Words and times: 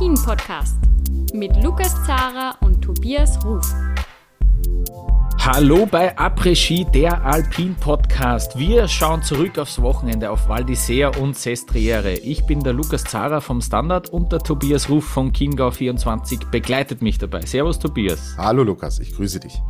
Der 0.00 0.06
Alpin-Podcast 0.06 0.76
mit 1.34 1.62
Lukas 1.62 1.94
Zara 2.06 2.54
und 2.62 2.80
Tobias 2.80 3.38
Ruf. 3.44 3.70
Hallo 5.38 5.84
bei 5.84 6.16
Après-Ski, 6.16 6.86
der 6.86 7.22
Alpin-Podcast. 7.22 8.58
Wir 8.58 8.88
schauen 8.88 9.22
zurück 9.22 9.58
aufs 9.58 9.82
Wochenende 9.82 10.30
auf 10.30 10.48
Val 10.48 10.62
d'Isère 10.62 11.18
und 11.18 11.36
Sestriere. 11.36 12.14
Ich 12.14 12.46
bin 12.46 12.60
der 12.60 12.72
Lukas 12.72 13.04
Zara 13.04 13.42
vom 13.42 13.60
Standard 13.60 14.08
und 14.08 14.32
der 14.32 14.38
Tobias 14.38 14.88
Ruf 14.88 15.04
von 15.04 15.32
Chiemgau24 15.32 16.50
begleitet 16.50 17.02
mich 17.02 17.18
dabei. 17.18 17.44
Servus 17.44 17.78
Tobias. 17.78 18.34
Hallo 18.38 18.62
Lukas, 18.62 19.00
ich 19.00 19.14
grüße 19.14 19.40
dich. 19.40 19.60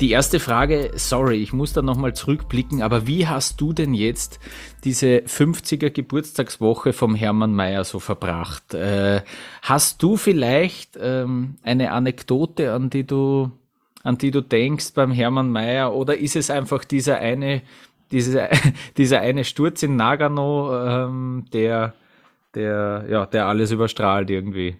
Die 0.00 0.10
erste 0.10 0.40
Frage, 0.40 0.90
sorry, 0.96 1.42
ich 1.42 1.54
muss 1.54 1.72
da 1.72 1.80
nochmal 1.80 2.14
zurückblicken, 2.14 2.82
aber 2.82 3.06
wie 3.06 3.26
hast 3.26 3.62
du 3.62 3.72
denn 3.72 3.94
jetzt 3.94 4.38
diese 4.84 5.20
50er 5.20 5.88
Geburtstagswoche 5.88 6.92
vom 6.92 7.14
Hermann 7.14 7.54
Mayer 7.54 7.82
so 7.82 7.98
verbracht? 7.98 8.74
Äh, 8.74 9.22
hast 9.62 10.02
du 10.02 10.18
vielleicht 10.18 10.98
ähm, 11.00 11.56
eine 11.62 11.92
Anekdote, 11.92 12.74
an 12.74 12.90
die 12.90 13.06
du, 13.06 13.50
an 14.02 14.18
die 14.18 14.30
du 14.30 14.42
denkst 14.42 14.92
beim 14.92 15.12
Hermann 15.12 15.50
Mayer, 15.50 15.94
oder 15.94 16.18
ist 16.18 16.36
es 16.36 16.50
einfach 16.50 16.84
dieser 16.84 17.16
eine, 17.16 17.62
diese, 18.12 18.50
dieser 18.98 19.20
eine 19.20 19.44
Sturz 19.44 19.82
in 19.82 19.96
Nagano, 19.96 20.76
ähm, 20.78 21.46
der, 21.54 21.94
der, 22.54 23.06
ja, 23.08 23.24
der 23.24 23.46
alles 23.46 23.70
überstrahlt 23.70 24.28
irgendwie? 24.28 24.76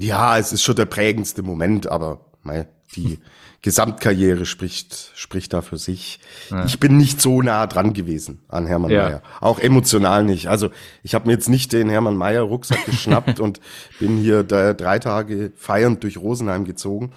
Ja, 0.00 0.38
es 0.38 0.54
ist 0.54 0.62
schon 0.62 0.76
der 0.76 0.86
prägendste 0.86 1.42
Moment, 1.42 1.86
aber 1.86 2.32
mei, 2.42 2.66
die 2.96 3.18
Gesamtkarriere 3.60 4.46
spricht, 4.46 5.10
spricht 5.16 5.52
da 5.52 5.62
für 5.62 5.78
sich. 5.78 6.20
Ja. 6.50 6.64
Ich 6.64 6.78
bin 6.78 6.96
nicht 6.96 7.20
so 7.20 7.42
nah 7.42 7.66
dran 7.66 7.92
gewesen 7.92 8.40
an 8.48 8.66
Hermann 8.66 8.92
ja. 8.92 9.02
Mayer. 9.02 9.22
Auch 9.40 9.58
emotional 9.58 10.22
nicht. 10.22 10.46
Also 10.48 10.70
ich 11.02 11.14
habe 11.14 11.26
mir 11.26 11.32
jetzt 11.32 11.48
nicht 11.48 11.72
den 11.72 11.88
Hermann 11.88 12.16
Mayer 12.16 12.42
Rucksack 12.42 12.84
geschnappt 12.86 13.40
und 13.40 13.60
bin 13.98 14.16
hier 14.16 14.44
drei 14.44 14.98
Tage 15.00 15.52
feiernd 15.56 16.04
durch 16.04 16.18
Rosenheim 16.18 16.64
gezogen. 16.64 17.12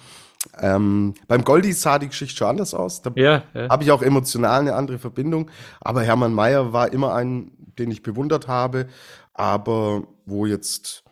Ähm, 0.58 1.14
beim 1.28 1.44
Goldi 1.44 1.72
sah 1.72 2.00
die 2.00 2.08
Geschichte 2.08 2.38
schon 2.38 2.48
anders 2.48 2.74
aus. 2.74 3.02
Da 3.02 3.12
ja, 3.14 3.44
ja. 3.54 3.68
habe 3.68 3.84
ich 3.84 3.92
auch 3.92 4.02
emotional 4.02 4.60
eine 4.60 4.74
andere 4.74 4.98
Verbindung. 4.98 5.48
Aber 5.80 6.02
Hermann 6.02 6.34
Mayer 6.34 6.72
war 6.72 6.92
immer 6.92 7.14
ein, 7.14 7.52
den 7.78 7.92
ich 7.92 8.02
bewundert 8.02 8.48
habe, 8.48 8.88
aber 9.32 10.02
wo 10.26 10.44
jetzt 10.46 11.04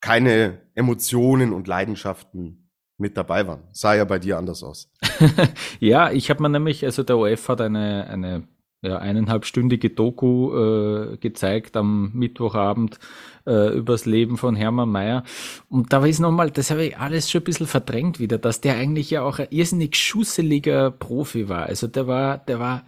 keine 0.00 0.58
Emotionen 0.74 1.52
und 1.52 1.68
Leidenschaften 1.68 2.61
mit 3.02 3.16
dabei 3.18 3.46
waren. 3.46 3.64
Sah 3.72 3.94
ja 3.94 4.04
bei 4.04 4.18
dir 4.18 4.38
anders 4.38 4.62
aus. 4.62 4.90
ja, 5.80 6.10
ich 6.10 6.30
habe 6.30 6.42
mir 6.42 6.48
nämlich, 6.48 6.84
also 6.84 7.02
der 7.02 7.18
OF 7.18 7.48
hat 7.48 7.60
eine, 7.60 8.06
eine 8.08 8.44
ja, 8.82 8.98
eineinhalbstündige 8.98 9.90
Doku 9.90 10.54
äh, 10.56 11.16
gezeigt 11.18 11.76
am 11.76 12.10
Mittwochabend 12.14 12.98
äh, 13.46 13.76
übers 13.76 14.06
Leben 14.06 14.36
von 14.38 14.56
Hermann 14.56 14.88
Mayer. 14.88 15.22
Und 15.68 15.92
da 15.92 16.04
ist 16.04 16.18
nochmal, 16.18 16.50
das 16.50 16.70
habe 16.70 16.86
ich 16.86 16.98
alles 16.98 17.30
schon 17.30 17.42
ein 17.42 17.44
bisschen 17.44 17.66
verdrängt 17.66 18.18
wieder, 18.18 18.38
dass 18.38 18.60
der 18.60 18.76
eigentlich 18.76 19.10
ja 19.10 19.22
auch 19.22 19.38
ein 19.38 19.48
irrsinnig 19.50 19.96
schusseliger 19.96 20.90
Profi 20.90 21.48
war. 21.48 21.66
Also 21.66 21.86
der 21.86 22.06
war, 22.08 22.38
der 22.38 22.58
war 22.58 22.84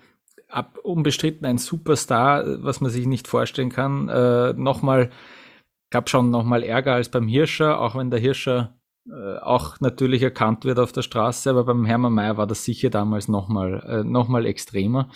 ab, 0.49 0.79
unbestritten 0.83 1.47
ein 1.47 1.59
Superstar, 1.59 2.63
was 2.65 2.81
man 2.81 2.91
sich 2.91 3.07
nicht 3.07 3.29
vorstellen 3.29 3.71
kann. 3.71 4.09
Äh, 4.09 4.53
nochmal, 4.55 5.11
gab 5.91 6.11
schon 6.11 6.31
nochmal 6.31 6.65
Ärger 6.65 6.95
als 6.95 7.09
beim 7.09 7.29
Hirscher, 7.29 7.81
auch 7.81 7.95
wenn 7.95 8.11
der 8.11 8.21
Hirscher 8.21 8.75
auch 9.43 9.81
natürlich 9.81 10.23
erkannt 10.23 10.65
wird 10.65 10.79
auf 10.79 10.93
der 10.93 11.03
Straße, 11.03 11.51
aber 11.51 11.65
beim 11.65 11.85
Hermann 11.85 12.15
Mayer 12.15 12.37
war 12.37 12.47
das 12.47 12.65
sicher 12.65 12.91
damals 12.91 13.29
nochmal 13.29 13.83
äh, 13.87 14.05
noch 14.05 14.33
extremer. 14.39 15.11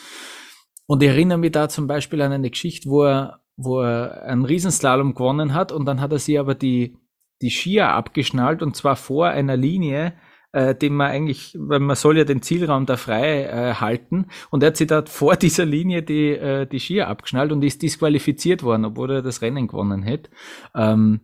Und 0.87 1.03
ich 1.03 1.09
erinnere 1.09 1.39
mich 1.39 1.53
da 1.53 1.69
zum 1.69 1.87
Beispiel 1.87 2.21
an 2.23 2.33
eine 2.33 2.51
Geschichte, 2.51 2.89
wo 2.89 3.05
er, 3.05 3.41
wo 3.57 3.81
er 3.81 4.25
einen 4.25 4.45
Riesenslalom 4.45 5.15
gewonnen 5.15 5.55
hat 5.55 5.73
und 5.73 5.87
dann 5.87 6.01
hat 6.01 6.13
er 6.13 6.19
sich 6.19 6.39
aber 6.39 6.55
die, 6.55 6.97
die 7.43 7.51
Skier 7.51 7.91
abgeschnallt 7.91 8.63
und 8.63 8.77
zwar 8.77 8.97
vor 8.97 9.29
einer 9.29 9.57
Linie, 9.57 10.15
äh, 10.53 10.75
den 10.75 10.95
man 10.95 11.11
eigentlich, 11.11 11.57
weil 11.59 11.81
man 11.81 11.97
soll 11.97 12.19
ja 12.19 12.25
den 12.25 12.43
Zielraum 12.43 12.87
da 12.87 12.97
frei 12.97 13.45
äh, 13.45 13.75
halten 13.75 14.29
und 14.51 14.63
er 14.63 14.69
hat 14.69 14.77
sich 14.77 14.87
da 14.87 15.05
vor 15.05 15.37
dieser 15.37 15.67
Linie 15.67 16.03
die, 16.03 16.31
äh, 16.31 16.67
die 16.67 16.81
Skier 16.81 17.09
abgeschnallt 17.09 17.53
und 17.53 17.63
ist 17.63 17.83
disqualifiziert 17.83 18.63
worden, 18.63 18.85
obwohl 18.85 19.11
er 19.11 19.23
das 19.23 19.43
Rennen 19.43 19.69
gewonnen 19.69 20.03
hätte. 20.03 20.31
Ähm, 20.75 21.21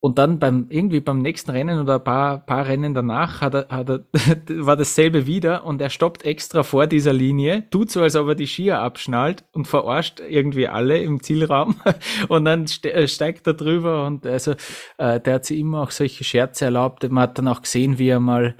und 0.00 0.18
dann 0.18 0.38
beim, 0.38 0.66
irgendwie 0.68 1.00
beim 1.00 1.18
nächsten 1.18 1.50
Rennen 1.50 1.80
oder 1.80 1.96
ein 1.96 2.04
paar, 2.04 2.38
paar 2.38 2.66
Rennen 2.66 2.94
danach 2.94 3.40
hat 3.40 3.54
er, 3.54 3.68
hat 3.68 3.88
er, 3.88 4.04
war 4.66 4.76
dasselbe 4.76 5.26
wieder 5.26 5.64
und 5.64 5.80
er 5.80 5.90
stoppt 5.90 6.24
extra 6.24 6.62
vor 6.62 6.86
dieser 6.86 7.12
Linie, 7.12 7.68
tut 7.70 7.90
so, 7.90 8.02
als 8.02 8.14
ob 8.14 8.28
er 8.28 8.34
die 8.36 8.46
Skier 8.46 8.78
abschnallt 8.78 9.44
und 9.52 9.66
verarscht 9.66 10.20
irgendwie 10.20 10.68
alle 10.68 10.98
im 10.98 11.22
Zielraum 11.22 11.76
und 12.28 12.44
dann 12.44 12.66
äh, 12.82 13.08
steigt 13.08 13.46
er 13.46 13.54
drüber 13.54 14.06
und 14.06 14.24
also, 14.24 14.52
äh, 14.98 15.20
der 15.20 15.34
hat 15.34 15.44
sich 15.46 15.58
immer 15.58 15.82
auch 15.82 15.90
solche 15.90 16.22
Scherze 16.22 16.66
erlaubt. 16.66 17.08
Man 17.10 17.22
hat 17.22 17.38
dann 17.38 17.48
auch 17.48 17.62
gesehen, 17.62 17.98
wie 17.98 18.08
er 18.08 18.20
mal 18.20 18.54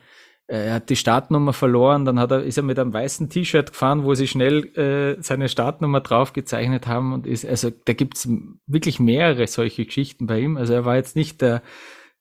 er 0.48 0.75
hat 0.75 0.88
die 0.88 0.97
Startnummer 0.97 1.53
verloren, 1.53 2.06
dann 2.06 2.19
hat 2.19 2.31
er, 2.31 2.42
ist 2.42 2.56
er 2.56 2.62
mit 2.62 2.78
einem 2.78 2.92
weißen 2.92 3.28
T-Shirt 3.28 3.72
gefahren, 3.72 4.04
wo 4.04 4.14
sie 4.14 4.26
schnell 4.26 4.64
äh, 4.76 5.22
seine 5.22 5.48
Startnummer 5.50 6.00
draufgezeichnet 6.00 6.86
haben 6.86 7.12
und 7.12 7.26
ist, 7.26 7.44
also 7.44 7.70
da 7.84 7.92
gibt's 7.92 8.26
wirklich 8.66 8.98
mehrere 8.98 9.47
solche 9.47 9.84
Geschichten 9.84 10.26
bei 10.26 10.41
ihm. 10.41 10.56
Also 10.56 10.72
er 10.72 10.86
war 10.86 10.97
jetzt 10.97 11.16
nicht 11.16 11.42
der, 11.42 11.62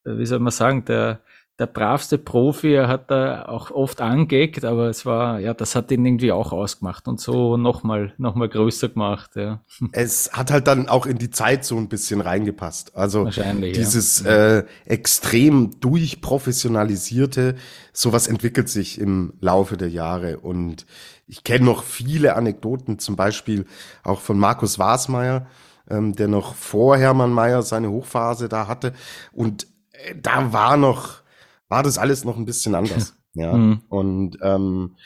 wie 0.03 0.25
soll 0.25 0.39
man 0.39 0.51
sagen, 0.51 0.83
der, 0.83 1.21
der 1.59 1.65
bravste 1.65 2.19
Profi, 2.19 2.73
er 2.73 2.87
hat 2.87 3.09
da 3.09 3.45
auch 3.45 3.71
oft 3.71 3.99
angeeckt, 3.99 4.63
aber 4.63 4.89
es 4.89 5.07
war, 5.07 5.39
ja, 5.39 5.55
das 5.55 5.75
hat 5.75 5.89
ihn 5.89 6.05
irgendwie 6.05 6.31
auch 6.31 6.51
ausgemacht 6.51 7.07
und 7.07 7.19
so 7.19 7.57
nochmal 7.57 8.13
noch 8.19 8.35
mal 8.35 8.47
größer 8.47 8.89
gemacht, 8.89 9.31
ja. 9.35 9.61
Es 9.91 10.31
hat 10.33 10.51
halt 10.51 10.67
dann 10.67 10.87
auch 10.87 11.07
in 11.07 11.17
die 11.17 11.31
Zeit 11.31 11.65
so 11.65 11.75
ein 11.77 11.89
bisschen 11.89 12.21
reingepasst. 12.21 12.95
Also 12.95 13.25
dieses 13.25 14.23
ja. 14.23 14.57
äh, 14.57 14.65
extrem 14.85 15.79
durchprofessionalisierte, 15.79 17.55
sowas 17.91 18.27
entwickelt 18.27 18.69
sich 18.69 18.99
im 18.99 19.33
Laufe 19.41 19.77
der 19.77 19.89
Jahre 19.89 20.37
und 20.37 20.85
ich 21.25 21.43
kenne 21.43 21.65
noch 21.65 21.83
viele 21.83 22.35
Anekdoten, 22.35 22.99
zum 22.99 23.15
Beispiel 23.15 23.65
auch 24.03 24.21
von 24.21 24.37
Markus 24.37 24.77
Wasmeier, 24.77 25.47
ähm, 25.89 26.15
der 26.15 26.27
noch 26.27 26.53
vor 26.53 26.97
Hermann 26.97 27.33
Mayer 27.33 27.63
seine 27.63 27.89
Hochphase 27.89 28.47
da 28.47 28.67
hatte 28.67 28.93
und 29.31 29.65
äh, 29.93 30.13
da 30.21 30.53
war 30.53 30.77
noch 30.77 31.23
war 31.69 31.83
das 31.83 31.97
alles 31.97 32.23
noch 32.23 32.37
ein 32.37 32.45
bisschen 32.45 32.75
anders. 32.75 33.15
ja. 33.33 33.53
Mhm. 33.53 33.81
Und 33.89 34.37
ähm, 34.41 34.97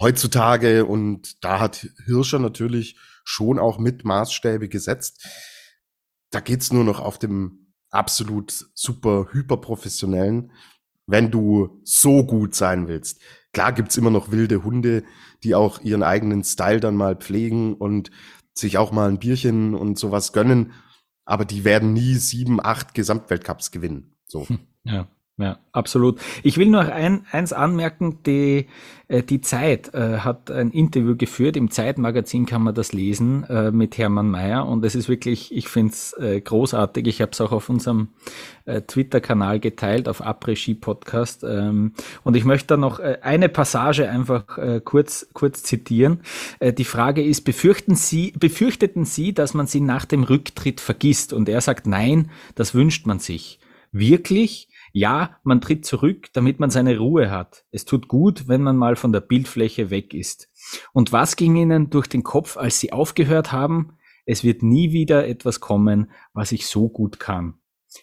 heutzutage, 0.00 0.84
und 0.84 1.44
da 1.44 1.60
hat 1.60 1.88
Hirscher 2.06 2.38
natürlich 2.38 2.96
schon 3.24 3.58
auch 3.58 3.78
mit 3.78 4.04
Maßstäbe 4.04 4.68
gesetzt, 4.68 5.26
da 6.30 6.40
geht's 6.40 6.72
nur 6.72 6.84
noch 6.84 7.00
auf 7.00 7.18
dem 7.18 7.72
absolut 7.90 8.66
super 8.74 9.28
hyperprofessionellen, 9.32 10.52
wenn 11.06 11.30
du 11.30 11.80
so 11.84 12.24
gut 12.24 12.54
sein 12.54 12.88
willst. 12.88 13.20
Klar 13.52 13.72
gibt's 13.72 13.96
immer 13.96 14.10
noch 14.10 14.30
wilde 14.30 14.64
Hunde, 14.64 15.04
die 15.42 15.54
auch 15.54 15.80
ihren 15.80 16.02
eigenen 16.02 16.44
Style 16.44 16.80
dann 16.80 16.96
mal 16.96 17.16
pflegen 17.16 17.74
und 17.74 18.10
sich 18.54 18.78
auch 18.78 18.92
mal 18.92 19.08
ein 19.08 19.18
Bierchen 19.18 19.74
und 19.74 19.98
sowas 19.98 20.32
gönnen, 20.32 20.72
aber 21.24 21.44
die 21.44 21.64
werden 21.64 21.92
nie 21.92 22.14
sieben, 22.14 22.64
acht 22.64 22.94
Gesamtweltcups 22.94 23.70
gewinnen. 23.70 24.16
So. 24.26 24.46
Ja. 24.84 25.08
Ja, 25.38 25.58
absolut. 25.72 26.18
Ich 26.42 26.56
will 26.56 26.70
noch 26.70 26.88
ein, 26.88 27.26
eins 27.30 27.52
anmerken, 27.52 28.22
die, 28.24 28.68
äh, 29.08 29.22
die 29.22 29.42
Zeit 29.42 29.92
äh, 29.92 30.20
hat 30.20 30.50
ein 30.50 30.70
Interview 30.70 31.14
geführt, 31.14 31.58
im 31.58 31.70
Zeitmagazin 31.70 32.46
kann 32.46 32.62
man 32.62 32.74
das 32.74 32.94
lesen 32.94 33.44
äh, 33.44 33.70
mit 33.70 33.98
Hermann 33.98 34.30
Mayer 34.30 34.66
und 34.66 34.82
es 34.82 34.94
ist 34.94 35.10
wirklich, 35.10 35.54
ich 35.54 35.68
finde 35.68 35.92
es 35.92 36.14
äh, 36.14 36.40
großartig, 36.40 37.06
ich 37.06 37.20
habe 37.20 37.32
es 37.32 37.40
auch 37.42 37.52
auf 37.52 37.68
unserem 37.68 38.08
äh, 38.64 38.80
Twitter-Kanal 38.80 39.60
geteilt, 39.60 40.08
auf 40.08 40.24
Après-Ski-Podcast 40.24 41.44
ähm, 41.44 41.92
und 42.24 42.34
ich 42.34 42.46
möchte 42.46 42.68
da 42.68 42.76
noch 42.78 42.98
äh, 42.98 43.18
eine 43.20 43.50
Passage 43.50 44.08
einfach 44.08 44.56
äh, 44.56 44.80
kurz, 44.82 45.28
kurz 45.34 45.62
zitieren. 45.64 46.22
Äh, 46.60 46.72
die 46.72 46.86
Frage 46.86 47.22
ist, 47.22 47.42
befürchten 47.42 47.94
Sie, 47.94 48.32
befürchteten 48.38 49.04
Sie, 49.04 49.34
dass 49.34 49.52
man 49.52 49.66
Sie 49.66 49.82
nach 49.82 50.06
dem 50.06 50.22
Rücktritt 50.22 50.80
vergisst? 50.80 51.34
Und 51.34 51.50
er 51.50 51.60
sagt, 51.60 51.86
nein, 51.86 52.30
das 52.54 52.74
wünscht 52.74 53.06
man 53.06 53.18
sich. 53.18 53.60
Wirklich? 53.92 54.68
Ja, 54.98 55.36
man 55.42 55.60
tritt 55.60 55.84
zurück, 55.84 56.28
damit 56.32 56.58
man 56.58 56.70
seine 56.70 56.96
Ruhe 56.96 57.30
hat. 57.30 57.66
Es 57.70 57.84
tut 57.84 58.08
gut, 58.08 58.48
wenn 58.48 58.62
man 58.62 58.78
mal 58.78 58.96
von 58.96 59.12
der 59.12 59.20
Bildfläche 59.20 59.90
weg 59.90 60.14
ist. 60.14 60.48
Und 60.94 61.12
was 61.12 61.36
ging 61.36 61.54
Ihnen 61.54 61.90
durch 61.90 62.06
den 62.06 62.22
Kopf, 62.22 62.56
als 62.56 62.80
Sie 62.80 62.94
aufgehört 62.94 63.52
haben? 63.52 63.98
Es 64.24 64.42
wird 64.42 64.62
nie 64.62 64.92
wieder 64.92 65.28
etwas 65.28 65.60
kommen, 65.60 66.10
was 66.32 66.50
ich 66.50 66.66
so 66.66 66.88
gut 66.88 67.20
kann. 67.20 67.58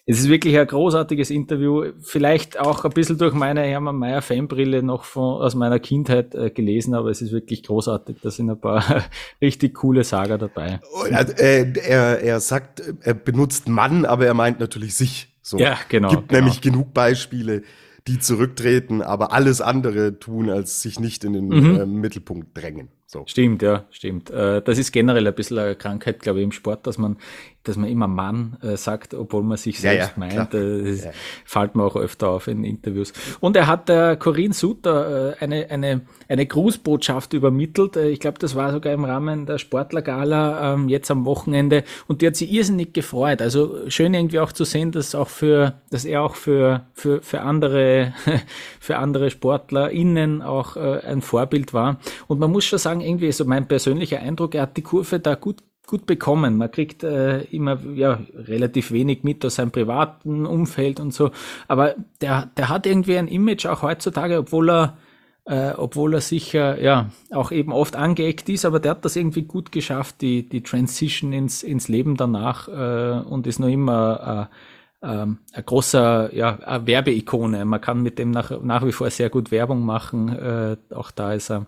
Es 0.06 0.20
ist 0.20 0.28
wirklich 0.28 0.56
ein 0.56 0.68
großartiges 0.68 1.30
Interview, 1.30 1.82
vielleicht 2.00 2.60
auch 2.60 2.84
ein 2.84 2.92
bisschen 2.92 3.18
durch 3.18 3.34
meine 3.34 3.62
Hermann 3.62 3.96
Mayer 3.96 4.22
Fanbrille 4.22 4.84
noch 4.84 5.02
von, 5.02 5.42
aus 5.42 5.56
meiner 5.56 5.80
Kindheit 5.80 6.36
äh, 6.36 6.50
gelesen, 6.50 6.94
aber 6.94 7.10
es 7.10 7.20
ist 7.20 7.32
wirklich 7.32 7.64
großartig. 7.64 8.18
Da 8.22 8.30
sind 8.30 8.50
ein 8.50 8.60
paar 8.60 9.04
richtig 9.42 9.74
coole 9.74 10.04
Sager 10.04 10.38
dabei. 10.38 10.78
Äh, 11.10 11.72
er, 11.76 12.20
er 12.20 12.38
sagt, 12.38 12.84
er 13.00 13.14
benutzt 13.14 13.66
Mann, 13.68 14.04
aber 14.04 14.26
er 14.26 14.34
meint 14.34 14.60
natürlich 14.60 14.94
sich. 14.94 15.33
So. 15.44 15.58
Ja, 15.58 15.78
genau. 15.90 16.08
Gibt 16.08 16.28
genau. 16.30 16.40
nämlich 16.40 16.62
genug 16.62 16.94
Beispiele, 16.94 17.62
die 18.06 18.18
zurücktreten, 18.18 19.02
aber 19.02 19.32
alles 19.32 19.60
andere 19.60 20.18
tun, 20.18 20.48
als 20.48 20.80
sich 20.80 20.98
nicht 20.98 21.22
in 21.22 21.34
den 21.34 21.48
mhm. 21.48 21.80
äh, 21.80 21.86
Mittelpunkt 21.86 22.56
drängen. 22.56 22.88
So. 23.14 23.22
Stimmt, 23.26 23.62
ja, 23.62 23.84
stimmt. 23.92 24.30
Äh, 24.30 24.60
das 24.60 24.76
ist 24.76 24.90
generell 24.90 25.24
ein 25.24 25.34
bisschen 25.34 25.56
eine 25.60 25.76
Krankheit, 25.76 26.18
glaube 26.18 26.40
ich, 26.40 26.44
im 26.44 26.50
Sport, 26.50 26.84
dass 26.84 26.98
man, 26.98 27.16
dass 27.62 27.76
man 27.76 27.88
immer 27.88 28.08
Mann 28.08 28.56
äh, 28.60 28.76
sagt, 28.76 29.14
obwohl 29.14 29.44
man 29.44 29.56
sich 29.56 29.78
selbst 29.78 30.16
ja, 30.16 30.26
ja, 30.26 30.36
meint. 30.36 30.52
Äh, 30.52 30.82
das 30.82 31.04
ja. 31.04 31.10
fällt 31.44 31.76
mir 31.76 31.84
auch 31.84 31.94
öfter 31.94 32.30
auf 32.30 32.48
in 32.48 32.64
Interviews. 32.64 33.12
Und 33.38 33.56
er 33.56 33.68
hat 33.68 33.88
der 33.88 34.16
Corinne 34.16 34.52
Suter 34.52 35.36
eine, 35.38 35.70
eine, 35.70 36.00
eine 36.28 36.44
Grußbotschaft 36.44 37.34
übermittelt. 37.34 37.94
Ich 37.94 38.18
glaube, 38.18 38.40
das 38.40 38.56
war 38.56 38.72
sogar 38.72 38.92
im 38.92 39.04
Rahmen 39.04 39.46
der 39.46 39.58
Sportlergala 39.58 40.74
ähm, 40.74 40.88
jetzt 40.88 41.08
am 41.12 41.24
Wochenende. 41.24 41.84
Und 42.08 42.20
die 42.20 42.26
hat 42.26 42.34
sich 42.34 42.50
irrsinnig 42.50 42.94
gefreut. 42.94 43.40
Also 43.40 43.88
schön 43.88 44.12
irgendwie 44.12 44.40
auch 44.40 44.50
zu 44.50 44.64
sehen, 44.64 44.90
dass 44.90 45.14
auch 45.14 45.28
für, 45.28 45.74
dass 45.90 46.04
er 46.04 46.22
auch 46.22 46.34
für, 46.34 46.84
für, 46.94 47.22
für 47.22 47.42
andere, 47.42 48.12
für 48.80 48.96
andere 48.96 49.30
SportlerInnen 49.30 50.42
auch 50.42 50.76
ein 50.76 51.22
Vorbild 51.22 51.72
war. 51.72 52.00
Und 52.26 52.40
man 52.40 52.50
muss 52.50 52.64
schon 52.64 52.80
sagen, 52.80 53.03
irgendwie 53.04 53.32
so 53.32 53.44
mein 53.44 53.68
persönlicher 53.68 54.20
Eindruck, 54.20 54.54
er 54.54 54.62
hat 54.62 54.76
die 54.76 54.82
Kurve 54.82 55.20
da 55.20 55.34
gut 55.34 55.62
gut 55.86 56.06
bekommen. 56.06 56.56
Man 56.56 56.70
kriegt 56.70 57.04
äh, 57.04 57.42
immer 57.44 57.78
ja 57.94 58.20
relativ 58.34 58.90
wenig 58.90 59.22
mit 59.22 59.44
aus 59.44 59.56
seinem 59.56 59.70
privaten 59.70 60.46
Umfeld 60.46 60.98
und 60.98 61.12
so, 61.12 61.30
aber 61.68 61.94
der 62.20 62.50
der 62.56 62.68
hat 62.68 62.86
irgendwie 62.86 63.18
ein 63.18 63.28
Image 63.28 63.66
auch 63.66 63.82
heutzutage, 63.82 64.38
obwohl 64.38 64.70
er 64.70 64.96
äh, 65.46 65.72
obwohl 65.76 66.14
er 66.14 66.20
sicher 66.22 66.80
ja 66.80 67.10
auch 67.30 67.52
eben 67.52 67.72
oft 67.72 67.96
angeeckt 67.96 68.48
ist, 68.48 68.64
aber 68.64 68.80
der 68.80 68.92
hat 68.92 69.04
das 69.04 69.16
irgendwie 69.16 69.42
gut 69.42 69.72
geschafft, 69.72 70.22
die 70.22 70.48
die 70.48 70.62
Transition 70.62 71.32
ins 71.34 71.62
ins 71.62 71.88
Leben 71.88 72.16
danach 72.16 72.68
äh, 72.68 73.20
und 73.28 73.46
ist 73.46 73.58
noch 73.58 73.68
immer 73.68 74.48
äh, 74.50 74.54
ähm, 75.04 75.38
großer 75.64 76.34
ja, 76.34 76.86
Werbeikone. 76.86 77.64
Man 77.64 77.80
kann 77.80 78.02
mit 78.02 78.18
dem 78.18 78.30
nach, 78.30 78.62
nach 78.62 78.84
wie 78.86 78.92
vor 78.92 79.10
sehr 79.10 79.30
gut 79.30 79.50
Werbung 79.50 79.84
machen. 79.84 80.28
Äh, 80.28 80.76
auch 80.94 81.10
da 81.10 81.32
ist 81.32 81.50
er 81.50 81.66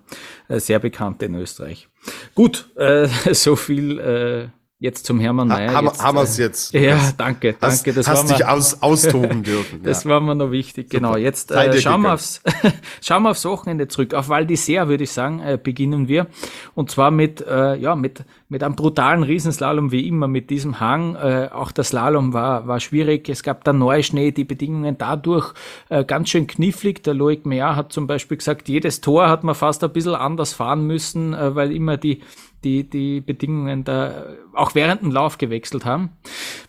äh, 0.48 0.58
sehr 0.58 0.78
bekannt 0.78 1.22
in 1.22 1.34
Österreich. 1.34 1.88
Gut, 2.34 2.70
äh, 2.76 3.08
so 3.32 3.56
viel 3.56 3.98
äh, 3.98 4.48
Jetzt 4.78 5.06
zum 5.06 5.18
Hermann 5.20 5.48
Mayer. 5.48 5.72
Ha, 5.72 5.98
haben 6.04 6.18
wir 6.18 6.22
es 6.24 6.36
jetzt? 6.36 6.74
Ja, 6.74 6.98
danke, 7.16 7.54
danke. 7.58 7.94
Das 7.94 8.06
hast 8.06 8.28
dich 8.28 8.44
aus, 8.44 8.82
austoben 8.82 9.42
dürfen. 9.42 9.80
das 9.82 10.04
ja. 10.04 10.10
war 10.10 10.20
mir 10.20 10.34
noch 10.34 10.50
wichtig. 10.50 10.88
Super. 10.88 10.98
Genau, 10.98 11.16
jetzt 11.16 11.50
äh, 11.50 11.80
schauen, 11.80 12.02
wir 12.02 12.12
aufs, 12.12 12.42
schauen 13.00 13.22
wir 13.22 13.30
aufs 13.30 13.46
Wochenende 13.46 13.88
zurück. 13.88 14.12
Auf 14.12 14.28
Val 14.28 14.44
d'Isère, 14.44 14.88
würde 14.88 15.04
ich 15.04 15.12
sagen, 15.12 15.40
äh, 15.40 15.58
beginnen 15.62 16.08
wir. 16.08 16.26
Und 16.74 16.90
zwar 16.90 17.10
mit, 17.10 17.40
äh, 17.40 17.76
ja, 17.76 17.96
mit, 17.96 18.24
mit 18.50 18.62
einem 18.62 18.76
brutalen 18.76 19.22
Riesenslalom, 19.22 19.92
wie 19.92 20.06
immer, 20.06 20.28
mit 20.28 20.50
diesem 20.50 20.78
Hang. 20.78 21.14
Äh, 21.14 21.48
auch 21.54 21.72
der 21.72 21.84
Slalom 21.84 22.34
war, 22.34 22.66
war 22.66 22.78
schwierig. 22.78 23.30
Es 23.30 23.42
gab 23.42 23.64
da 23.64 23.72
Neuschnee, 23.72 24.30
die 24.30 24.44
Bedingungen 24.44 24.98
dadurch 24.98 25.54
äh, 25.88 26.04
ganz 26.04 26.28
schön 26.28 26.46
knifflig. 26.46 27.02
Der 27.02 27.14
Loic 27.14 27.46
Meyer 27.46 27.76
hat 27.76 27.94
zum 27.94 28.06
Beispiel 28.06 28.36
gesagt, 28.36 28.68
jedes 28.68 29.00
Tor 29.00 29.30
hat 29.30 29.42
man 29.42 29.54
fast 29.54 29.82
ein 29.84 29.92
bisschen 29.94 30.16
anders 30.16 30.52
fahren 30.52 30.86
müssen, 30.86 31.32
äh, 31.32 31.54
weil 31.54 31.72
immer 31.72 31.96
die 31.96 32.20
die, 32.64 32.88
die 32.88 33.20
Bedingungen 33.20 33.84
da 33.84 34.26
auch 34.52 34.74
während 34.74 35.02
dem 35.02 35.10
Lauf 35.10 35.38
gewechselt 35.38 35.84
haben. 35.84 36.10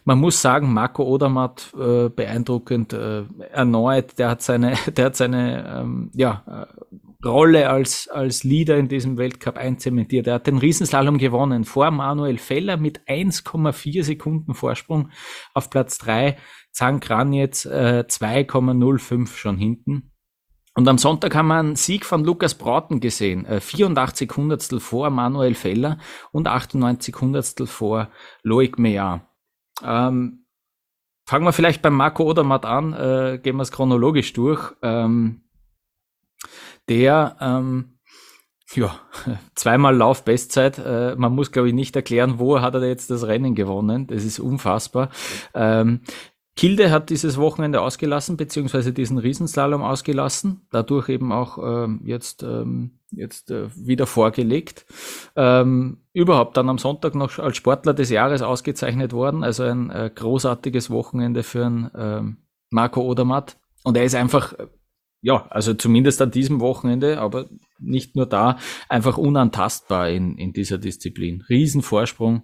Man 0.05 0.19
muss 0.19 0.41
sagen, 0.41 0.73
Marco 0.73 1.03
Odermatt 1.03 1.73
äh, 1.77 2.09
beeindruckend 2.09 2.93
äh, 2.93 3.23
erneut. 3.51 4.19
Der 4.19 4.29
hat 4.29 4.41
seine, 4.41 4.73
der 4.87 5.05
hat 5.05 5.15
seine 5.15 5.81
ähm, 5.81 6.11
ja, 6.13 6.43
äh, 6.47 7.25
Rolle 7.25 7.69
als, 7.69 8.07
als 8.07 8.43
Leader 8.43 8.77
in 8.77 8.87
diesem 8.87 9.17
Weltcup 9.17 9.57
einzementiert. 9.57 10.27
Er 10.27 10.35
hat 10.35 10.47
den 10.47 10.57
Riesenslalom 10.57 11.17
gewonnen 11.17 11.63
vor 11.63 11.89
Manuel 11.91 12.37
Feller 12.37 12.77
mit 12.77 13.01
1,4 13.07 14.03
Sekunden 14.03 14.53
Vorsprung 14.53 15.09
auf 15.53 15.69
Platz 15.69 15.97
3. 15.97 16.37
Zhang 16.71 16.99
Gran 16.99 17.33
jetzt 17.33 17.65
äh, 17.65 18.05
2,05 18.07 19.35
schon 19.35 19.57
hinten. 19.57 20.11
Und 20.77 20.87
am 20.87 20.99
Sonntag 20.99 21.33
haben 21.33 21.47
wir 21.47 21.55
einen 21.55 21.75
Sieg 21.75 22.05
von 22.05 22.23
Lukas 22.23 22.53
Brauten 22.53 22.99
gesehen. 22.99 23.47
84 23.47 24.29
äh, 24.29 24.33
Hundertstel 24.35 24.79
vor 24.79 25.09
Manuel 25.09 25.55
Feller 25.55 25.97
und 26.31 26.47
98 26.47 27.19
Hundertstel 27.19 27.65
vor 27.65 28.11
Loic 28.43 28.77
Meillard. 28.77 29.21
Ähm, 29.83 30.45
fangen 31.25 31.45
wir 31.45 31.51
vielleicht 31.51 31.81
beim 31.81 31.95
Marco 31.95 32.25
Odermatt 32.25 32.67
an, 32.67 32.93
äh, 32.93 33.39
gehen 33.41 33.55
wir 33.55 33.63
es 33.63 33.71
chronologisch 33.71 34.33
durch. 34.33 34.71
Ähm, 34.83 35.49
der, 36.87 37.37
ähm, 37.41 37.97
ja, 38.75 38.99
zweimal 39.55 39.95
Laufbestzeit. 39.95 40.77
Äh, 40.77 41.15
man 41.15 41.33
muss, 41.33 41.51
glaube 41.51 41.69
ich, 41.69 41.73
nicht 41.73 41.95
erklären, 41.95 42.37
wo 42.37 42.61
hat 42.61 42.75
er 42.75 42.85
jetzt 42.85 43.09
das 43.09 43.25
Rennen 43.25 43.55
gewonnen. 43.55 44.05
Das 44.05 44.23
ist 44.23 44.37
unfassbar. 44.39 45.09
Ähm, 45.55 46.01
Kilde 46.57 46.89
hat 46.89 47.11
dieses 47.11 47.37
Wochenende 47.37 47.81
ausgelassen, 47.81 48.35
beziehungsweise 48.35 48.91
diesen 48.91 49.19
Riesenslalom 49.19 49.83
ausgelassen, 49.83 50.61
dadurch 50.71 51.07
eben 51.07 51.31
auch 51.31 51.59
ähm, 51.59 52.01
jetzt, 52.03 52.41
ähm, 52.41 52.99
jetzt 53.11 53.51
äh, 53.51 53.69
wieder 53.75 54.07
vorgelegt. 54.07 54.85
Ähm, 55.35 55.99
überhaupt 56.13 56.57
dann 56.57 56.67
am 56.67 56.79
Sonntag 56.79 57.13
noch 57.13 57.37
als 57.37 57.57
Sportler 57.57 57.93
des 57.93 58.09
Jahres 58.09 58.41
ausgezeichnet 58.41 59.13
worden, 59.13 59.43
also 59.43 59.63
ein 59.63 59.91
äh, 59.91 60.09
großartiges 60.13 60.89
Wochenende 60.89 61.43
für 61.43 61.65
einen 61.65 61.91
ähm, 61.95 62.37
Marco 62.71 63.01
Odermatt. 63.01 63.57
Und 63.83 63.95
er 63.95 64.03
ist 64.03 64.15
einfach 64.15 64.55
ja, 65.27 65.45
also 65.49 65.73
zumindest 65.73 66.21
an 66.21 66.31
diesem 66.31 66.61
Wochenende, 66.61 67.19
aber 67.19 67.49
nicht 67.79 68.15
nur 68.15 68.27
da, 68.27 68.59
einfach 68.87 69.17
unantastbar 69.17 70.09
in, 70.09 70.37
in 70.37 70.53
dieser 70.53 70.77
Disziplin. 70.77 71.43
Riesenvorsprung. 71.49 72.43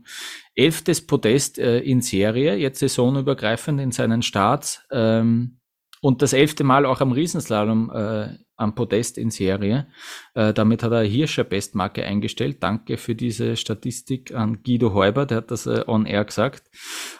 Elftes 0.54 1.08
Podest 1.08 1.60
äh, 1.60 1.80
in 1.80 2.02
Serie, 2.02 2.58
jetzt 2.58 2.80
saisonübergreifend 2.80 3.80
in 3.80 3.94
seinen 3.94 4.22
Starts. 4.22 4.86
Ähm, 4.92 5.60
und 6.02 6.22
das 6.22 6.34
elfte 6.34 6.66
Mal 6.66 6.86
auch 6.86 7.00
am 7.00 7.14
Riesenslalom 7.14 7.90
äh, 7.90 8.38
am 8.58 8.76
Podest 8.76 9.18
in 9.18 9.32
Serie. 9.32 9.88
Äh, 10.34 10.52
damit 10.52 10.84
hat 10.84 10.92
er 10.92 11.04
Hirscher 11.04 11.46
Bestmarke 11.46 12.04
eingestellt. 12.04 12.58
Danke 12.60 12.98
für 12.98 13.16
diese 13.16 13.56
Statistik 13.56 14.36
an 14.36 14.62
Guido 14.62 14.94
Heuber, 14.94 15.26
der 15.26 15.38
hat 15.38 15.52
das 15.52 15.68
äh, 15.68 15.86
on 15.88 16.06
air 16.06 16.26
gesagt. 16.26 16.70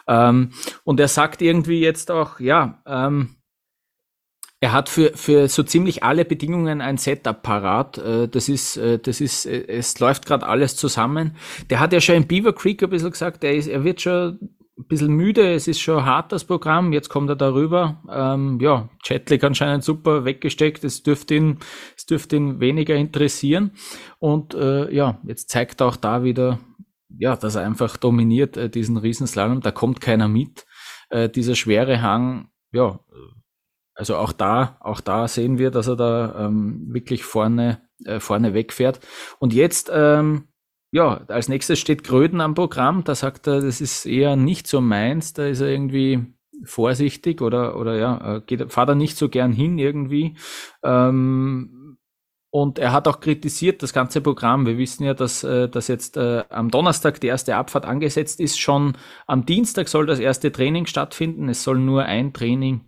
Ähm, 0.06 0.50
und 0.84 1.00
er 1.00 1.08
sagt 1.08 1.40
irgendwie 1.40 1.80
jetzt 1.80 2.10
auch, 2.10 2.38
ja, 2.38 2.82
ähm, 2.84 3.36
er 4.64 4.72
hat 4.72 4.88
für, 4.88 5.12
für 5.14 5.46
so 5.48 5.62
ziemlich 5.62 6.04
alle 6.04 6.24
Bedingungen 6.24 6.80
ein 6.80 6.96
Setup 6.96 7.42
parat. 7.42 7.98
Äh, 7.98 8.28
das 8.28 8.48
ist, 8.48 8.78
äh, 8.78 8.98
das 8.98 9.20
ist, 9.20 9.44
äh, 9.44 9.66
es 9.66 10.00
läuft 10.00 10.24
gerade 10.24 10.46
alles 10.46 10.74
zusammen. 10.74 11.36
Der 11.68 11.80
hat 11.80 11.92
ja 11.92 12.00
schon 12.00 12.14
in 12.14 12.26
Beaver 12.26 12.54
Creek 12.54 12.82
ein 12.82 12.88
bisschen 12.88 13.10
gesagt, 13.10 13.44
er, 13.44 13.54
ist, 13.54 13.66
er 13.66 13.84
wird 13.84 14.00
schon 14.00 14.38
ein 14.78 14.86
bisschen 14.88 15.12
müde, 15.12 15.52
es 15.52 15.68
ist 15.68 15.82
schon 15.82 16.06
hart 16.06 16.32
das 16.32 16.44
Programm, 16.44 16.94
jetzt 16.94 17.10
kommt 17.10 17.28
er 17.28 17.36
darüber. 17.36 18.02
Ähm, 18.10 18.58
ja, 18.58 18.88
Chatlik 19.04 19.44
anscheinend 19.44 19.84
super 19.84 20.24
weggesteckt, 20.24 20.82
es 20.82 21.02
dürfte 21.02 21.34
ihn, 21.34 21.58
es 21.94 22.06
dürfte 22.06 22.36
ihn 22.36 22.58
weniger 22.58 22.94
interessieren. 22.94 23.72
Und 24.18 24.54
äh, 24.54 24.90
ja, 24.94 25.20
jetzt 25.26 25.50
zeigt 25.50 25.82
er 25.82 25.88
auch 25.88 25.96
da 25.96 26.24
wieder, 26.24 26.58
ja, 27.18 27.36
dass 27.36 27.56
er 27.56 27.66
einfach 27.66 27.98
dominiert 27.98 28.56
äh, 28.56 28.70
diesen 28.70 28.96
Riesenslalom, 28.96 29.60
da 29.60 29.72
kommt 29.72 30.00
keiner 30.00 30.28
mit. 30.28 30.64
Äh, 31.10 31.28
dieser 31.28 31.54
schwere 31.54 32.00
Hang, 32.00 32.48
ja, 32.72 32.98
also 33.94 34.16
auch 34.16 34.32
da, 34.32 34.76
auch 34.80 35.00
da 35.00 35.28
sehen 35.28 35.58
wir, 35.58 35.70
dass 35.70 35.86
er 35.86 35.96
da 35.96 36.46
ähm, 36.46 36.86
wirklich 36.88 37.24
vorne, 37.24 37.80
äh, 38.04 38.20
vorne 38.20 38.54
wegfährt. 38.54 39.00
Und 39.38 39.52
jetzt, 39.52 39.90
ähm, 39.92 40.48
ja, 40.90 41.22
als 41.28 41.48
nächstes 41.48 41.78
steht 41.78 42.04
Gröden 42.04 42.40
am 42.40 42.54
Programm. 42.54 43.04
Da 43.04 43.14
sagt 43.14 43.46
er, 43.46 43.60
das 43.60 43.80
ist 43.80 44.06
eher 44.06 44.36
nicht 44.36 44.66
so 44.66 44.80
meins. 44.80 45.32
Da 45.32 45.46
ist 45.46 45.60
er 45.60 45.68
irgendwie 45.68 46.26
vorsichtig 46.64 47.40
oder, 47.40 47.76
oder 47.76 47.96
ja, 47.96 48.36
äh, 48.36 48.40
geht, 48.40 48.72
fahrt 48.72 48.90
er 48.90 48.94
nicht 48.94 49.16
so 49.16 49.28
gern 49.28 49.52
hin 49.52 49.78
irgendwie. 49.78 50.36
Ähm, 50.82 51.98
und 52.50 52.78
er 52.78 52.92
hat 52.92 53.08
auch 53.08 53.18
kritisiert 53.18 53.82
das 53.82 53.92
ganze 53.92 54.20
Programm. 54.20 54.64
Wir 54.64 54.78
wissen 54.78 55.02
ja, 55.02 55.14
dass, 55.14 55.42
äh, 55.42 55.68
dass 55.68 55.88
jetzt 55.88 56.16
äh, 56.16 56.44
am 56.50 56.70
Donnerstag 56.70 57.20
die 57.20 57.26
erste 57.26 57.56
Abfahrt 57.56 57.84
angesetzt 57.84 58.38
ist. 58.38 58.60
Schon 58.60 58.96
am 59.26 59.44
Dienstag 59.44 59.88
soll 59.88 60.06
das 60.06 60.20
erste 60.20 60.52
Training 60.52 60.86
stattfinden. 60.86 61.48
Es 61.48 61.64
soll 61.64 61.80
nur 61.80 62.04
ein 62.04 62.32
Training 62.32 62.82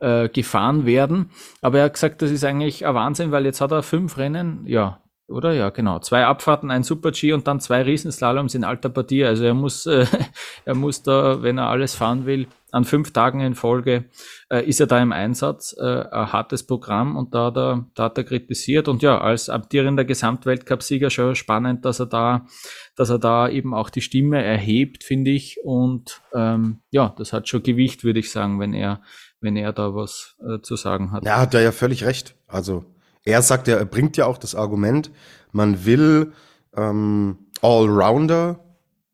äh, 0.00 0.28
gefahren 0.28 0.86
werden. 0.86 1.30
Aber 1.62 1.78
er 1.78 1.84
hat 1.86 1.94
gesagt, 1.94 2.22
das 2.22 2.30
ist 2.30 2.44
eigentlich 2.44 2.86
ein 2.86 2.94
Wahnsinn, 2.94 3.30
weil 3.30 3.44
jetzt 3.44 3.60
hat 3.60 3.72
er 3.72 3.82
fünf 3.82 4.18
Rennen, 4.18 4.64
ja, 4.66 5.00
oder? 5.28 5.52
Ja, 5.52 5.68
genau. 5.68 5.98
Zwei 5.98 6.24
Abfahrten, 6.24 6.70
ein 6.70 6.82
Super-G 6.82 7.34
und 7.34 7.46
dann 7.46 7.60
zwei 7.60 7.82
Riesenslaloms 7.82 8.54
in 8.54 8.64
alter 8.64 8.88
Partie. 8.88 9.24
Also 9.24 9.44
er 9.44 9.54
muss, 9.54 9.84
äh, 9.86 10.06
er 10.64 10.74
muss 10.74 11.02
da, 11.02 11.42
wenn 11.42 11.58
er 11.58 11.68
alles 11.68 11.94
fahren 11.94 12.24
will, 12.24 12.48
an 12.70 12.84
fünf 12.84 13.12
Tagen 13.12 13.40
in 13.40 13.54
Folge 13.54 14.06
äh, 14.50 14.64
ist 14.64 14.80
er 14.80 14.86
da 14.86 15.00
im 15.00 15.12
Einsatz. 15.12 15.74
Äh, 15.78 16.04
ein 16.10 16.32
hartes 16.32 16.66
Programm 16.66 17.16
und 17.16 17.34
da 17.34 17.46
hat, 17.46 17.56
er, 17.56 17.86
da 17.94 18.04
hat 18.04 18.18
er 18.18 18.24
kritisiert. 18.24 18.88
Und 18.88 19.02
ja, 19.02 19.20
als 19.20 19.48
amtierender 19.48 20.04
Gesamtweltcup-Sieger 20.04 21.10
schon 21.10 21.34
spannend, 21.34 21.84
dass 21.84 22.00
er 22.00 22.06
da, 22.06 22.46
dass 22.96 23.10
er 23.10 23.18
da 23.18 23.48
eben 23.48 23.74
auch 23.74 23.90
die 23.90 24.02
Stimme 24.02 24.42
erhebt, 24.42 25.04
finde 25.04 25.30
ich. 25.30 25.58
Und 25.62 26.22
ähm, 26.34 26.80
ja, 26.90 27.14
das 27.16 27.32
hat 27.32 27.48
schon 27.48 27.62
Gewicht, 27.62 28.04
würde 28.04 28.20
ich 28.20 28.30
sagen, 28.30 28.60
wenn 28.60 28.74
er 28.74 29.02
wenn 29.40 29.56
er 29.56 29.72
da 29.72 29.94
was 29.94 30.36
äh, 30.40 30.60
zu 30.60 30.76
sagen 30.76 31.12
hat. 31.12 31.24
Ja, 31.24 31.38
hat 31.38 31.54
er 31.54 31.62
ja 31.62 31.72
völlig 31.72 32.04
recht. 32.04 32.34
Also 32.46 32.84
er 33.24 33.42
sagt 33.42 33.68
ja, 33.68 33.76
er 33.76 33.84
bringt 33.84 34.16
ja 34.16 34.26
auch 34.26 34.38
das 34.38 34.54
Argument, 34.54 35.10
man 35.52 35.84
will 35.84 36.32
ähm, 36.76 37.38
Allrounder 37.62 38.60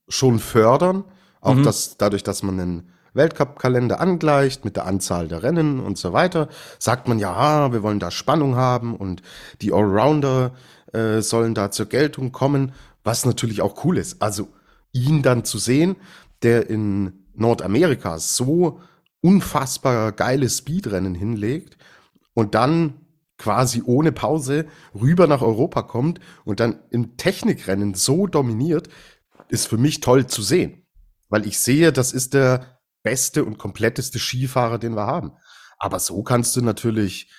schon 0.09 0.39
fördern, 0.39 1.05
auch 1.41 1.55
mhm. 1.55 1.63
das, 1.65 1.97
dadurch, 1.97 2.23
dass 2.23 2.43
man 2.43 2.59
den 2.59 2.91
Weltcup-Kalender 3.15 4.01
angleicht 4.01 4.65
mit 4.65 4.77
der 4.77 4.87
Anzahl 4.87 5.29
der 5.29 5.43
Rennen 5.43 5.81
und 5.81 5.99
so 5.99 6.13
weiter, 6.13 6.49
sagt 6.79 7.09
man 7.09 7.19
ja, 7.19 7.73
wir 7.73 7.83
wollen 7.83 8.01
da 8.01 8.11
Spannung 8.11 8.57
haben 8.57 8.97
und 8.97 9.23
die 9.63 9.73
Allrounder 9.73 10.53
äh, 10.93 11.21
sollen 11.21 11.55
da 11.55 11.71
zur 11.71 11.87
Geltung 11.87 12.33
kommen, 12.33 12.73
was 13.05 13.25
natürlich 13.25 13.63
auch 13.63 13.85
cool 13.85 13.99
ist. 13.99 14.21
Also 14.21 14.49
ihn 14.93 15.23
dann 15.23 15.45
zu 15.45 15.59
sehen, 15.59 15.97
der 16.43 16.69
in 16.69 17.25
Nordamerika 17.35 18.19
so 18.19 18.81
unfassbar 19.25 20.13
geile 20.13 20.51
Speedrennen 20.51 21.15
hinlegt 21.15 21.79
und 22.35 22.55
dann 22.55 23.07
quasi 23.39 23.83
ohne 23.83 24.13
Pause 24.13 24.67
rüber 24.95 25.27
nach 25.27 25.41
Europa 25.41 25.81
kommt 25.81 26.21
und 26.45 26.61
dann 26.61 26.81
im 26.91 27.17
Technikrennen 27.17 27.95
so 27.95 28.27
dominiert, 28.27 28.91
ist 29.49 29.67
für 29.67 29.79
mich 29.79 30.01
toll 30.01 30.27
zu 30.27 30.43
sehen. 30.43 30.87
Weil 31.31 31.47
ich 31.47 31.59
sehe, 31.59 31.91
das 31.91 32.13
ist 32.13 32.35
der 32.35 32.81
beste 33.03 33.47
und 33.47 33.57
kompletteste 33.57 34.19
Skifahrer, 34.19 34.79
den 34.79 34.95
wir 34.95 35.07
haben. 35.07 35.33
Aber 35.79 36.01
so 36.01 36.23
kannst 36.23 36.55
du 36.57 36.61
natürlich 36.61 37.33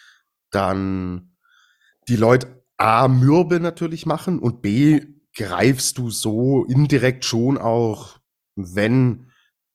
dann 0.50 1.36
die 2.08 2.16
Leute 2.16 2.64
A, 2.78 3.08
mürbe 3.08 3.60
natürlich 3.60 4.08
machen 4.08 4.40
und 4.40 4.64
B, 4.64 5.02
greifst 5.36 6.00
du 6.00 6.10
so 6.10 6.66
indirekt 6.66 7.26
schon 7.26 7.60
auch, 7.60 8.18
wenn 8.56 9.30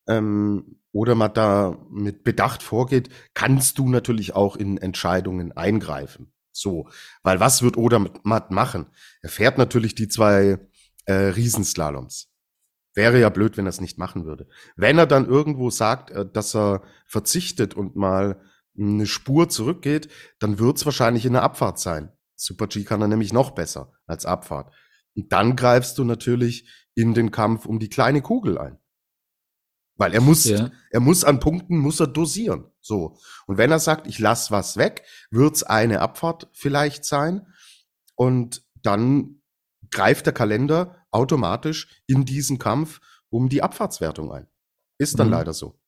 ähm, 0.09 0.80
oder 0.93 1.15
man 1.15 1.33
da 1.35 1.77
mit 1.91 2.25
Bedacht 2.25 2.63
vorgeht, 2.63 3.09
kannst 3.35 3.79
du 3.79 3.89
natürlich 3.89 4.35
auch 4.35 4.57
in 4.57 4.79
Entscheidungen 4.79 5.53
eingreifen. 5.53 6.33
So, 6.53 6.89
weil 7.23 7.41
was 7.41 7.63
wird 7.63 7.77
Odermatt 7.77 8.51
machen? 8.51 8.87
Er 9.23 9.29
fährt 9.29 9.57
natürlich 9.57 9.95
die 9.95 10.09
zwei 10.09 10.59
äh, 11.07 11.13
Riesenslaloms. 11.13 12.29
Wäre 12.95 13.21
ja 13.21 13.29
blöd, 13.29 13.57
wenn 13.57 13.67
er 13.67 13.71
es 13.71 13.81
nicht 13.81 13.99
machen 13.99 14.25
würde. 14.25 14.49
Wenn 14.77 14.99
er 14.99 15.07
dann 15.07 15.27
irgendwo 15.27 15.71
sagt, 15.71 16.11
äh, 16.11 16.27
dass 16.31 16.57
er 16.57 16.83
verzichtet 17.07 17.75
und 17.75 17.95
mal 17.95 18.41
eine 18.77 19.07
Spur 19.07 19.49
zurückgeht, 19.49 20.09
dann 20.39 20.59
wird 20.59 20.79
es 20.79 20.85
wahrscheinlich 20.85 21.25
in 21.25 21.35
der 21.35 21.43
Abfahrt 21.43 21.79
sein. 21.79 22.13
Super 22.35 22.67
G 22.67 22.85
kann 22.85 23.03
er 23.03 23.09
nämlich 23.09 23.33
noch 23.33 23.53
besser 23.53 23.93
als 24.07 24.25
Abfahrt. 24.25 24.73
Und 25.15 25.33
dann 25.33 25.57
greifst 25.57 25.99
du 25.99 26.05
natürlich 26.05 26.69
in 26.95 27.15
den 27.15 27.31
Kampf 27.31 27.67
um 27.67 27.79
die 27.79 27.91
kleine 27.91 28.23
Kugel 28.23 28.59
ein. 28.59 28.79
Weil 30.01 30.15
er 30.15 30.23
muss, 30.23 30.45
ja. 30.45 30.71
er 30.89 31.01
muss 31.01 31.25
an 31.25 31.41
Punkten, 31.41 31.77
muss 31.77 32.01
er 32.01 32.07
dosieren. 32.07 32.65
So. 32.81 33.19
Und 33.47 33.59
wenn 33.59 33.71
er 33.71 33.81
sagt, 33.81 34.07
ich 34.07 34.19
lass 34.19 34.51
was 34.51 34.79
weg, 34.79 35.05
wird's 35.31 35.63
eine 35.63 36.01
Abfahrt 36.01 36.49
vielleicht 36.55 37.05
sein. 37.05 37.47
Und 38.15 38.63
dann 38.83 39.43
greift 39.91 40.25
der 40.25 40.33
Kalender 40.33 40.97
automatisch 41.11 42.03
in 42.07 42.25
diesen 42.25 42.59
Kampf 42.59 43.03
um 43.29 43.51
die 43.51 43.63
Abfahrtswertung 43.63 44.33
ein. 44.33 44.47
Ist 44.97 45.19
dann 45.19 45.27
mhm. 45.27 45.35
leider 45.35 45.53
so. 45.53 45.79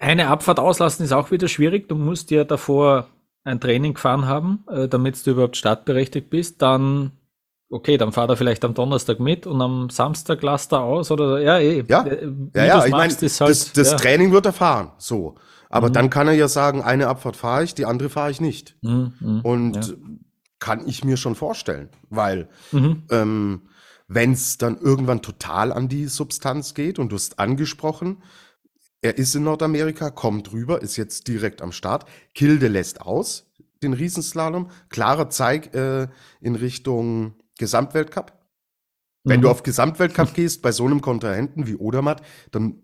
Eine 0.00 0.26
Abfahrt 0.26 0.58
auslassen 0.58 1.04
ist 1.04 1.12
auch 1.12 1.30
wieder 1.30 1.46
schwierig. 1.46 1.88
Du 1.88 1.94
musst 1.94 2.32
ja 2.32 2.42
davor 2.42 3.10
ein 3.44 3.60
Training 3.60 3.94
gefahren 3.94 4.26
haben, 4.26 4.64
äh, 4.68 4.88
damit 4.88 5.24
du 5.24 5.30
überhaupt 5.30 5.56
startberechtigt 5.56 6.30
bist. 6.30 6.62
Dann 6.62 7.12
okay, 7.70 7.96
dann 7.96 8.12
fahrt 8.12 8.30
er 8.30 8.36
vielleicht 8.36 8.64
am 8.64 8.74
Donnerstag 8.74 9.20
mit 9.20 9.46
und 9.46 9.62
am 9.62 9.88
Samstag 9.90 10.42
lasst 10.42 10.72
er 10.72 10.82
aus 10.82 11.10
oder 11.10 11.40
ja, 11.40 11.58
eh. 11.58 11.84
Ja, 11.88 12.04
ja, 12.54 12.64
ja 12.64 12.84
ich 12.84 12.90
meine, 12.90 13.14
halt, 13.14 13.22
das, 13.22 13.72
das 13.72 13.90
ja. 13.92 13.96
Training 13.96 14.32
wird 14.32 14.46
er 14.46 14.52
fahren, 14.52 14.92
so. 14.98 15.36
Aber 15.70 15.88
mhm. 15.88 15.92
dann 15.92 16.10
kann 16.10 16.26
er 16.26 16.34
ja 16.34 16.48
sagen, 16.48 16.82
eine 16.82 17.06
Abfahrt 17.06 17.36
fahre 17.36 17.62
ich, 17.62 17.74
die 17.74 17.86
andere 17.86 18.10
fahre 18.10 18.32
ich 18.32 18.40
nicht. 18.40 18.76
Mhm, 18.82 19.14
mhm 19.20 19.40
und 19.42 19.76
ja. 19.76 19.94
kann 20.58 20.86
ich 20.86 21.04
mir 21.04 21.16
schon 21.16 21.36
vorstellen, 21.36 21.88
weil 22.10 22.48
mhm. 22.72 23.04
ähm, 23.10 23.62
wenn 24.08 24.32
es 24.32 24.58
dann 24.58 24.76
irgendwann 24.76 25.22
total 25.22 25.72
an 25.72 25.88
die 25.88 26.06
Substanz 26.06 26.74
geht 26.74 26.98
und 26.98 27.12
du 27.12 27.16
hast 27.16 27.38
angesprochen, 27.38 28.22
er 29.00 29.16
ist 29.16 29.34
in 29.36 29.44
Nordamerika, 29.44 30.10
kommt 30.10 30.52
rüber, 30.52 30.82
ist 30.82 30.96
jetzt 30.96 31.28
direkt 31.28 31.62
am 31.62 31.72
Start. 31.72 32.04
Kilde 32.34 32.68
lässt 32.68 33.00
aus 33.00 33.46
den 33.82 33.94
Riesenslalom. 33.94 34.70
Klarer 34.90 35.30
Zeig 35.30 35.74
äh, 35.74 36.08
in 36.40 36.54
Richtung 36.54 37.34
Gesamtweltcup. 37.60 38.32
Wenn 39.22 39.38
mhm. 39.38 39.42
du 39.44 39.50
auf 39.50 39.62
Gesamtweltcup 39.62 40.34
gehst, 40.34 40.62
bei 40.62 40.72
so 40.72 40.84
einem 40.86 41.00
Kontrahenten 41.00 41.68
wie 41.68 41.76
Odermatt, 41.76 42.22
dann 42.50 42.82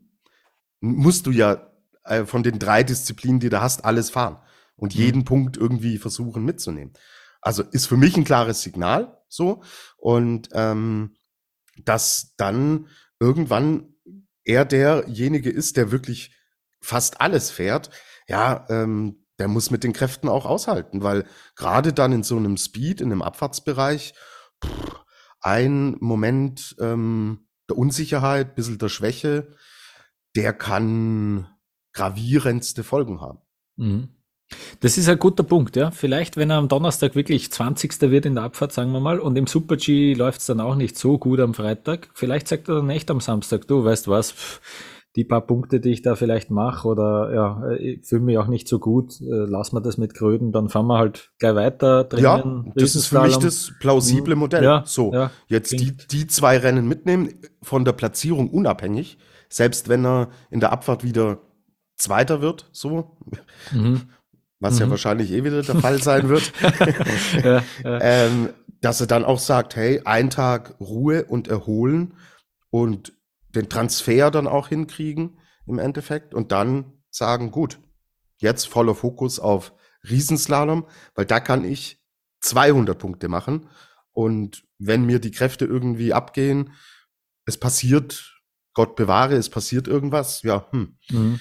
musst 0.80 1.26
du 1.26 1.32
ja 1.32 1.72
äh, 2.04 2.24
von 2.24 2.44
den 2.44 2.60
drei 2.60 2.84
Disziplinen, 2.84 3.40
die 3.40 3.48
du 3.48 3.60
hast, 3.60 3.84
alles 3.84 4.10
fahren 4.10 4.38
und 4.76 4.94
mhm. 4.94 5.00
jeden 5.00 5.24
Punkt 5.24 5.56
irgendwie 5.56 5.98
versuchen 5.98 6.44
mitzunehmen. 6.44 6.92
Also 7.40 7.62
ist 7.62 7.86
für 7.86 7.96
mich 7.96 8.16
ein 8.16 8.24
klares 8.24 8.62
Signal 8.62 9.18
so 9.28 9.62
und 9.96 10.50
ähm, 10.52 11.16
dass 11.84 12.34
dann 12.36 12.88
irgendwann 13.18 13.94
er 14.44 14.64
derjenige 14.64 15.50
ist, 15.50 15.76
der 15.76 15.90
wirklich 15.90 16.34
fast 16.80 17.20
alles 17.20 17.50
fährt, 17.50 17.90
ja, 18.28 18.66
ähm, 18.68 19.26
der 19.38 19.48
muss 19.48 19.70
mit 19.70 19.84
den 19.84 19.92
Kräften 19.92 20.28
auch 20.28 20.46
aushalten, 20.46 21.02
weil 21.02 21.26
gerade 21.56 21.92
dann 21.92 22.12
in 22.12 22.22
so 22.22 22.36
einem 22.36 22.56
Speed, 22.56 23.00
in 23.00 23.12
einem 23.12 23.22
Abfahrtsbereich, 23.22 24.14
ein 25.40 25.96
Moment 26.00 26.76
ähm, 26.80 27.46
der 27.68 27.78
Unsicherheit, 27.78 28.54
bisschen 28.54 28.78
der 28.78 28.88
Schwäche, 28.88 29.48
der 30.34 30.52
kann 30.52 31.48
gravierendste 31.92 32.84
Folgen 32.84 33.20
haben. 33.20 33.38
Mhm. 33.76 34.08
Das 34.80 34.96
ist 34.96 35.08
ein 35.08 35.18
guter 35.18 35.42
Punkt, 35.42 35.74
ja. 35.74 35.90
Vielleicht, 35.90 36.36
wenn 36.36 36.50
er 36.50 36.58
am 36.58 36.68
Donnerstag 36.68 37.16
wirklich 37.16 37.50
20. 37.50 38.00
wird 38.02 38.26
in 38.26 38.36
der 38.36 38.44
Abfahrt, 38.44 38.72
sagen 38.72 38.92
wir 38.92 39.00
mal, 39.00 39.18
und 39.18 39.36
im 39.36 39.48
Super-G 39.48 40.14
läuft 40.14 40.40
es 40.40 40.46
dann 40.46 40.60
auch 40.60 40.76
nicht 40.76 40.96
so 40.96 41.18
gut 41.18 41.40
am 41.40 41.54
Freitag, 41.54 42.10
vielleicht 42.14 42.46
sagt 42.46 42.68
er 42.68 42.76
dann 42.76 42.90
echt 42.90 43.10
am 43.10 43.20
Samstag, 43.20 43.66
du 43.66 43.84
weißt 43.84 44.06
was, 44.06 44.32
pff, 44.32 44.60
die 45.16 45.24
paar 45.24 45.40
Punkte, 45.40 45.80
die 45.80 45.90
ich 45.90 46.02
da 46.02 46.14
vielleicht 46.14 46.50
mache 46.50 46.86
oder 46.86 47.34
ja, 47.34 47.70
ich 47.72 48.06
fühle 48.06 48.20
mich 48.20 48.36
auch 48.36 48.48
nicht 48.48 48.68
so 48.68 48.78
gut, 48.78 49.18
äh, 49.22 49.46
lass 49.48 49.72
mal 49.72 49.80
das 49.80 49.96
mit 49.96 50.12
Kröden, 50.12 50.52
dann 50.52 50.68
fahren 50.68 50.86
wir 50.86 50.98
halt 50.98 51.32
gleich 51.38 51.54
weiter. 51.54 52.06
Trainieren, 52.06 52.64
ja, 52.66 52.72
das 52.76 52.94
ist 52.94 53.06
für 53.06 53.22
mich 53.22 53.38
das 53.38 53.72
plausible 53.80 54.34
hm, 54.34 54.38
Modell. 54.38 54.62
Ja, 54.62 54.82
so, 54.84 55.12
ja, 55.14 55.30
jetzt 55.46 55.72
die, 55.72 55.96
die 55.96 56.26
zwei 56.26 56.58
Rennen 56.58 56.86
mitnehmen, 56.86 57.30
von 57.62 57.86
der 57.86 57.92
Platzierung 57.92 58.50
unabhängig, 58.50 59.16
selbst 59.48 59.88
wenn 59.88 60.04
er 60.04 60.28
in 60.50 60.60
der 60.60 60.70
Abfahrt 60.70 61.02
wieder 61.02 61.38
Zweiter 61.96 62.42
wird, 62.42 62.68
so, 62.72 63.16
mhm. 63.72 64.02
was 64.60 64.74
mhm. 64.74 64.80
ja 64.80 64.90
wahrscheinlich 64.90 65.32
eh 65.32 65.44
wieder 65.44 65.62
der 65.62 65.76
Fall 65.76 66.02
sein 66.02 66.28
wird, 66.28 66.52
ja. 67.42 67.62
Ähm, 67.82 68.50
dass 68.82 69.00
er 69.00 69.06
dann 69.06 69.24
auch 69.24 69.38
sagt, 69.38 69.76
hey, 69.76 70.02
ein 70.04 70.28
Tag 70.28 70.74
Ruhe 70.78 71.24
und 71.24 71.48
erholen 71.48 72.12
und 72.68 73.15
den 73.56 73.68
Transfer 73.68 74.30
dann 74.30 74.46
auch 74.46 74.68
hinkriegen 74.68 75.40
im 75.66 75.78
Endeffekt 75.78 76.34
und 76.34 76.52
dann 76.52 76.92
sagen, 77.10 77.50
gut, 77.50 77.80
jetzt 78.36 78.68
voller 78.68 78.94
Fokus 78.94 79.40
auf 79.40 79.72
Riesenslalom, 80.08 80.86
weil 81.14 81.26
da 81.26 81.40
kann 81.40 81.64
ich 81.64 82.00
200 82.40 82.96
Punkte 82.96 83.28
machen 83.28 83.68
und 84.12 84.64
wenn 84.78 85.04
mir 85.04 85.18
die 85.18 85.30
Kräfte 85.30 85.64
irgendwie 85.64 86.12
abgehen, 86.12 86.72
es 87.46 87.58
passiert, 87.58 88.40
Gott 88.74 88.94
bewahre, 88.94 89.34
es 89.34 89.48
passiert 89.48 89.88
irgendwas, 89.88 90.42
ja, 90.42 90.66
hm. 90.70 90.96
Mhm. 91.10 91.40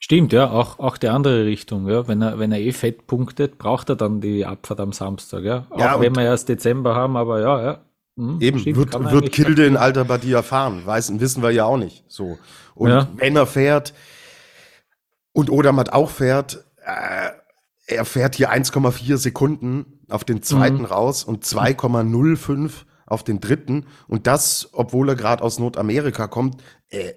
Stimmt, 0.00 0.32
ja, 0.32 0.48
auch, 0.48 0.78
auch 0.78 0.96
die 0.96 1.08
andere 1.08 1.44
Richtung, 1.44 1.88
ja. 1.88 2.06
Wenn 2.06 2.22
er, 2.22 2.38
wenn 2.38 2.52
er 2.52 2.60
eh 2.60 2.70
fett 2.70 3.08
punktet, 3.08 3.58
braucht 3.58 3.88
er 3.88 3.96
dann 3.96 4.20
die 4.20 4.46
Abfahrt 4.46 4.78
am 4.78 4.92
Samstag, 4.92 5.42
ja. 5.42 5.66
Auch 5.70 5.78
ja, 5.80 6.00
wenn 6.00 6.14
wir 6.14 6.22
erst 6.22 6.48
Dezember 6.48 6.94
haben, 6.94 7.16
aber 7.16 7.40
ja, 7.40 7.62
ja. 7.62 7.84
Hm, 8.18 8.40
Eben, 8.40 8.58
stimmt, 8.58 8.76
wird, 8.76 9.12
wird 9.12 9.32
Kilde 9.32 9.64
in 9.64 9.76
Alter 9.76 10.04
Badia 10.04 10.42
fahren? 10.42 10.84
Weiß, 10.84 11.20
wissen 11.20 11.40
wir 11.40 11.52
ja 11.52 11.66
auch 11.66 11.76
nicht. 11.76 12.04
So. 12.08 12.36
Und 12.74 12.90
ja. 12.90 13.08
wenn 13.14 13.36
er 13.36 13.46
fährt 13.46 13.94
und 15.32 15.50
Odermatt 15.50 15.92
auch 15.92 16.10
fährt, 16.10 16.64
äh, 16.84 17.30
er 17.86 18.04
fährt 18.04 18.34
hier 18.34 18.52
1,4 18.52 19.16
Sekunden 19.18 20.00
auf 20.08 20.24
den 20.24 20.42
zweiten 20.42 20.78
mhm. 20.78 20.84
raus 20.86 21.22
und 21.22 21.44
2,05 21.44 22.72
auf 23.06 23.22
den 23.22 23.38
dritten. 23.38 23.86
Und 24.08 24.26
das, 24.26 24.68
obwohl 24.72 25.10
er 25.10 25.14
gerade 25.14 25.44
aus 25.44 25.60
Nordamerika 25.60 26.26
kommt, 26.26 26.60
äh, 26.88 27.12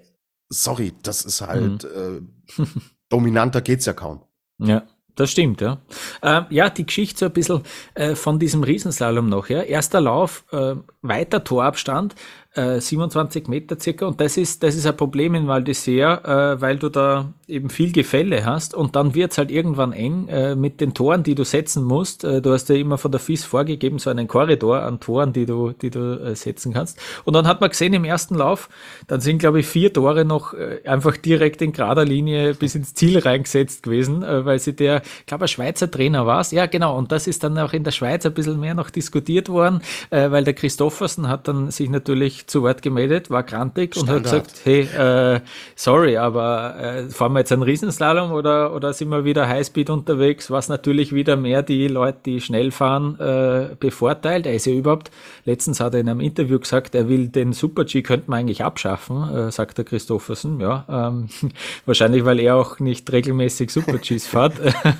sorry, 0.48 0.92
das 1.02 1.24
ist 1.24 1.40
halt 1.40 1.84
mhm. 1.84 2.28
äh, 2.58 2.66
dominanter 3.08 3.60
geht's 3.60 3.86
ja 3.86 3.92
kaum. 3.92 4.22
Ja. 4.58 4.84
Das 5.14 5.30
stimmt, 5.30 5.60
ja. 5.60 5.78
Äh, 6.22 6.42
ja, 6.48 6.70
die 6.70 6.86
Geschichte 6.86 7.18
so 7.18 7.26
ein 7.26 7.32
bisschen 7.32 7.62
äh, 7.94 8.14
von 8.14 8.38
diesem 8.38 8.62
Riesenslalom 8.62 9.28
noch, 9.28 9.48
ja. 9.50 9.60
Erster 9.60 10.00
Lauf, 10.00 10.44
äh, 10.52 10.76
weiter 11.02 11.44
Torabstand, 11.44 12.14
27 12.54 13.46
äh, 13.46 13.50
Meter 13.50 13.80
circa. 13.80 14.04
Und 14.04 14.20
das 14.20 14.36
ist, 14.36 14.62
das 14.62 14.74
ist 14.74 14.86
ein 14.86 14.94
Problem 14.94 15.34
in 15.34 15.48
Val 15.48 15.62
d'Isère, 15.62 16.24
äh, 16.54 16.60
weil 16.60 16.76
du 16.76 16.90
da 16.90 17.32
eben 17.48 17.70
viel 17.70 17.92
Gefälle 17.92 18.44
hast 18.44 18.74
und 18.74 18.94
dann 18.94 19.14
wird's 19.14 19.38
halt 19.38 19.50
irgendwann 19.50 19.94
eng 19.94 20.28
äh, 20.28 20.54
mit 20.54 20.82
den 20.82 20.92
Toren, 20.92 21.22
die 21.22 21.34
du 21.34 21.44
setzen 21.44 21.82
musst. 21.82 22.24
Äh, 22.24 22.42
du 22.42 22.52
hast 22.52 22.68
ja 22.68 22.74
immer 22.74 22.98
von 22.98 23.10
der 23.10 23.20
FIS 23.20 23.44
vorgegeben, 23.44 23.98
so 23.98 24.10
einen 24.10 24.28
Korridor 24.28 24.82
an 24.82 25.00
Toren, 25.00 25.32
die 25.32 25.46
du, 25.46 25.72
die 25.72 25.88
du 25.88 26.22
äh, 26.22 26.36
setzen 26.36 26.74
kannst. 26.74 26.98
Und 27.24 27.32
dann 27.32 27.46
hat 27.46 27.62
man 27.62 27.70
gesehen 27.70 27.94
im 27.94 28.04
ersten 28.04 28.34
Lauf, 28.34 28.68
dann 29.06 29.22
sind, 29.22 29.38
glaube 29.38 29.60
ich, 29.60 29.66
vier 29.66 29.90
Tore 29.90 30.26
noch 30.26 30.52
äh, 30.52 30.82
einfach 30.84 31.16
direkt 31.16 31.62
in 31.62 31.72
gerader 31.72 32.04
Linie 32.04 32.52
bis 32.52 32.74
ins 32.74 32.92
Ziel 32.92 33.18
reingesetzt 33.18 33.82
gewesen, 33.82 34.22
äh, 34.22 34.44
weil 34.44 34.58
sie 34.58 34.76
der 34.76 35.00
glaube, 35.32 35.46
ein 35.46 35.48
Schweizer 35.48 35.90
Trainer 35.90 36.26
war 36.26 36.40
es. 36.40 36.50
Ja, 36.50 36.66
genau. 36.66 36.96
Und 36.96 37.10
das 37.10 37.26
ist 37.26 37.42
dann 37.42 37.58
auch 37.58 37.72
in 37.72 37.84
der 37.84 37.90
Schweiz 37.90 38.26
ein 38.26 38.34
bisschen 38.34 38.60
mehr 38.60 38.74
noch 38.74 38.90
diskutiert 38.90 39.48
worden, 39.48 39.80
äh, 40.10 40.30
weil 40.30 40.44
der 40.44 40.52
Christoffersen 40.92 41.28
hat 41.28 41.48
dann 41.48 41.70
sich 41.70 41.88
natürlich 41.88 42.46
zu 42.46 42.62
Wort 42.62 42.82
gemeldet, 42.82 43.30
war 43.30 43.42
grantig 43.42 43.96
und 43.96 44.08
hat 44.08 44.24
gesagt, 44.24 44.60
hey, 44.64 44.82
äh, 44.82 45.40
sorry, 45.74 46.18
aber 46.18 46.76
äh, 46.78 47.10
fahren 47.10 47.32
wir 47.32 47.40
jetzt 47.40 47.52
einen 47.52 47.62
Riesenslalom 47.62 48.32
oder, 48.32 48.74
oder 48.74 48.92
sind 48.92 49.08
wir 49.08 49.24
wieder 49.24 49.48
Highspeed 49.48 49.88
unterwegs, 49.90 50.50
was 50.50 50.68
natürlich 50.68 51.12
wieder 51.12 51.36
mehr 51.36 51.62
die 51.62 51.88
Leute, 51.88 52.18
die 52.26 52.40
schnell 52.40 52.70
fahren, 52.70 53.18
äh, 53.18 53.74
bevorteilt. 53.78 54.46
Er 54.46 54.54
ist 54.54 54.66
ja 54.66 54.74
überhaupt, 54.74 55.10
letztens 55.44 55.80
hat 55.80 55.94
er 55.94 56.00
in 56.00 56.08
einem 56.08 56.20
Interview 56.20 56.58
gesagt, 56.58 56.94
er 56.94 57.08
will 57.08 57.28
den 57.28 57.52
Super-G 57.52 58.02
könnte 58.02 58.30
man 58.30 58.40
eigentlich 58.40 58.62
abschaffen, 58.62 59.34
äh, 59.34 59.50
sagt 59.50 59.78
der 59.78 59.84
Christoffersen. 59.84 60.60
Ja, 60.60 60.84
ähm, 60.88 61.28
wahrscheinlich, 61.86 62.24
weil 62.24 62.38
er 62.38 62.56
auch 62.56 62.80
nicht 62.80 63.10
regelmäßig 63.10 63.70
Super-Gs 63.70 64.26
fährt. 64.26 64.54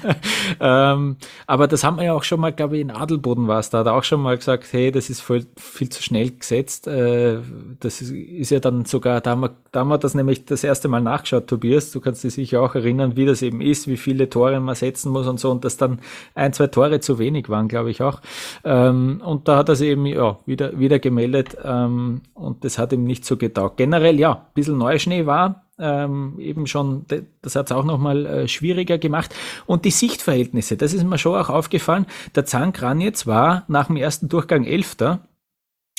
ähm, 0.60 1.16
aber 1.46 1.68
das 1.68 1.84
haben 1.84 1.98
wir 1.98 2.04
ja 2.04 2.12
auch 2.14 2.24
schon 2.24 2.40
mal, 2.40 2.52
glaube 2.52 2.76
ich, 2.76 2.82
in 2.82 2.90
Adelboden 2.90 3.46
war 3.46 3.58
es, 3.58 3.70
da 3.70 3.80
hat 3.80 3.86
er 3.86 3.94
auch 3.94 4.04
schon 4.04 4.22
mal 4.22 4.36
gesagt, 4.36 4.72
hey, 4.72 4.90
das 4.90 5.10
ist 5.10 5.20
voll, 5.20 5.44
viel 5.82 5.88
zu 5.88 6.02
schnell 6.02 6.30
gesetzt. 6.30 6.86
Äh, 6.86 7.38
das 7.80 8.00
ist, 8.00 8.50
ja 8.50 8.60
dann 8.60 8.84
sogar, 8.84 9.20
da 9.20 9.32
haben, 9.32 9.40
wir, 9.40 9.56
da 9.72 9.80
haben 9.80 9.88
wir 9.88 9.98
das 9.98 10.14
nämlich 10.14 10.44
das 10.44 10.62
erste 10.62 10.86
Mal 10.86 11.00
nachgeschaut, 11.00 11.48
Tobias, 11.48 11.90
du 11.90 12.00
kannst 12.00 12.22
dich 12.22 12.34
sicher 12.34 12.62
auch 12.62 12.76
erinnern, 12.76 13.16
wie 13.16 13.26
das 13.26 13.42
eben 13.42 13.60
ist, 13.60 13.88
wie 13.88 13.96
viele 13.96 14.30
Tore 14.30 14.60
man 14.60 14.76
setzen 14.76 15.10
muss 15.10 15.26
und 15.26 15.40
so 15.40 15.50
und 15.50 15.64
dass 15.64 15.76
dann 15.76 15.98
ein, 16.34 16.52
zwei 16.52 16.68
Tore 16.68 17.00
zu 17.00 17.18
wenig 17.18 17.48
waren, 17.48 17.66
glaube 17.66 17.90
ich 17.90 18.00
auch. 18.00 18.20
Ähm, 18.64 19.20
und 19.24 19.48
da 19.48 19.56
hat 19.56 19.68
er 19.68 19.76
sich 19.76 19.88
eben 19.88 20.06
ja, 20.06 20.38
wieder, 20.46 20.78
wieder 20.78 21.00
gemeldet 21.00 21.56
ähm, 21.64 22.20
und 22.34 22.64
das 22.64 22.78
hat 22.78 22.92
ihm 22.92 23.02
nicht 23.02 23.24
so 23.24 23.36
getaugt. 23.36 23.76
Generell, 23.76 24.20
ja, 24.20 24.32
ein 24.32 24.54
bisschen 24.54 24.78
Neuschnee 24.78 25.26
war, 25.26 25.64
ähm, 25.80 26.38
eben 26.38 26.68
schon, 26.68 27.06
das 27.40 27.56
hat 27.56 27.66
es 27.66 27.72
auch 27.72 27.84
nochmal 27.84 28.24
äh, 28.26 28.48
schwieriger 28.48 28.98
gemacht. 28.98 29.34
Und 29.66 29.84
die 29.84 29.90
Sichtverhältnisse, 29.90 30.76
das 30.76 30.94
ist 30.94 31.02
mir 31.04 31.18
schon 31.18 31.34
auch 31.34 31.48
aufgefallen. 31.48 32.06
Der 32.36 32.44
Zankranitz 32.44 33.26
war 33.26 33.64
nach 33.66 33.88
dem 33.88 33.96
ersten 33.96 34.28
Durchgang 34.28 34.64
Elfter 34.64 35.26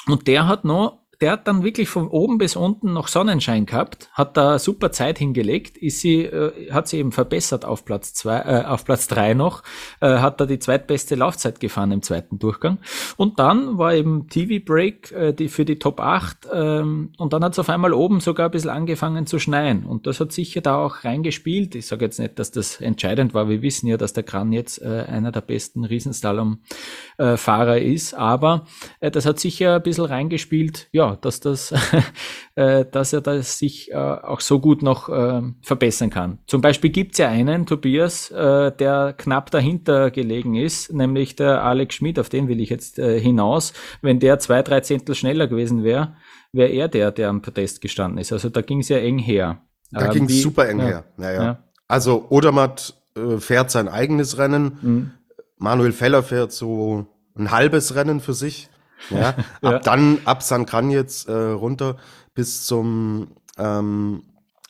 und 0.08 0.28
der 0.28 0.48
hat 0.48 0.66
noch 0.66 1.03
der 1.22 1.32
hat 1.32 1.48
dann 1.48 1.64
wirklich 1.64 1.90
von 1.90 2.08
oben 2.08 2.38
bis 2.38 2.56
unten 2.56 2.94
noch 2.94 3.08
Sonnenschein 3.08 3.66
gehabt, 3.66 4.10
hat 4.14 4.36
da 4.38 4.60
super 4.60 4.92
Zeit 4.92 5.20
hingelegt, 5.20 5.78
ist 5.78 6.02
sie, 6.02 6.24
äh, 6.24 6.72
hat 6.72 6.88
sie 6.88 6.98
eben 6.98 7.12
verbessert 7.12 7.66
auf 7.66 7.86
Platz 7.86 8.14
zwei, 8.14 8.40
äh, 8.40 8.66
auf 8.66 8.86
Platz 8.86 9.08
drei 9.08 9.34
noch, 9.34 9.64
äh, 10.02 10.18
hat 10.18 10.42
da 10.42 10.46
die 10.46 10.60
zweitbeste 10.60 11.16
Laufzeit 11.16 11.60
gefahren 11.60 11.92
im 11.92 12.02
zweiten 12.02 12.40
Durchgang. 12.40 12.80
Und 13.18 13.40
dann 13.40 13.78
war 13.78 13.94
eben 13.94 14.28
TV 14.28 14.64
Break 14.64 15.12
äh, 15.12 15.34
die, 15.34 15.50
für 15.50 15.66
die 15.66 15.80
Top 15.80 16.00
8 16.00 16.48
ähm, 16.52 17.12
und 17.18 17.34
dann 17.34 17.44
hat 17.44 17.54
es 17.54 17.60
auf 17.60 17.70
einmal 17.70 17.94
oben 17.94 18.20
sogar 18.20 18.48
ein 18.48 18.52
bisschen 18.52 18.70
angefangen 18.72 19.26
zu 19.26 19.40
schneien. 19.40 19.86
Und 19.86 20.08
das 20.08 20.20
hat 20.20 20.32
sicher 20.32 20.62
da 20.62 20.78
auch 20.78 21.04
reingespielt. 21.04 21.76
Ich 21.76 21.88
sage 21.88 22.06
jetzt 22.06 22.20
nicht, 22.20 22.40
dass 22.40 22.52
das 22.52 22.82
entscheidend 22.82 23.34
war. 23.34 23.50
Wir 23.50 23.62
wissen 23.62 23.88
ja, 23.88 23.98
dass 23.98 24.14
der 24.14 24.24
Kran 24.24 24.52
jetzt 24.52 24.82
äh, 24.82 25.06
einer 25.08 25.32
der 25.32 25.42
besten 25.42 25.84
Riesenslalom-Fahrer 25.86 27.78
äh, 27.78 27.94
ist, 27.94 28.14
aber 28.14 28.66
äh, 29.00 29.12
das 29.12 29.26
hat 29.26 29.40
sicher 29.40 29.76
ein 29.76 29.84
bisschen 29.84 30.06
reingespielt, 30.06 30.90
ja, 30.92 31.03
dass 31.12 31.40
das, 31.40 31.74
äh, 32.56 32.86
dass 32.86 33.14
er 33.14 33.22
das 33.22 33.60
sich 33.60 33.92
äh, 33.92 33.96
auch 33.96 34.40
so 34.40 34.60
gut 34.60 34.82
noch 34.82 35.10
äh, 35.10 35.42
verbessern 35.62 36.10
kann. 36.10 36.40
Zum 36.48 36.62
Beispiel 36.62 36.90
gibt's 36.90 37.18
ja 37.18 37.30
einen, 37.30 37.66
Tobias, 37.66 38.32
äh, 38.32 38.72
der 38.72 39.14
knapp 39.18 39.52
dahinter 39.52 40.12
gelegen 40.12 40.56
ist, 40.56 40.92
nämlich 40.94 41.36
der 41.36 41.64
Alex 41.64 41.96
Schmidt, 41.96 42.20
auf 42.20 42.30
den 42.30 42.48
will 42.48 42.60
ich 42.60 42.70
jetzt 42.70 42.96
hinaus. 42.98 43.74
Wenn 44.02 44.20
der 44.20 44.40
zwei, 44.40 44.62
drei 44.62 44.82
Zehntel 44.82 45.16
schneller 45.16 45.48
gewesen 45.48 45.84
wäre, 45.84 46.16
wäre 46.52 46.70
er 46.70 46.88
der, 46.88 47.12
der 47.12 47.30
am 47.30 47.42
Podest 47.42 47.82
gestanden 47.82 48.20
ist. 48.20 48.32
Also 48.32 48.50
da 48.50 48.62
ging's 48.62 48.90
ja 48.90 48.98
eng 48.98 49.20
her. 49.20 49.62
Da 49.92 50.06
ähm, 50.06 50.12
ging's 50.12 50.42
super 50.42 50.68
eng 50.70 50.80
ja, 50.80 50.86
her. 50.86 51.04
Naja. 51.18 51.44
Ja. 51.44 51.64
Also 51.88 52.28
Odermatt 52.30 52.96
äh, 53.16 53.38
fährt 53.38 53.72
sein 53.72 53.88
eigenes 53.88 54.38
Rennen. 54.38 54.78
Mhm. 54.82 55.12
Manuel 55.58 55.92
Feller 55.92 56.24
fährt 56.24 56.52
so 56.52 57.08
ein 57.36 57.52
halbes 57.52 57.96
Rennen 57.96 58.20
für 58.20 58.34
sich. 58.34 58.70
Ja, 59.10 59.36
ja. 59.62 59.70
Ab 59.70 59.84
dann, 59.84 60.20
ab 60.26 60.44
San 60.44 60.66
jetzt 60.90 61.28
äh, 61.28 61.34
runter 61.34 61.98
bis 62.34 62.66
zum, 62.66 63.36
ähm, 63.58 64.24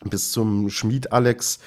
bis 0.03 0.31
zum 0.31 0.69
Schmied 0.69 1.11
Alex 1.11 1.59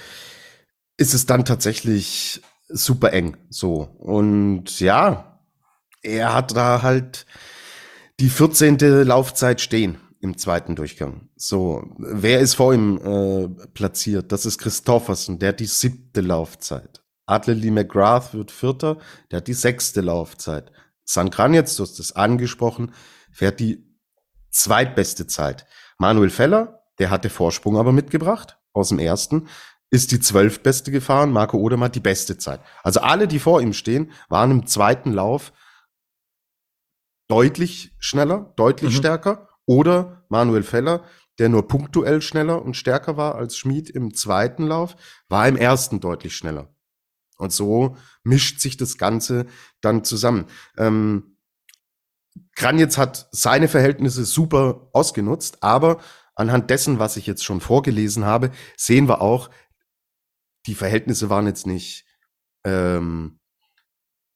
ist 0.97 1.15
es 1.15 1.27
dann 1.27 1.45
tatsächlich 1.45 2.43
super 2.69 3.13
eng. 3.13 3.37
So. 3.51 3.89
Und 3.99 4.81
ja, 4.81 5.41
er 6.03 6.35
hat 6.35 6.57
da 6.57 6.83
halt 6.83 7.27
die 8.21 8.31
14. 8.31 8.79
Laufzeit 9.05 9.61
stehen 9.61 9.99
im 10.21 10.39
zweiten 10.39 10.75
Durchgang. 10.75 11.29
So, 11.37 11.85
wer 11.99 12.41
ist 12.41 12.55
vor 12.55 12.73
ihm 12.73 12.99
äh, 12.99 13.49
platziert? 13.69 14.33
Das 14.33 14.47
ist 14.47 14.59
Christoffersen, 14.59 15.39
der 15.39 15.51
hat 15.51 15.61
die 15.61 15.67
siebte 15.67 16.21
Laufzeit. 16.21 17.03
Adley 17.27 17.71
McGrath 17.71 18.35
wird 18.35 18.51
Vierter, 18.51 18.99
der 19.31 19.39
hat 19.39 19.49
die 19.49 19.55
sechste 19.55 20.01
Laufzeit. 20.01 20.73
San 21.07 21.31
jetzt, 21.55 21.79
du 21.79 21.85
hast 21.85 21.99
es 22.01 22.15
angesprochen, 22.15 22.93
fährt 23.33 23.61
die 23.61 23.97
zweitbeste 24.51 25.27
Zeit. 25.27 25.67
Manuel 25.99 26.31
Feller, 26.31 26.83
der 26.99 27.11
hatte 27.11 27.31
Vorsprung 27.31 27.79
aber 27.79 27.93
mitgebracht 27.93 28.59
aus 28.73 28.89
dem 28.91 28.99
ersten, 28.99 29.49
ist 29.91 30.11
die 30.11 30.21
zwölftbeste 30.21 30.91
gefahren. 30.91 31.33
Marco 31.33 31.59
Odermatt 31.59 31.95
die 31.95 32.01
beste 32.01 32.39
Zeit. 32.39 32.61
Also 32.83 33.01
alle, 33.01 33.29
die 33.29 33.39
vor 33.39 33.63
ihm 33.63 33.73
stehen, 33.73 34.13
waren 34.29 34.51
im 34.51 34.67
zweiten 34.67 35.13
Lauf 35.13 35.53
deutlich 37.29 37.95
schneller, 37.99 38.53
deutlich 38.57 38.95
mhm. 38.95 38.99
stärker. 38.99 39.49
Oder 39.65 40.25
Manuel 40.29 40.63
Feller, 40.63 41.05
der 41.39 41.49
nur 41.49 41.67
punktuell 41.67 42.21
schneller 42.23 42.63
und 42.63 42.77
stärker 42.77 43.17
war 43.17 43.37
als 43.37 43.57
Schmid 43.57 43.91
im 43.91 44.15
zweiten 44.15 44.67
Lauf, 44.67 44.97
war 45.29 45.47
im 45.49 45.57
ersten 45.57 46.01
deutlich 46.01 46.37
schneller. 46.37 46.76
Und 47.37 47.53
so 47.53 47.97
mischt 48.23 48.61
sich 48.61 48.77
das 48.77 48.99
Ganze 48.99 49.47
dann 49.81 50.05
zusammen. 50.05 50.47
Ähm, 50.79 51.37
Kranitz 52.55 52.99
hat 52.99 53.29
seine 53.33 53.69
Verhältnisse 53.69 54.25
super 54.25 54.89
ausgenutzt, 54.93 55.63
aber 55.63 56.01
anhand 56.35 56.71
dessen, 56.71 56.99
was 56.99 57.17
ich 57.17 57.27
jetzt 57.27 57.45
schon 57.45 57.61
vorgelesen 57.61 58.25
habe, 58.25 58.51
sehen 58.77 59.09
wir 59.09 59.21
auch, 59.21 59.51
die 60.67 60.75
Verhältnisse 60.75 61.31
waren 61.31 61.47
jetzt 61.47 61.67
nicht 61.67 62.05
ähm, 62.65 63.39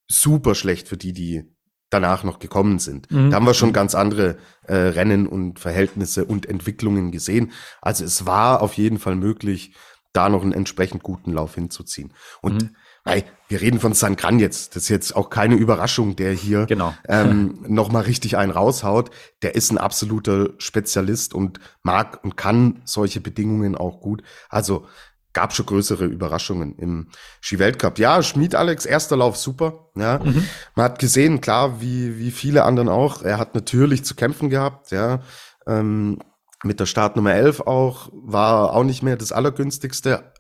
super 0.09 0.55
schlecht 0.55 0.89
für 0.89 0.97
die, 0.97 1.13
die 1.13 1.57
danach 1.91 2.23
noch 2.23 2.39
gekommen 2.39 2.79
sind. 2.79 3.11
Mhm. 3.11 3.31
Da 3.31 3.37
haben 3.37 3.47
wir 3.47 3.55
schon 3.55 3.73
ganz 3.73 3.95
andere 3.95 4.39
äh, 4.63 4.75
Rennen 4.75 5.27
und 5.27 5.59
Verhältnisse 5.59 6.25
und 6.25 6.47
Entwicklungen 6.47 7.11
gesehen. 7.11 7.53
Also 7.83 8.05
es 8.05 8.27
war 8.27 8.63
auf 8.63 8.75
jeden 8.75 8.99
Fall 8.99 9.17
möglich, 9.17 9.75
da 10.13 10.29
noch 10.29 10.43
einen 10.43 10.53
entsprechend 10.53 11.03
guten 11.03 11.33
Lauf 11.33 11.55
hinzuziehen. 11.55 12.13
Und 12.43 12.63
mhm. 12.63 12.77
Hey, 13.05 13.25
wir 13.49 13.61
reden 13.61 13.81
von 13.81 13.95
San 13.95 14.17
Gran 14.17 14.39
jetzt. 14.39 14.77
Das 14.77 14.85
ist 14.85 14.89
jetzt 14.91 15.17
auch 15.17 15.31
keine 15.31 15.55
Überraschung, 15.55 16.17
der 16.17 16.33
hier 16.33 16.67
genau. 16.67 16.95
ähm, 17.09 17.59
nochmal 17.69 18.03
richtig 18.03 18.37
einen 18.37 18.53
raushaut. 18.53 19.11
Der 19.43 19.55
ist 19.55 19.71
ein 19.71 19.79
absoluter 19.79 20.51
Spezialist 20.59 21.35
und 21.35 21.61
mag 21.83 22.23
und 22.23 22.37
kann 22.37 22.83
solche 22.85 23.21
Bedingungen 23.21 23.75
auch 23.75 24.01
gut. 24.01 24.23
Also 24.49 24.87
gab 25.33 25.55
schon 25.55 25.67
größere 25.67 26.05
Überraschungen 26.05 26.77
im 26.77 27.09
Ski-Weltcup. 27.41 27.99
Ja, 27.99 28.23
Schmied 28.23 28.55
Alex, 28.55 28.85
erster 28.85 29.17
Lauf 29.17 29.37
super. 29.37 29.91
Ja, 29.97 30.19
mhm. 30.19 30.47
man 30.75 30.85
hat 30.85 30.99
gesehen, 30.99 31.41
klar, 31.41 31.81
wie, 31.81 32.19
wie 32.19 32.31
viele 32.31 32.65
anderen 32.65 32.89
auch. 32.89 33.23
Er 33.23 33.39
hat 33.39 33.55
natürlich 33.55 34.05
zu 34.05 34.15
kämpfen 34.15 34.51
gehabt, 34.51 34.91
ja. 34.91 35.23
Ähm, 35.67 36.19
mit 36.63 36.81
der 36.81 36.87
Startnummer 36.87 37.33
11 37.35 37.61
auch, 37.61 38.11
war 38.13 38.75
auch 38.75 38.85
nicht 38.85 39.03
mehr 39.03 39.17
das 39.17 39.33
allergünstigste, 39.33 40.33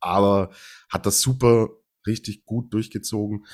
aber 0.00 0.50
hat 0.88 1.06
das 1.06 1.20
super 1.20 1.68
richtig 2.06 2.44
gut 2.44 2.72
durchgezogen. 2.72 3.46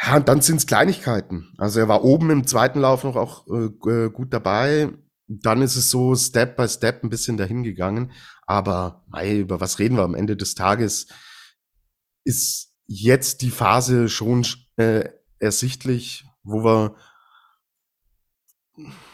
Ja, 0.00 0.16
und 0.16 0.28
dann 0.28 0.40
sind's 0.40 0.66
Kleinigkeiten. 0.66 1.52
Also 1.58 1.80
er 1.80 1.88
war 1.88 2.04
oben 2.04 2.30
im 2.30 2.46
zweiten 2.46 2.80
Lauf 2.80 3.04
noch 3.04 3.16
auch 3.16 3.46
äh, 3.48 3.90
äh, 3.90 4.10
gut 4.10 4.32
dabei. 4.32 4.90
Dann 5.26 5.60
ist 5.60 5.76
es 5.76 5.90
so 5.90 6.14
Step 6.14 6.56
by 6.56 6.68
Step 6.68 7.02
ein 7.02 7.10
bisschen 7.10 7.36
dahin 7.36 7.62
gegangen. 7.62 8.12
Aber 8.46 9.04
mei, 9.08 9.38
über 9.38 9.60
was 9.60 9.78
reden 9.78 9.96
wir 9.96 10.04
am 10.04 10.14
Ende 10.14 10.36
des 10.36 10.54
Tages? 10.54 11.08
Ist 12.24 12.74
jetzt 12.86 13.42
die 13.42 13.50
Phase 13.50 14.08
schon 14.08 14.46
äh, 14.76 15.08
ersichtlich, 15.38 16.24
wo 16.42 16.64
wir 16.64 16.96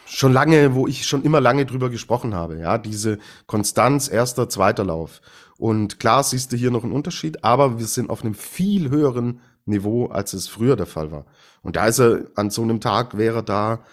schon 0.05 0.33
lange, 0.33 0.75
wo 0.75 0.87
ich 0.87 1.05
schon 1.05 1.23
immer 1.23 1.41
lange 1.41 1.65
drüber 1.65 1.89
gesprochen 1.89 2.33
habe, 2.33 2.59
ja, 2.59 2.77
diese 2.77 3.17
Konstanz, 3.47 4.07
erster, 4.07 4.47
zweiter 4.47 4.85
Lauf. 4.85 5.21
Und 5.57 5.99
klar 5.99 6.23
siehst 6.23 6.51
du 6.51 6.57
hier 6.57 6.71
noch 6.71 6.83
einen 6.83 6.93
Unterschied, 6.93 7.43
aber 7.43 7.79
wir 7.79 7.87
sind 7.87 8.09
auf 8.09 8.23
einem 8.23 8.33
viel 8.33 8.89
höheren 8.89 9.41
Niveau, 9.65 10.07
als 10.07 10.33
es 10.33 10.47
früher 10.47 10.75
der 10.75 10.85
Fall 10.85 11.11
war. 11.11 11.25
Und 11.61 11.75
da 11.75 11.87
ist 11.87 11.99
er, 11.99 12.25
an 12.35 12.49
so 12.49 12.61
einem 12.61 12.81
Tag 12.81 13.17
wäre 13.17 13.43
da 13.43 13.83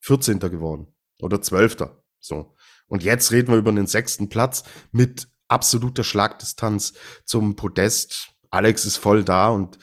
14. 0.00 0.40
geworden 0.40 0.88
oder 1.20 1.40
12. 1.40 1.76
So. 2.18 2.54
Und 2.86 3.02
jetzt 3.02 3.30
reden 3.30 3.52
wir 3.52 3.58
über 3.58 3.72
den 3.72 3.86
sechsten 3.86 4.28
Platz 4.28 4.64
mit 4.90 5.28
absoluter 5.48 6.04
Schlagdistanz 6.04 6.94
zum 7.24 7.56
Podest. 7.56 8.30
Alex 8.50 8.84
ist 8.86 8.96
voll 8.96 9.24
da 9.24 9.48
und 9.48 9.78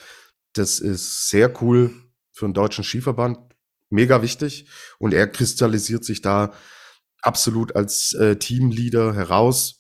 das 0.54 0.80
ist 0.80 1.30
sehr 1.30 1.62
cool 1.62 1.94
für 2.32 2.46
einen 2.46 2.54
deutschen 2.54 2.84
Skiverband. 2.84 3.38
Mega 3.90 4.22
wichtig. 4.22 4.68
Und 4.98 5.14
er 5.14 5.28
kristallisiert 5.28 6.04
sich 6.04 6.22
da 6.22 6.54
absolut 7.22 7.76
als 7.76 8.14
äh, 8.14 8.38
Teamleader 8.38 9.14
heraus. 9.14 9.75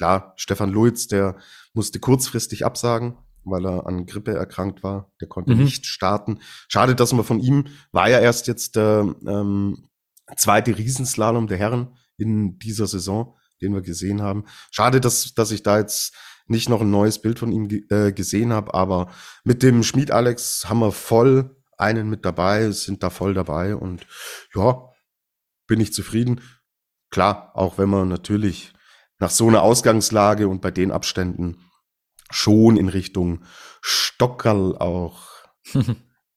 Klar, 0.00 0.32
Stefan 0.36 0.70
Luiz, 0.70 1.08
der 1.08 1.36
musste 1.74 2.00
kurzfristig 2.00 2.64
absagen. 2.64 3.18
weil 3.44 3.66
er 3.66 3.86
an 3.86 4.06
Grippe 4.06 4.32
erkrankt 4.32 4.82
war. 4.82 5.12
Der 5.20 5.28
konnte 5.28 5.54
mhm. 5.54 5.64
nicht 5.64 5.84
starten. 5.84 6.38
Schade, 6.68 6.94
dass 6.94 7.12
man 7.12 7.22
von 7.22 7.38
ihm 7.38 7.66
war 7.92 8.08
ja 8.08 8.18
erst 8.18 8.46
jetzt 8.46 8.76
der 8.76 9.14
ähm, 9.26 9.90
zweite 10.36 10.78
Riesenslalom 10.78 11.48
der 11.48 11.58
Herren 11.58 11.96
in 12.16 12.58
dieser 12.58 12.86
Saison, 12.86 13.36
den 13.60 13.74
wir 13.74 13.82
gesehen 13.82 14.22
haben. 14.22 14.46
Schade, 14.70 15.02
dass, 15.02 15.34
dass 15.34 15.50
ich 15.50 15.62
da 15.62 15.78
jetzt 15.78 16.14
nicht 16.46 16.70
noch 16.70 16.80
ein 16.80 16.90
neues 16.90 17.20
Bild 17.20 17.38
von 17.38 17.52
ihm 17.52 17.68
äh, 17.90 18.12
gesehen 18.12 18.54
habe, 18.54 18.72
aber 18.72 19.12
mit 19.44 19.62
dem 19.62 19.82
Schmied 19.82 20.10
Alex 20.12 20.66
haben 20.70 20.80
wir 20.80 20.92
voll 20.92 21.56
einen 21.76 22.08
mit 22.08 22.24
dabei, 22.24 22.70
sind 22.70 23.02
da 23.02 23.10
voll 23.10 23.34
dabei 23.34 23.76
und 23.76 24.06
ja, 24.54 24.82
bin 25.66 25.78
ich 25.78 25.92
zufrieden. 25.92 26.40
Klar, 27.10 27.52
auch 27.54 27.76
wenn 27.76 27.90
man 27.90 28.08
natürlich 28.08 28.72
nach 29.20 29.30
so 29.30 29.46
einer 29.46 29.62
Ausgangslage 29.62 30.48
und 30.48 30.60
bei 30.60 30.70
den 30.70 30.90
Abständen 30.90 31.58
schon 32.30 32.76
in 32.76 32.88
Richtung 32.88 33.40
Stockerl 33.80 34.76
auch 34.78 35.28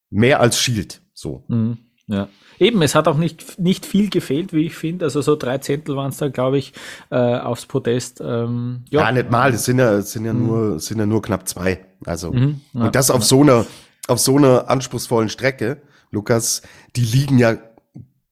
mehr 0.10 0.40
als 0.40 0.60
schielt. 0.60 1.02
So. 1.14 1.46
Mhm, 1.48 1.78
ja. 2.08 2.30
Eben, 2.60 2.82
es 2.82 2.94
hat 2.94 3.08
auch 3.08 3.18
nicht, 3.18 3.60
nicht 3.60 3.86
viel 3.86 4.10
gefehlt, 4.10 4.54
wie 4.54 4.66
ich 4.68 4.76
finde. 4.76 5.06
Also 5.06 5.22
so 5.22 5.36
drei 5.36 5.58
Zehntel 5.58 5.96
waren 5.96 6.10
es 6.10 6.18
da, 6.18 6.30
glaube 6.30 6.58
ich, 6.58 6.74
äh, 7.10 7.16
aufs 7.16 7.66
Podest. 7.66 8.22
Ähm, 8.22 8.86
ja. 8.90 9.02
ja, 9.02 9.12
nicht 9.12 9.32
mal, 9.32 9.54
es 9.54 9.66
sind 9.66 9.80
ja, 9.80 9.94
es 9.94 10.12
sind 10.12 10.26
ja 10.26 10.34
mhm. 10.34 10.48
nur, 10.48 10.80
sind 10.80 11.00
ja 11.00 11.06
nur 11.06 11.22
knapp 11.22 11.48
zwei. 11.48 11.86
Also, 12.06 12.32
mhm, 12.32 12.62
ja, 12.74 12.86
und 12.86 12.96
das 12.96 13.10
auf 13.10 13.24
so 13.24 13.42
einer, 13.42 13.66
auf 14.08 14.20
so 14.20 14.38
einer 14.38 14.70
anspruchsvollen 14.70 15.30
Strecke, 15.30 15.82
Lukas, 16.12 16.62
die 16.96 17.06
liegen 17.06 17.40
ja 17.40 17.58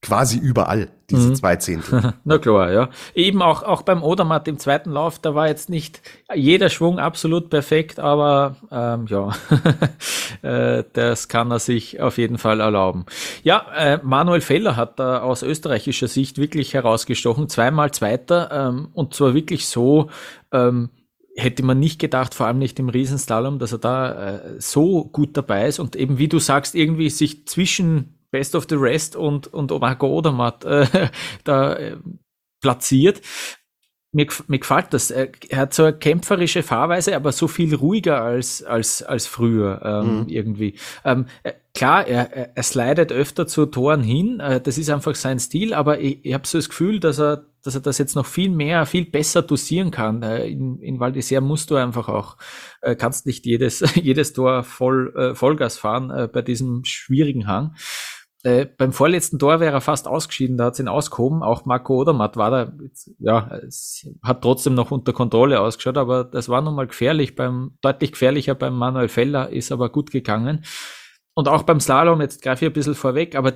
quasi 0.02 0.38
überall, 0.38 0.90
diese 1.12 1.30
mhm. 1.30 1.36
zwei 1.36 1.56
Zehntel. 1.58 2.14
Na 2.24 2.38
klar, 2.38 2.72
ja. 2.72 2.90
Eben 3.14 3.42
auch, 3.42 3.64
auch 3.64 3.84
beim 3.84 4.04
Odermatt 4.04 4.48
im 4.48 4.58
zweiten 4.58 4.92
Lauf, 4.92 5.20
da 5.20 5.36
war 5.36 5.48
jetzt 5.48 5.70
nicht 5.70 6.02
jeder 6.34 6.70
Schwung 6.70 7.00
absolut 7.00 7.50
perfekt, 7.50 8.00
aber 8.00 8.56
ähm, 8.72 9.06
ja, 9.08 9.32
äh, 10.42 10.84
das 10.94 11.28
kann 11.28 11.52
er 11.52 11.60
sich 11.60 12.02
auf 12.02 12.18
jeden 12.18 12.38
Fall 12.38 12.60
erlauben. 12.60 13.06
Ja, 13.44 13.66
äh, 13.76 14.00
Manuel 14.02 14.42
Feller 14.42 14.76
hat 14.76 15.00
da 15.00 15.22
aus 15.22 15.44
österreichischer 15.44 16.08
Sicht 16.08 16.38
wirklich 16.38 16.74
herausgestochen, 16.74 17.50
zweimal 17.50 17.92
Zweiter 17.92 18.50
ähm, 18.52 18.90
und 18.94 19.14
zwar 19.14 19.34
wirklich 19.34 19.68
so, 19.68 20.10
ähm, 20.52 20.90
hätte 21.36 21.64
man 21.64 21.80
nicht 21.80 22.00
gedacht, 22.00 22.34
vor 22.34 22.48
allem 22.48 22.60
nicht 22.60 22.80
im 22.80 22.90
Riesenslalom, 22.90 23.60
dass 23.60 23.72
er 23.72 23.78
da 23.78 24.36
äh, 24.36 24.40
so 24.60 25.06
gut 25.06 25.38
dabei 25.38 25.68
ist 25.68 25.80
und 25.80 25.96
eben 25.96 26.18
wie 26.18 26.28
du 26.28 26.40
sagst, 26.40 26.76
irgendwie 26.76 27.10
sich 27.10 27.48
zwischen 27.48 28.16
Best 28.32 28.56
of 28.56 28.66
the 28.70 28.76
Rest 28.76 29.16
und, 29.16 29.48
und 29.54 29.72
Marco 29.72 30.08
Odermatt 30.08 30.64
äh, 30.66 31.10
da 31.44 31.76
äh, 31.76 31.98
platziert. 32.62 33.22
Mir, 34.14 34.28
mir 34.48 34.60
gefällt 34.60 34.88
das. 34.94 35.10
Er, 35.10 35.30
hat 35.54 35.74
so 35.74 35.84
eine 35.84 35.98
kämpferische 35.98 36.64
Fahrweise, 36.64 37.16
aber 37.16 37.32
so 37.32 37.48
viel 37.48 37.74
ruhiger 37.76 38.22
als, 38.22 38.62
als, 38.62 39.04
als 39.04 39.26
früher 39.26 39.82
ähm, 39.86 40.22
mhm. 40.22 40.28
irgendwie. 40.28 40.76
Ähm, 41.06 41.28
äh, 41.44 41.54
klar, 41.74 42.06
er, 42.06 42.56
er 42.56 42.64
slidet 42.64 43.14
öfter 43.14 43.48
zu 43.48 43.66
Toren 43.68 44.04
hin, 44.04 44.42
äh, 44.42 44.60
das 44.60 44.78
ist 44.78 44.90
einfach 44.90 45.16
sein 45.16 45.40
Stil, 45.40 45.74
aber 45.74 46.02
ich, 46.02 46.26
ich 46.26 46.34
habe 46.34 46.46
so 46.46 46.58
das 46.58 46.68
Gefühl, 46.68 47.00
dass 47.00 47.20
er, 47.20 47.46
dass 47.64 47.76
er 47.76 47.82
das 47.82 48.00
jetzt 48.00 48.16
noch 48.16 48.26
viel 48.26 48.50
mehr, 48.50 48.86
viel 48.86 49.06
besser 49.06 49.44
dosieren 49.44 49.92
kann. 49.92 50.24
Äh, 50.24 50.48
in, 50.48 50.80
in 50.82 51.00
Val 51.00 51.14
d'Isère 51.14 51.40
musst 51.40 51.72
du 51.72 51.78
einfach 51.78 52.10
auch, 52.10 52.36
äh, 52.82 52.98
kannst 52.98 53.26
nicht 53.26 53.46
jedes, 53.46 53.80
jedes 53.96 54.34
Tor 54.34 54.64
voll 54.64 55.14
äh, 55.16 55.36
Vollgas 55.36 55.78
fahren 55.78 56.10
äh, 56.10 56.28
bei 56.28 56.42
diesem 56.42 56.84
schwierigen 56.84 57.48
Hang. 57.48 57.76
Äh, 58.44 58.66
beim 58.66 58.92
vorletzten 58.92 59.38
Tor 59.38 59.60
wäre 59.60 59.74
er 59.74 59.82
fast 59.82 60.08
ausgeschieden, 60.08 60.58
da 60.58 60.66
hat 60.66 60.80
ihn 60.80 60.88
ausgehoben. 60.88 61.44
Auch 61.44 61.66
Marco 61.66 62.02
Odermatt 62.02 62.38
war 62.38 62.50
da, 62.50 62.74
ja, 63.20 63.60
es 63.68 64.08
hat 64.24 64.42
trotzdem 64.42 64.74
noch 64.74 64.90
unter 64.90 65.14
Kontrolle 65.14 65.60
ausgeschaut, 65.60 65.98
aber 65.98 66.24
das 66.24 66.50
war 66.50 66.62
nun 66.62 66.76
mal 66.76 66.88
gefährlich, 66.88 67.36
beim, 67.36 67.78
deutlich 67.82 68.14
gefährlicher 68.14 68.56
beim 68.56 68.76
Manuel 68.76 69.10
Feller, 69.10 69.50
ist 69.50 69.72
aber 69.72 69.90
gut 69.90 70.12
gegangen. 70.12 70.66
Und 71.34 71.48
auch 71.48 71.64
beim 71.64 71.80
Slalom, 71.80 72.20
jetzt 72.22 72.42
greife 72.42 72.66
ich 72.66 72.72
ein 72.72 72.74
bisschen 72.74 72.96
vorweg, 72.96 73.36
aber 73.36 73.54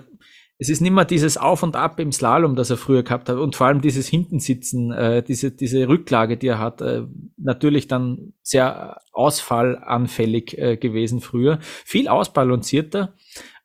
es 0.58 0.70
ist 0.70 0.80
nicht 0.80 0.94
mehr 0.94 1.04
dieses 1.04 1.38
Auf 1.38 1.64
und 1.64 1.76
Ab 1.76 2.00
im 2.00 2.14
Slalom, 2.14 2.56
das 2.56 2.70
er 2.70 2.78
früher 2.78 3.04
gehabt 3.04 3.28
hat 3.28 3.38
und 3.38 3.56
vor 3.56 3.68
allem 3.68 3.82
dieses 3.82 4.08
Hintensitzen, 4.08 4.92
äh, 4.92 5.22
diese, 5.22 5.52
diese 5.52 5.88
Rücklage, 5.88 6.38
die 6.38 6.48
er 6.48 6.60
hat, 6.60 6.80
äh, 6.82 7.04
natürlich 7.38 7.88
dann 7.88 8.34
sehr 8.42 9.02
ausfallanfällig 9.12 10.58
äh, 10.58 10.78
gewesen 10.78 11.20
früher. 11.20 11.60
Viel 11.62 12.08
ausbalancierter 12.08 13.16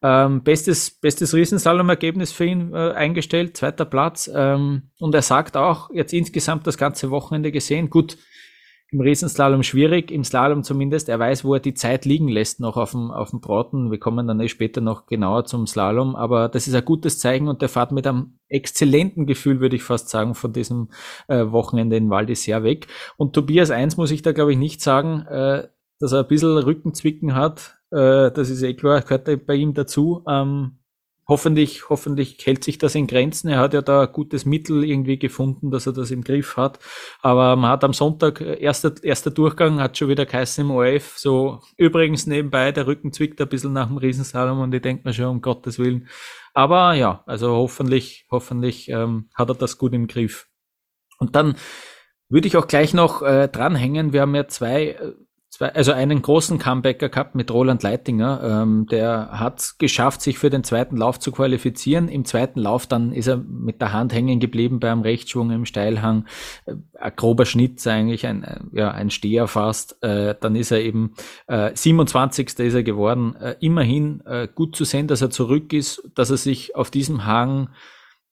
ähm, 0.02 0.42
bestes, 0.42 0.90
bestes 0.90 1.34
Riesenslalom-Ergebnis 1.34 2.32
für 2.32 2.46
ihn 2.46 2.72
äh, 2.72 2.92
eingestellt, 2.92 3.56
zweiter 3.56 3.84
Platz. 3.84 4.30
Ähm, 4.34 4.90
und 4.98 5.14
er 5.14 5.22
sagt 5.22 5.56
auch, 5.56 5.90
jetzt 5.92 6.12
insgesamt 6.12 6.66
das 6.66 6.78
ganze 6.78 7.10
Wochenende 7.10 7.52
gesehen, 7.52 7.90
gut, 7.90 8.16
im 8.92 9.00
Riesenslalom 9.00 9.62
schwierig, 9.62 10.10
im 10.10 10.24
Slalom 10.24 10.64
zumindest. 10.64 11.08
Er 11.08 11.18
weiß, 11.18 11.44
wo 11.44 11.54
er 11.54 11.60
die 11.60 11.74
Zeit 11.74 12.04
liegen 12.04 12.26
lässt, 12.26 12.58
noch 12.58 12.76
auf 12.76 12.90
dem, 12.90 13.10
auf 13.12 13.30
dem 13.30 13.40
Braten. 13.40 13.90
Wir 13.90 14.00
kommen 14.00 14.26
dann 14.26 14.40
eh 14.40 14.48
später 14.48 14.80
noch 14.80 15.06
genauer 15.06 15.44
zum 15.44 15.66
Slalom, 15.66 16.16
aber 16.16 16.48
das 16.48 16.66
ist 16.66 16.74
ein 16.74 16.84
gutes 16.84 17.20
Zeichen 17.20 17.46
und 17.46 17.62
der 17.62 17.68
fährt 17.68 17.92
mit 17.92 18.06
einem 18.06 18.38
exzellenten 18.48 19.26
Gefühl, 19.26 19.60
würde 19.60 19.76
ich 19.76 19.84
fast 19.84 20.08
sagen, 20.08 20.34
von 20.34 20.52
diesem 20.52 20.88
äh, 21.28 21.52
Wochenende 21.52 21.96
in 21.96 22.10
Val 22.10 22.24
d'Isère 22.24 22.64
weg. 22.64 22.88
Und 23.16 23.32
Tobias 23.32 23.70
1 23.70 23.96
muss 23.96 24.10
ich 24.10 24.22
da, 24.22 24.32
glaube 24.32 24.52
ich, 24.52 24.58
nicht 24.58 24.80
sagen, 24.80 25.20
äh, 25.26 25.68
dass 26.00 26.12
er 26.12 26.20
ein 26.20 26.28
bisschen 26.28 26.58
Rückenzwicken 26.58 27.34
hat. 27.34 27.78
Äh, 27.90 28.30
das 28.32 28.50
ist 28.50 28.62
eh 28.62 28.74
klar, 28.74 29.02
gehört 29.02 29.46
bei 29.46 29.54
ihm 29.54 29.74
dazu. 29.74 30.24
Ähm, 30.26 30.78
hoffentlich, 31.28 31.88
hoffentlich 31.88 32.38
hält 32.44 32.64
sich 32.64 32.78
das 32.78 32.96
in 32.96 33.06
Grenzen. 33.06 33.48
Er 33.48 33.60
hat 33.60 33.74
ja 33.74 33.82
da 33.82 34.02
ein 34.02 34.12
gutes 34.12 34.44
Mittel 34.44 34.82
irgendwie 34.82 35.18
gefunden, 35.18 35.70
dass 35.70 35.86
er 35.86 35.92
das 35.92 36.10
im 36.10 36.24
Griff 36.24 36.56
hat. 36.56 36.80
Aber 37.22 37.54
man 37.54 37.70
hat 37.70 37.84
am 37.84 37.92
Sonntag, 37.92 38.40
äh, 38.40 38.58
erster, 38.60 38.92
erster 39.02 39.30
Durchgang, 39.30 39.80
hat 39.80 39.96
schon 39.96 40.08
wieder 40.08 40.26
geheißen 40.26 40.64
im 40.64 40.70
OF, 40.72 41.18
so 41.18 41.60
übrigens 41.76 42.26
nebenbei, 42.26 42.72
der 42.72 42.86
Rücken 42.86 43.12
zwickt 43.12 43.40
ein 43.40 43.48
bisschen 43.48 43.72
nach 43.72 43.86
dem 43.86 43.98
Riesensalom 43.98 44.60
und 44.60 44.74
ich 44.74 44.82
denke 44.82 45.06
mir 45.06 45.14
schon, 45.14 45.26
um 45.26 45.40
Gottes 45.40 45.78
Willen. 45.78 46.08
Aber 46.54 46.94
ja, 46.94 47.22
also 47.26 47.54
hoffentlich, 47.54 48.26
hoffentlich 48.30 48.88
ähm, 48.88 49.28
hat 49.34 49.50
er 49.50 49.54
das 49.54 49.78
gut 49.78 49.92
im 49.92 50.08
Griff. 50.08 50.48
Und 51.18 51.36
dann 51.36 51.54
würde 52.28 52.48
ich 52.48 52.56
auch 52.56 52.66
gleich 52.66 52.94
noch 52.94 53.22
äh, 53.22 53.48
dranhängen. 53.48 54.12
Wir 54.12 54.22
haben 54.22 54.34
ja 54.34 54.48
zwei 54.48 54.88
äh, 54.88 55.12
zwei, 55.50 55.74
also 55.74 55.92
einen 55.92 56.22
großen 56.22 56.58
Comebacker 56.58 57.08
gehabt 57.08 57.34
mit 57.34 57.50
Roland 57.50 57.82
Leitinger. 57.82 58.62
Ähm, 58.62 58.86
der 58.90 59.30
hat 59.32 59.74
geschafft, 59.78 60.22
sich 60.22 60.38
für 60.38 60.48
den 60.48 60.64
zweiten 60.64 60.96
Lauf 60.96 61.18
zu 61.18 61.32
qualifizieren. 61.32 62.08
Im 62.08 62.24
zweiten 62.24 62.60
Lauf 62.60 62.86
dann 62.86 63.12
ist 63.12 63.26
er 63.26 63.36
mit 63.36 63.80
der 63.80 63.92
Hand 63.92 64.14
hängen 64.14 64.40
geblieben 64.40 64.80
beim 64.80 65.02
Rechtsschwung 65.02 65.50
im 65.50 65.66
Steilhang. 65.66 66.26
Äh, 66.66 66.74
ein 66.98 67.12
grober 67.16 67.44
Schnitt 67.44 67.84
eigentlich, 67.86 68.26
ein, 68.26 68.70
ja, 68.72 68.90
ein 68.92 69.10
Steher 69.10 69.48
fast. 69.48 70.02
Äh, 70.02 70.36
dann 70.40 70.54
ist 70.54 70.70
er 70.70 70.80
eben 70.80 71.14
äh, 71.48 71.72
27. 71.74 72.58
ist 72.60 72.74
er 72.74 72.82
geworden. 72.82 73.34
Äh, 73.36 73.56
immerhin 73.60 74.22
äh, 74.26 74.48
gut 74.54 74.76
zu 74.76 74.84
sehen, 74.84 75.08
dass 75.08 75.20
er 75.20 75.30
zurück 75.30 75.72
ist, 75.72 76.08
dass 76.14 76.30
er 76.30 76.36
sich 76.36 76.76
auf 76.76 76.90
diesem 76.90 77.26
Hang 77.26 77.70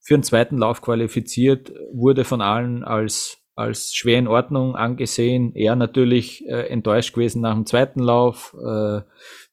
für 0.00 0.14
den 0.14 0.22
zweiten 0.22 0.56
Lauf 0.56 0.80
qualifiziert, 0.80 1.72
wurde 1.92 2.24
von 2.24 2.40
allen 2.40 2.82
als 2.82 3.37
als 3.58 3.92
schwer 3.92 4.18
in 4.18 4.28
Ordnung 4.28 4.76
angesehen. 4.76 5.54
Er 5.54 5.74
natürlich 5.74 6.46
äh, 6.48 6.68
enttäuscht 6.68 7.12
gewesen 7.12 7.42
nach 7.42 7.54
dem 7.54 7.66
zweiten 7.66 8.00
Lauf, 8.00 8.54
äh, 8.64 9.00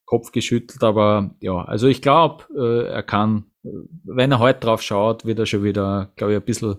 Kopf 0.05 0.31
geschüttelt, 0.31 0.83
aber 0.83 1.31
ja, 1.39 1.63
also 1.63 1.87
ich 1.87 2.03
glaube, 2.03 2.43
äh, 2.55 2.87
er 2.87 3.01
kann, 3.01 3.45
wenn 3.63 4.31
er 4.31 4.37
heute 4.37 4.59
drauf 4.59 4.83
schaut, 4.83 5.25
wird 5.25 5.39
er 5.39 5.47
schon 5.47 5.63
wieder, 5.63 6.11
glaube 6.15 6.33
ich, 6.33 6.39
ein 6.39 6.45
bisschen, 6.45 6.75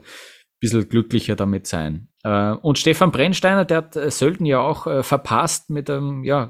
bisschen 0.61 0.89
glücklicher 0.89 1.35
damit 1.35 1.67
sein. 1.67 2.09
Äh, 2.23 2.53
und 2.53 2.79
Stefan 2.79 3.11
Brennsteiner, 3.11 3.65
der 3.65 3.79
hat 3.79 3.97
äh, 3.97 4.13
Sölden 4.13 4.47
ja 4.47 4.61
auch 4.61 4.87
äh, 4.87 5.03
verpasst 5.03 5.71
mit 5.71 5.91
einem 5.91 6.23
ja, 6.23 6.49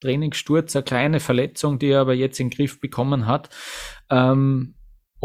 Trainingssturz, 0.00 0.74
eine 0.74 0.84
kleine 0.84 1.20
Verletzung, 1.20 1.78
die 1.78 1.88
er 1.88 2.00
aber 2.00 2.14
jetzt 2.14 2.40
in 2.40 2.48
den 2.48 2.56
Griff 2.56 2.80
bekommen 2.80 3.26
hat. 3.26 3.50
Ähm, 4.08 4.74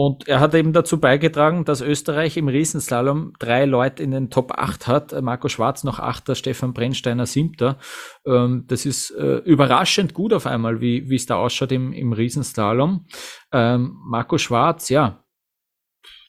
und 0.01 0.29
er 0.29 0.39
hat 0.39 0.55
eben 0.55 0.71
dazu 0.71 1.01
beigetragen, 1.01 1.65
dass 1.65 1.81
Österreich 1.81 2.38
im 2.38 2.47
Riesenslalom 2.47 3.33
drei 3.38 3.65
Leute 3.65 4.01
in 4.01 4.12
den 4.12 4.29
Top 4.29 4.53
8 4.57 4.88
hat. 4.88 5.21
Marco 5.21 5.49
Schwarz 5.49 5.83
noch 5.83 5.99
Achter, 5.99 6.35
Stefan 6.35 6.71
Brennsteiner 6.71 7.25
Siebter. 7.25 7.79
Ähm, 8.25 8.63
das 8.67 8.85
ist 8.85 9.12
äh, 9.12 9.39
überraschend 9.39 10.13
gut 10.13 10.31
auf 10.31 10.45
einmal, 10.45 10.79
wie 10.79 11.13
es 11.13 11.25
da 11.25 11.35
ausschaut 11.35 11.73
im, 11.73 11.91
im 11.91 12.13
Riesenslalom. 12.13 13.07
Ähm, 13.51 13.97
Marco 14.05 14.38
Schwarz, 14.38 14.88
ja, 14.88 15.25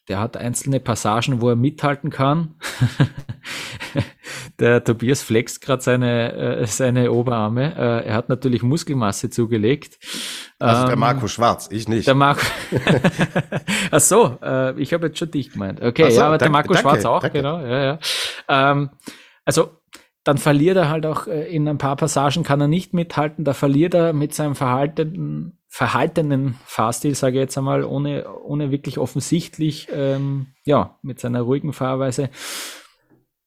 der 0.09 0.18
hat 0.18 0.37
einzelne 0.37 0.80
Passagen, 0.80 1.40
wo 1.40 1.50
er 1.50 1.54
mithalten 1.54 2.11
kann. 2.11 2.56
der 4.59 4.85
Tobias 4.85 5.22
flext 5.22 5.61
gerade 5.61 5.83
seine, 5.83 6.33
äh, 6.33 6.66
seine 6.66 7.12
Oberarme. 7.12 7.74
Äh, 7.74 8.09
er 8.09 8.14
hat 8.14 8.28
natürlich 8.28 8.62
Muskelmasse 8.62 9.30
zugelegt. 9.30 9.98
Also 10.59 10.85
der 10.85 10.92
ähm, 10.92 11.00
Marco 11.00 11.26
Schwarz, 11.26 11.68
ich 11.70 11.88
nicht. 11.88 12.06
Der 12.06 12.14
Marco. 12.14 12.44
Ach 13.90 14.00
so, 14.00 14.38
äh, 14.42 14.80
ich 14.80 14.92
habe 14.92 15.09
jetzt 15.09 15.18
schon 15.18 15.30
dich 15.30 15.52
gemeint. 15.52 15.80
Okay, 15.83 16.11
so, 16.11 16.20
ja, 16.20 16.26
aber 16.26 16.38
danke, 16.38 16.44
der 16.44 16.50
Marco 16.50 16.72
danke, 16.74 16.83
Schwarz 16.83 17.04
auch, 17.04 17.22
danke. 17.22 17.38
genau. 17.38 17.61
Ja, 17.61 17.83
ja. 17.83 17.98
Ähm, 18.48 18.90
also 19.44 19.80
dann 20.24 20.38
verliert 20.38 20.76
er 20.76 20.90
halt 20.90 21.06
auch 21.06 21.26
äh, 21.26 21.48
in 21.54 21.66
ein 21.66 21.78
paar 21.78 21.96
Passagen 21.96 22.42
kann 22.42 22.61
er 22.61 22.68
nicht 22.68 22.92
mithalten. 22.92 23.44
Da 23.44 23.54
verliert 23.54 23.94
er 23.94 24.12
mit 24.12 24.35
seinem 24.35 24.54
verhaltenen, 24.54 25.59
verhaltenen 25.68 26.56
Fahrstil, 26.66 27.14
sage 27.14 27.37
ich 27.37 27.40
jetzt 27.40 27.56
einmal, 27.56 27.85
ohne, 27.85 28.26
ohne 28.42 28.70
wirklich 28.70 28.98
offensichtlich, 28.98 29.88
ähm, 29.92 30.48
ja, 30.64 30.98
mit 31.02 31.20
seiner 31.20 31.40
ruhigen 31.40 31.72
Fahrweise. 31.72 32.28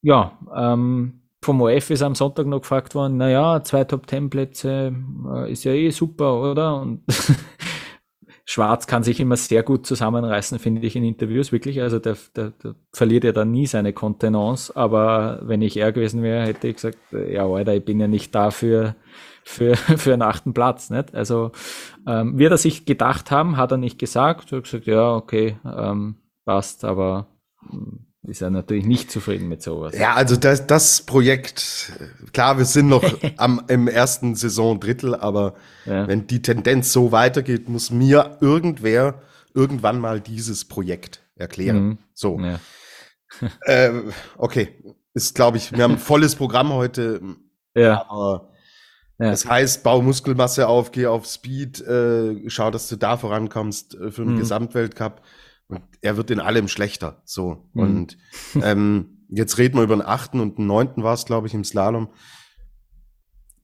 Ja, 0.04 0.38
ähm, 0.54 1.22
vom 1.42 1.62
OF 1.62 1.90
ist 1.90 2.02
am 2.04 2.14
Sonntag 2.14 2.46
noch 2.46 2.62
gefragt 2.62 2.94
worden, 2.94 3.18
naja, 3.18 3.64
zwei 3.64 3.86
Top-10-Plätze 3.86 4.94
äh, 5.34 5.52
ist 5.52 5.64
ja 5.64 5.72
eh 5.72 5.90
super, 5.92 6.42
oder? 6.42 6.80
Und 6.82 7.04
Schwarz 8.46 8.86
kann 8.86 9.04
sich 9.04 9.22
immer 9.22 9.38
sehr 9.38 9.64
gut 9.64 9.88
zusammenreißen, 9.88 10.60
finde 10.60 10.86
ich, 10.86 10.98
in 10.98 11.06
Interviews, 11.06 11.54
wirklich. 11.54 11.82
Also 11.82 12.00
der, 12.00 12.18
der, 12.36 12.52
der 12.52 12.76
verliert 12.92 13.24
ja 13.24 13.32
dann 13.32 13.52
nie 13.52 13.66
seine 13.66 13.94
Kontenance. 13.94 14.76
Aber 14.76 15.40
wenn 15.44 15.62
ich 15.62 15.78
er 15.78 15.94
gewesen 15.94 16.22
wäre, 16.22 16.46
hätte 16.46 16.68
ich 16.68 16.76
gesagt, 16.76 16.98
ja, 17.30 17.46
Alter, 17.48 17.74
ich 17.74 17.86
bin 17.86 18.02
ja 18.02 18.08
nicht 18.08 18.36
da 18.36 18.52
für, 18.52 18.96
für, 19.46 19.76
für 19.78 20.14
einen 20.14 20.22
achten 20.22 20.54
Platz. 20.54 20.90
Nicht? 20.90 21.16
Also 21.16 21.52
ähm, 22.06 22.38
wird 22.38 22.52
er 22.52 22.58
sich 22.58 22.86
gedacht 22.86 23.32
haben, 23.32 23.56
hat 23.56 23.72
er 23.72 23.78
nicht 23.78 23.98
gesagt. 23.98 24.52
Er 24.52 24.58
hat 24.58 24.66
gesagt, 24.66 24.88
ja, 24.88 25.16
okay, 25.16 25.58
ähm, 25.66 26.18
passt, 26.44 26.84
aber 26.84 27.28
hm, 27.70 28.13
ist 28.26 28.42
er 28.42 28.50
natürlich 28.50 28.86
nicht 28.86 29.12
zufrieden 29.12 29.50
mit 29.50 29.62
sowas. 29.62 29.98
Ja, 29.98 30.14
also 30.14 30.36
das, 30.38 30.66
das 30.66 31.02
Projekt, 31.02 31.92
klar, 32.32 32.58
wir 32.58 32.66
sind 32.66 32.88
noch 32.88 33.04
am, 33.38 33.64
im 33.68 33.88
ersten 33.88 34.36
Saisondrittel, 34.36 35.16
aber 35.16 35.56
ja. 35.86 36.08
wenn 36.08 36.28
die 36.28 36.42
Tendenz 36.42 36.94
so 36.94 37.12
weitergeht, 37.12 37.68
muss 37.68 37.92
mir 37.92 38.38
irgendwer 38.40 39.22
irgendwann 39.54 40.00
mal 40.00 40.22
dieses 40.22 40.66
Projekt 40.66 41.22
erklären. 41.36 41.84
Mhm. 41.84 41.98
So. 42.14 42.40
Ja. 42.40 42.60
äh, 43.62 43.92
okay, 44.38 44.70
ist, 45.14 45.36
glaube 45.36 45.58
ich, 45.58 45.72
wir 45.72 45.84
haben 45.84 45.94
ein 45.94 46.00
volles 46.00 46.36
Programm 46.36 46.72
heute. 46.72 47.22
Ja. 47.76 48.06
Aber 48.10 48.50
ja. 49.20 49.30
Das 49.30 49.46
heißt, 49.46 49.84
bau 49.84 50.02
Muskelmasse 50.02 50.68
auf, 50.68 50.92
geh 50.92 51.06
auf 51.06 51.26
Speed, 51.26 51.82
äh, 51.82 52.50
schau, 52.50 52.72
dass 52.72 52.88
du 52.88 52.96
da 52.96 53.18
vorankommst 53.18 53.96
äh, 53.96 54.12
für 54.12 54.24
den 54.24 54.34
mhm. 54.34 54.40
Gesamtweltcup. 54.40 55.22
Und 55.68 55.82
er 56.02 56.18
wird 56.18 56.32
in 56.32 56.40
allem 56.40 56.68
schlechter. 56.68 57.22
So. 57.26 57.70
Mhm. 57.74 57.82
Und 57.82 58.18
ähm, 58.62 59.26
jetzt 59.30 59.58
reden 59.58 59.78
wir 59.78 59.84
über 59.84 59.96
den 59.96 60.06
achten 60.06 60.40
und 60.40 60.58
den 60.58 60.68
neunten 60.68 61.04
war 61.04 61.14
es, 61.14 61.26
glaube 61.26 61.48
ich, 61.48 61.54
im 61.54 61.64
Slalom. 61.64 62.10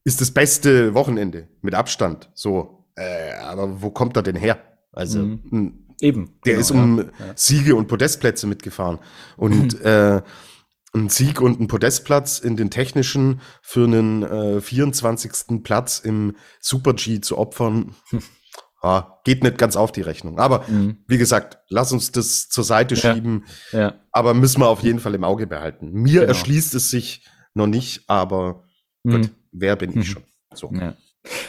Ist 0.03 0.21
das 0.21 0.31
beste 0.31 0.93
Wochenende 0.93 1.49
mit 1.61 1.75
Abstand. 1.75 2.31
So. 2.33 2.87
Äh, 2.95 3.33
aber 3.33 3.81
wo 3.81 3.91
kommt 3.91 4.15
er 4.15 4.23
denn 4.23 4.35
her? 4.35 4.59
Also 4.91 5.19
mhm. 5.19 5.87
eben. 6.01 6.39
Der 6.45 6.53
genau, 6.53 6.61
ist 6.61 6.71
um 6.71 6.97
ja. 6.99 7.33
Siege 7.35 7.75
und 7.75 7.87
Podestplätze 7.87 8.47
mitgefahren. 8.47 8.99
Und 9.37 9.79
äh, 9.81 10.21
ein 10.93 11.09
Sieg 11.09 11.41
und 11.41 11.59
ein 11.59 11.67
Podestplatz 11.67 12.39
in 12.39 12.55
den 12.55 12.71
technischen 12.71 13.41
für 13.61 13.83
einen 13.83 14.23
äh, 14.23 14.61
24. 14.61 15.63
Platz 15.63 15.99
im 15.99 16.35
Super 16.59 16.93
G 16.93 17.21
zu 17.21 17.37
opfern. 17.37 17.95
ja, 18.81 19.19
geht 19.23 19.43
nicht 19.43 19.57
ganz 19.57 19.75
auf 19.75 19.91
die 19.91 20.01
Rechnung. 20.01 20.39
Aber 20.39 20.65
mhm. 20.67 20.97
wie 21.07 21.17
gesagt, 21.17 21.59
lass 21.69 21.91
uns 21.91 22.11
das 22.11 22.49
zur 22.49 22.63
Seite 22.63 22.95
ja. 22.95 23.13
schieben. 23.13 23.45
Ja. 23.71 23.95
Aber 24.11 24.33
müssen 24.33 24.61
wir 24.61 24.67
auf 24.67 24.81
jeden 24.81 24.99
Fall 24.99 25.15
im 25.15 25.23
Auge 25.23 25.47
behalten. 25.47 25.91
Mir 25.91 26.21
genau. 26.21 26.27
erschließt 26.27 26.75
es 26.75 26.89
sich 26.89 27.25
noch 27.53 27.67
nicht, 27.67 28.03
aber 28.07 28.63
mhm. 29.03 29.11
gut, 29.11 29.31
wer 29.51 29.75
bin 29.75 29.91
ich 29.91 29.95
mhm. 29.95 30.03
schon? 30.03 30.23
So. 30.53 30.71
Ja. 30.73 30.95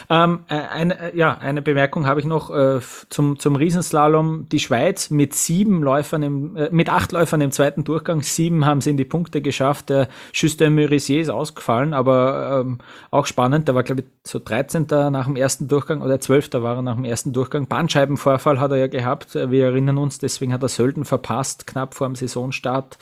Ähm, 0.09 0.41
äh, 0.49 0.55
eine, 0.55 1.13
äh, 1.13 1.17
ja, 1.17 1.37
eine 1.37 1.61
Bemerkung 1.61 2.05
habe 2.05 2.19
ich 2.19 2.25
noch 2.25 2.49
äh, 2.49 2.81
zum, 3.09 3.39
zum 3.39 3.55
Riesenslalom. 3.55 4.49
Die 4.49 4.59
Schweiz 4.59 5.09
mit 5.09 5.33
sieben 5.33 5.81
Läufern 5.81 6.23
im, 6.23 6.55
äh, 6.57 6.69
mit 6.71 6.89
acht 6.89 7.13
Läufern 7.13 7.39
im 7.39 7.51
zweiten 7.51 7.85
Durchgang. 7.85 8.21
Sieben 8.21 8.65
haben 8.65 8.81
sie 8.81 8.89
in 8.89 8.97
die 8.97 9.05
Punkte 9.05 9.41
geschafft. 9.41 9.89
Der 9.89 10.09
Justin 10.33 10.75
Murisier 10.75 11.21
ist 11.21 11.29
ausgefallen, 11.29 11.93
aber 11.93 12.61
ähm, 12.61 12.79
auch 13.09 13.25
spannend. 13.25 13.69
Der 13.69 13.75
war, 13.75 13.83
glaube 13.83 14.01
ich, 14.01 14.07
so 14.23 14.39
13. 14.39 14.87
nach 14.89 15.25
dem 15.25 15.37
ersten 15.37 15.67
Durchgang 15.67 16.01
oder 16.01 16.19
12. 16.19 16.49
war 16.55 16.75
er 16.75 16.81
nach 16.81 16.95
dem 16.95 17.05
ersten 17.05 17.31
Durchgang. 17.31 17.67
Bandscheibenvorfall 17.67 18.59
hat 18.59 18.71
er 18.71 18.77
ja 18.77 18.87
gehabt. 18.87 19.35
Wir 19.35 19.65
erinnern 19.65 19.97
uns, 19.97 20.19
deswegen 20.19 20.53
hat 20.53 20.61
er 20.61 20.69
Sölden 20.69 21.05
verpasst, 21.05 21.65
knapp 21.65 21.95
vor 21.95 22.07
dem 22.07 22.15
Saisonstart. 22.15 22.97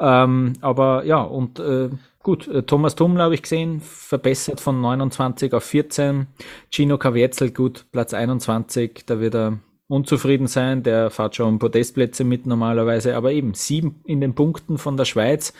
Ähm, 0.00 0.54
aber 0.62 1.04
ja, 1.04 1.20
und 1.20 1.58
äh, 1.60 1.90
Gut, 2.26 2.48
äh, 2.48 2.64
Thomas 2.64 2.96
Tummel 2.96 3.22
habe 3.22 3.34
ich 3.34 3.42
gesehen, 3.42 3.80
verbessert 3.80 4.58
von 4.58 4.80
29 4.80 5.52
auf 5.52 5.62
14. 5.62 6.26
Gino 6.72 6.98
Kavietzel, 6.98 7.52
gut, 7.52 7.86
Platz 7.92 8.14
21, 8.14 9.04
da 9.06 9.20
wird 9.20 9.36
er 9.36 9.60
unzufrieden 9.86 10.48
sein, 10.48 10.82
der 10.82 11.10
fährt 11.10 11.36
schon 11.36 11.60
Podestplätze 11.60 12.24
mit 12.24 12.44
normalerweise, 12.44 13.14
aber 13.14 13.30
eben 13.30 13.54
sieben 13.54 14.00
in 14.04 14.20
den 14.20 14.34
Punkten 14.34 14.76
von 14.76 14.96
der 14.96 15.04
Schweiz, 15.04 15.52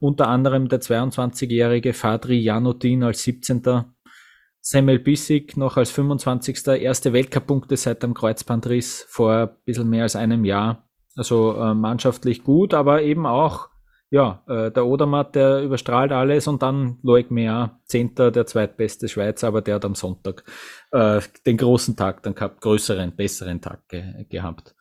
unter 0.00 0.28
anderem 0.28 0.70
der 0.70 0.80
22-jährige 0.80 1.92
Fadri 1.92 2.38
Janotin 2.38 3.02
als 3.02 3.22
17. 3.24 3.84
Samuel 4.62 5.00
Bissig 5.00 5.58
noch 5.58 5.76
als 5.76 5.90
25. 5.90 6.66
erste 6.68 7.12
Weltcup-Punkte 7.12 7.76
seit 7.76 8.02
dem 8.02 8.14
Kreuzbandriss 8.14 9.04
vor 9.10 9.30
ein 9.30 9.50
bisschen 9.66 9.90
mehr 9.90 10.04
als 10.04 10.16
einem 10.16 10.46
Jahr. 10.46 10.88
Also 11.16 11.54
äh, 11.54 11.74
mannschaftlich 11.74 12.44
gut, 12.44 12.72
aber 12.72 13.02
eben 13.02 13.26
auch 13.26 13.73
ja, 14.14 14.44
äh, 14.46 14.70
der 14.70 14.86
Odermatt, 14.86 15.34
der 15.34 15.60
überstrahlt 15.60 16.12
alles 16.12 16.46
und 16.46 16.62
dann 16.62 16.98
Loic 17.02 17.32
Mea, 17.32 17.80
Zehnter, 17.84 18.30
der 18.30 18.46
zweitbeste 18.46 19.08
Schweizer, 19.08 19.48
aber 19.48 19.60
der 19.60 19.74
hat 19.74 19.84
am 19.84 19.96
Sonntag 19.96 20.44
äh, 20.92 21.20
den 21.44 21.56
großen 21.56 21.96
Tag 21.96 22.22
dann 22.22 22.36
gehabt, 22.36 22.60
größeren, 22.60 23.16
besseren 23.16 23.60
Tag 23.60 23.88
ge 23.88 24.24
gehabt. 24.28 24.76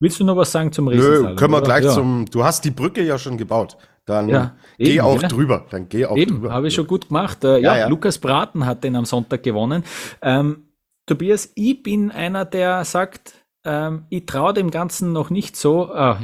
Willst 0.00 0.20
du 0.20 0.24
noch 0.24 0.36
was 0.36 0.52
sagen 0.52 0.70
zum 0.70 0.88
Riesensalon? 0.88 1.30
Nö, 1.30 1.34
können 1.34 1.52
wir 1.54 1.58
oder? 1.58 1.64
gleich 1.64 1.84
ja. 1.84 1.92
zum, 1.92 2.26
du 2.30 2.44
hast 2.44 2.62
die 2.66 2.72
Brücke 2.72 3.02
ja 3.02 3.16
schon 3.16 3.38
gebaut. 3.38 3.78
Dann 4.04 4.28
ja, 4.28 4.54
geh 4.76 4.96
eben, 4.96 5.00
auch 5.00 5.22
ja. 5.22 5.28
drüber. 5.28 5.64
Dann 5.70 5.88
geh 5.88 6.04
auch 6.04 6.18
eben, 6.18 6.32
drüber. 6.32 6.52
Habe 6.52 6.68
ich 6.68 6.74
schon 6.74 6.86
gut 6.86 7.08
gemacht. 7.08 7.42
Äh, 7.42 7.60
ja, 7.60 7.88
Lukas 7.88 8.18
Braten 8.18 8.66
hat 8.66 8.84
den 8.84 8.96
am 8.96 9.06
Sonntag 9.06 9.42
gewonnen. 9.42 9.82
Ähm, 10.20 10.68
Tobias, 11.06 11.52
ich 11.54 11.82
bin 11.82 12.10
einer, 12.10 12.44
der 12.44 12.84
sagt, 12.84 13.46
ähm, 13.64 14.04
ich 14.10 14.26
traue 14.26 14.52
dem 14.52 14.70
Ganzen 14.70 15.14
noch 15.14 15.30
nicht 15.30 15.56
so, 15.56 15.86
ah, 15.86 16.20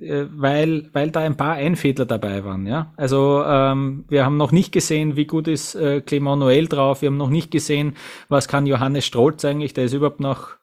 weil, 0.00 0.88
weil 0.92 1.10
da 1.10 1.20
ein 1.20 1.36
paar 1.36 1.54
Einfädler 1.54 2.06
dabei 2.06 2.44
waren. 2.44 2.66
Ja? 2.66 2.92
Also 2.96 3.42
ähm, 3.44 4.04
wir 4.08 4.24
haben 4.24 4.36
noch 4.36 4.52
nicht 4.52 4.72
gesehen, 4.72 5.16
wie 5.16 5.26
gut 5.26 5.48
ist 5.48 5.74
äh, 5.74 6.00
Clement 6.00 6.40
Noel 6.40 6.66
drauf. 6.66 7.02
Wir 7.02 7.08
haben 7.08 7.16
noch 7.16 7.30
nicht 7.30 7.50
gesehen, 7.50 7.96
was 8.28 8.48
kann 8.48 8.66
Johannes 8.66 9.06
Strolz 9.06 9.44
eigentlich. 9.44 9.74
Der 9.74 9.84
ist 9.84 9.92
überhaupt 9.92 10.20
noch 10.20 10.56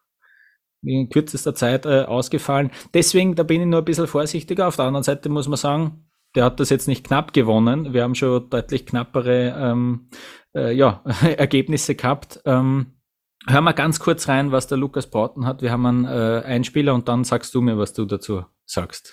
in 0.82 1.10
kürzester 1.10 1.56
Zeit 1.56 1.86
äh, 1.86 2.04
ausgefallen. 2.04 2.72
Deswegen, 2.94 3.36
da 3.36 3.44
bin 3.44 3.62
ich 3.62 3.68
nur 3.68 3.80
ein 3.80 3.86
bisschen 3.86 4.08
vorsichtiger. 4.08 4.68
Auf 4.68 4.76
der 4.76 4.86
anderen 4.86 5.04
Seite 5.04 5.30
muss 5.30 5.48
man 5.48 5.58
sagen, 5.58 6.06
der 6.36 6.46
hat 6.46 6.60
das 6.60 6.70
jetzt 6.70 6.88
nicht 6.88 7.06
knapp 7.06 7.34
gewonnen. 7.34 7.94
Wir 7.94 8.04
haben 8.04 8.15
schon 8.15 8.50
deutlich 8.50 8.86
knappere 8.86 9.56
ähm, 9.58 10.10
äh, 10.56 10.74
ja, 10.74 11.04
Ergebnisse 11.38 11.96
gehabt. 11.96 12.42
Ähm, 12.46 12.94
Hör 13.48 13.62
mal 13.62 13.72
ganz 13.72 14.00
kurz 14.00 14.28
rein, 14.28 14.52
was 14.52 14.68
der 14.68 14.78
Lukas 14.78 15.10
Broughton 15.10 15.46
hat. 15.46 15.62
Wir 15.62 15.72
haben 15.72 15.86
einen 15.86 16.06
äh, 16.06 16.44
Einspieler 16.46 16.94
und 16.94 17.08
dann 17.08 17.24
sagst 17.24 17.56
du 17.56 17.62
mir, 17.62 17.78
was 17.78 17.94
du 17.94 18.06
dazu 18.06 18.44
sagst. 18.70 19.12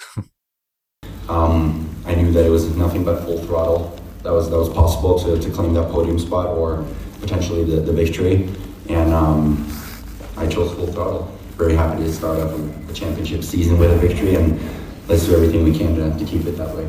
Um, 1.29 1.89
I 2.07 2.15
knew 2.15 2.31
that 2.33 2.47
it 2.47 2.51
was 2.51 2.77
nothing 2.77 3.05
but 3.05 3.25
full 3.25 3.39
throttle 3.47 3.99
that 4.23 4.33
was 4.33 4.49
that 4.51 4.59
was 4.59 4.69
possible 4.69 5.19
to, 5.19 5.39
to 5.39 5.51
claim 5.51 5.75
that 5.75 5.91
podium 5.91 6.19
spot 6.19 6.47
or 6.47 6.85
potentially 7.21 7.65
the, 7.65 7.81
the 7.81 7.93
victory, 7.93 8.49
and 8.89 9.13
um, 9.13 9.67
I 10.37 10.47
chose 10.47 10.73
full 10.75 10.87
throttle. 10.87 11.29
Very 11.57 11.75
happy 11.75 12.05
to 12.05 12.13
start 12.13 12.39
off 12.41 12.53
the 12.87 12.95
championship 12.95 13.43
season 13.43 13.79
with 13.79 13.91
a 13.91 13.97
victory, 13.97 14.37
and 14.37 14.61
let's 15.09 15.27
do 15.27 15.35
everything 15.35 15.65
we 15.65 15.73
can 15.77 15.97
to, 15.97 16.19
to 16.19 16.25
keep 16.25 16.47
it 16.47 16.57
that 16.59 16.75
way. 16.77 16.87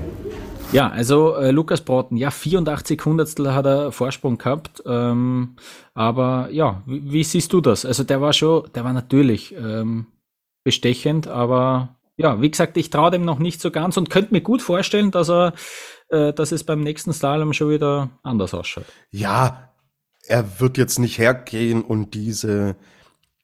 Ja, 0.74 0.90
also 0.90 1.36
äh, 1.38 1.52
Lukas 1.52 1.80
Broughton, 1.80 2.18
ja, 2.18 2.30
84 2.30 3.06
Hundertstel 3.06 3.56
hat 3.56 3.66
er 3.66 3.94
Vorsprung 3.94 4.38
gehabt. 4.38 4.84
Ähm, 4.86 5.56
aber 5.94 6.50
ja, 6.52 6.84
wie, 6.86 7.02
wie, 7.10 7.24
siehst 7.24 7.54
du 7.54 7.62
das? 7.62 7.86
Also 7.86 8.04
der 8.04 8.20
war 8.20 8.34
schon, 8.34 8.64
der 8.76 8.84
war 8.84 8.92
natürlich 8.92 9.56
ähm, 9.56 10.08
bestechend, 10.66 11.28
aber 11.28 11.97
ja, 12.18 12.42
wie 12.42 12.50
gesagt, 12.50 12.76
ich 12.78 12.90
traue 12.90 13.12
dem 13.12 13.24
noch 13.24 13.40
nicht 13.40 13.62
so 13.62 13.72
ganz 13.72 13.96
und 13.96 14.10
könnte 14.10 14.34
mir 14.34 14.42
gut 14.42 14.62
vorstellen, 14.62 15.12
dass 15.12 15.30
er, 15.30 15.54
äh, 16.10 16.34
dass 16.34 16.52
es 16.52 16.64
beim 16.64 16.82
nächsten 16.82 17.14
Slalom 17.14 17.54
schon 17.54 17.70
wieder 17.70 18.10
anders 18.24 18.54
ausschaut. 18.54 18.86
Ja, 19.12 19.72
er 20.28 20.60
wird 20.60 20.78
jetzt 20.78 20.98
nicht 20.98 21.20
hergehen 21.20 21.84
und 21.84 22.16
diese 22.16 22.76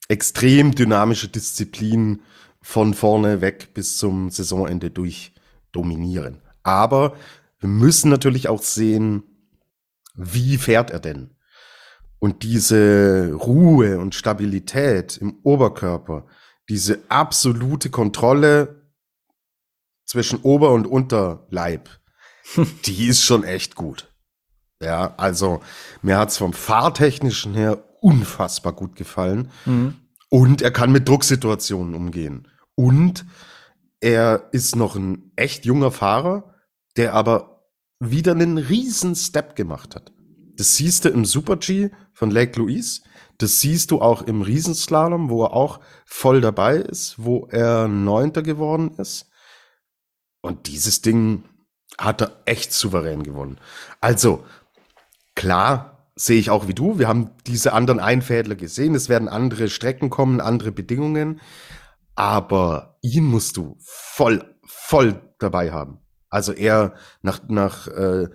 extrem 0.10 0.74
dynamische 0.74 1.28
Disziplin 1.28 2.22
von 2.62 2.94
vorne 2.94 3.42
weg 3.42 3.74
bis 3.74 3.98
zum 3.98 4.32
Saisonende 4.32 4.90
durch 4.90 5.34
dominieren. 5.72 6.42
Aber 6.64 7.16
wir 7.60 7.70
müssen 7.70 8.10
natürlich 8.10 8.50
auch 8.50 8.62
sehen, 8.62 9.24
wie 10.16 10.58
fährt 10.58 10.92
er 10.92 11.00
denn? 11.00 11.36
Und 12.20 12.44
diese 12.44 13.34
Ruhe 13.34 14.00
und 14.00 14.16
Stabilität 14.16 15.18
im 15.18 15.38
Oberkörper, 15.44 16.26
diese 16.70 17.04
absolute 17.10 17.90
Kontrolle 17.90 18.92
zwischen 20.06 20.42
Ober- 20.42 20.72
und 20.72 20.86
Unterleib, 20.86 21.90
die 22.86 23.08
ist 23.08 23.24
schon 23.24 23.44
echt 23.44 23.76
gut. 23.76 24.14
Ja, 24.82 25.16
also 25.18 25.62
mir 26.02 26.18
hat's 26.18 26.38
vom 26.38 26.54
Fahrtechnischen 26.54 27.54
her 27.54 27.84
unfassbar 28.02 28.74
gut 28.74 28.96
gefallen. 28.96 29.50
Mhm. 29.66 29.96
Und 30.30 30.62
er 30.62 30.72
kann 30.72 30.92
mit 30.92 31.08
Drucksituationen 31.08 31.94
umgehen. 31.94 32.48
Und 32.76 33.26
er 34.02 34.50
ist 34.52 34.76
noch 34.76 34.96
ein 34.96 35.32
echt 35.36 35.66
junger 35.66 35.92
Fahrer 35.92 36.54
der 36.96 37.14
aber 37.14 37.66
wieder 38.00 38.34
einen 38.34 38.58
riesen 38.58 39.16
Step 39.16 39.56
gemacht 39.56 39.96
hat. 39.96 40.12
Das 40.56 40.76
siehst 40.76 41.06
du 41.06 41.10
im 41.10 41.26
Super 41.26 41.58
G 41.58 41.90
von 42.14 42.30
Lake 42.30 42.60
Louise. 42.60 43.02
Das 43.38 43.60
siehst 43.62 43.92
du 43.92 44.02
auch 44.02 44.22
im 44.22 44.42
Riesenslalom, 44.42 45.30
wo 45.30 45.44
er 45.44 45.54
auch 45.54 45.80
voll 46.06 46.42
dabei 46.42 46.78
ist, 46.78 47.16
wo 47.18 47.48
er 47.50 47.88
Neunter 47.88 48.42
geworden 48.42 48.92
ist. 48.98 49.30
Und 50.42 50.68
dieses 50.68 51.02
Ding, 51.02 51.44
hat 51.98 52.22
er 52.22 52.42
echt 52.46 52.74
souverän 52.74 53.24
gewonnen. 53.24 53.60
Also, 54.02 54.46
klar, 55.36 56.08
sehe 56.16 56.40
ich 56.40 56.50
auch 56.50 56.68
wie 56.68 56.74
du. 56.74 57.00
Wir 57.00 57.08
haben 57.08 57.32
diese 57.48 57.74
anderen 57.74 58.00
Einfädler 58.00 58.56
gesehen. 58.56 58.96
Es 58.96 59.10
werden 59.10 59.28
andere 59.28 59.70
Strecken 59.70 60.10
kommen, 60.10 60.42
andere 60.42 60.72
Bedingungen. 60.72 61.42
Aber 62.16 62.98
ihn 63.02 63.26
musst 63.26 63.58
du 63.58 63.78
voll, 63.80 64.44
voll 64.66 65.22
dabei 65.40 65.72
haben. 65.72 66.00
Also 66.30 66.52
er 66.52 66.94
nach, 67.22 67.42
nach 67.48 67.88
äh, 67.88 68.28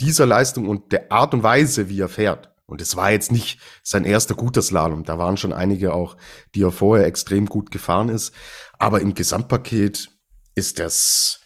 dieser 0.00 0.26
Leistung 0.26 0.68
und 0.68 0.92
der 0.92 1.12
Art 1.12 1.34
und 1.34 1.42
Weise, 1.42 1.88
wie 1.88 2.00
er 2.00 2.08
fährt. 2.08 2.50
Und 2.70 2.80
es 2.80 2.96
war 2.96 3.10
jetzt 3.10 3.32
nicht 3.32 3.60
sein 3.82 4.04
erster 4.04 4.34
guter 4.34 4.62
Slalom. 4.62 5.04
Da 5.04 5.18
waren 5.18 5.36
schon 5.36 5.52
einige 5.52 5.92
auch, 5.92 6.16
die 6.54 6.62
er 6.62 6.72
vorher 6.72 7.06
extrem 7.06 7.46
gut 7.46 7.70
gefahren 7.70 8.08
ist. 8.08 8.34
Aber 8.78 9.00
im 9.00 9.14
Gesamtpaket 9.14 10.08
ist 10.54 10.78
das 10.78 11.40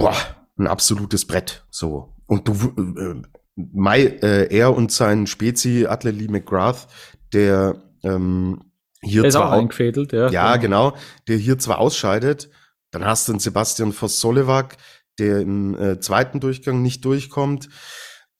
boah, 0.00 0.16
ein 0.58 0.66
absolutes 0.66 1.24
Brett. 1.24 1.64
So. 1.70 2.16
Und 2.26 2.48
du, 2.48 2.52
äh, 2.54 3.22
Mai, 3.54 4.02
äh, 4.02 4.54
er 4.54 4.74
und 4.74 4.90
sein 4.90 5.26
Spezi 5.26 5.86
Atle 5.86 6.10
Lee 6.10 6.28
McGrath, 6.28 6.88
der 7.32 7.82
ähm, 8.02 8.72
hier 9.02 9.22
der 9.22 9.30
zwar 9.30 9.52
auch 9.52 9.72
ja. 10.12 10.30
Ja, 10.30 10.56
genau, 10.56 10.96
der 11.28 11.36
hier 11.36 11.58
zwar 11.58 11.78
ausscheidet, 11.78 12.50
dann 12.90 13.04
hast 13.04 13.28
du 13.28 13.32
einen 13.32 13.38
Sebastian 13.38 13.92
Voss-Solewak, 13.92 14.76
der 15.18 15.40
im 15.40 15.78
äh, 15.78 16.00
zweiten 16.00 16.40
Durchgang 16.40 16.82
nicht 16.82 17.04
durchkommt. 17.04 17.68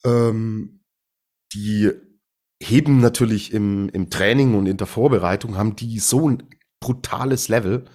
Ähm, 0.04 0.79
die 1.54 1.90
heben 2.62 3.00
natürlich 3.00 3.52
im, 3.52 3.88
im 3.90 4.10
Training 4.10 4.54
und 4.54 4.66
in 4.66 4.76
der 4.76 4.86
Vorbereitung, 4.86 5.56
haben 5.56 5.76
die 5.76 5.98
so 5.98 6.28
ein 6.28 6.42
brutales 6.80 7.48
Level, 7.48 7.86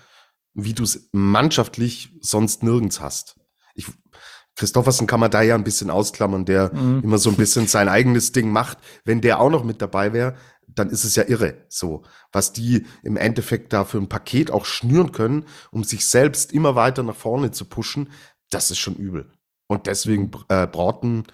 wie 0.54 0.74
du 0.74 0.84
es 0.84 1.10
mannschaftlich 1.12 2.18
sonst 2.22 2.64
nirgends 2.64 3.00
hast. 3.00 3.40
Ich, 3.76 3.88
Christoffersen 4.56 5.06
kann 5.06 5.20
man 5.20 5.32
da 5.32 5.42
ja 5.42 5.56
ein 5.56 5.66
bisschen 5.66 5.90
ausklammern, 5.90 6.46
der 6.46 6.74
mhm. 6.74 7.02
immer 7.04 7.18
so 7.18 7.30
ein 7.30 7.36
bisschen 7.36 7.68
sein 7.68 7.90
eigenes 7.90 8.32
Ding 8.32 8.52
macht. 8.52 8.78
Wenn 9.04 9.22
der 9.22 9.40
auch 9.40 9.50
noch 9.50 9.64
mit 9.64 9.82
dabei 9.82 10.14
wäre, 10.14 10.36
dann 10.68 10.90
ist 10.90 11.04
es 11.04 11.16
ja 11.16 11.24
irre, 11.28 11.66
so, 11.70 12.04
was 12.32 12.54
die 12.54 12.86
im 13.04 13.18
Endeffekt 13.18 13.72
da 13.74 13.86
für 13.86 13.98
ein 13.98 14.10
Paket 14.10 14.52
auch 14.52 14.66
schnüren 14.66 15.12
können, 15.12 15.46
um 15.72 15.84
sich 15.84 16.06
selbst 16.06 16.52
immer 16.54 16.76
weiter 16.76 17.04
nach 17.04 17.16
vorne 17.16 17.52
zu 17.52 17.66
pushen, 17.66 18.12
das 18.50 18.72
ist 18.72 18.80
schon 18.80 18.96
übel. 18.96 19.32
Und 19.68 19.88
deswegen 19.88 20.32
äh, 20.50 20.68
Broughton, 20.68 21.26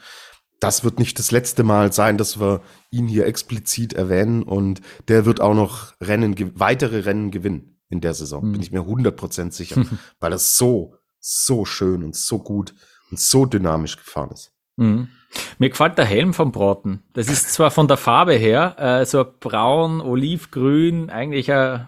das 0.62 0.84
wird 0.84 1.00
nicht 1.00 1.20
das 1.20 1.32
letzte 1.32 1.64
Mal 1.64 1.92
sein, 1.92 2.18
dass 2.18 2.40
wir 2.40 2.62
ihn 2.92 3.08
hier 3.08 3.26
explizit 3.26 3.94
erwähnen 3.94 4.44
und 4.44 4.80
der 5.08 5.26
wird 5.26 5.42
auch 5.42 5.56
noch 5.56 5.94
Rennen, 6.00 6.36
weitere 6.56 7.00
Rennen 7.00 7.32
gewinnen 7.32 7.80
in 7.90 8.00
der 8.00 8.14
Saison, 8.14 8.48
mhm. 8.48 8.52
bin 8.54 8.62
ich 8.62 8.72
mir 8.72 8.82
100% 8.82 9.52
sicher, 9.52 9.84
weil 10.20 10.32
das 10.32 10.56
so, 10.56 10.96
so 11.20 11.66
schön 11.66 12.04
und 12.04 12.16
so 12.16 12.40
gut 12.40 12.76
und 13.10 13.20
so 13.20 13.46
dynamisch 13.46 13.98
gefahren 13.98 14.30
ist. 14.32 14.54
Mhm. 14.78 15.10
Mir 15.58 15.70
gefällt 15.70 15.98
der 15.98 16.06
Helm 16.06 16.34
vom 16.34 16.52
Braten. 16.52 17.04
Das 17.14 17.28
ist 17.28 17.52
zwar 17.54 17.72
von 17.72 17.88
der 17.88 17.98
Farbe 17.98 18.34
her 18.34 18.76
äh, 18.78 19.06
so 19.06 19.26
braun, 19.40 20.00
olivgrün, 20.00 21.10
eigentlich 21.10 21.52
ein 21.52 21.88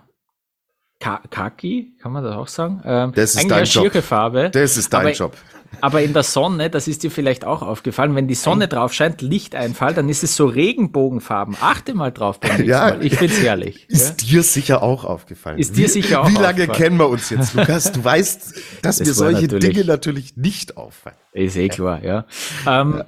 Kaki, 0.99 1.97
kann 2.01 2.13
man 2.13 2.23
das 2.23 2.35
auch 2.35 2.47
sagen? 2.47 2.81
Ähm, 2.85 3.11
das 3.13 3.35
ist 3.35 3.51
dein 3.51 3.65
Job. 3.65 3.93
Farbe. 4.01 4.49
Das 4.49 4.77
ist 4.77 4.93
dein 4.93 5.13
Job. 5.13 5.35
Aber 5.81 6.01
in 6.01 6.13
der 6.13 6.23
Sonne, 6.23 6.69
das 6.69 6.87
ist 6.87 7.03
dir 7.03 7.11
vielleicht 7.11 7.45
auch 7.45 7.61
aufgefallen, 7.61 8.15
wenn 8.15 8.27
die 8.27 8.35
Sonne 8.35 8.67
drauf 8.67 8.93
scheint, 8.93 9.21
Lichteinfall, 9.21 9.93
dann 9.93 10.09
ist 10.09 10.23
es 10.23 10.35
so 10.35 10.45
Regenbogenfarben. 10.45 11.57
Achte 11.61 11.93
mal 11.93 12.11
drauf 12.11 12.39
beim 12.39 12.63
ja, 12.65 12.79
Mal. 12.79 13.05
Ich 13.05 13.15
find's 13.15 13.41
herrlich. 13.41 13.89
Ist 13.89 14.21
ja? 14.21 14.27
dir 14.27 14.43
sicher 14.43 14.83
auch 14.83 15.05
aufgefallen. 15.05 15.59
Ist 15.59 15.77
dir 15.77 15.89
sicher 15.89 16.21
auch 16.21 16.29
Wie 16.29 16.35
lange 16.35 16.67
kennen 16.67 16.97
wir 16.97 17.09
uns 17.09 17.29
jetzt, 17.29 17.53
Lukas? 17.53 17.91
Du 17.91 18.03
weißt, 18.03 18.55
dass 18.81 18.97
das 18.97 19.07
mir 19.07 19.13
solche 19.13 19.47
Dinge 19.47 19.85
natürlich 19.85 20.37
nicht 20.37 20.77
auffallen. 20.77 21.17
Ist 21.33 21.57
eh 21.57 21.69
klar, 21.69 22.03
ja. 22.03 22.25
Ähm, 22.67 22.95
ja. 22.97 23.05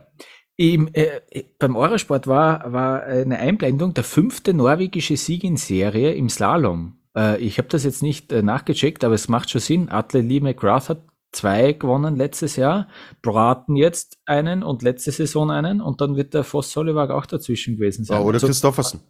Im, 0.58 0.90
äh, 0.94 1.44
beim 1.60 1.76
Eurosport 1.76 2.28
war, 2.28 2.72
war 2.72 3.04
eine 3.04 3.40
Einblendung 3.40 3.94
der 3.94 4.06
fünfte 4.06 4.54
norwegische 4.54 5.18
Sieg 5.18 5.44
in 5.44 5.58
Serie 5.58 6.14
im 6.14 6.30
Slalom. 6.30 6.98
Äh, 7.16 7.42
ich 7.42 7.58
habe 7.58 7.68
das 7.68 7.84
jetzt 7.84 8.02
nicht 8.02 8.32
äh, 8.32 8.42
nachgecheckt, 8.42 9.04
aber 9.04 9.16
es 9.16 9.28
macht 9.28 9.50
schon 9.50 9.62
Sinn. 9.62 9.90
Atle 9.90 10.22
Lee 10.22 10.40
McGrath 10.40 10.90
hat 10.90 11.02
zwei 11.36 11.74
gewonnen 11.74 12.16
letztes 12.16 12.56
Jahr, 12.56 12.88
Braten 13.22 13.76
jetzt 13.76 14.18
einen 14.26 14.64
und 14.64 14.82
letzte 14.82 15.12
Saison 15.12 15.52
einen 15.52 15.82
und 15.82 16.02
dann 16.02 16.16
wird 16.16 16.34
der 16.34 16.44
Voss 16.44 16.72
Solivag 16.72 17.10
auch 17.10 17.26
dazwischen 17.26 17.78
gewesen 17.78 18.06
sein. 18.06 18.20
Oh, 18.20 18.26
oder 18.26 18.36
also, 18.36 18.48
Christoffersen. 18.48 19.02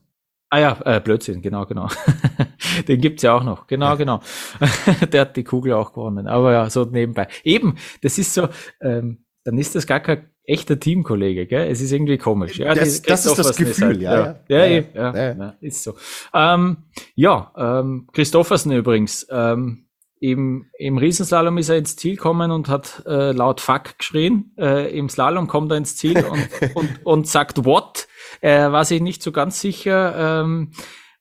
Ah 0.50 0.60
ja, 0.60 0.78
äh, 0.86 1.00
Blödsinn, 1.00 1.42
genau, 1.42 1.66
genau. 1.66 1.90
Den 2.88 3.02
gibt's 3.02 3.24
ja 3.24 3.34
auch 3.36 3.44
noch. 3.44 3.68
Genau, 3.68 3.88
ja. 3.88 3.96
genau. 3.96 4.20
der 5.12 5.22
hat 5.22 5.36
die 5.36 5.44
Kugel 5.44 5.74
auch 5.74 5.94
gewonnen. 5.94 6.28
Aber 6.28 6.52
ja, 6.54 6.70
so 6.70 6.86
nebenbei. 6.86 7.28
Eben, 7.44 7.76
das 8.02 8.18
ist 8.18 8.34
so, 8.34 8.48
ähm, 8.82 9.26
dann 9.44 9.58
ist 9.58 9.76
das 9.76 9.88
gar 9.88 10.00
kein 10.00 10.30
echter 10.44 10.80
Teamkollege, 10.80 11.48
gell? 11.48 11.70
Es 11.70 11.82
ist 11.82 11.92
irgendwie 11.92 12.18
komisch. 12.18 12.58
Ja, 12.58 12.74
das, 12.74 13.02
das 13.02 13.26
ist 13.26 13.38
das 13.38 13.56
Gefühl, 13.56 13.88
halt, 13.88 14.02
ja. 14.02 14.40
Ja, 14.48 14.66
ja, 14.66 14.84
ja, 14.94 15.16
ja, 15.16 15.34
ja, 15.34 15.56
ist 15.62 15.84
so. 15.84 15.96
Ähm, 16.34 16.78
ja, 17.16 17.52
ähm, 17.58 18.08
Christoffersen 18.14 18.72
übrigens, 18.72 19.26
ähm, 19.30 19.85
im, 20.32 20.66
im 20.78 20.98
Riesenslalom 20.98 21.58
ist 21.58 21.70
er 21.70 21.78
ins 21.78 21.96
Ziel 21.96 22.16
gekommen 22.16 22.52
und 22.52 22.68
hat 22.68 23.04
äh, 23.06 23.32
laut 23.32 23.62
Fuck 23.62 24.00
geschrien. 24.00 24.54
Äh, 24.58 24.98
Im 24.98 25.10
Slalom 25.10 25.48
kommt 25.48 25.72
er 25.72 25.78
ins 25.78 25.96
Ziel 25.98 26.18
und, 26.18 26.50
und, 26.76 27.06
und 27.06 27.28
sagt 27.28 27.66
What? 27.66 28.08
Er 28.42 28.72
war 28.72 28.86
sich 28.86 29.02
nicht 29.02 29.22
so 29.22 29.32
ganz 29.32 29.62
sicher, 29.62 30.42
ähm, 30.42 30.72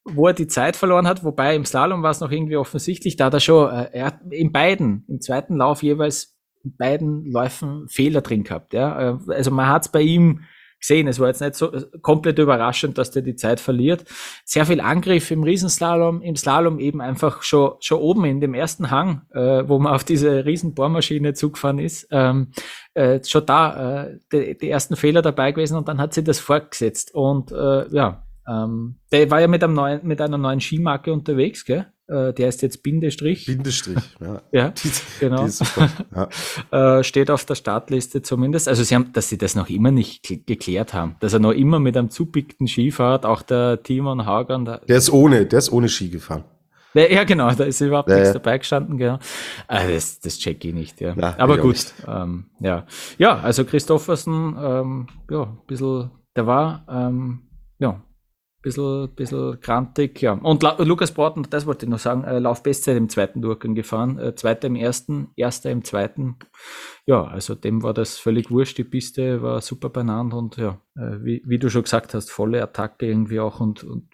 wo 0.05 0.27
er 0.27 0.33
die 0.33 0.47
Zeit 0.47 0.75
verloren 0.75 1.07
hat. 1.07 1.23
Wobei 1.23 1.55
im 1.55 1.65
Slalom 1.65 2.03
war 2.03 2.11
es 2.11 2.19
noch 2.19 2.31
irgendwie 2.31 2.57
offensichtlich, 2.57 3.15
da 3.15 3.25
hat 3.25 3.33
er 3.35 3.39
schon, 3.39 3.69
äh, 3.69 3.89
er 3.91 4.05
hat 4.05 4.19
in 4.31 4.51
beiden, 4.51 5.05
im 5.07 5.21
zweiten 5.21 5.57
Lauf 5.57 5.83
jeweils 5.83 6.35
in 6.63 6.75
beiden 6.75 7.25
Läufen 7.31 7.87
Fehler 7.89 8.21
drin 8.21 8.43
gehabt. 8.43 8.73
Ja? 8.73 9.11
Äh, 9.11 9.17
also 9.33 9.51
man 9.51 9.67
hat 9.67 9.83
es 9.83 9.91
bei 9.91 10.01
ihm 10.01 10.41
gesehen. 10.79 11.07
Es 11.07 11.19
war 11.19 11.27
jetzt 11.27 11.41
nicht 11.41 11.55
so 11.55 11.71
äh, 11.73 11.83
komplett 12.01 12.39
überraschend, 12.39 12.97
dass 12.97 13.11
der 13.11 13.21
die 13.21 13.35
Zeit 13.35 13.59
verliert. 13.59 14.05
Sehr 14.43 14.65
viel 14.65 14.81
Angriff 14.81 15.31
im 15.31 15.43
Riesenslalom, 15.43 16.21
im 16.21 16.35
Slalom 16.35 16.79
eben 16.79 17.01
einfach 17.01 17.43
schon, 17.43 17.73
schon 17.79 17.99
oben 17.99 18.25
in 18.25 18.41
dem 18.41 18.53
ersten 18.53 18.91
Hang, 18.91 19.21
äh, 19.31 19.63
wo 19.67 19.79
man 19.79 19.93
auf 19.93 20.03
diese 20.03 20.45
Riesenbohrmaschine 20.45 21.33
zugefahren 21.33 21.79
ist, 21.79 22.07
ähm, 22.11 22.51
äh, 22.93 23.23
schon 23.23 23.45
da 23.45 24.05
äh, 24.05 24.19
die, 24.31 24.57
die, 24.57 24.69
ersten 24.69 24.95
Fehler 24.95 25.21
dabei 25.21 25.51
gewesen 25.51 25.77
und 25.77 25.87
dann 25.87 25.99
hat 25.99 26.13
sie 26.13 26.23
das 26.23 26.39
fortgesetzt. 26.39 27.13
Und 27.13 27.51
äh, 27.51 27.87
ja, 27.89 28.23
ähm, 28.47 28.99
der 29.11 29.29
war 29.31 29.41
ja 29.41 29.47
mit, 29.47 29.63
einem 29.63 29.73
neuen, 29.73 30.05
mit 30.05 30.21
einer 30.21 30.37
neuen 30.37 30.61
Skimarke 30.61 31.11
unterwegs, 31.11 31.65
gell? 31.65 31.87
Äh, 32.07 32.33
der 32.33 32.49
ist 32.49 32.61
jetzt 32.61 32.83
Bindestrich. 32.83 33.47
Bindestrich, 33.47 33.97
ja. 34.21 34.41
ja, 34.51 34.69
die, 34.69 34.91
genau. 35.19 35.47
Die 35.47 36.29
ja. 36.71 36.97
äh, 36.99 37.03
steht 37.03 37.31
auf 37.31 37.45
der 37.45 37.55
Startliste 37.55 38.21
zumindest. 38.21 38.67
Also 38.67 38.83
sie 38.83 38.93
haben, 38.93 39.11
dass 39.13 39.29
sie 39.29 39.39
das 39.39 39.55
noch 39.55 39.69
immer 39.69 39.89
nicht 39.89 40.21
geklärt 40.45 40.93
haben. 40.93 41.15
Dass 41.19 41.33
er 41.33 41.39
noch 41.39 41.51
immer 41.51 41.79
mit 41.79 41.97
einem 41.97 42.11
zupickten 42.11 42.67
Ski 42.67 42.91
fährt, 42.91 43.25
auch 43.25 43.41
der 43.41 43.81
Timon 43.81 44.25
Hagan. 44.25 44.65
Der, 44.65 44.79
der 44.79 44.97
ist 44.97 45.11
ohne, 45.11 45.47
der 45.47 45.59
ist 45.59 45.71
ohne 45.71 45.89
Ski 45.89 46.09
gefahren. 46.09 46.43
Ja, 46.93 47.25
genau, 47.25 47.51
da 47.51 47.65
ist 47.65 47.81
überhaupt 47.81 48.09
ja, 48.09 48.15
nichts 48.15 48.29
ja. 48.29 48.33
dabei 48.33 48.57
gestanden, 48.57 48.97
genau. 48.97 49.19
Ah, 49.67 49.85
das, 49.85 50.21
das 50.21 50.37
check 50.37 50.63
ich 50.63 50.73
nicht, 50.73 51.01
ja. 51.01 51.13
ja 51.13 51.35
Aber 51.37 51.57
gut, 51.57 51.93
ähm, 52.07 52.45
ja. 52.61 52.85
Ja, 53.17 53.37
also 53.39 53.65
Christoffersen, 53.65 54.55
ähm, 54.57 55.07
ja, 55.29 55.43
ein 55.43 55.57
bisschen, 55.67 56.11
der 56.37 56.47
war, 56.47 56.85
ähm, 56.89 57.41
ja, 57.79 58.01
bisschen, 58.65 59.09
bisschen 59.15 59.61
grantig, 59.61 60.21
ja. 60.23 60.33
Und 60.33 60.63
La 60.63 60.75
Lukas 60.79 61.11
Broughton, 61.11 61.45
das 61.49 61.67
wollte 61.67 61.85
ich 61.85 61.89
noch 61.89 61.99
sagen, 61.99 62.23
äh, 62.23 62.39
Laufbestzeit 62.39 62.97
im 62.97 63.09
zweiten 63.09 63.41
Durchgang 63.41 63.75
gefahren, 63.75 64.17
äh, 64.17 64.35
zweiter 64.35 64.67
im 64.67 64.75
ersten, 64.75 65.29
erster 65.35 65.69
im 65.69 65.83
zweiten. 65.83 66.37
Ja, 67.05 67.23
also 67.23 67.53
dem 67.53 67.83
war 67.83 67.93
das 67.93 68.17
völlig 68.17 68.49
wurscht, 68.49 68.79
die 68.79 68.83
Piste 68.83 69.43
war 69.43 69.61
super 69.61 69.89
beieinander 69.89 70.37
und 70.37 70.57
ja, 70.57 70.81
äh, 70.95 71.23
wie, 71.23 71.43
wie 71.45 71.59
du 71.59 71.69
schon 71.69 71.83
gesagt 71.83 72.15
hast, 72.15 72.31
volle 72.31 72.61
Attacke 72.61 73.05
irgendwie 73.05 73.39
auch 73.39 73.59
und, 73.59 73.83
und 73.83 74.09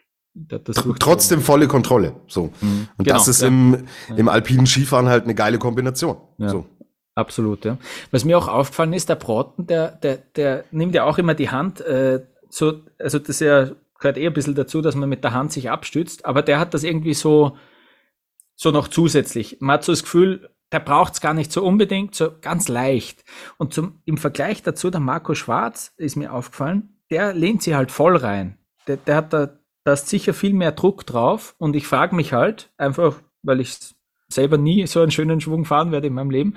Trotzdem 1.00 1.42
volle 1.42 1.68
Kontrolle. 1.68 2.16
So. 2.28 2.52
Mhm, 2.62 2.88
und 2.98 3.06
genau, 3.06 3.18
das 3.18 3.28
ist 3.28 3.42
ja. 3.42 3.50
im, 3.50 3.84
im 4.16 4.30
alpinen 4.30 4.66
Skifahren 4.66 5.10
halt 5.10 5.26
eine 5.26 5.36
geile 5.36 5.60
Kombination. 5.60 6.18
Ja. 6.38 6.50
So. 6.50 6.66
Absolut, 7.16 7.66
ja. 7.66 7.78
Was 8.12 8.24
mir 8.24 8.38
auch 8.38 8.48
aufgefallen 8.48 8.94
ist, 8.94 9.10
der 9.10 9.16
Braten, 9.16 9.68
der, 9.68 9.92
der, 9.92 10.18
der 10.36 10.64
nimmt 10.72 10.96
ja 10.96 11.04
auch 11.04 11.18
immer 11.18 11.34
die 11.34 11.50
Hand, 11.50 11.82
äh, 11.82 12.22
so, 12.50 12.82
also 12.98 13.20
das 13.20 13.30
ist 13.30 13.42
ja 13.42 13.72
gehört 14.02 14.18
eher 14.18 14.32
ein 14.32 14.34
bisschen 14.34 14.56
dazu, 14.56 14.82
dass 14.82 14.96
man 14.96 15.08
mit 15.08 15.24
der 15.24 15.34
Hand 15.34 15.54
sich 15.54 15.70
abstützt, 15.70 16.26
aber 16.26 16.42
der 16.42 16.60
hat 16.60 16.74
das 16.74 16.84
irgendwie 16.84 17.14
so, 17.14 17.56
so 18.56 18.72
noch 18.72 18.90
zusätzlich. 18.90 19.58
Man 19.62 19.76
hat 19.76 19.86
so 19.86 19.94
das 19.94 20.04
Gefühl, 20.04 20.50
der 20.72 20.80
braucht 20.80 21.14
es 21.14 21.22
gar 21.22 21.34
nicht 21.34 21.52
so 21.52 21.64
unbedingt, 21.64 22.16
so 22.16 22.32
ganz 22.42 22.68
leicht. 22.68 23.24
Und 23.58 23.74
zum, 23.74 24.02
im 24.06 24.18
Vergleich 24.18 24.64
dazu, 24.64 24.90
der 24.90 25.02
Marco 25.02 25.36
Schwarz 25.36 25.94
ist 25.98 26.16
mir 26.16 26.34
aufgefallen, 26.34 27.02
der 27.10 27.34
lehnt 27.34 27.62
sie 27.62 27.76
halt 27.76 27.92
voll 27.92 28.16
rein. 28.16 28.58
Der, 28.88 28.98
der 28.98 29.16
hat 29.16 29.34
da, 29.34 29.60
da 29.84 29.94
ist 29.94 30.10
sicher 30.10 30.34
viel 30.34 30.54
mehr 30.54 30.72
Druck 30.72 31.06
drauf 31.06 31.56
und 31.58 31.76
ich 31.76 31.88
frage 31.88 32.16
mich 32.16 32.34
halt, 32.34 32.72
einfach, 32.78 33.22
weil 33.44 33.60
ich 33.60 33.78
selber 34.30 34.58
nie 34.58 34.88
so 34.88 35.02
einen 35.02 35.12
schönen 35.12 35.42
Schwung 35.42 35.66
fahren 35.66 35.92
werde 35.92 36.08
in 36.08 36.14
meinem 36.14 36.32
Leben, 36.32 36.56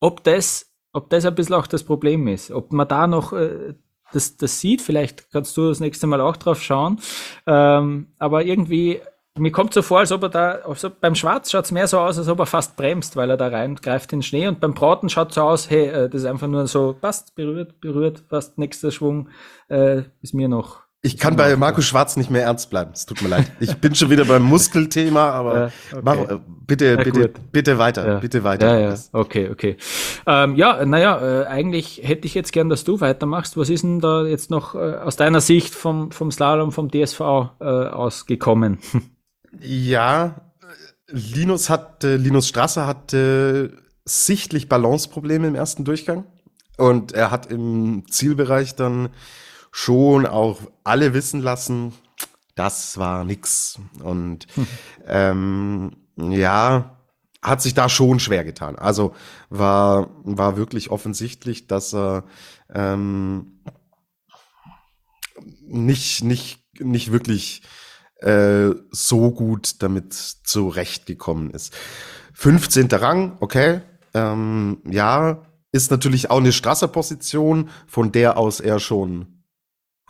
ob 0.00 0.24
das, 0.24 0.74
ob 0.92 1.08
das 1.08 1.24
ein 1.24 1.34
bisschen 1.34 1.54
auch 1.54 1.66
das 1.66 1.84
Problem 1.84 2.26
ist, 2.26 2.50
ob 2.50 2.72
man 2.72 2.88
da 2.88 3.06
noch 3.06 3.32
äh, 3.32 3.74
das, 4.12 4.36
das 4.36 4.60
sieht. 4.60 4.82
Vielleicht 4.82 5.30
kannst 5.32 5.56
du 5.56 5.68
das 5.68 5.80
nächste 5.80 6.06
Mal 6.06 6.20
auch 6.20 6.36
drauf 6.36 6.62
schauen. 6.62 7.00
Ähm, 7.46 8.08
aber 8.18 8.44
irgendwie 8.44 9.00
mir 9.38 9.50
kommt 9.50 9.72
so 9.72 9.80
vor, 9.80 10.00
als 10.00 10.12
ob 10.12 10.22
er 10.24 10.28
da, 10.28 10.50
also 10.66 10.90
beim 10.90 11.14
Schwarz 11.14 11.50
schaut 11.50 11.64
es 11.64 11.72
mehr 11.72 11.88
so 11.88 11.98
aus, 11.98 12.18
als 12.18 12.28
ob 12.28 12.38
er 12.38 12.46
fast 12.46 12.76
bremst, 12.76 13.16
weil 13.16 13.30
er 13.30 13.38
da 13.38 13.48
reingreift 13.48 14.12
in 14.12 14.18
den 14.18 14.22
Schnee 14.22 14.46
und 14.46 14.60
beim 14.60 14.74
Braten 14.74 15.08
schaut 15.08 15.32
so 15.32 15.42
aus, 15.42 15.70
hey, 15.70 15.86
äh, 15.86 16.08
das 16.10 16.22
ist 16.22 16.26
einfach 16.26 16.48
nur 16.48 16.66
so, 16.66 16.94
passt, 17.00 17.34
berührt, 17.34 17.80
berührt, 17.80 18.24
fast 18.28 18.58
nächster 18.58 18.90
Schwung, 18.90 19.30
äh, 19.68 20.02
ist 20.20 20.34
mir 20.34 20.48
noch 20.48 20.82
ich 21.04 21.18
kann 21.18 21.34
bei 21.34 21.56
Markus 21.56 21.84
Schwarz 21.84 22.16
nicht 22.16 22.30
mehr 22.30 22.44
ernst 22.44 22.70
bleiben. 22.70 22.92
Es 22.94 23.06
tut 23.06 23.22
mir 23.22 23.28
leid. 23.28 23.50
Ich 23.58 23.74
bin 23.78 23.92
schon 23.96 24.08
wieder 24.10 24.24
beim 24.24 24.44
Muskelthema, 24.44 25.30
aber 25.30 25.58
ja, 25.58 25.70
okay. 25.90 26.00
mach, 26.04 26.16
äh, 26.16 26.38
bitte, 26.64 26.84
ja, 26.86 26.96
bitte, 27.02 27.32
bitte 27.50 27.78
weiter, 27.78 28.06
ja. 28.06 28.18
bitte 28.20 28.44
weiter. 28.44 28.78
Ja, 28.78 28.90
ja. 28.90 28.96
Okay, 29.12 29.50
okay. 29.50 29.76
Ähm, 30.28 30.54
ja, 30.54 30.84
naja, 30.84 31.42
äh, 31.42 31.46
eigentlich 31.46 32.02
hätte 32.04 32.26
ich 32.26 32.34
jetzt 32.34 32.52
gern, 32.52 32.68
dass 32.68 32.84
du 32.84 33.00
weitermachst. 33.00 33.56
Was 33.56 33.68
ist 33.68 33.82
denn 33.82 33.98
da 33.98 34.24
jetzt 34.24 34.50
noch 34.50 34.76
äh, 34.76 34.78
aus 34.78 35.16
deiner 35.16 35.40
Sicht 35.40 35.74
vom, 35.74 36.12
vom 36.12 36.30
Slalom, 36.30 36.70
vom 36.70 36.88
DSV 36.88 37.20
äh, 37.60 37.64
ausgekommen? 37.64 38.78
Ja, 39.60 40.50
Linus 41.08 41.68
hat, 41.68 42.04
äh, 42.04 42.16
Linus 42.16 42.48
Strasser 42.48 42.86
hatte 42.86 43.76
sichtlich 44.06 44.66
Balanceprobleme 44.66 45.46
im 45.46 45.54
ersten 45.54 45.84
Durchgang 45.84 46.24
und 46.78 47.12
er 47.12 47.30
hat 47.30 47.52
im 47.52 48.04
Zielbereich 48.08 48.76
dann 48.76 49.10
schon 49.72 50.26
auch 50.26 50.60
alle 50.84 51.14
wissen 51.14 51.40
lassen, 51.40 51.92
das 52.54 52.98
war 52.98 53.24
nix. 53.24 53.80
Und 54.02 54.46
hm. 54.54 54.66
ähm, 55.06 55.96
ja, 56.16 56.98
hat 57.42 57.60
sich 57.60 57.74
da 57.74 57.88
schon 57.88 58.20
schwer 58.20 58.44
getan. 58.44 58.76
Also 58.76 59.14
war, 59.48 60.10
war 60.22 60.56
wirklich 60.56 60.90
offensichtlich, 60.90 61.66
dass 61.66 61.92
er 61.92 62.24
ähm, 62.72 63.64
nicht, 65.62 66.22
nicht, 66.22 66.62
nicht 66.78 67.10
wirklich 67.10 67.62
äh, 68.20 68.70
so 68.90 69.32
gut 69.32 69.82
damit 69.82 70.12
zurechtgekommen 70.14 71.50
ist. 71.50 71.74
15. 72.34 72.88
Rang, 72.92 73.38
okay. 73.40 73.80
Ähm, 74.14 74.82
ja, 74.88 75.42
ist 75.72 75.90
natürlich 75.90 76.30
auch 76.30 76.38
eine 76.38 76.52
Strasser-Position, 76.52 77.70
von 77.86 78.12
der 78.12 78.36
aus 78.36 78.60
er 78.60 78.78
schon 78.78 79.41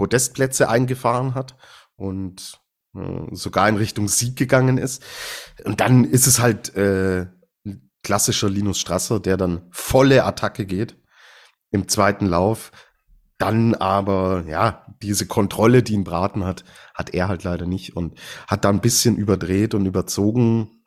Podestplätze 0.03 0.69
eingefahren 0.69 1.37
hat 1.37 1.55
und 1.95 2.61
äh, 2.97 3.29
sogar 3.31 3.69
in 3.69 3.77
Richtung 3.77 4.09
Sieg 4.09 4.35
gegangen 4.35 4.77
ist. 4.77 5.01
Und 5.65 5.81
dann 5.81 6.03
ist 6.03 6.27
es 6.27 6.41
halt 6.41 6.75
äh, 6.75 7.27
klassischer 8.03 8.51
Linus 8.51 8.81
Strasser, 8.81 9.21
der 9.21 9.37
dann 9.37 9.69
volle 9.71 10.25
Attacke 10.25 10.67
geht 10.67 10.97
im 11.71 11.87
zweiten 11.87 12.27
Lauf. 12.27 12.73
Dann 13.39 13.77
aber, 13.77 14.43
ja, 14.49 14.85
diese 15.03 15.29
Kontrolle, 15.29 15.85
die 15.85 15.93
ihn 15.93 16.03
Braten 16.03 16.45
hat, 16.45 16.65
hat 16.95 17.15
er 17.15 17.29
halt 17.29 17.45
leider 17.45 17.67
nicht 17.67 17.95
und 17.95 18.19
hat 18.49 18.65
da 18.65 18.71
ein 18.71 18.81
bisschen 18.81 19.17
überdreht 19.17 19.73
und 19.73 19.87
überzogen. 19.87 20.83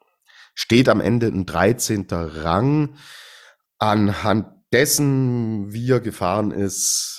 Steht 0.55 0.89
am 0.89 0.99
Ende 0.99 1.28
ein 1.28 1.45
13. 1.45 2.07
Rang. 2.11 2.97
Anhand 3.80 4.47
dessen, 4.74 5.72
wie 5.72 5.89
er 5.89 6.01
gefahren 6.01 6.51
ist, 6.51 7.14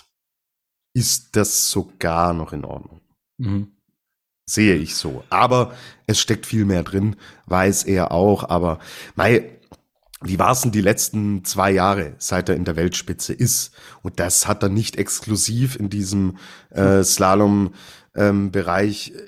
ist 0.97 1.37
das 1.37 1.71
sogar 1.71 2.33
noch 2.33 2.53
in 2.55 2.65
Ordnung. 2.65 3.03
Mhm. 3.37 3.73
Sehe 4.47 4.77
ich 4.77 4.95
so. 4.95 5.25
Aber 5.29 5.75
es 6.07 6.19
steckt 6.19 6.47
viel 6.47 6.65
mehr 6.65 6.85
drin, 6.85 7.17
weiß 7.45 7.85
er 7.85 8.13
auch. 8.13 8.49
Aber 8.49 8.79
mei, 9.15 9.61
wie 10.23 10.39
war 10.39 10.53
es 10.53 10.63
denn 10.63 10.73
die 10.73 10.81
letzten 10.81 11.45
zwei 11.45 11.71
Jahre, 11.71 12.15
seit 12.17 12.49
er 12.49 12.55
in 12.55 12.65
der 12.65 12.77
Weltspitze 12.77 13.35
ist? 13.35 13.73
Und 14.03 14.21
das 14.21 14.49
hat 14.49 14.63
er 14.63 14.71
nicht 14.71 14.97
exklusiv 14.97 15.77
in 15.77 15.91
diesem 15.91 16.39
äh, 16.71 17.05
Slalom-Bereich, 17.05 19.13
ähm, 19.15 19.21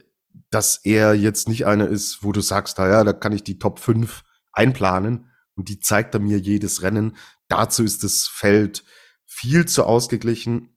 dass 0.49 0.81
er 0.85 1.13
jetzt 1.13 1.51
nicht 1.51 1.67
einer 1.67 1.89
ist, 1.89 2.25
wo 2.25 2.33
du 2.33 2.41
sagst, 2.41 2.79
naja, 2.79 3.05
da 3.05 3.13
kann 3.13 3.33
ich 3.33 3.45
die 3.45 3.59
Top 3.59 3.79
5 3.79 4.25
einplanen 4.53 5.27
und 5.55 5.69
die 5.69 5.81
zeigt 5.81 6.15
er 6.15 6.21
mir 6.21 6.39
jedes 6.39 6.81
Rennen. 6.81 7.15
Dazu 7.49 7.85
ist 7.85 8.05
das 8.05 8.27
Feld 8.27 8.85
viel 9.27 9.67
zu 9.67 9.85
ausgeglichen 9.85 10.71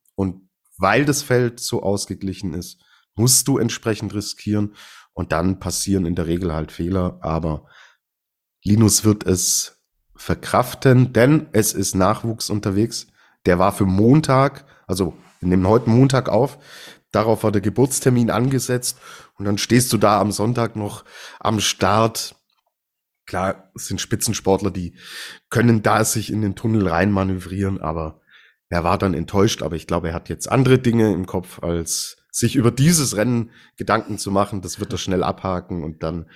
weil 0.82 1.06
das 1.06 1.22
Feld 1.22 1.60
so 1.60 1.84
ausgeglichen 1.84 2.54
ist, 2.54 2.84
musst 3.14 3.48
du 3.48 3.60
entsprechend 3.60 4.14
riskieren 4.14 4.76
und 5.14 5.32
dann 5.32 5.60
passieren 5.60 6.06
in 6.06 6.16
der 6.16 6.26
Regel 6.26 6.54
halt 6.54 6.72
Fehler, 6.72 7.20
aber 7.22 7.68
Linus 8.64 9.06
wird 9.06 9.26
es 9.26 9.80
verkraften, 10.16 11.14
denn 11.14 11.48
es 11.52 11.74
ist 11.74 11.96
Nachwuchs 11.96 12.50
unterwegs. 12.50 13.08
Der 13.46 13.60
war 13.60 13.72
für 13.74 13.86
Montag, 13.86 14.66
also 14.88 15.14
wir 15.40 15.50
nehmen 15.50 15.68
heute 15.68 15.90
Montag 15.90 16.30
auf, 16.30 16.58
darauf 17.12 17.44
war 17.44 17.52
der 17.52 17.62
Geburtstermin 17.62 18.32
angesetzt 18.32 19.00
und 19.36 19.46
dann 19.46 19.58
stehst 19.58 19.94
du 19.94 19.98
da 19.98 20.20
am 20.20 20.32
Sonntag 20.32 20.76
noch 20.76 21.06
am 21.40 21.60
Start. 21.60 22.36
Klar, 23.26 23.72
es 23.76 23.88
sind 23.88 24.02
Spitzensportler, 24.02 24.72
die 24.72 24.96
können 25.50 25.84
da 25.84 26.04
sich 26.06 26.32
in 26.32 26.42
den 26.42 26.56
Tunnel 26.56 26.88
rein 26.88 27.12
manövrieren, 27.12 27.80
aber 27.82 28.21
er 28.72 28.86
war 28.86 28.98
dann 28.98 29.14
enttäuscht, 29.14 29.62
aber 29.64 29.76
ich 29.76 29.86
glaube, 29.86 30.08
er 30.08 30.14
hat 30.14 30.30
jetzt 30.30 30.50
andere 30.50 30.80
Dinge 30.80 31.12
im 31.12 31.26
Kopf, 31.26 31.62
als 31.62 32.18
sich 32.32 32.56
über 32.56 32.72
dieses 32.72 33.18
Rennen 33.18 33.52
Gedanken 33.76 34.18
zu 34.18 34.32
machen. 34.32 34.62
Das 34.62 34.80
wird 34.80 34.94
er 34.94 34.98
schnell 34.98 35.24
abhaken 35.24 35.84
und 35.84 36.04
dann 36.04 36.28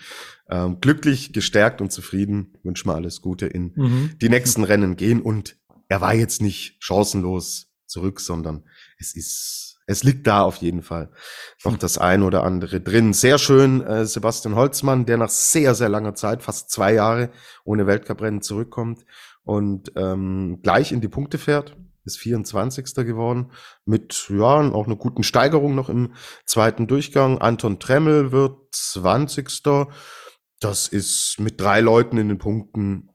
ähm, 0.49 0.81
glücklich, 0.81 1.31
gestärkt 1.31 1.79
und 1.79 1.93
zufrieden. 1.93 2.57
Wünsche 2.61 2.87
mal 2.87 2.95
alles 2.95 3.21
Gute 3.21 3.47
in 3.47 3.71
mhm. 3.75 4.11
die 4.21 4.27
nächsten 4.27 4.65
Rennen 4.65 4.97
gehen. 4.97 5.21
Und 5.21 5.55
er 5.87 6.01
war 6.01 6.13
jetzt 6.13 6.41
nicht 6.41 6.75
chancenlos 6.79 7.67
zurück, 7.85 8.19
sondern 8.19 8.65
es 8.99 9.15
ist, 9.15 9.77
es 9.87 10.03
liegt 10.03 10.27
da 10.27 10.41
auf 10.41 10.57
jeden 10.57 10.81
Fall 10.81 11.11
noch 11.63 11.77
das 11.77 11.97
ein 11.97 12.21
oder 12.21 12.43
andere 12.43 12.81
drin. 12.81 13.13
Sehr 13.13 13.37
schön, 13.37 13.79
äh, 13.79 14.05
Sebastian 14.05 14.55
Holzmann, 14.55 15.05
der 15.05 15.15
nach 15.15 15.29
sehr, 15.29 15.73
sehr 15.73 15.87
langer 15.87 16.15
Zeit, 16.15 16.43
fast 16.43 16.69
zwei 16.69 16.95
Jahre 16.95 17.29
ohne 17.63 17.87
Weltcuprennen 17.87 18.41
zurückkommt 18.41 19.05
und 19.43 19.93
ähm, 19.95 20.59
gleich 20.63 20.91
in 20.91 20.99
die 20.99 21.07
Punkte 21.07 21.37
fährt 21.37 21.77
ist 22.05 22.17
24. 22.17 22.93
geworden 23.05 23.51
mit 23.85 24.27
ja 24.29 24.45
auch 24.45 24.85
einer 24.85 24.95
guten 24.95 25.23
Steigerung 25.23 25.75
noch 25.75 25.89
im 25.89 26.13
zweiten 26.45 26.87
Durchgang. 26.87 27.39
Anton 27.39 27.79
Tremmel 27.79 28.31
wird 28.31 28.57
20. 28.71 29.49
Das 30.59 30.87
ist 30.87 31.37
mit 31.39 31.59
drei 31.59 31.81
Leuten 31.81 32.17
in 32.17 32.29
den 32.29 32.37
Punkten 32.37 33.09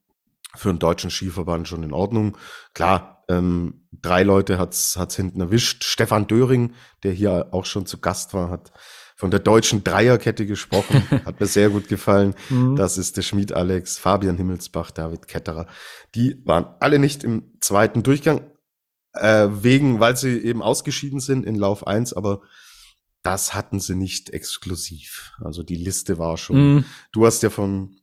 für 0.57 0.71
einen 0.71 0.79
deutschen 0.79 1.11
Skiverband 1.11 1.69
schon 1.69 1.83
in 1.83 1.93
Ordnung. 1.93 2.37
Klar, 2.75 3.25
ähm, 3.29 3.87
drei 3.93 4.25
Leute 4.25 4.59
hat's 4.59 4.97
hat's 4.97 5.17
hinten 5.17 5.41
erwischt. 5.41 5.85
Stefan 5.85 6.27
Döring, 6.27 6.75
der 7.05 7.13
hier 7.13 7.49
auch 7.53 7.65
schon 7.65 7.87
zu 7.87 7.99
Gast 7.99 8.35
war, 8.35 8.51
hat 8.51 8.73
von 9.21 9.31
der 9.31 9.41
deutschen 9.41 9.85
Dreierkette 9.85 10.47
gesprochen. 10.47 11.03
Hat 11.27 11.41
mir 11.41 11.47
sehr 11.47 11.69
gut 11.69 11.89
gefallen. 11.89 12.35
Mhm. 12.49 12.75
Das 12.77 12.97
ist 12.97 13.19
der 13.19 13.23
Schmied 13.23 13.53
Alex, 13.53 13.99
Fabian 13.99 14.39
Himmelsbach, 14.39 14.91
David 14.91 15.29
Ketterer. 15.29 15.67
Die 16.15 16.41
waren 16.47 16.75
alle 16.81 16.99
nicht 16.99 17.23
im 17.23 17.53
zweiten 17.61 18.03
Durchgang 18.03 18.51
äh, 19.15 19.49
wegen, 19.51 20.01
weil 20.01 20.17
sie 20.17 20.39
eben 20.39 20.63
ausgeschieden 20.63 21.21
sind 21.21 21.45
in 21.45 21.55
Lauf 21.55 21.87
1, 21.87 22.13
aber 22.13 22.43
das 23.23 23.55
hatten 23.55 23.81
sie 23.81 23.95
nicht 23.95 24.31
exklusiv. 24.31 25.33
Also 25.41 25.63
die 25.63 25.77
Liste 25.77 26.19
war 26.19 26.37
schon. 26.37 26.77
Mm. 26.77 26.85
Du 27.13 27.27
hast 27.27 27.43
ja 27.43 27.51
von, 27.51 27.97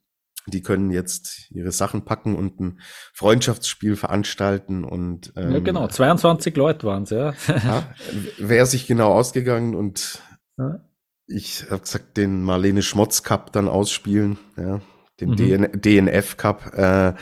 die 0.46 0.62
können 0.62 0.92
jetzt 0.92 1.50
ihre 1.52 1.72
Sachen 1.72 2.06
packen 2.06 2.36
und 2.36 2.60
ein 2.60 2.80
Freundschaftsspiel 3.14 3.96
veranstalten 3.96 4.84
und 4.84 5.34
ähm, 5.36 5.52
ja, 5.52 5.60
genau, 5.60 5.88
22 5.88 6.56
Leute 6.56 6.86
waren 6.86 7.04
es, 7.04 7.10
ja. 7.10 7.34
ja 7.48 7.96
Wäre 8.38 8.66
sich 8.66 8.86
genau 8.86 9.14
ausgegangen 9.14 9.76
und 9.76 10.22
ja. 10.58 10.82
ich 11.26 11.66
habe 11.70 11.82
gesagt, 11.82 12.18
den 12.18 12.44
Marlene 12.44 12.84
Schmotz 12.84 13.24
Cup 13.24 13.52
dann 13.54 13.68
ausspielen, 13.68 14.38
ja, 14.56 14.82
den 15.20 15.32
mhm. 15.32 15.82
DNF 15.82 16.38
Cup, 16.38 16.74
äh, 16.76 17.14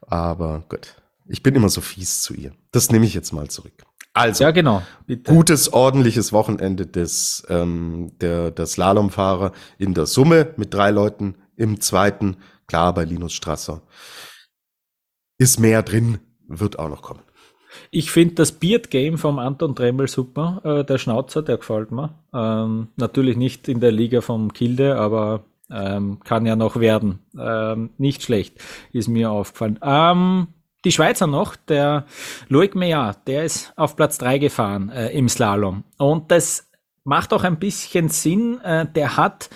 aber 0.00 0.64
gut. 0.68 0.96
Ich 1.26 1.42
bin 1.42 1.54
immer 1.54 1.70
so 1.70 1.80
fies 1.80 2.20
zu 2.20 2.34
ihr. 2.34 2.52
Das 2.74 2.90
nehme 2.90 3.06
ich 3.06 3.14
jetzt 3.14 3.32
mal 3.32 3.46
zurück. 3.46 3.84
Also, 4.14 4.42
ja, 4.42 4.50
genau. 4.50 4.82
Bitte. 5.06 5.32
Gutes, 5.32 5.72
ordentliches 5.72 6.32
Wochenende 6.32 6.88
des, 6.88 7.46
ähm, 7.48 8.10
der, 8.20 8.50
der 8.50 8.66
Slalomfahrer 8.66 9.52
in 9.78 9.94
der 9.94 10.06
Summe 10.06 10.54
mit 10.56 10.74
drei 10.74 10.90
Leuten 10.90 11.36
im 11.54 11.80
zweiten. 11.80 12.36
Klar, 12.66 12.92
bei 12.92 13.04
Linus 13.04 13.32
Strasser. 13.32 13.82
Ist 15.38 15.60
mehr 15.60 15.84
drin, 15.84 16.18
wird 16.48 16.80
auch 16.80 16.88
noch 16.88 17.02
kommen. 17.02 17.22
Ich 17.92 18.10
finde 18.10 18.34
das 18.34 18.50
Beard 18.50 18.90
Game 18.90 19.18
vom 19.18 19.38
Anton 19.38 19.76
Tremmel 19.76 20.08
super. 20.08 20.60
Äh, 20.64 20.84
der 20.84 20.98
Schnauzer, 20.98 21.42
der 21.42 21.58
gefällt 21.58 21.92
mir. 21.92 22.18
Ähm, 22.32 22.88
natürlich 22.96 23.36
nicht 23.36 23.68
in 23.68 23.78
der 23.78 23.92
Liga 23.92 24.20
vom 24.20 24.52
Kilde, 24.52 24.96
aber 24.96 25.44
ähm, 25.70 26.18
kann 26.24 26.44
ja 26.44 26.56
noch 26.56 26.74
werden. 26.80 27.20
Ähm, 27.38 27.90
nicht 27.98 28.24
schlecht, 28.24 28.58
ist 28.92 29.06
mir 29.06 29.30
aufgefallen. 29.30 29.78
Ähm, 29.80 30.48
die 30.84 30.92
Schweizer 30.92 31.26
noch, 31.26 31.56
der 31.56 32.04
Loic 32.48 32.74
Meillard, 32.74 33.26
der 33.26 33.44
ist 33.44 33.72
auf 33.76 33.96
Platz 33.96 34.18
3 34.18 34.38
gefahren 34.38 34.90
äh, 34.90 35.08
im 35.10 35.28
Slalom. 35.28 35.84
Und 35.98 36.30
das 36.30 36.68
macht 37.04 37.32
auch 37.32 37.44
ein 37.44 37.58
bisschen 37.58 38.08
Sinn. 38.08 38.60
Äh, 38.60 38.86
der 38.86 39.16
hat 39.16 39.50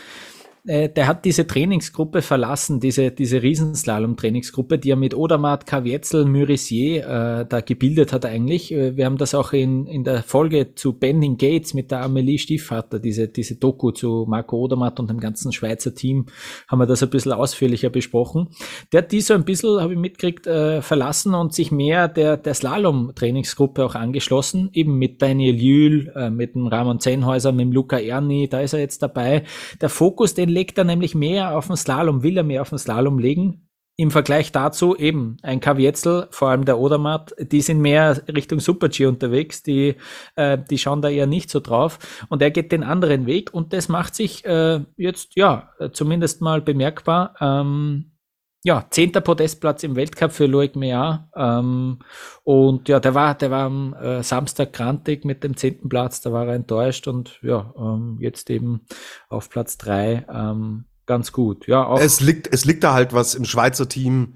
äh, 0.69 0.91
der 0.91 1.07
hat 1.07 1.25
diese 1.25 1.47
Trainingsgruppe 1.47 2.21
verlassen, 2.21 2.79
diese, 2.79 3.11
diese 3.11 3.43
Riesenslalom-Trainingsgruppe, 3.43 4.79
die 4.79 4.91
er 4.91 4.97
mit 4.97 5.14
Odermatt, 5.14 5.64
Kavietzel, 5.64 6.27
Murisier 6.27 7.05
äh, 7.05 7.47
da 7.49 7.62
gebildet 7.62 8.12
hat 8.12 8.27
eigentlich. 8.27 8.71
Äh, 8.71 8.95
wir 8.95 9.07
haben 9.07 9.16
das 9.16 9.35
auch 9.35 9.55
in, 9.55 9.87
in 9.87 10.05
der 10.05 10.23
Folge 10.23 10.75
zu 10.75 10.93
Bending 10.93 11.39
Gates 11.39 11.73
mit 11.73 11.91
der 11.91 12.03
Amelie 12.03 12.37
Stiefvater, 12.37 12.99
diese, 12.99 13.29
diese 13.29 13.57
Doku 13.57 13.93
zu 13.93 14.27
Marco 14.29 14.59
Odermatt 14.59 15.01
und 15.01 15.09
dem 15.09 15.21
ganzen 15.21 15.53
Schweizer 15.53 15.95
Team, 15.95 16.27
haben 16.69 16.79
wir 16.79 16.87
das 16.87 17.03
ein 17.03 17.09
bisschen 17.09 17.33
ausführlicher 17.33 17.89
besprochen. 17.89 18.49
Der 18.93 19.03
hat 19.03 19.12
die 19.12 19.23
so 19.23 19.33
ein 19.33 19.45
bisschen, 19.45 19.81
habe 19.81 19.95
ich 19.95 19.99
mitgekriegt, 19.99 20.47
äh, 20.47 20.83
verlassen 20.83 21.35
und 21.35 21.55
sich 21.55 21.73
mehr 21.73 22.09
der, 22.09 22.37
der 22.37 22.53
Slalom-Trainingsgruppe 22.53 23.87
auch 23.87 23.95
angeschlossen, 23.95 24.69
eben 24.75 24.99
mit 24.99 25.23
Daniel 25.23 25.55
Jühl, 25.55 26.12
äh, 26.14 26.29
mit 26.29 26.55
dem 26.55 26.66
Ramon 26.66 27.01
Zehnhäuser, 27.01 27.53
mit 27.53 27.62
dem 27.62 27.73
Luca 27.73 27.99
Erni, 27.99 28.51
da 28.51 28.61
ist 28.61 28.75
er 28.75 28.81
jetzt 28.81 29.03
dabei. 29.03 29.45
Der 29.81 29.89
Fokus, 29.89 30.35
den 30.35 30.58
legt 30.59 30.77
er 30.77 30.83
nämlich 30.83 31.15
mehr 31.15 31.57
auf 31.57 31.69
den 31.69 31.77
Slalom, 31.77 32.25
will 32.25 32.37
er 32.37 32.43
mehr 32.43 32.63
auf 32.63 32.71
den 32.71 32.79
Slalom 32.79 33.21
legen. 33.21 33.69
Im 33.97 34.11
Vergleich 34.11 34.51
dazu 34.51 34.97
eben 34.97 35.37
ein 35.43 35.61
Kavietzel, 35.61 36.27
vor 36.31 36.49
allem 36.49 36.65
der 36.65 36.81
Odermatt, 36.81 37.33
die 37.39 37.61
sind 37.61 37.81
mehr 37.81 38.21
Richtung 38.29 38.59
Super-G 38.59 39.07
unterwegs, 39.07 39.63
die, 39.63 39.95
äh, 40.35 40.59
die 40.69 40.79
schauen 40.79 41.01
da 41.01 41.11
eher 41.11 41.29
nicht 41.29 41.49
so 41.49 41.61
drauf. 41.61 42.01
Und 42.29 42.43
er 42.43 42.51
geht 42.51 42.73
den 42.73 42.83
anderen 42.83 43.27
Weg 43.27 43.55
und 43.55 43.73
das 43.73 43.89
macht 43.89 44.17
sich 44.17 44.45
äh, 44.45 44.81
jetzt, 44.97 45.37
ja, 45.37 45.71
zumindest 45.93 46.41
mal 46.41 46.61
bemerkbar. 46.61 47.35
Ähm, 47.41 48.18
ja, 48.65 48.87
zehnter 48.91 49.21
Podestplatz 49.21 49.83
im 49.85 49.95
Weltcup 49.95 50.33
für 50.33 50.47
Loic 50.47 50.75
Meillard. 50.77 51.29
Ähm, 51.37 52.01
und 52.45 52.89
ja, 52.89 53.01
der 53.01 53.15
war, 53.15 53.35
der 53.35 53.51
war 53.51 53.67
am 53.67 53.95
äh, 53.95 54.23
Samstag 54.23 54.73
grantig 54.73 55.25
mit 55.25 55.45
dem 55.45 55.57
zehnten 55.57 55.89
Platz, 55.89 56.21
da 56.21 56.33
war 56.33 56.47
er 56.47 56.55
enttäuscht 56.55 57.07
und 57.07 57.39
ja, 57.43 57.73
ähm, 57.79 58.19
jetzt 58.21 58.51
eben 58.51 58.83
auf 59.29 59.49
Platz 59.49 59.79
drei 59.79 60.27
ähm, 60.33 60.85
ganz 61.07 61.33
gut. 61.33 61.67
Ja, 61.67 61.87
auch 61.87 62.01
es 62.01 62.21
liegt, 62.21 62.53
es 62.53 62.65
liegt 62.65 62.83
da 62.85 62.95
halt 62.95 63.13
was 63.13 63.35
im 63.35 63.45
Schweizer 63.45 63.89
Team, 63.89 64.35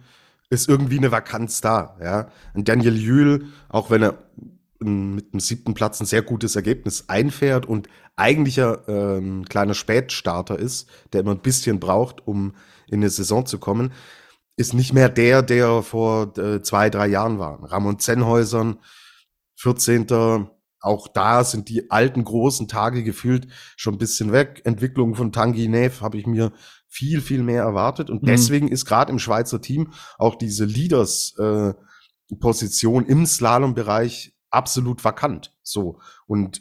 ist 0.51 0.68
irgendwie 0.68 0.99
eine 0.99 1.11
Vakanz 1.11 1.61
da, 1.61 1.97
ja. 2.03 2.29
Und 2.55 2.68
Daniel 2.68 2.97
Jühl, 2.97 3.47
auch 3.68 3.91
wenn 3.91 4.03
er 4.03 4.18
mit 4.79 5.33
dem 5.33 5.41
siebten 5.41 5.75
Platz 5.75 6.01
ein 6.01 6.07
sehr 6.07 6.23
gutes 6.23 6.57
Ergebnis 6.57 7.05
einfährt 7.09 7.66
und 7.66 7.89
eigentlich 8.16 8.61
ein 8.61 8.77
ähm, 8.89 9.45
kleiner 9.49 9.75
Spätstarter 9.75 10.59
ist, 10.59 10.89
der 11.12 11.20
immer 11.20 11.33
ein 11.33 11.39
bisschen 11.39 11.81
braucht, 11.81 12.27
um 12.27 12.55
in 12.93 13.01
eine 13.01 13.11
Saison 13.11 13.47
zu 13.47 13.59
kommen, 13.59 13.93
ist 14.57 14.74
nicht 14.74 14.93
mehr 14.93 15.09
der, 15.09 15.43
der 15.43 15.82
vor 15.82 16.36
äh, 16.38 16.62
zwei, 16.62 16.90
drei 16.90 17.09
Jahren 17.09 17.38
war. 17.38 17.62
Ramon 17.64 17.99
Zenhäusern, 17.99 18.78
14. 19.57 20.47
Auch 20.80 21.09
da 21.09 21.43
sind 21.45 21.68
die 21.68 21.90
alten 21.90 22.24
großen 22.24 22.68
Tage 22.68 23.03
gefühlt 23.03 23.49
schon 23.76 23.95
ein 23.95 23.99
bisschen 23.99 24.32
weg. 24.32 24.62
Entwicklung 24.64 25.14
von 25.14 25.32
Tanguy 25.32 25.68
Neff 25.68 26.03
habe 26.03 26.18
ich 26.18 26.26
mir 26.26 26.53
viel, 26.88 27.22
viel 27.22 27.43
mehr 27.43 27.62
erwartet. 27.62 28.11
Und 28.11 28.22
mhm. 28.22 28.26
deswegen 28.26 28.68
ist 28.68 28.84
gerade 28.84 29.11
im 29.11 29.18
Schweizer 29.18 29.62
Team 29.62 29.93
auch 30.18 30.34
diese 30.34 30.64
Leaders-Position 30.64 33.07
äh, 33.07 33.11
im 33.11 33.24
Slalom-Bereich 33.24 34.34
absolut 34.51 35.05
vakant. 35.05 35.57
So. 35.62 36.01
Und 36.26 36.61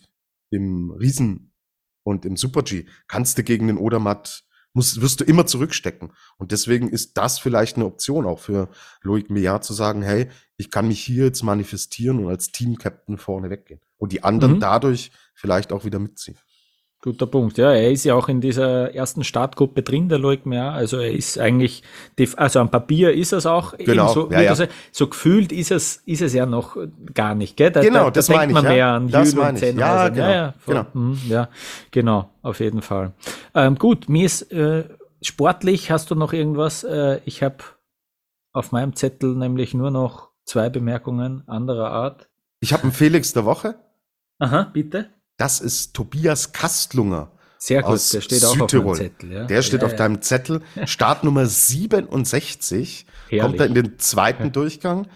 im 0.50 0.92
Riesen 0.92 1.52
und 2.04 2.26
im 2.26 2.38
Super-G 2.38 2.86
kannst 3.08 3.38
du 3.38 3.44
gegen 3.44 3.68
den 3.68 3.78
Odermatt 3.78 4.46
musst, 4.74 5.02
wirst 5.02 5.22
du 5.22 5.24
immer 5.24 5.46
zurückstecken. 5.46 6.14
Und 6.38 6.52
deswegen 6.52 6.90
ist 6.90 7.18
das 7.18 7.40
vielleicht 7.40 7.76
eine 7.76 7.86
Option 7.86 8.26
auch 8.26 8.40
für 8.40 8.70
Loic 9.02 9.30
Meillard 9.30 9.64
zu 9.64 9.74
sagen, 9.74 10.02
hey, 10.02 10.30
ich 10.58 10.72
kann 10.72 10.88
mich 10.88 11.02
hier 11.02 11.26
jetzt 11.26 11.44
manifestieren 11.44 12.20
und 12.20 12.30
als 12.30 12.52
Team-Captain 12.52 13.18
vorne 13.18 13.50
weggehen. 13.50 13.82
Und 13.98 14.12
die 14.12 14.24
anderen 14.24 14.56
mhm. 14.56 14.60
dadurch 14.60 15.12
vielleicht 15.34 15.72
auch 15.72 15.86
wieder 15.86 16.00
mitziehen. 16.00 16.38
Guter 17.04 17.26
Punkt, 17.26 17.58
ja. 17.58 17.72
Er 17.72 17.92
ist 17.92 18.04
ja 18.04 18.14
auch 18.14 18.30
in 18.30 18.42
dieser 18.42 18.94
ersten 18.94 19.24
Startgruppe 19.24 19.82
drin, 19.82 20.08
der 20.08 20.20
Loic 20.20 20.46
Meyer. 20.46 20.72
Also 20.72 20.98
er 20.98 21.12
ist 21.12 21.40
eigentlich, 21.40 21.82
also 22.36 22.60
am 22.60 22.70
Papier 22.70 23.12
ist 23.12 23.34
es 23.34 23.48
auch. 23.48 23.76
Genau. 23.76 24.10
So, 24.10 24.30
ja, 24.30 24.42
ja. 24.42 24.50
Also, 24.52 24.66
so 24.92 25.08
gefühlt 25.08 25.52
ist 25.52 25.72
es, 25.72 25.98
ist 26.06 26.22
es 26.22 26.34
ja 26.34 26.46
noch 26.46 26.78
gar 27.16 27.34
nicht, 27.34 27.58
gell? 27.58 27.72
Da, 27.72 27.82
genau, 27.82 28.06
da, 28.06 28.12
das 28.12 28.28
da 28.28 28.38
denkt 28.38 28.54
man 28.54 28.66
ich, 28.66 28.72
mehr 28.72 28.88
an 28.88 29.10
das 29.10 29.34
meine 29.34 29.58
ich. 29.58 29.76
Ja, 29.76 30.10
genau. 30.10 30.22
Ja, 30.22 30.32
ja, 30.32 30.54
genau. 30.68 30.86
Mh, 30.94 31.18
ja, 31.28 31.50
genau, 31.90 32.30
auf 32.44 32.60
jeden 32.60 32.84
Fall. 32.84 33.14
Ähm, 33.56 33.80
gut, 33.80 34.08
mir 34.08 34.28
ist 34.28 34.52
äh, 34.52 34.84
sportlich, 35.24 35.90
hast 35.90 36.12
du 36.12 36.16
noch 36.16 36.34
irgendwas? 36.34 36.84
Äh, 36.84 37.20
ich 37.26 37.42
habe 37.42 37.58
auf 38.54 38.72
meinem 38.72 38.96
Zettel 38.96 39.36
nämlich 39.36 39.74
nur 39.74 39.90
noch 39.90 40.30
zwei 40.46 40.70
Bemerkungen 40.70 41.48
anderer 41.48 41.90
Art. 41.90 42.30
Ich 42.60 42.74
habe 42.74 42.84
einen 42.84 42.92
Felix 42.92 43.34
der 43.34 43.46
Woche. 43.46 43.74
Aha, 44.38 44.70
bitte. 44.72 45.10
Das 45.42 45.60
ist 45.60 45.96
Tobias 45.96 46.52
Kastlunger. 46.52 47.32
Sehr 47.58 47.82
gut, 47.82 48.14
der 48.14 48.22
steht 48.22 48.46
auch 48.46 48.54
Südtirol. 48.54 48.92
auf 48.92 48.98
deinem 49.00 49.10
Zettel. 49.10 49.32
Ja? 49.32 49.44
Der 49.46 49.62
steht 49.64 49.82
ja, 49.82 49.86
auf 49.88 49.92
ja. 49.94 49.98
deinem 49.98 50.22
Zettel. 50.22 50.62
Startnummer 50.86 51.46
67. 51.48 53.08
Herrlich. 53.28 53.42
Kommt 53.42 53.60
er 53.60 53.66
in 53.66 53.74
den 53.74 53.98
zweiten 53.98 54.52
Durchgang. 54.52 55.08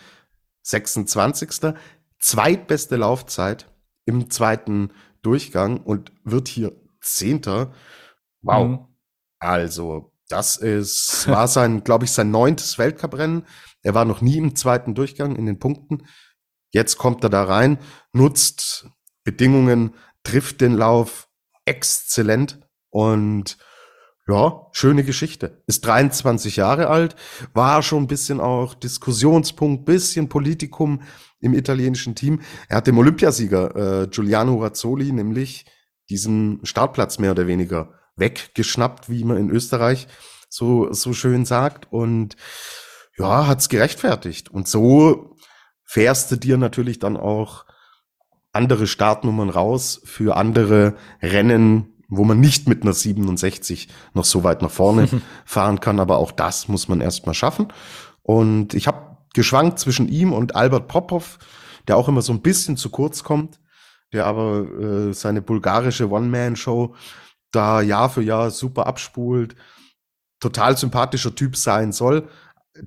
26. 0.63 1.75
Zweitbeste 2.17 2.95
Laufzeit 2.95 3.71
im 4.05 4.31
zweiten 4.31 4.89
Durchgang 5.21 5.81
und 5.81 6.11
wird 6.23 6.47
hier 6.47 6.71
Zehnter. 7.01 7.71
Wow. 8.41 8.67
Mhm. 8.67 8.79
Also, 9.37 10.11
das 10.27 10.57
ist, 10.57 11.27
war 11.27 11.47
sein, 11.47 11.83
glaube 11.83 12.05
ich, 12.05 12.11
sein 12.11 12.31
neuntes 12.31 12.79
Weltcuprennen. 12.79 13.45
Er 13.83 13.93
war 13.93 14.05
noch 14.05 14.21
nie 14.21 14.37
im 14.37 14.55
zweiten 14.55 14.95
Durchgang 14.95 15.35
in 15.35 15.45
den 15.45 15.59
Punkten. 15.59 16.07
Jetzt 16.71 16.97
kommt 16.97 17.23
er 17.23 17.29
da 17.29 17.43
rein, 17.43 17.77
nutzt 18.11 18.89
Bedingungen 19.23 19.93
trifft 20.25 20.59
den 20.59 20.73
Lauf 20.73 21.29
exzellent 21.65 22.59
und 22.89 23.57
ja, 24.27 24.67
schöne 24.71 25.03
Geschichte. 25.03 25.63
Ist 25.67 25.85
23 25.85 26.55
Jahre 26.55 26.87
alt, 26.87 27.15
war 27.53 27.83
schon 27.83 28.03
ein 28.03 28.07
bisschen 28.07 28.39
auch 28.39 28.73
Diskussionspunkt, 28.73 29.85
bisschen 29.85 30.29
Politikum 30.29 31.03
im 31.39 31.53
italienischen 31.53 32.15
Team. 32.15 32.41
Er 32.67 32.77
hat 32.77 32.87
dem 32.87 32.97
Olympiasieger 32.97 34.03
äh, 34.03 34.07
Giuliano 34.07 34.55
Razzoli 34.55 35.11
nämlich 35.11 35.65
diesen 36.09 36.59
Startplatz 36.63 37.19
mehr 37.19 37.31
oder 37.31 37.47
weniger 37.47 37.93
weggeschnappt, 38.15 39.09
wie 39.09 39.23
man 39.23 39.37
in 39.37 39.49
Österreich 39.51 40.07
so, 40.49 40.91
so 40.91 41.13
schön 41.13 41.45
sagt. 41.45 41.91
Und 41.91 42.35
ja, 43.17 43.47
hat's 43.47 43.69
gerechtfertigt. 43.69 44.49
Und 44.49 44.67
so 44.67 45.35
fährst 45.83 46.31
du 46.31 46.35
dir 46.35 46.57
natürlich 46.57 46.99
dann 46.99 47.17
auch 47.17 47.65
andere 48.55 48.87
Startnummern 48.87 49.49
raus 49.49 50.01
für 50.03 50.37
andere 50.37 50.95
Rennen, 51.21 51.93
wo 52.07 52.23
man 52.23 52.39
nicht 52.39 52.67
mit 52.67 52.83
einer 52.83 52.93
67 52.93 53.89
noch 54.13 54.25
so 54.25 54.43
weit 54.43 54.61
nach 54.61 54.71
vorne 54.71 55.07
fahren 55.45 55.79
kann. 55.79 55.99
Aber 55.99 56.17
auch 56.17 56.31
das 56.31 56.67
muss 56.67 56.87
man 56.87 57.01
erstmal 57.01 57.35
schaffen. 57.35 57.67
Und 58.21 58.73
ich 58.73 58.87
habe 58.87 59.17
geschwankt 59.33 59.79
zwischen 59.79 60.07
ihm 60.07 60.33
und 60.33 60.55
Albert 60.55 60.87
Popov, 60.87 61.39
der 61.87 61.97
auch 61.97 62.07
immer 62.07 62.21
so 62.21 62.33
ein 62.33 62.41
bisschen 62.41 62.77
zu 62.77 62.89
kurz 62.89 63.23
kommt, 63.23 63.59
der 64.13 64.25
aber 64.25 64.67
äh, 64.79 65.13
seine 65.13 65.41
bulgarische 65.41 66.09
One-Man-Show 66.09 66.95
da 67.51 67.81
Jahr 67.81 68.09
für 68.09 68.21
Jahr 68.21 68.51
super 68.51 68.87
abspult, 68.87 69.55
total 70.39 70.77
sympathischer 70.77 71.35
Typ 71.35 71.55
sein 71.55 71.91
soll, 71.91 72.27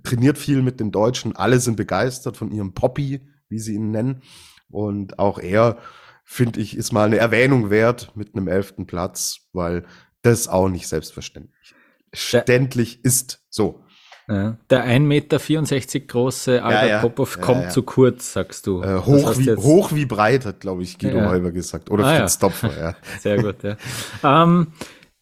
trainiert 0.03 0.39
viel 0.39 0.62
mit 0.62 0.81
den 0.81 0.93
Deutschen, 0.93 1.37
alle 1.37 1.61
sind 1.61 1.77
begeistert 1.77 2.37
von 2.37 2.51
ihrem 2.51 2.75
Poppy, 2.75 3.27
wie 3.49 3.59
sie 3.59 3.75
ihn 3.75 3.91
nennen. 3.91 4.23
Und 4.71 5.19
auch 5.19 5.39
er, 5.39 5.79
finde 6.25 6.61
ich, 6.61 6.77
ist 6.77 6.93
mal 6.93 7.07
eine 7.07 7.19
Erwähnung 7.19 7.71
wert 7.71 8.12
mit 8.14 8.35
einem 8.35 8.49
elften 8.49 8.87
Platz, 8.87 9.49
weil 9.53 9.85
das 10.23 10.49
auch 10.49 10.69
nicht 10.69 10.89
selbstverständlich 10.89 11.75
ständlich 12.12 13.05
ist. 13.05 13.43
So. 13.51 13.85
Ja, 14.29 14.59
der 14.69 14.85
1,64 14.85 15.01
Meter 15.01 16.07
große 16.07 16.62
Albert 16.62 16.83
ja, 16.83 16.89
ja. 16.89 17.01
Popov 17.01 17.41
kommt 17.41 17.64
ja, 17.64 17.69
zu 17.71 17.83
kurz, 17.83 18.35
sagst 18.35 18.66
du. 18.66 18.83
Äh, 18.83 18.99
hoch, 18.99 19.39
wie, 19.39 19.55
hoch 19.55 19.95
wie 19.95 20.05
breit, 20.05 20.45
hat, 20.45 20.61
glaube 20.61 20.83
ich, 20.83 20.99
Guido 20.99 21.16
ja. 21.16 21.31
Halber 21.31 21.51
gesagt. 21.51 21.91
Oder 21.91 22.05
ah, 22.05 22.19
Fritz 22.19 22.39
Topfer, 22.39 22.79
ja. 22.79 22.97
Sehr 23.21 23.43
gut, 23.43 23.62
ja. 23.62 23.77
ähm, 24.23 24.66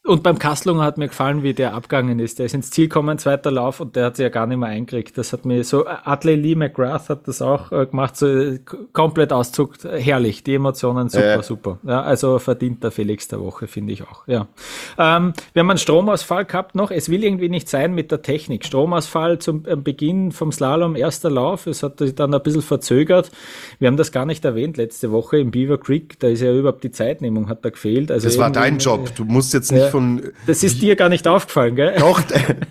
und 0.07 0.23
beim 0.23 0.39
Kastlunger 0.39 0.85
hat 0.85 0.99
mir 0.99 1.09
gefallen, 1.09 1.43
wie 1.43 1.53
der 1.53 1.75
abgegangen 1.75 2.19
ist. 2.19 2.39
Der 2.39 2.47
ist 2.47 2.55
ins 2.55 2.71
Ziel 2.71 2.89
gekommen, 2.89 3.19
zweiter 3.19 3.51
Lauf, 3.51 3.81
und 3.81 3.97
der 3.97 4.07
hat 4.07 4.17
sich 4.17 4.23
ja 4.25 4.29
gar 4.29 4.47
nicht 4.47 4.59
mehr 4.59 4.69
eingekriegt. 4.69 5.19
Das 5.19 5.33
hat 5.33 5.45
mir 5.45 5.65
so, 5.65 5.87
Adley 5.87 6.37
Lee 6.37 6.55
McGrath 6.55 7.09
hat 7.09 7.27
das 7.29 7.43
auch 7.43 7.73
äh, 7.73 7.87
gemacht, 7.87 8.17
so 8.17 8.27
äh, 8.27 8.61
komplett 8.93 9.33
auszuckt. 9.33 9.85
Herrlich, 9.85 10.45
die 10.45 10.55
Emotionen 10.55 11.09
super, 11.09 11.41
äh. 11.41 11.43
super. 11.43 11.79
Ja, 11.83 12.03
also 12.03 12.39
verdient 12.39 12.85
der 12.85 12.91
Felix 12.91 13.29
der 13.29 13.41
Woche, 13.41 13.67
finde 13.67 13.93
ich 13.93 14.03
auch. 14.03 14.27
Ja. 14.29 14.47
Ähm, 14.99 15.33
wir 15.53 15.61
haben 15.61 15.71
einen 15.71 15.79
Stromausfall 15.79 16.45
gehabt 16.45 16.75
noch. 16.75 16.91
Es 16.91 17.09
will 17.09 17.25
irgendwie 17.25 17.49
nicht 17.49 17.69
sein 17.69 17.95
mit 17.95 18.11
der 18.11 18.23
Technik. 18.23 18.65
Stromausfall 18.65 19.39
zum 19.41 19.65
äh, 19.67 19.77
Beginn 19.77 20.31
vom 20.31 20.53
Slalom, 20.53 20.95
erster 20.95 21.31
Lauf. 21.31 21.67
Es 21.67 21.83
hat 21.83 21.99
sich 21.99 22.15
dann 22.15 22.33
ein 22.33 22.43
bisschen 22.43 22.63
verzögert. 22.63 23.33
Wir 23.79 23.89
haben 23.89 23.97
das 23.97 24.13
gar 24.13 24.25
nicht 24.25 24.45
erwähnt 24.45 24.77
letzte 24.77 25.11
Woche 25.11 25.39
im 25.39 25.51
Beaver 25.51 25.79
Creek. 25.79 26.21
Da 26.21 26.29
ist 26.29 26.43
ja 26.43 26.53
überhaupt 26.53 26.85
die 26.85 26.93
Zeitnehmung, 26.93 27.49
hat 27.49 27.65
da 27.65 27.71
gefehlt. 27.71 28.13
Also 28.13 28.29
das 28.29 28.39
war 28.39 28.51
dein 28.51 28.79
Job. 28.79 29.15
Du 29.17 29.25
musst 29.25 29.53
jetzt 29.53 29.73
nicht 29.73 29.96
von. 29.97 30.33
Das 30.47 30.63
ist 30.63 30.83
dir 30.83 30.97
gar 30.97 31.09
nicht 31.09 31.27
aufgefallen, 31.27 31.75
gell? 31.75 31.97
Doch, 31.99 32.21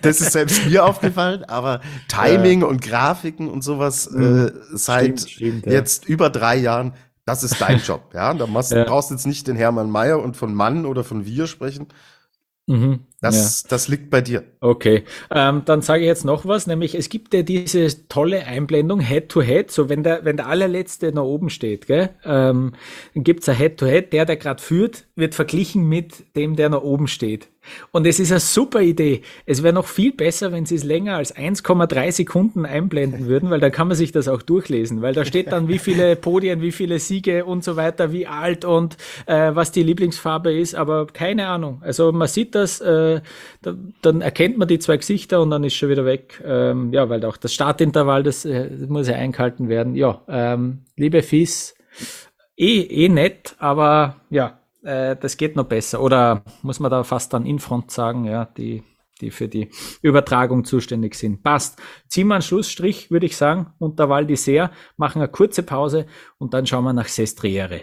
das 0.02 0.20
ist 0.20 0.32
selbst 0.32 0.66
mir 0.66 0.84
aufgefallen, 0.84 1.44
aber 1.44 1.80
Timing 2.08 2.60
ja. 2.60 2.66
und 2.66 2.80
Grafiken 2.80 3.48
und 3.48 3.62
sowas 3.62 4.06
äh, 4.06 4.18
mhm. 4.18 4.52
seit 4.72 5.20
stimmt, 5.20 5.30
stimmt, 5.30 5.66
jetzt 5.66 6.04
ja. 6.04 6.10
über 6.10 6.30
drei 6.30 6.56
Jahren, 6.56 6.94
das 7.24 7.42
ist 7.42 7.60
dein 7.60 7.78
Job, 7.78 8.10
ja. 8.14 8.32
Da 8.34 8.46
machst, 8.46 8.72
ja. 8.72 8.84
brauchst 8.84 9.10
jetzt 9.10 9.26
nicht 9.26 9.48
den 9.48 9.56
Hermann 9.56 9.90
Mayer 9.90 10.22
und 10.22 10.36
von 10.36 10.54
Mann 10.54 10.86
oder 10.86 11.02
von 11.02 11.26
wir 11.26 11.46
sprechen. 11.46 11.88
Mhm. 12.66 13.00
Das, 13.20 13.62
ja. 13.62 13.68
das 13.70 13.88
liegt 13.88 14.10
bei 14.10 14.20
dir. 14.20 14.44
Okay, 14.60 15.04
ähm, 15.30 15.62
dann 15.64 15.80
sage 15.80 16.02
ich 16.02 16.06
jetzt 16.06 16.26
noch 16.26 16.44
was, 16.44 16.66
nämlich 16.66 16.94
es 16.94 17.08
gibt 17.08 17.32
ja 17.32 17.42
diese 17.42 18.08
tolle 18.08 18.44
Einblendung 18.44 19.00
Head-to-Head, 19.00 19.68
-Head, 19.68 19.72
so 19.72 19.88
wenn 19.88 20.02
der, 20.02 20.24
wenn 20.26 20.36
der 20.36 20.48
allerletzte 20.48 21.12
nach 21.12 21.22
oben 21.22 21.48
steht, 21.48 21.86
gell, 21.86 22.10
ähm, 22.24 22.72
dann 23.14 23.24
gibt's 23.24 23.48
ein 23.48 23.56
Head-to-Head, 23.56 24.12
der, 24.12 24.26
der 24.26 24.36
gerade 24.36 24.62
führt, 24.62 25.04
wird 25.14 25.34
verglichen 25.34 25.88
mit 25.88 26.36
dem, 26.36 26.56
der 26.56 26.68
nach 26.68 26.82
oben 26.82 27.08
steht. 27.08 27.48
Und 27.90 28.06
es 28.06 28.20
ist 28.20 28.30
eine 28.30 28.40
super 28.40 28.80
Idee. 28.80 29.22
Es 29.44 29.62
wäre 29.62 29.74
noch 29.74 29.86
viel 29.86 30.12
besser, 30.12 30.52
wenn 30.52 30.66
sie 30.66 30.76
es 30.76 30.84
länger 30.84 31.16
als 31.16 31.34
1,3 31.34 32.12
Sekunden 32.12 32.66
einblenden 32.66 33.26
würden, 33.26 33.50
weil 33.50 33.60
dann 33.60 33.72
kann 33.72 33.88
man 33.88 33.96
sich 33.96 34.12
das 34.12 34.28
auch 34.28 34.42
durchlesen, 34.42 35.02
weil 35.02 35.14
da 35.14 35.24
steht 35.24 35.52
dann, 35.52 35.68
wie 35.68 35.78
viele 35.78 36.16
Podien, 36.16 36.60
wie 36.60 36.72
viele 36.72 36.98
Siege 36.98 37.44
und 37.44 37.64
so 37.64 37.76
weiter, 37.76 38.12
wie 38.12 38.26
alt 38.26 38.64
und 38.64 38.96
äh, 39.26 39.54
was 39.54 39.72
die 39.72 39.82
Lieblingsfarbe 39.82 40.52
ist, 40.52 40.74
aber 40.74 41.06
keine 41.06 41.48
Ahnung. 41.48 41.82
Also 41.82 42.12
man 42.12 42.28
sieht 42.28 42.54
das, 42.54 42.80
äh, 42.80 43.15
da, 43.62 43.74
dann 44.02 44.20
erkennt 44.20 44.58
man 44.58 44.68
die 44.68 44.78
zwei 44.78 44.96
Gesichter 44.96 45.40
und 45.40 45.50
dann 45.50 45.64
ist 45.64 45.74
schon 45.74 45.88
wieder 45.88 46.04
weg. 46.04 46.42
Ähm, 46.44 46.92
ja, 46.92 47.08
weil 47.08 47.24
auch 47.24 47.36
das 47.36 47.54
Startintervall, 47.54 48.22
das, 48.22 48.44
äh, 48.44 48.70
muss 48.88 49.08
ja 49.08 49.14
eingehalten 49.14 49.68
werden. 49.68 49.94
Ja, 49.94 50.22
ähm, 50.28 50.84
liebe 50.96 51.22
Fies, 51.22 51.74
eh, 52.56 52.80
eh 52.80 53.08
nett, 53.08 53.56
aber 53.58 54.16
ja, 54.30 54.60
äh, 54.82 55.16
das 55.16 55.36
geht 55.36 55.56
noch 55.56 55.66
besser. 55.66 56.00
Oder 56.00 56.44
muss 56.62 56.80
man 56.80 56.90
da 56.90 57.04
fast 57.04 57.32
dann 57.32 57.46
Infront 57.46 57.90
sagen, 57.90 58.24
ja, 58.24 58.44
die, 58.44 58.82
die 59.20 59.30
für 59.30 59.48
die 59.48 59.70
Übertragung 60.02 60.64
zuständig 60.64 61.14
sind. 61.14 61.42
Passt. 61.42 61.80
Ziehen 62.08 62.28
wir 62.28 62.34
einen 62.34 62.42
Schlussstrich, 62.42 63.10
würde 63.10 63.26
ich 63.26 63.36
sagen, 63.36 63.72
unter 63.78 64.08
Val 64.08 64.24
d'Isère, 64.24 64.70
machen 64.96 65.20
eine 65.20 65.30
kurze 65.30 65.62
Pause 65.62 66.06
und 66.38 66.54
dann 66.54 66.66
schauen 66.66 66.84
wir 66.84 66.92
nach 66.92 67.08
Sestriere. 67.08 67.82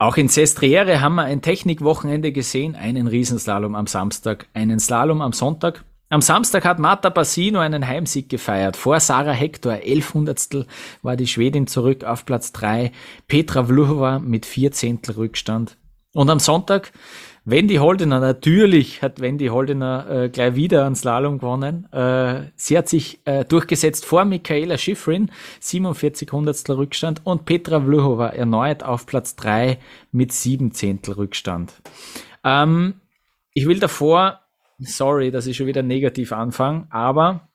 Auch 0.00 0.16
in 0.16 0.28
Sestriere 0.28 1.02
haben 1.02 1.16
wir 1.16 1.24
ein 1.24 1.42
Technikwochenende 1.42 2.32
gesehen, 2.32 2.74
einen 2.74 3.06
Riesenslalom 3.06 3.74
am 3.74 3.86
Samstag, 3.86 4.46
einen 4.54 4.80
Slalom 4.80 5.20
am 5.20 5.34
Sonntag. 5.34 5.84
Am 6.08 6.22
Samstag 6.22 6.64
hat 6.64 6.78
Marta 6.78 7.10
Bassino 7.10 7.58
einen 7.58 7.86
Heimsieg 7.86 8.30
gefeiert. 8.30 8.78
Vor 8.78 8.98
Sarah 8.98 9.32
Hector, 9.32 9.74
elf 9.82 10.14
Hundertstel, 10.14 10.66
war 11.02 11.16
die 11.16 11.26
Schwedin 11.26 11.66
zurück 11.66 12.04
auf 12.04 12.24
Platz 12.24 12.50
drei. 12.52 12.92
Petra 13.28 13.64
Vluhova 13.64 14.20
mit 14.20 14.46
vier 14.46 14.72
Zehntel 14.72 15.16
Rückstand. 15.16 15.76
Und 16.14 16.30
am 16.30 16.38
Sonntag 16.38 16.92
Wendy 17.44 17.76
Holdener, 17.76 18.20
natürlich 18.20 19.02
hat 19.02 19.20
Wendy 19.20 19.46
Holdener 19.46 20.06
äh, 20.10 20.28
gleich 20.28 20.54
wieder 20.56 20.84
einen 20.84 20.94
Slalom 20.94 21.38
gewonnen. 21.38 21.90
Äh, 21.92 22.50
sie 22.54 22.76
hat 22.76 22.88
sich 22.88 23.20
äh, 23.24 23.44
durchgesetzt 23.44 24.04
vor 24.04 24.24
Michaela 24.26 24.76
Schifrin, 24.76 25.30
47 25.60 26.30
Hundertstel 26.30 26.76
Rückstand 26.76 27.22
und 27.24 27.46
Petra 27.46 27.80
Vluhova 27.80 28.28
erneut 28.28 28.82
auf 28.82 29.06
Platz 29.06 29.36
3 29.36 29.78
mit 30.12 30.32
7 30.32 30.72
Zehntel 30.72 31.14
Rückstand. 31.14 31.72
Ähm, 32.44 33.00
ich 33.54 33.66
will 33.66 33.80
davor, 33.80 34.40
sorry, 34.78 35.30
dass 35.30 35.46
ich 35.46 35.56
schon 35.56 35.66
wieder 35.66 35.82
negativ 35.82 36.32
anfange, 36.32 36.86
aber 36.90 37.48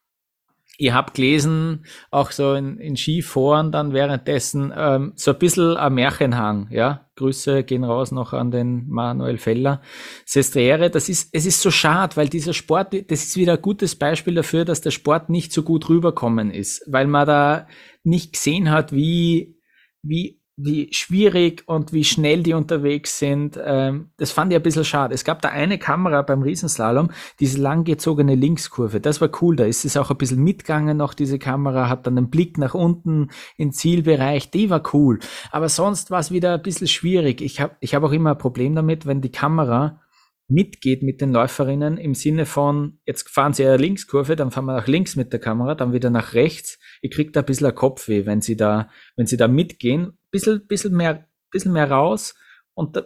Ihr 0.78 0.94
habt 0.94 1.14
gelesen, 1.16 1.86
auch 2.12 2.32
so 2.32 2.54
in, 2.54 2.78
in 2.78 2.98
Skiforen 2.98 3.72
dann 3.72 3.94
währenddessen, 3.94 4.74
ähm, 4.76 5.14
so 5.16 5.32
ein 5.32 5.40
bisschen 5.40 5.78
ein 5.78 5.94
Märchenhang, 5.94 6.68
ja. 6.72 7.02
Grüße 7.16 7.64
gehen 7.64 7.86
raus 7.86 8.12
noch 8.12 8.34
an 8.34 8.52
den 8.52 8.90
Manuel 8.90 9.38
Feller. 9.38 9.82
Sestriere, 10.26 10.90
das 10.90 11.08
ist, 11.08 11.30
es 11.32 11.46
ist 11.46 11.62
so 11.62 11.72
schade, 11.72 12.18
weil 12.18 12.28
dieser 12.28 12.54
Sport, 12.54 12.94
das 13.10 13.24
ist 13.24 13.38
wieder 13.38 13.54
ein 13.54 13.62
gutes 13.62 13.96
Beispiel 13.96 14.36
dafür, 14.36 14.66
dass 14.66 14.82
der 14.82 14.92
Sport 14.92 15.30
nicht 15.30 15.54
so 15.54 15.64
gut 15.64 15.88
rüberkommen 15.88 16.52
ist, 16.52 16.84
weil 16.88 17.08
man 17.08 17.26
da 17.26 17.68
nicht 18.04 18.34
gesehen 18.34 18.70
hat, 18.70 18.92
wie, 18.92 19.58
wie 20.02 20.42
wie 20.58 20.90
schwierig 20.94 21.64
und 21.66 21.92
wie 21.92 22.04
schnell 22.06 22.42
die 22.42 22.54
unterwegs 22.54 23.20
sind. 23.20 23.60
Ähm, 23.62 24.12
das 24.18 24.32
fand 24.32 24.52
ich 24.52 24.56
ein 24.56 24.64
bisschen 24.64 24.86
schade. 24.86 25.14
Es 25.14 25.26
gab 25.26 25.42
da 25.42 25.50
eine 25.50 25.78
Kamera 25.78 26.22
beim 26.22 26.42
Riesenslalom, 26.44 27.12
diese 27.40 27.60
langgezogene 27.60 28.36
Linkskurve. 28.36 29.02
Das 29.02 29.20
war 29.20 29.30
cool. 29.42 29.58
Da 29.58 29.66
ist 29.66 29.84
es 29.84 29.98
auch 29.98 30.12
ein 30.12 30.18
bisschen 30.18 30.44
mitgegangen 30.44 30.98
noch, 30.98 31.14
diese 31.14 31.40
Kamera, 31.40 31.90
hat 31.90 32.08
dann 32.08 32.18
einen 32.18 32.30
Blick 32.30 32.58
nach 32.58 32.74
unten 32.74 33.30
im 33.58 33.74
Zielbereich. 33.74 34.50
Die 34.52 34.70
war 34.70 34.82
cool. 34.94 35.20
Aber 35.52 35.68
sonst 35.68 36.10
war 36.10 36.20
es 36.20 36.32
wieder 36.32 36.54
ein 36.54 36.62
bisschen 36.62 36.88
schwierig. 36.88 37.42
Ich 37.42 37.60
habe 37.60 37.76
ich 37.82 37.94
hab 37.94 38.04
auch 38.04 38.14
immer 38.14 38.32
ein 38.32 38.38
Problem 38.38 38.76
damit, 38.76 39.06
wenn 39.06 39.22
die 39.22 39.32
Kamera 39.32 40.00
mitgeht 40.48 41.02
mit 41.02 41.22
den 41.22 41.32
Läuferinnen 41.32 41.98
im 41.98 42.14
Sinne 42.14 42.46
von, 42.46 43.00
jetzt 43.06 43.30
fahren 43.30 43.54
sie 43.54 43.66
eine 43.66 43.78
Linkskurve, 43.78 44.36
dann 44.36 44.52
fahren 44.52 44.66
wir 44.66 44.76
nach 44.76 44.88
links 44.88 45.16
mit 45.16 45.34
der 45.34 45.40
Kamera, 45.40 45.76
dann 45.76 45.94
wieder 45.94 46.10
nach 46.10 46.34
rechts. 46.34 46.80
Ihr 47.02 47.10
kriegt 47.10 47.36
da 47.36 47.40
ein 47.40 47.46
bisschen 47.46 47.68
ein 47.68 47.76
Kopfweh, 47.76 48.26
wenn 48.26 48.42
sie 48.42 48.56
da, 48.56 48.90
wenn 49.16 49.26
sie 49.26 49.38
da 49.38 49.48
mitgehen. 49.48 50.18
Bisschen, 50.32 50.68
bisschen 50.68 50.96
mehr, 50.96 51.28
bisschen 51.50 51.74
mehr 51.74 51.90
raus. 51.90 52.36
Und 52.74 52.96
da, 52.96 53.06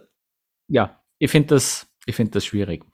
ja, 0.68 1.00
ich 1.18 1.30
finde 1.30 1.54
das, 1.54 1.88
ich 2.06 2.14
finde 2.14 2.32
das 2.32 2.44
schwierig. 2.44 2.84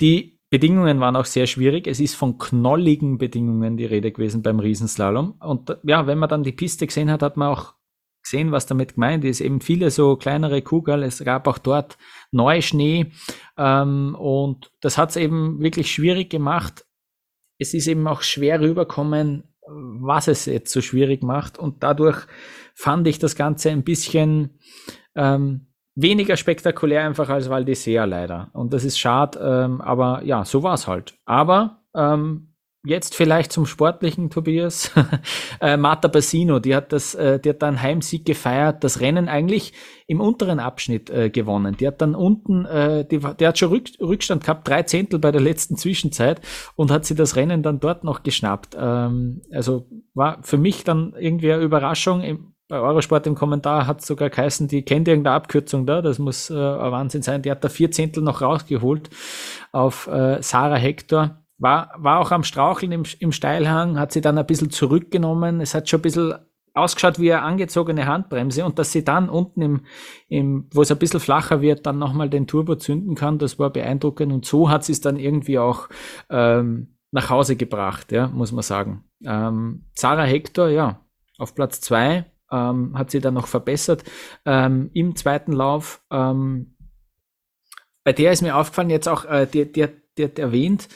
Die 0.00 0.36
Bedingungen 0.50 1.00
waren 1.00 1.16
auch 1.16 1.24
sehr 1.24 1.46
schwierig. 1.46 1.88
Es 1.88 1.98
ist 1.98 2.14
von 2.14 2.38
knolligen 2.38 3.18
Bedingungen 3.18 3.76
die 3.76 3.84
Rede 3.84 4.12
gewesen 4.12 4.42
beim 4.42 4.60
Riesenslalom. 4.60 5.32
Und 5.40 5.76
ja, 5.82 6.06
wenn 6.06 6.18
man 6.18 6.28
dann 6.28 6.44
die 6.44 6.52
Piste 6.52 6.86
gesehen 6.86 7.10
hat, 7.10 7.22
hat 7.22 7.36
man 7.36 7.48
auch 7.48 7.74
gesehen, 8.22 8.52
was 8.52 8.66
damit 8.66 8.94
gemeint 8.94 9.24
ist. 9.24 9.40
Eben 9.40 9.60
viele 9.60 9.90
so 9.90 10.16
kleinere 10.16 10.62
Kugeln. 10.62 11.02
Es 11.02 11.22
gab 11.24 11.46
auch 11.48 11.58
dort 11.58 11.96
Neuschnee. 12.36 13.12
Ähm, 13.58 14.14
und 14.18 14.70
das 14.80 14.98
hat 14.98 15.10
es 15.10 15.16
eben 15.16 15.60
wirklich 15.60 15.90
schwierig 15.90 16.30
gemacht. 16.30 16.84
Es 17.58 17.74
ist 17.74 17.86
eben 17.86 18.06
auch 18.06 18.22
schwer 18.22 18.60
rüberkommen, 18.60 19.44
was 19.66 20.28
es 20.28 20.46
jetzt 20.46 20.72
so 20.72 20.80
schwierig 20.80 21.22
macht. 21.22 21.58
Und 21.58 21.82
dadurch 21.82 22.26
fand 22.74 23.06
ich 23.06 23.18
das 23.18 23.34
Ganze 23.34 23.70
ein 23.70 23.82
bisschen 23.82 24.58
ähm, 25.14 25.66
weniger 25.94 26.36
spektakulär 26.36 27.04
einfach 27.04 27.28
als 27.28 27.50
Val 27.50 27.64
d'Isère 27.64 28.06
leider. 28.06 28.50
Und 28.52 28.72
das 28.72 28.84
ist 28.84 28.98
schade, 28.98 29.38
ähm, 29.40 29.80
aber 29.80 30.22
ja, 30.24 30.44
so 30.44 30.62
war 30.62 30.74
es 30.74 30.86
halt. 30.86 31.14
Aber 31.24 31.82
ähm, 31.94 32.54
jetzt 32.86 33.14
vielleicht 33.14 33.52
zum 33.52 33.66
sportlichen 33.66 34.30
Tobias. 34.30 34.92
äh, 35.60 35.76
Marta 35.76 36.08
Bassino, 36.08 36.60
die 36.60 36.74
hat 36.74 36.92
das, 36.92 37.14
äh, 37.14 37.38
die 37.40 37.50
hat 37.50 37.62
dann 37.62 37.82
Heimsieg 37.82 38.24
gefeiert, 38.24 38.84
das 38.84 39.00
Rennen 39.00 39.28
eigentlich 39.28 39.72
im 40.06 40.20
unteren 40.20 40.60
Abschnitt 40.60 41.10
äh, 41.10 41.30
gewonnen. 41.30 41.76
Die 41.76 41.86
hat 41.86 42.00
dann 42.00 42.14
unten, 42.14 42.64
äh, 42.64 43.04
die, 43.04 43.18
die 43.18 43.46
hat 43.46 43.58
schon 43.58 43.70
Rück, 43.70 43.88
Rückstand 44.00 44.44
gehabt, 44.44 44.68
drei 44.68 44.84
Zehntel 44.84 45.18
bei 45.18 45.32
der 45.32 45.40
letzten 45.40 45.76
Zwischenzeit 45.76 46.40
und 46.76 46.90
hat 46.90 47.04
sie 47.04 47.16
das 47.16 47.36
Rennen 47.36 47.62
dann 47.62 47.80
dort 47.80 48.04
noch 48.04 48.22
geschnappt. 48.22 48.76
Ähm, 48.78 49.42
also 49.50 49.86
war 50.14 50.38
für 50.42 50.58
mich 50.58 50.84
dann 50.84 51.14
irgendwie 51.18 51.52
eine 51.52 51.62
Überraschung. 51.62 52.22
Im, 52.22 52.52
bei 52.68 52.80
Eurosport 52.80 53.26
im 53.26 53.36
Kommentar 53.36 53.86
hat 53.86 54.04
sogar 54.04 54.30
geheißen, 54.30 54.66
die 54.66 54.82
kennt 54.82 55.06
irgendeine 55.06 55.36
Abkürzung 55.36 55.86
da, 55.86 56.02
das 56.02 56.18
muss 56.18 56.50
äh, 56.50 56.54
ein 56.54 56.92
Wahnsinn 56.92 57.22
sein. 57.22 57.42
Die 57.42 57.50
hat 57.50 57.62
da 57.62 57.68
vier 57.68 57.90
Zehntel 57.90 58.22
noch 58.22 58.42
rausgeholt 58.42 59.10
auf 59.72 60.08
äh, 60.08 60.42
Sarah 60.42 60.76
Hector 60.76 61.45
war, 61.58 61.92
war 61.96 62.20
auch 62.20 62.32
am 62.32 62.44
Straucheln 62.44 62.92
im, 62.92 63.04
im 63.18 63.32
Steilhang, 63.32 63.98
hat 63.98 64.12
sie 64.12 64.20
dann 64.20 64.38
ein 64.38 64.46
bisschen 64.46 64.70
zurückgenommen. 64.70 65.60
Es 65.60 65.74
hat 65.74 65.88
schon 65.88 66.00
ein 66.00 66.02
bisschen 66.02 66.34
ausgeschaut 66.74 67.18
wie 67.18 67.32
eine 67.32 67.42
angezogene 67.42 68.06
Handbremse 68.06 68.64
und 68.64 68.78
dass 68.78 68.92
sie 68.92 69.02
dann 69.02 69.28
unten 69.28 69.62
im, 69.62 69.80
im 70.28 70.68
wo 70.72 70.82
es 70.82 70.92
ein 70.92 70.98
bisschen 70.98 71.20
flacher 71.20 71.62
wird, 71.62 71.86
dann 71.86 71.98
nochmal 71.98 72.28
den 72.28 72.46
Turbo 72.46 72.76
zünden 72.76 73.14
kann, 73.14 73.38
das 73.38 73.58
war 73.58 73.70
beeindruckend 73.70 74.32
und 74.32 74.44
so 74.44 74.68
hat 74.68 74.84
sie 74.84 74.92
es 74.92 75.00
dann 75.00 75.16
irgendwie 75.16 75.58
auch 75.58 75.88
ähm, 76.28 76.96
nach 77.12 77.30
Hause 77.30 77.56
gebracht, 77.56 78.12
ja, 78.12 78.28
muss 78.28 78.52
man 78.52 78.62
sagen. 78.62 79.04
Ähm, 79.24 79.86
Sarah 79.94 80.24
Hector, 80.24 80.68
ja, 80.68 81.00
auf 81.38 81.54
Platz 81.54 81.80
zwei 81.80 82.26
ähm, 82.52 82.96
hat 82.96 83.10
sie 83.10 83.20
dann 83.20 83.34
noch 83.34 83.46
verbessert 83.46 84.04
ähm, 84.44 84.90
im 84.92 85.16
zweiten 85.16 85.52
Lauf. 85.52 86.02
Ähm, 86.10 86.76
bei 88.04 88.12
der 88.12 88.32
ist 88.32 88.42
mir 88.42 88.56
aufgefallen, 88.56 88.90
jetzt 88.90 89.08
auch, 89.08 89.24
äh, 89.24 89.46
die, 89.46 89.70
die, 89.70 89.88
die 90.18 90.24
hat 90.24 90.38
erwähnt, 90.38 90.88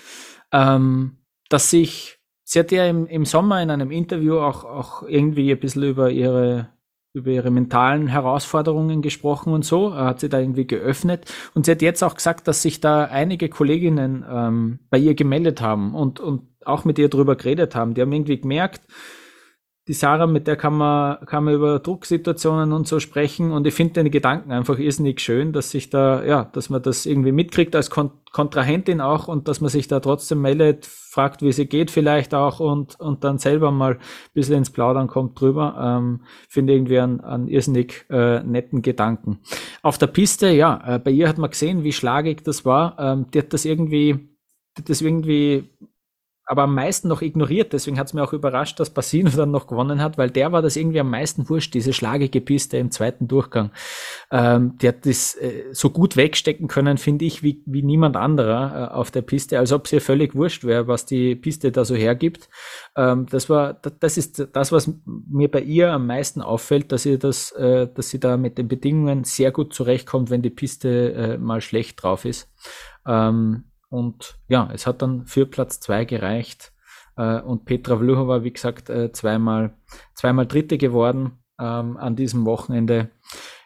ähm, 0.53 1.19
dass 1.49 1.71
sich, 1.71 2.19
sie 2.45 2.59
hat 2.59 2.73
ja 2.73 2.87
im, 2.87 3.07
im 3.07 3.25
Sommer 3.25 3.63
in 3.63 3.71
einem 3.71 3.91
Interview 3.91 4.39
auch, 4.39 4.65
auch 4.65 5.03
irgendwie 5.03 5.51
ein 5.51 5.61
bisschen 5.61 5.85
über 5.85 6.11
ihre 6.11 6.69
über 7.13 7.31
ihre 7.31 7.51
mentalen 7.51 8.07
Herausforderungen 8.07 9.03
gesprochen 9.03 9.53
und 9.53 9.65
so, 9.65 9.95
hat 9.95 10.21
sie 10.21 10.29
da 10.29 10.39
irgendwie 10.39 10.67
geöffnet. 10.67 11.33
Und 11.55 11.67
sie 11.67 11.73
hat 11.73 11.83
jetzt 11.83 12.05
auch 12.05 12.15
gesagt, 12.15 12.47
dass 12.47 12.63
sich 12.63 12.81
da 12.81 13.05
einige 13.05 13.49
Kolleginnen 13.49 14.25
ähm, 14.31 14.79
bei 14.91 14.99
ihr 14.99 15.15
gemeldet 15.15 15.61
haben 15.61 15.95
und, 15.95 16.21
und 16.21 16.43
auch 16.65 16.85
mit 16.85 16.99
ihr 16.99 17.09
drüber 17.09 17.35
geredet 17.35 17.75
haben. 17.75 17.95
Die 17.95 18.01
haben 18.01 18.13
irgendwie 18.13 18.41
gemerkt, 18.41 18.83
die 19.89 19.95
Sarah, 19.95 20.27
mit 20.27 20.47
der 20.47 20.57
kann 20.57 20.75
man, 20.75 21.25
kann 21.27 21.45
man 21.45 21.55
über 21.55 21.79
Drucksituationen 21.79 22.73
und 22.73 22.87
so 22.87 23.01
sprechen. 23.01 23.51
Und 23.51 23.67
ich 23.67 23.75
finde 23.75 23.95
den 23.95 24.11
Gedanken 24.11 24.53
einfach 24.53 24.79
irrsinnig 24.79 25.21
schön, 25.21 25.53
dass 25.53 25.71
sich 25.71 25.91
da, 25.91 26.23
ja, 26.25 26.45
dass 26.45 26.71
man 26.71 26.83
das 26.83 27.07
irgendwie 27.07 27.33
mitkriegt 27.33 27.75
als 27.75 27.91
Kon 27.91 28.11
Kontrahentin 28.33 29.01
auch 29.01 29.27
und 29.27 29.49
dass 29.49 29.61
man 29.61 29.71
sich 29.71 29.89
da 29.89 29.99
trotzdem 29.99 30.41
meldet, 30.41 30.87
fragt, 30.87 31.43
wie 31.43 31.51
sie 31.51 31.67
geht 31.67 31.91
vielleicht 31.91 32.33
auch 32.33 32.61
und, 32.61 33.01
und 33.01 33.25
dann 33.25 33.39
selber 33.39 33.73
mal 33.73 33.95
ein 33.95 34.01
bisschen 34.35 34.59
ins 34.59 34.71
Plaudern 34.71 35.09
kommt 35.09 35.41
drüber. 35.41 35.75
Ähm, 35.99 36.23
finde 36.49 36.75
irgendwie 36.75 37.01
einen, 37.01 37.21
einen 37.23 37.49
irrsinnig 37.49 38.07
äh, 38.09 38.45
netten 38.45 38.83
Gedanken. 38.83 39.41
Auf 39.83 39.99
der 39.99 40.07
Piste, 40.07 40.51
ja, 40.51 40.81
äh, 40.87 40.99
bei 41.01 41.11
ihr 41.11 41.29
hat 41.29 41.39
man 41.39 41.51
gesehen, 41.51 41.83
wie 41.83 41.93
schlagig 41.93 42.45
das 42.45 42.65
war. 42.65 42.97
Ähm, 43.01 43.27
die 43.35 43.41
hat 43.41 43.53
das 43.53 43.65
irgendwie 43.65 44.31
das 44.85 45.01
irgendwie 45.01 45.69
aber 46.51 46.65
am 46.65 46.75
meisten 46.75 47.07
noch 47.07 47.23
ignoriert. 47.23 47.73
Deswegen 47.73 47.97
hat 47.97 48.09
es 48.09 48.13
mir 48.13 48.25
auch 48.25 48.33
überrascht, 48.33 48.81
dass 48.81 48.91
Bassino 48.91 49.31
dann 49.31 49.53
noch 49.53 49.69
gewonnen 49.69 50.03
hat, 50.03 50.19
weil 50.19 50.31
der 50.31 50.51
war 50.51 50.63
das 50.63 50.75
irgendwie 50.75 50.99
am 50.99 51.09
meisten 51.09 51.49
wurscht, 51.49 51.75
diese 51.75 51.93
schlagige 51.93 52.41
Piste 52.41 52.77
im 52.77 52.91
zweiten 52.91 53.29
Durchgang. 53.29 53.71
Ähm, 54.33 54.77
der 54.79 54.89
hat 54.89 55.07
das 55.07 55.37
äh, 55.37 55.67
so 55.71 55.91
gut 55.91 56.17
wegstecken 56.17 56.67
können, 56.67 56.99
finde 56.99 57.25
ich, 57.25 57.45
wie, 57.45 57.63
wie 57.67 57.85
niemand 57.85 58.17
anderer 58.17 58.91
äh, 58.91 58.95
auf 58.95 59.13
der 59.13 59.23
Piste, 59.23 59.61
als 59.61 59.71
ob 59.71 59.87
es 59.87 59.93
ihr 59.93 60.01
völlig 60.01 60.35
wurscht 60.35 60.65
wäre, 60.65 60.89
was 60.89 61.07
die 61.07 61.37
Piste 61.37 61.71
da 61.71 61.85
so 61.85 61.95
hergibt. 61.95 62.49
Ähm, 62.97 63.27
das 63.31 63.49
war, 63.49 63.75
das 63.75 64.17
ist 64.17 64.49
das, 64.53 64.73
was 64.73 64.93
mir 65.05 65.49
bei 65.49 65.61
ihr 65.61 65.93
am 65.93 66.09
meisten 66.09 66.43
auffällt, 66.43 66.91
dass 66.91 67.05
sie 67.05 67.17
das, 67.17 67.53
äh, 67.53 67.87
dass 67.95 68.11
sie 68.11 68.19
da 68.19 68.37
mit 68.37 68.59
den 68.59 68.67
Bedingungen 68.67 69.23
sehr 69.23 69.53
gut 69.53 69.73
zurechtkommt, 69.73 70.31
wenn 70.31 70.43
die 70.43 70.51
Piste 70.51 71.13
äh, 71.13 71.39
mal 71.39 71.61
schlecht 71.61 72.03
drauf 72.03 72.25
ist. 72.25 72.51
Ähm, 73.07 73.70
und 73.91 74.39
ja, 74.49 74.71
es 74.73 74.87
hat 74.87 75.03
dann 75.03 75.27
für 75.27 75.45
Platz 75.47 75.81
zwei 75.81 76.05
gereicht. 76.05 76.73
Äh, 77.17 77.41
und 77.41 77.65
Petra 77.65 77.99
Vlhova, 77.99 78.45
wie 78.45 78.53
gesagt, 78.53 78.89
äh, 78.89 79.13
zweimal, 79.13 79.75
zweimal 80.15 80.47
Dritte 80.47 80.79
geworden 80.79 81.33
ähm, 81.61 81.97
an 81.97 82.17
diesem 82.17 82.47
Wochenende. 82.47 83.11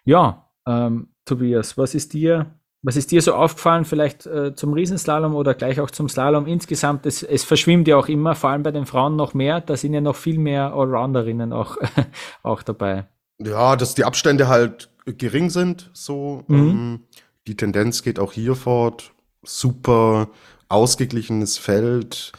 Ja, 0.04 0.50
ähm, 0.66 1.08
Tobias, 1.26 1.78
was 1.78 1.94
ist 1.94 2.14
dir, 2.14 2.58
was 2.82 2.96
ist 2.96 3.10
dir 3.10 3.20
so 3.22 3.34
aufgefallen, 3.34 3.84
vielleicht 3.84 4.26
äh, 4.26 4.54
zum 4.54 4.72
Riesenslalom 4.72 5.34
oder 5.34 5.54
gleich 5.54 5.78
auch 5.80 5.90
zum 5.90 6.08
Slalom 6.08 6.46
insgesamt? 6.46 7.06
Es, 7.06 7.22
es 7.22 7.44
verschwimmt 7.44 7.86
ja 7.86 7.96
auch 7.96 8.08
immer, 8.08 8.34
vor 8.34 8.50
allem 8.50 8.62
bei 8.62 8.72
den 8.72 8.86
Frauen 8.86 9.16
noch 9.16 9.34
mehr. 9.34 9.60
Da 9.60 9.76
sind 9.76 9.92
ja 9.92 10.00
noch 10.00 10.16
viel 10.16 10.38
mehr 10.38 10.72
Allrounderinnen 10.72 11.52
auch, 11.52 11.76
auch 12.42 12.62
dabei. 12.62 13.06
Ja, 13.38 13.76
dass 13.76 13.94
die 13.94 14.04
Abstände 14.04 14.48
halt 14.48 14.90
gering 15.04 15.50
sind, 15.50 15.90
so. 15.92 16.44
Mhm. 16.48 16.56
Ähm, 16.56 17.00
die 17.46 17.56
Tendenz 17.56 18.02
geht 18.02 18.18
auch 18.18 18.32
hier 18.32 18.54
fort 18.54 19.14
super 19.44 20.30
ausgeglichenes 20.68 21.58
Feld. 21.58 22.32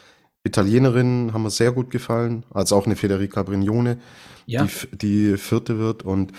Italienerinnen 0.43 1.33
haben 1.33 1.43
mir 1.43 1.49
sehr 1.49 1.71
gut 1.71 1.89
gefallen, 1.89 2.45
also 2.51 2.75
auch 2.75 2.85
eine 2.85 2.95
Federica 2.95 3.41
Brignone, 3.43 3.97
ja. 4.45 4.67
die, 4.91 4.97
die 4.97 5.37
vierte 5.37 5.79
wird 5.79 6.03
und 6.03 6.33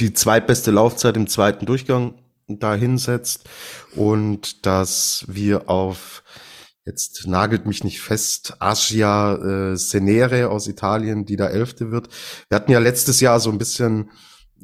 die 0.00 0.14
zweitbeste 0.14 0.70
Laufzeit 0.70 1.16
im 1.16 1.26
zweiten 1.26 1.66
Durchgang 1.66 2.14
da 2.48 2.74
hinsetzt 2.74 3.48
und 3.94 4.66
dass 4.66 5.24
wir 5.28 5.68
auf 5.68 6.22
jetzt 6.84 7.28
nagelt 7.28 7.66
mich 7.66 7.84
nicht 7.84 8.00
fest, 8.00 8.56
Asia 8.58 9.36
äh, 9.36 9.76
Senere 9.76 10.48
aus 10.48 10.66
Italien, 10.66 11.24
die 11.24 11.36
da 11.36 11.46
Elfte 11.46 11.92
wird. 11.92 12.08
Wir 12.48 12.56
hatten 12.56 12.72
ja 12.72 12.80
letztes 12.80 13.20
Jahr 13.20 13.38
so 13.38 13.50
ein 13.50 13.58
bisschen 13.58 14.10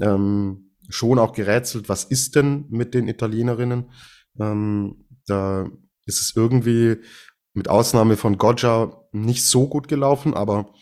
ähm, 0.00 0.72
schon 0.88 1.18
auch 1.18 1.32
gerätselt, 1.32 1.88
was 1.88 2.04
ist 2.04 2.34
denn 2.34 2.64
mit 2.70 2.94
den 2.94 3.06
Italienerinnen? 3.06 3.90
Ähm, 4.40 5.04
da 5.28 5.68
ist 6.06 6.20
es 6.20 6.32
irgendwie 6.34 6.96
mit 7.54 7.68
Ausnahme 7.68 8.16
von 8.16 8.38
Goggia 8.38 8.92
nicht 9.12 9.44
so 9.44 9.68
gut 9.68 9.88
gelaufen, 9.88 10.34
aber 10.34 10.72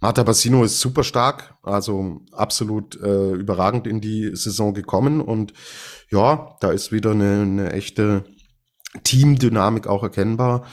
Marta 0.00 0.24
Bassino 0.24 0.64
ist 0.64 0.80
super 0.80 1.04
stark, 1.04 1.54
also 1.62 2.22
absolut 2.32 3.00
äh, 3.00 3.32
überragend 3.34 3.86
in 3.86 4.00
die 4.00 4.34
Saison 4.34 4.74
gekommen 4.74 5.20
und 5.20 5.52
ja, 6.10 6.56
da 6.60 6.72
ist 6.72 6.90
wieder 6.90 7.12
eine, 7.12 7.42
eine 7.42 7.72
echte 7.72 8.24
Teamdynamik 9.04 9.86
auch 9.86 10.02
erkennbar 10.02 10.66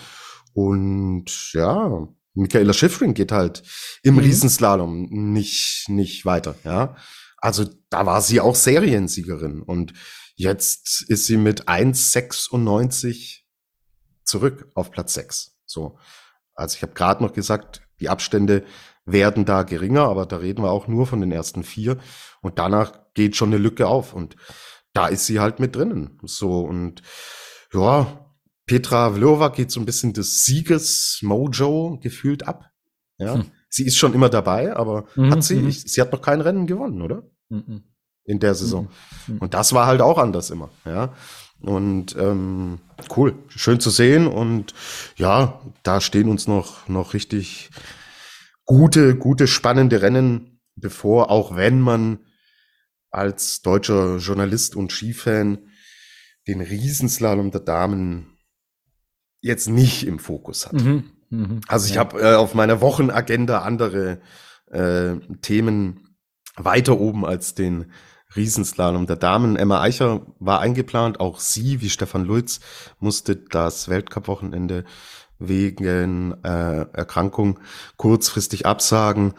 und 0.54 1.54
ja, 1.54 2.08
Michaela 2.34 2.74
Schiffrin 2.74 3.14
geht 3.14 3.32
halt 3.32 3.64
im 4.02 4.16
mhm. 4.16 4.22
Riesenslalom 4.22 5.08
nicht, 5.10 5.90
nicht 5.90 6.26
weiter, 6.26 6.56
ja. 6.64 6.96
Also 7.38 7.66
da 7.90 8.06
war 8.06 8.22
sie 8.22 8.42
auch 8.42 8.56
Seriensiegerin 8.56 9.62
und 9.62 9.94
Jetzt 10.40 11.04
ist 11.10 11.26
sie 11.26 11.36
mit 11.36 11.68
1,96 11.68 13.42
zurück 14.24 14.72
auf 14.74 14.90
Platz 14.90 15.16
6. 15.16 15.60
So. 15.66 16.00
Also 16.54 16.78
ich 16.78 16.82
habe 16.82 16.94
gerade 16.94 17.22
noch 17.22 17.34
gesagt, 17.34 17.82
die 18.00 18.08
Abstände 18.08 18.64
werden 19.04 19.44
da 19.44 19.64
geringer, 19.64 20.04
aber 20.04 20.26
da 20.26 20.38
reden 20.38 20.64
wir 20.64 20.72
auch 20.72 20.88
nur 20.88 21.08
von 21.08 21.20
den 21.20 21.34
ersten 21.34 21.66
vier. 21.66 21.98
Und 22.40 22.58
danach 22.58 23.14
geht 23.16 23.36
schon 23.36 23.50
eine 23.50 23.58
Lücke 23.58 23.88
auf. 23.88 24.14
Und 24.14 24.38
da 24.94 25.08
ist 25.08 25.26
sie 25.26 25.42
halt 25.42 25.60
mit 25.60 25.76
drinnen. 25.76 26.18
So, 26.24 26.62
und 26.62 27.02
ja, 27.74 28.26
Petra 28.66 29.12
Vlhova 29.12 29.50
geht 29.50 29.72
so 29.72 29.82
ein 29.82 29.86
bisschen 29.86 30.14
des 30.14 30.46
Sieges-Mojo 30.46 32.00
gefühlt 32.02 32.48
ab. 32.48 32.72
Ja. 33.18 33.34
Hm. 33.34 33.52
Sie 33.68 33.84
ist 33.84 33.98
schon 33.98 34.14
immer 34.14 34.30
dabei, 34.30 34.74
aber 34.74 35.06
mhm, 35.16 35.32
hat 35.32 35.44
sie, 35.44 35.58
mhm. 35.58 35.72
sie 35.72 36.00
hat 36.00 36.14
noch 36.14 36.22
kein 36.22 36.40
Rennen 36.40 36.66
gewonnen, 36.66 37.02
oder? 37.02 37.30
Mhm 37.50 37.89
in 38.30 38.40
der 38.40 38.54
Saison. 38.54 38.90
Mhm. 39.28 39.40
Und 39.40 39.54
das 39.56 39.74
war 39.74 39.88
halt 39.88 40.02
auch 40.02 40.20
anders 40.20 40.52
immer, 40.52 40.70
ja. 40.86 41.14
Und 41.62 42.16
ähm, 42.16 42.80
cool, 43.18 43.36
schön 43.50 43.80
zu 43.80 43.90
sehen. 43.90 44.28
Und 44.28 44.74
ja, 45.18 45.60
da 45.84 46.00
stehen 46.00 46.30
uns 46.30 46.48
noch, 46.48 46.88
noch 46.88 47.14
richtig 47.14 47.72
gute, 48.66 49.16
gute, 49.18 49.48
spannende 49.48 50.02
Rennen 50.02 50.62
bevor, 50.76 51.30
auch 51.32 51.56
wenn 51.56 51.82
man 51.82 52.20
als 53.12 53.62
deutscher 53.62 54.18
Journalist 54.18 54.76
und 54.76 54.94
Skifan 54.94 55.58
den 56.48 56.62
Riesenslalom 56.62 57.52
der 57.52 57.62
Damen 57.62 58.38
jetzt 59.42 59.68
nicht 59.68 60.06
im 60.06 60.20
Fokus 60.20 60.68
hat. 60.68 60.74
Mhm. 60.74 61.12
Mhm. 61.30 61.62
Also 61.68 61.88
ich 61.88 61.96
ja. 61.96 62.02
habe 62.02 62.22
äh, 62.22 62.36
auf 62.36 62.54
meiner 62.54 62.80
Wochenagenda 62.80 63.64
andere 63.64 64.22
äh, 64.68 65.16
Themen 65.42 66.16
weiter 66.56 67.00
oben 67.00 67.26
als 67.26 67.56
den 67.56 67.92
Riesenslalom 68.36 69.08
der 69.08 69.16
Damen. 69.16 69.56
Emma 69.56 69.82
Eicher 69.82 70.26
war 70.40 70.60
eingeplant, 70.60 71.20
auch 71.20 71.40
sie, 71.40 71.82
wie 71.82 71.90
Stefan 71.90 72.26
Lutz, 72.26 72.60
musste 73.00 73.36
das 73.36 73.90
Weltcup-Wochenende 73.90 74.86
wegen 75.40 76.44
äh, 76.44 76.86
Erkrankung 76.94 77.60
kurzfristig 77.98 78.66
absagen. 78.66 79.34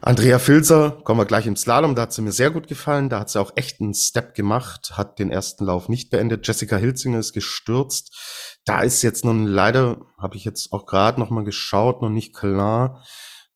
Andrea 0.00 0.40
Filzer, 0.40 0.98
kommen 1.04 1.20
wir 1.20 1.26
gleich 1.26 1.46
im 1.46 1.54
Slalom, 1.54 1.94
da 1.94 2.02
hat 2.02 2.12
sie 2.12 2.22
mir 2.22 2.32
sehr 2.32 2.50
gut 2.50 2.66
gefallen, 2.66 3.08
da 3.08 3.20
hat 3.20 3.30
sie 3.30 3.40
auch 3.40 3.52
echt 3.54 3.80
einen 3.80 3.94
Step 3.94 4.34
gemacht, 4.34 4.94
hat 4.96 5.20
den 5.20 5.30
ersten 5.30 5.64
Lauf 5.64 5.88
nicht 5.88 6.10
beendet. 6.10 6.44
Jessica 6.44 6.76
Hilzinger 6.76 7.20
ist 7.20 7.32
gestürzt. 7.32 8.58
Da 8.64 8.80
ist 8.80 9.02
jetzt 9.02 9.24
nun 9.24 9.46
leider, 9.46 10.00
habe 10.18 10.36
ich 10.36 10.44
jetzt 10.44 10.72
auch 10.72 10.86
gerade 10.86 11.20
noch 11.20 11.30
mal 11.30 11.44
geschaut, 11.44 12.02
noch 12.02 12.08
nicht 12.08 12.34
klar, 12.34 13.04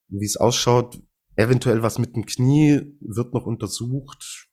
wie 0.09 0.25
es 0.25 0.37
ausschaut. 0.37 1.01
Eventuell 1.37 1.83
was 1.83 1.99
mit 1.99 2.17
dem 2.17 2.27
Knie 2.27 2.97
wird 3.01 3.35
noch 3.35 3.47
untersucht. 3.47 4.49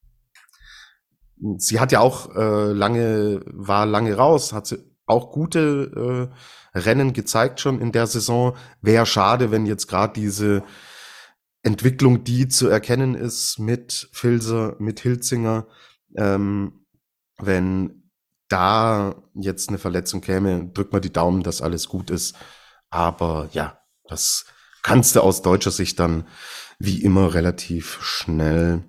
Sie 1.58 1.80
hat 1.80 1.92
ja 1.92 2.00
auch 2.00 2.36
äh, 2.36 2.72
lange, 2.72 3.42
war 3.48 3.86
lange 3.86 4.16
raus, 4.16 4.54
hat 4.54 4.68
sie 4.68 4.78
auch 5.06 5.32
gute 5.32 6.32
äh, 6.74 6.78
Rennen 6.78 7.14
gezeigt 7.14 7.60
schon 7.60 7.82
in 7.82 7.92
der 7.92 8.08
Saison. 8.08 8.56
Wäre 8.82 9.06
schade, 9.06 9.52
wenn 9.52 9.66
jetzt 9.66 9.88
gerade 9.88 10.14
diese 10.14 10.64
Entwicklung, 11.62 12.24
die 12.24 12.48
zu 12.48 12.68
erkennen 12.68 13.16
ist 13.16 13.60
mit 13.60 14.10
Filzer, 14.12 14.76
mit 14.80 15.00
Hilzinger, 15.00 15.68
ähm, 16.16 16.86
wenn 17.38 18.12
da 18.50 19.16
jetzt 19.34 19.70
eine 19.70 19.78
Verletzung 19.78 20.22
käme, 20.22 20.70
drückt 20.74 20.94
mal 20.94 21.00
die 21.00 21.14
Daumen, 21.14 21.44
dass 21.44 21.62
alles 21.62 21.88
gut 21.88 22.10
ist. 22.10 22.36
Aber 22.90 23.50
ja, 23.54 23.80
das 24.08 24.46
kannst 24.84 25.16
du 25.16 25.22
aus 25.22 25.42
deutscher 25.42 25.72
Sicht 25.72 26.00
dann 26.00 26.28
wie 26.80 27.02
immer 27.02 27.34
relativ 27.34 28.00
schnell 28.02 28.84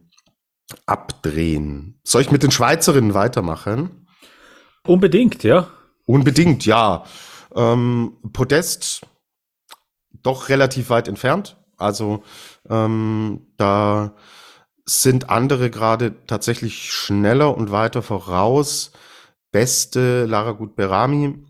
abdrehen. 0.86 2.00
Soll 2.04 2.22
ich 2.22 2.30
mit 2.30 2.42
den 2.42 2.50
Schweizerinnen 2.50 3.14
weitermachen? 3.14 4.06
Unbedingt, 4.86 5.42
ja. 5.42 5.68
Unbedingt, 6.06 6.66
ja. 6.66 7.04
Ähm, 7.54 8.16
Podest 8.32 9.06
doch 10.22 10.48
relativ 10.48 10.90
weit 10.90 11.08
entfernt. 11.08 11.56
Also 11.76 12.22
ähm, 12.68 13.46
da 13.56 14.14
sind 14.86 15.30
andere 15.30 15.70
gerade 15.70 16.26
tatsächlich 16.26 16.92
schneller 16.92 17.56
und 17.56 17.70
weiter 17.70 18.02
voraus. 18.02 18.92
Beste 19.50 20.26
Lara 20.26 20.52
Gut-Berami 20.52 21.44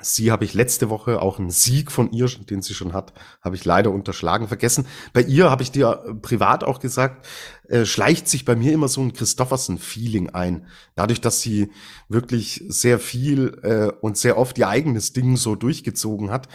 Sie 0.00 0.30
habe 0.30 0.44
ich 0.44 0.54
letzte 0.54 0.90
Woche 0.90 1.20
auch 1.20 1.40
einen 1.40 1.50
Sieg 1.50 1.90
von 1.90 2.12
ihr, 2.12 2.28
den 2.28 2.62
sie 2.62 2.74
schon 2.74 2.92
hat, 2.92 3.12
habe 3.40 3.56
ich 3.56 3.64
leider 3.64 3.90
unterschlagen 3.90 4.46
vergessen. 4.46 4.86
Bei 5.12 5.22
ihr 5.22 5.50
habe 5.50 5.64
ich 5.64 5.72
dir 5.72 6.04
äh, 6.06 6.14
privat 6.14 6.62
auch 6.62 6.78
gesagt, 6.78 7.26
äh, 7.68 7.84
schleicht 7.84 8.28
sich 8.28 8.44
bei 8.44 8.54
mir 8.54 8.72
immer 8.72 8.86
so 8.86 9.00
ein 9.00 9.12
Christoffersen-Feeling 9.12 10.30
ein. 10.30 10.66
Dadurch, 10.94 11.20
dass 11.20 11.40
sie 11.40 11.72
wirklich 12.08 12.64
sehr 12.68 13.00
viel 13.00 13.58
äh, 13.62 13.92
und 14.00 14.16
sehr 14.16 14.38
oft 14.38 14.56
ihr 14.58 14.68
eigenes 14.68 15.12
Ding 15.12 15.36
so 15.36 15.56
durchgezogen 15.56 16.30
hat, 16.30 16.48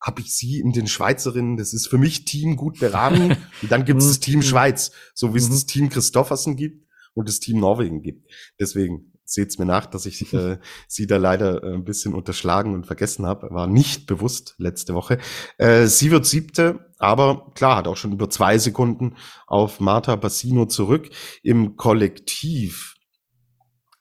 habe 0.00 0.20
ich 0.20 0.32
sie 0.32 0.60
in 0.60 0.72
den 0.72 0.86
Schweizerinnen, 0.86 1.56
das 1.56 1.72
ist 1.72 1.88
für 1.88 1.98
mich 1.98 2.24
Team 2.24 2.54
gut 2.54 2.78
beraten. 2.78 3.36
und 3.62 3.72
dann 3.72 3.84
gibt 3.84 4.00
es 4.00 4.06
das 4.06 4.20
Team 4.20 4.36
mhm. 4.36 4.44
Schweiz, 4.44 4.92
so 5.12 5.34
wie 5.34 5.38
es 5.38 5.48
das 5.48 5.64
mhm. 5.64 5.66
Team 5.66 5.88
Christoffersen 5.88 6.54
gibt 6.54 6.86
und 7.14 7.28
das 7.28 7.40
Team 7.40 7.58
Norwegen 7.58 8.02
gibt. 8.02 8.30
Deswegen 8.60 9.12
seht's 9.26 9.58
mir 9.58 9.66
nach, 9.66 9.86
dass 9.86 10.06
ich 10.06 10.32
äh, 10.32 10.58
sie 10.88 11.06
da 11.06 11.18
leider 11.18 11.62
äh, 11.62 11.74
ein 11.74 11.84
bisschen 11.84 12.14
unterschlagen 12.14 12.72
und 12.72 12.86
vergessen 12.86 13.26
habe. 13.26 13.50
War 13.50 13.66
nicht 13.66 14.06
bewusst 14.06 14.54
letzte 14.58 14.94
Woche. 14.94 15.18
Äh, 15.58 15.86
sie 15.86 16.10
wird 16.10 16.24
siebte, 16.24 16.92
aber 16.98 17.52
klar, 17.54 17.76
hat 17.76 17.88
auch 17.88 17.96
schon 17.96 18.12
über 18.12 18.30
zwei 18.30 18.56
Sekunden 18.56 19.16
auf 19.46 19.80
Marta 19.80 20.16
Bassino 20.16 20.66
zurück. 20.66 21.10
Im 21.42 21.76
Kollektiv 21.76 22.94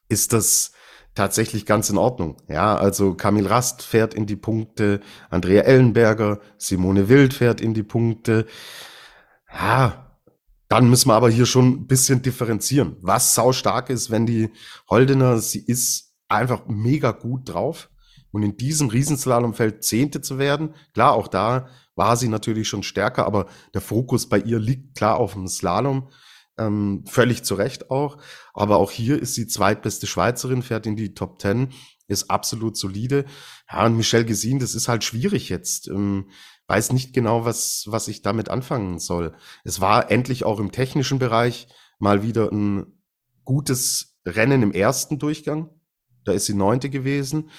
ist 0.07 0.31
das 0.31 0.71
tatsächlich 1.15 1.65
ganz 1.65 1.89
in 1.89 1.97
Ordnung. 1.97 2.37
Ja, 2.47 2.75
also 2.75 3.15
Kamil 3.15 3.47
Rast 3.47 3.81
fährt 3.81 4.13
in 4.13 4.25
die 4.25 4.35
Punkte, 4.35 4.99
Andrea 5.29 5.63
Ellenberger, 5.63 6.39
Simone 6.57 7.09
Wild 7.09 7.33
fährt 7.33 7.61
in 7.61 7.73
die 7.73 7.83
Punkte. 7.83 8.45
Ja, 9.51 10.04
dann 10.67 10.89
müssen 10.89 11.09
wir 11.09 11.15
aber 11.15 11.29
hier 11.29 11.45
schon 11.45 11.67
ein 11.69 11.87
bisschen 11.87 12.21
differenzieren. 12.21 12.97
Was 13.01 13.35
sau 13.35 13.51
stark 13.51 13.89
ist, 13.89 14.09
wenn 14.09 14.25
die 14.25 14.49
Holdener, 14.89 15.39
sie 15.39 15.63
ist 15.65 16.13
einfach 16.27 16.65
mega 16.67 17.11
gut 17.11 17.49
drauf. 17.49 17.89
Und 18.31 18.43
in 18.43 18.57
diesem 18.57 18.89
Riesenslalomfeld 18.89 19.83
Zehnte 19.83 20.19
zu 20.19 20.37
werden, 20.37 20.75
klar, 20.93 21.13
auch 21.13 21.29
da 21.29 21.69
war 21.95 22.17
sie 22.17 22.27
natürlich 22.27 22.67
schon 22.67 22.83
stärker, 22.83 23.25
aber 23.25 23.45
der 23.73 23.79
Fokus 23.79 24.27
bei 24.27 24.39
ihr 24.39 24.59
liegt 24.59 24.97
klar 24.97 25.17
auf 25.17 25.33
dem 25.33 25.47
Slalom. 25.47 26.09
Ähm, 26.57 27.03
völlig 27.05 27.43
zu 27.43 27.55
Recht 27.55 27.89
auch. 27.91 28.17
Aber 28.53 28.77
auch 28.77 28.91
hier 28.91 29.21
ist 29.21 29.35
sie 29.35 29.47
zweitbeste 29.47 30.07
Schweizerin, 30.07 30.61
fährt 30.61 30.85
in 30.85 30.95
die 30.95 31.13
Top 31.13 31.39
Ten, 31.39 31.69
ist 32.07 32.29
absolut 32.29 32.77
solide. 32.77 33.25
Ja, 33.71 33.85
und 33.85 33.97
Michelle 33.97 34.25
Gesin, 34.25 34.59
das 34.59 34.75
ist 34.75 34.87
halt 34.87 35.03
schwierig 35.03 35.49
jetzt. 35.49 35.87
Ähm, 35.87 36.29
weiß 36.67 36.93
nicht 36.93 37.13
genau, 37.13 37.45
was, 37.45 37.85
was 37.87 38.07
ich 38.07 38.21
damit 38.21 38.49
anfangen 38.49 38.99
soll. 38.99 39.35
Es 39.63 39.81
war 39.81 40.11
endlich 40.11 40.43
auch 40.43 40.59
im 40.59 40.71
technischen 40.71 41.19
Bereich 41.19 41.67
mal 41.99 42.23
wieder 42.23 42.51
ein 42.51 42.99
gutes 43.43 44.17
Rennen 44.25 44.63
im 44.63 44.71
ersten 44.71 45.19
Durchgang. 45.19 45.69
Da 46.23 46.31
ist 46.31 46.45
sie 46.45 46.55
neunte 46.55 46.89
gewesen 46.89 47.49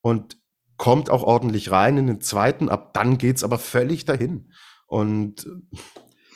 und 0.00 0.38
kommt 0.76 1.10
auch 1.10 1.22
ordentlich 1.22 1.70
rein 1.70 1.98
in 1.98 2.06
den 2.06 2.20
zweiten. 2.20 2.68
Ab 2.68 2.94
dann 2.94 3.18
geht's 3.18 3.44
aber 3.44 3.58
völlig 3.58 4.06
dahin. 4.06 4.52
Und 4.86 5.46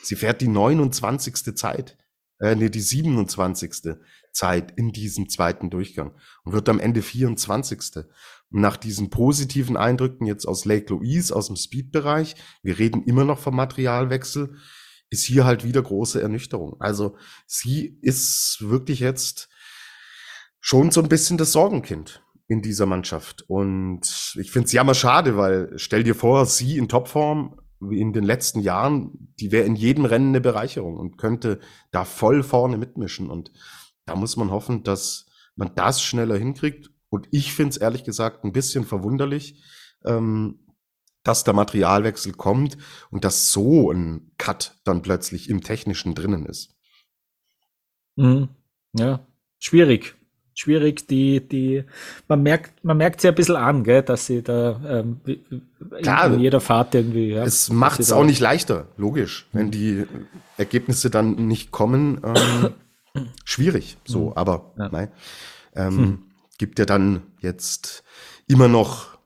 sie 0.03 0.17
fährt 0.17 0.41
die 0.41 0.49
29. 0.49 1.57
Zeit 1.57 1.97
äh, 2.41 2.55
nee, 2.55 2.71
die 2.71 2.81
27. 2.81 3.97
Zeit 4.33 4.73
in 4.77 4.93
diesem 4.93 5.29
zweiten 5.29 5.71
Durchgang 5.71 6.15
und 6.45 6.53
wird 6.53 6.69
am 6.69 6.81
Ende 6.81 7.03
24. 7.03 8.05
Und 8.51 8.61
nach 8.61 8.77
diesen 8.77 9.11
positiven 9.11 9.77
Eindrücken 9.77 10.27
jetzt 10.27 10.47
aus 10.47 10.65
Lake 10.65 10.93
Louise, 10.93 11.35
aus 11.35 11.49
dem 11.49 11.57
Speed-Bereich, 11.57 12.37
wir 12.63 12.79
reden 12.79 13.03
immer 13.05 13.25
noch 13.25 13.39
vom 13.39 13.57
Materialwechsel, 13.57 14.57
ist 15.11 15.25
hier 15.25 15.45
halt 15.45 15.65
wieder 15.65 15.83
große 15.83 16.21
Ernüchterung. 16.21 16.81
Also 16.81 17.17
sie 17.47 17.99
ist 18.03 18.59
wirklich 18.61 19.01
jetzt 19.01 19.49
schon 20.61 20.91
so 20.91 21.01
ein 21.03 21.09
bisschen 21.09 21.39
das 21.39 21.53
Sorgenkind 21.53 22.23
in 22.47 22.63
dieser 22.63 22.87
Mannschaft. 22.87 23.45
Und 23.49 24.35
ich 24.39 24.51
finde 24.51 24.67
es 24.67 24.73
jammer 24.73 24.95
schade, 24.95 25.37
weil 25.37 25.73
stell 25.77 26.03
dir 26.03 26.15
vor, 26.15 26.47
sie 26.47 26.79
in 26.79 26.89
Topform 26.89 27.61
wie 27.81 28.01
in 28.01 28.13
den 28.13 28.25
letzten 28.25 28.61
Jahren, 28.61 29.33
die 29.39 29.53
wäre 29.53 29.65
in 29.65 29.77
jedem 29.77 30.05
Rennen 30.05 30.31
eine 30.31 30.41
Bereicherung 30.41 30.97
und 30.97 31.17
könnte 31.17 31.61
da 31.93 32.05
voll 32.05 32.43
vorne 32.43 32.77
mitmischen. 32.77 33.31
Und 33.31 33.53
da 34.09 34.17
muss 34.17 34.37
man 34.37 34.51
hoffen, 34.51 34.83
dass 34.83 35.27
man 35.55 35.75
das 35.75 36.03
schneller 36.03 36.37
hinkriegt. 36.37 36.91
Und 37.11 37.29
ich 37.31 37.53
finde 37.53 37.71
es 37.71 37.77
ehrlich 37.77 38.05
gesagt 38.05 38.45
ein 38.45 38.53
bisschen 38.53 38.85
verwunderlich, 38.85 39.63
ähm, 40.05 40.61
dass 41.23 41.45
der 41.45 41.55
Materialwechsel 41.55 42.33
kommt 42.33 42.79
und 43.11 43.25
dass 43.25 43.51
so 43.51 43.91
ein 43.91 44.33
Cut 44.39 44.79
dann 44.85 45.03
plötzlich 45.03 45.51
im 45.51 45.63
Technischen 45.63 46.15
drinnen 46.15 46.47
ist. 46.47 46.75
Mhm. 48.17 48.49
Ja, 48.95 49.27
schwierig 49.59 50.19
schwierig. 50.59 51.07
Die, 51.07 51.41
die, 51.41 51.85
man 52.27 52.43
merkt, 52.43 52.85
man 52.85 52.97
merkt 52.97 53.21
sie 53.21 53.29
ein 53.29 53.35
bisschen 53.35 53.57
an, 53.57 53.85
gell, 53.85 54.03
dass 54.03 54.27
sie 54.27 54.43
da 54.43 54.81
ähm, 54.87 55.21
Klar, 56.03 56.33
in 56.33 56.41
jeder 56.41 56.61
Fahrt 56.61 56.95
irgendwie. 56.95 57.31
Ja, 57.31 57.45
es 57.45 57.71
macht 57.71 58.01
es 58.01 58.13
auch 58.13 58.25
nicht 58.25 58.41
leichter, 58.41 58.89
logisch, 58.97 59.47
wenn 59.53 59.71
die 59.71 60.05
Ergebnisse 60.57 61.11
dann 61.11 61.47
nicht 61.47 61.71
kommen. 61.71 62.21
Ähm, 62.25 62.71
schwierig, 63.45 63.99
so, 64.05 64.27
mhm. 64.27 64.33
aber 64.35 64.73
ja. 64.79 64.89
nein. 64.91 65.13
Ähm, 65.75 65.99
hm. 65.99 66.23
Gibt 66.59 66.79
ja 66.79 66.85
dann 66.85 67.23
jetzt 67.41 68.03
immer 68.47 68.69
noch 68.69 69.19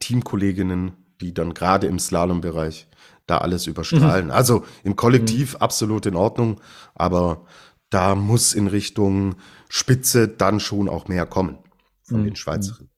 Teamkolleginnen, 0.00 0.92
die 1.20 1.34
dann 1.34 1.54
gerade 1.54 1.86
im 1.86 1.98
Slalombereich 1.98 2.88
da 3.26 3.38
alles 3.38 3.66
überstrahlen. 3.66 4.26
Mhm. 4.26 4.30
Also 4.30 4.64
im 4.84 4.96
Kollektiv 4.96 5.54
mhm. 5.54 5.60
absolut 5.60 6.06
in 6.06 6.16
Ordnung, 6.16 6.60
aber 6.94 7.44
da 7.90 8.14
muss 8.14 8.54
in 8.54 8.66
Richtung 8.68 9.36
Spitze 9.68 10.28
dann 10.28 10.60
schon 10.60 10.88
auch 10.88 11.08
mehr 11.08 11.26
kommen 11.26 11.58
von 12.02 12.20
mhm. 12.20 12.24
den 12.24 12.36
Schweizerinnen. 12.36 12.90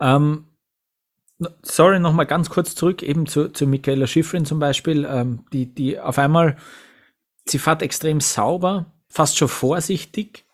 Ähm, 0.00 0.46
sorry, 1.62 2.00
nochmal 2.00 2.26
ganz 2.26 2.50
kurz 2.50 2.74
zurück, 2.74 3.02
eben 3.02 3.26
zu, 3.26 3.48
zu 3.48 3.66
Michaela 3.66 4.06
Schifrin 4.06 4.44
zum 4.44 4.58
Beispiel, 4.58 5.06
ähm, 5.08 5.44
die, 5.52 5.72
die 5.72 5.98
auf 5.98 6.18
einmal, 6.18 6.56
sie 7.46 7.58
fährt 7.58 7.82
extrem 7.82 8.20
sauber, 8.20 8.91
fast 9.12 9.36
schon 9.36 9.48
vorsichtig. 9.48 10.44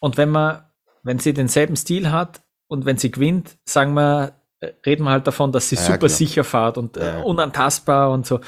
Und 0.00 0.16
wenn 0.16 0.30
man, 0.30 0.64
wenn 1.02 1.18
sie 1.18 1.32
denselben 1.32 1.76
Stil 1.76 2.10
hat 2.10 2.42
und 2.68 2.84
wenn 2.84 2.98
sie 2.98 3.10
gewinnt, 3.10 3.56
sagen 3.64 3.94
wir, 3.94 4.34
äh, 4.60 4.72
reden 4.84 5.04
wir 5.04 5.10
halt 5.10 5.26
davon, 5.26 5.52
dass 5.52 5.68
sie 5.68 5.76
ja, 5.76 5.82
super 5.82 5.98
klar. 5.98 6.08
sicher 6.10 6.44
fährt 6.44 6.78
und 6.78 6.96
äh, 6.96 7.18
ja. 7.18 7.22
unantastbar 7.22 8.10
und 8.10 8.26
so 8.26 8.40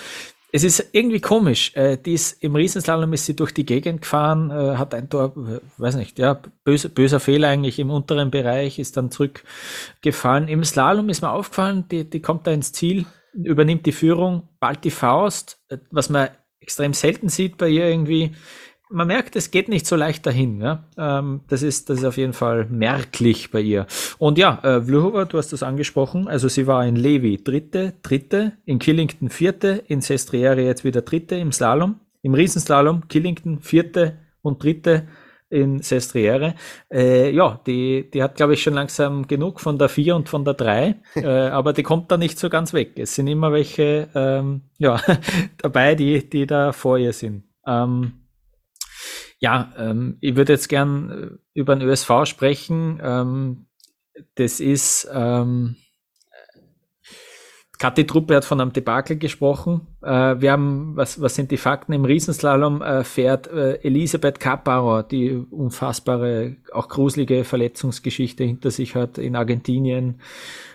es 0.54 0.62
ist 0.62 0.90
irgendwie 0.92 1.20
komisch. 1.20 1.72
Äh, 1.74 1.96
die 1.96 2.12
ist, 2.12 2.40
Im 2.40 2.54
Riesenslalom 2.54 3.12
ist 3.12 3.26
sie 3.26 3.34
durch 3.34 3.52
die 3.52 3.66
Gegend 3.66 4.02
gefahren, 4.02 4.52
äh, 4.52 4.76
hat 4.76 4.94
ein 4.94 5.10
Tor, 5.10 5.34
äh, 5.36 5.58
weiß 5.78 5.96
nicht, 5.96 6.16
ja, 6.20 6.40
böse, 6.62 6.90
böser 6.90 7.18
Fehler 7.18 7.48
eigentlich 7.48 7.80
im 7.80 7.90
unteren 7.90 8.30
Bereich, 8.30 8.78
ist 8.78 8.96
dann 8.96 9.10
zurückgefallen. 9.10 10.46
Im 10.46 10.62
Slalom 10.62 11.08
ist 11.08 11.22
mir 11.22 11.32
aufgefallen, 11.32 11.88
die, 11.90 12.08
die 12.08 12.22
kommt 12.22 12.46
da 12.46 12.52
ins 12.52 12.70
Ziel, 12.70 13.04
übernimmt 13.32 13.84
die 13.84 13.90
Führung, 13.90 14.48
bald 14.60 14.84
die 14.84 14.92
Faust, 14.92 15.58
äh, 15.70 15.78
was 15.90 16.08
man 16.08 16.28
extrem 16.60 16.92
selten 16.92 17.28
sieht 17.28 17.58
bei 17.58 17.68
ihr 17.68 17.86
irgendwie 17.88 18.36
man 18.94 19.08
merkt, 19.08 19.36
es 19.36 19.50
geht 19.50 19.68
nicht 19.68 19.86
so 19.86 19.96
leicht 19.96 20.24
dahin. 20.24 20.60
Ja? 20.60 20.84
Ähm, 20.96 21.40
das, 21.48 21.62
ist, 21.62 21.90
das 21.90 21.98
ist 21.98 22.04
auf 22.04 22.16
jeden 22.16 22.32
Fall 22.32 22.66
merklich 22.70 23.50
bei 23.50 23.60
ihr. 23.60 23.86
Und 24.18 24.38
ja, 24.38 24.60
äh, 24.62 24.80
Vlhova, 24.80 25.24
du 25.24 25.36
hast 25.36 25.52
das 25.52 25.62
angesprochen. 25.62 26.28
Also 26.28 26.48
sie 26.48 26.66
war 26.66 26.86
in 26.86 26.96
Levi 26.96 27.42
dritte, 27.42 27.94
dritte, 28.02 28.52
in 28.64 28.78
Killington 28.78 29.28
vierte, 29.28 29.82
in 29.88 30.00
Sestriere 30.00 30.62
jetzt 30.62 30.84
wieder 30.84 31.02
dritte 31.02 31.34
im 31.36 31.52
Slalom, 31.52 31.96
im 32.22 32.34
Riesenslalom, 32.34 33.08
Killington 33.08 33.60
vierte 33.60 34.18
und 34.42 34.62
dritte 34.62 35.08
in 35.50 35.82
Sestriere. 35.82 36.54
Äh, 36.90 37.30
ja, 37.30 37.60
die, 37.66 38.10
die 38.10 38.22
hat, 38.22 38.36
glaube 38.36 38.54
ich, 38.54 38.62
schon 38.62 38.74
langsam 38.74 39.26
genug 39.26 39.60
von 39.60 39.78
der 39.78 39.88
4 39.88 40.16
und 40.16 40.28
von 40.28 40.44
der 40.44 40.54
3, 40.54 40.96
äh, 41.16 41.26
aber 41.26 41.72
die 41.72 41.82
kommt 41.82 42.10
da 42.10 42.16
nicht 42.16 42.38
so 42.38 42.48
ganz 42.48 42.72
weg. 42.72 42.92
Es 42.96 43.14
sind 43.14 43.26
immer 43.26 43.52
welche 43.52 44.08
ähm, 44.14 44.62
ja, 44.78 45.00
dabei, 45.58 45.94
die, 45.94 46.28
die 46.28 46.46
da 46.46 46.72
vor 46.72 46.98
ihr 46.98 47.12
sind. 47.12 47.44
Ähm, 47.66 48.23
ja, 49.38 49.72
ähm, 49.76 50.16
ich 50.20 50.36
würde 50.36 50.52
jetzt 50.52 50.68
gern 50.68 51.10
äh, 51.10 51.30
über 51.54 51.76
den 51.76 51.88
ÖSV 51.88 52.24
sprechen. 52.26 53.00
Ähm, 53.02 53.66
das 54.36 54.60
ist, 54.60 55.08
ähm, 55.12 55.76
Kathi 57.78 58.06
Truppe 58.06 58.36
hat 58.36 58.44
von 58.44 58.60
einem 58.60 58.72
Debakel 58.72 59.16
gesprochen. 59.16 59.86
Äh, 60.02 60.40
wir 60.40 60.52
haben, 60.52 60.96
was, 60.96 61.20
was 61.20 61.34
sind 61.34 61.50
die 61.50 61.56
Fakten? 61.56 61.92
Im 61.92 62.04
Riesenslalom 62.04 62.82
äh, 62.82 63.04
fährt 63.04 63.48
äh, 63.48 63.74
Elisabeth 63.82 64.38
Kappauer, 64.38 65.02
die 65.02 65.32
unfassbare, 65.32 66.56
auch 66.72 66.88
gruselige 66.88 67.44
Verletzungsgeschichte 67.44 68.44
hinter 68.44 68.70
sich 68.70 68.94
hat 68.94 69.18
in 69.18 69.36
Argentinien 69.36 70.20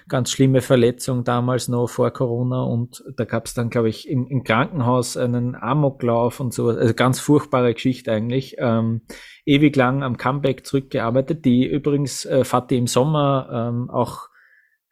ganz 0.09 0.31
schlimme 0.31 0.61
Verletzung 0.61 1.23
damals 1.23 1.67
noch 1.69 1.87
vor 1.87 2.11
Corona 2.11 2.63
und 2.63 3.03
da 3.15 3.23
gab 3.25 3.45
es 3.45 3.53
dann, 3.53 3.69
glaube 3.69 3.89
ich, 3.89 4.09
im, 4.09 4.27
im, 4.27 4.43
Krankenhaus 4.43 5.15
einen 5.15 5.55
Amoklauf 5.55 6.39
und 6.39 6.53
so, 6.53 6.69
also 6.69 6.93
ganz 6.93 7.19
furchtbare 7.19 7.73
Geschichte 7.73 8.11
eigentlich. 8.11 8.55
Ähm, 8.57 9.01
ewig 9.45 9.75
lang 9.75 10.03
am 10.03 10.17
Comeback 10.17 10.65
zurückgearbeitet, 10.65 11.45
die 11.45 11.65
übrigens 11.65 12.25
äh, 12.25 12.43
Fatih 12.43 12.77
im 12.77 12.87
Sommer 12.87 13.69
ähm, 13.69 13.89
auch 13.89 14.29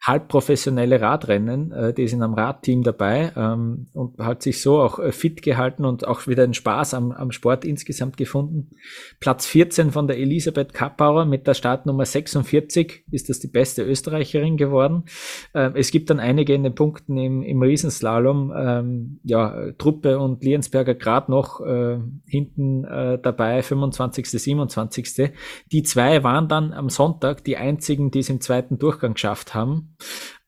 halbprofessionelle 0.00 1.00
Radrennen, 1.00 1.72
äh, 1.72 1.92
die 1.92 2.06
sind 2.06 2.22
am 2.22 2.34
Radteam 2.34 2.82
dabei 2.82 3.32
ähm, 3.36 3.88
und 3.92 4.18
hat 4.20 4.42
sich 4.42 4.62
so 4.62 4.80
auch 4.80 4.98
äh, 4.98 5.12
fit 5.12 5.42
gehalten 5.42 5.84
und 5.84 6.06
auch 6.06 6.26
wieder 6.28 6.44
einen 6.44 6.54
Spaß 6.54 6.94
am, 6.94 7.10
am 7.10 7.32
Sport 7.32 7.64
insgesamt 7.64 8.16
gefunden. 8.16 8.70
Platz 9.18 9.46
14 9.46 9.90
von 9.90 10.06
der 10.06 10.18
Elisabeth 10.18 10.72
Kappauer 10.72 11.24
mit 11.24 11.46
der 11.46 11.54
Startnummer 11.54 12.04
46 12.04 13.04
ist 13.10 13.28
das 13.28 13.40
die 13.40 13.48
beste 13.48 13.82
Österreicherin 13.82 14.56
geworden. 14.56 15.04
Äh, 15.52 15.72
es 15.74 15.90
gibt 15.90 16.10
dann 16.10 16.20
einige 16.20 16.54
in 16.54 16.62
den 16.62 16.76
Punkten 16.76 17.18
im, 17.18 17.42
im 17.42 17.60
Riesenslalom, 17.60 18.52
ähm, 18.56 19.20
ja, 19.24 19.72
Truppe 19.78 20.20
und 20.20 20.44
Liensberger 20.44 20.94
gerade 20.94 21.30
noch 21.30 21.60
äh, 21.60 21.98
hinten 22.24 22.84
äh, 22.84 23.18
dabei, 23.20 23.62
25., 23.62 24.30
27. 24.30 25.32
Die 25.72 25.82
zwei 25.82 26.22
waren 26.22 26.48
dann 26.48 26.72
am 26.72 26.88
Sonntag 26.88 27.42
die 27.42 27.56
einzigen, 27.56 28.12
die 28.12 28.20
es 28.20 28.30
im 28.30 28.40
zweiten 28.40 28.78
Durchgang 28.78 29.14
geschafft 29.14 29.54
haben. 29.54 29.87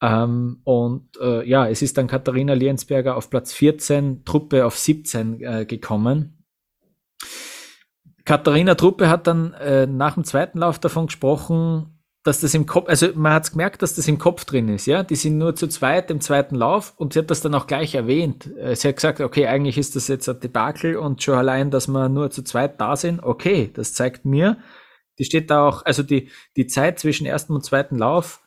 Ähm, 0.00 0.60
und 0.64 1.08
äh, 1.20 1.46
ja, 1.48 1.68
es 1.68 1.82
ist 1.82 1.98
dann 1.98 2.06
Katharina 2.06 2.54
Liensberger 2.54 3.16
auf 3.16 3.30
Platz 3.30 3.52
14, 3.52 4.24
Truppe 4.24 4.64
auf 4.64 4.78
17 4.78 5.42
äh, 5.42 5.66
gekommen. 5.66 6.44
Katharina 8.24 8.74
Truppe 8.74 9.08
hat 9.08 9.26
dann 9.26 9.54
äh, 9.54 9.86
nach 9.86 10.14
dem 10.14 10.24
zweiten 10.24 10.58
Lauf 10.58 10.78
davon 10.78 11.06
gesprochen, 11.06 11.96
dass 12.22 12.40
das 12.40 12.52
im 12.52 12.66
Kopf, 12.66 12.88
also 12.88 13.08
man 13.14 13.32
hat 13.32 13.50
gemerkt, 13.50 13.80
dass 13.80 13.94
das 13.94 14.06
im 14.06 14.18
Kopf 14.18 14.44
drin 14.44 14.68
ist, 14.68 14.86
ja. 14.86 15.02
Die 15.02 15.16
sind 15.16 15.38
nur 15.38 15.56
zu 15.56 15.68
zweit 15.68 16.10
im 16.10 16.20
zweiten 16.20 16.54
Lauf 16.54 16.92
und 16.96 17.14
sie 17.14 17.20
hat 17.20 17.30
das 17.30 17.40
dann 17.40 17.54
auch 17.54 17.66
gleich 17.66 17.94
erwähnt. 17.94 18.46
Äh, 18.58 18.76
sie 18.76 18.88
hat 18.88 18.96
gesagt, 18.96 19.20
okay, 19.20 19.46
eigentlich 19.46 19.78
ist 19.78 19.96
das 19.96 20.08
jetzt 20.08 20.28
ein 20.28 20.38
Debakel 20.40 20.96
und 20.96 21.22
schon 21.22 21.34
allein, 21.36 21.70
dass 21.70 21.88
wir 21.88 22.08
nur 22.08 22.30
zu 22.30 22.42
zweit 22.42 22.80
da 22.80 22.96
sind, 22.96 23.22
okay, 23.22 23.70
das 23.72 23.94
zeigt 23.94 24.24
mir, 24.24 24.58
Die 25.18 25.24
steht 25.24 25.50
da 25.50 25.68
auch, 25.68 25.84
also 25.84 26.02
die, 26.02 26.30
die 26.56 26.66
Zeit 26.66 26.98
zwischen 26.98 27.26
ersten 27.26 27.52
und 27.54 27.64
zweiten 27.64 27.98
Lauf, 27.98 28.40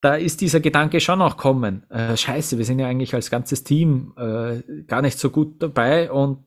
da 0.00 0.14
ist 0.14 0.40
dieser 0.40 0.60
Gedanke 0.60 1.00
schon 1.00 1.20
auch 1.20 1.36
kommen. 1.36 1.88
Äh, 1.90 2.16
scheiße, 2.16 2.58
wir 2.58 2.64
sind 2.64 2.78
ja 2.78 2.86
eigentlich 2.86 3.14
als 3.14 3.30
ganzes 3.30 3.64
Team 3.64 4.14
äh, 4.16 4.82
gar 4.86 5.02
nicht 5.02 5.18
so 5.18 5.30
gut 5.30 5.62
dabei 5.62 6.10
und 6.10 6.38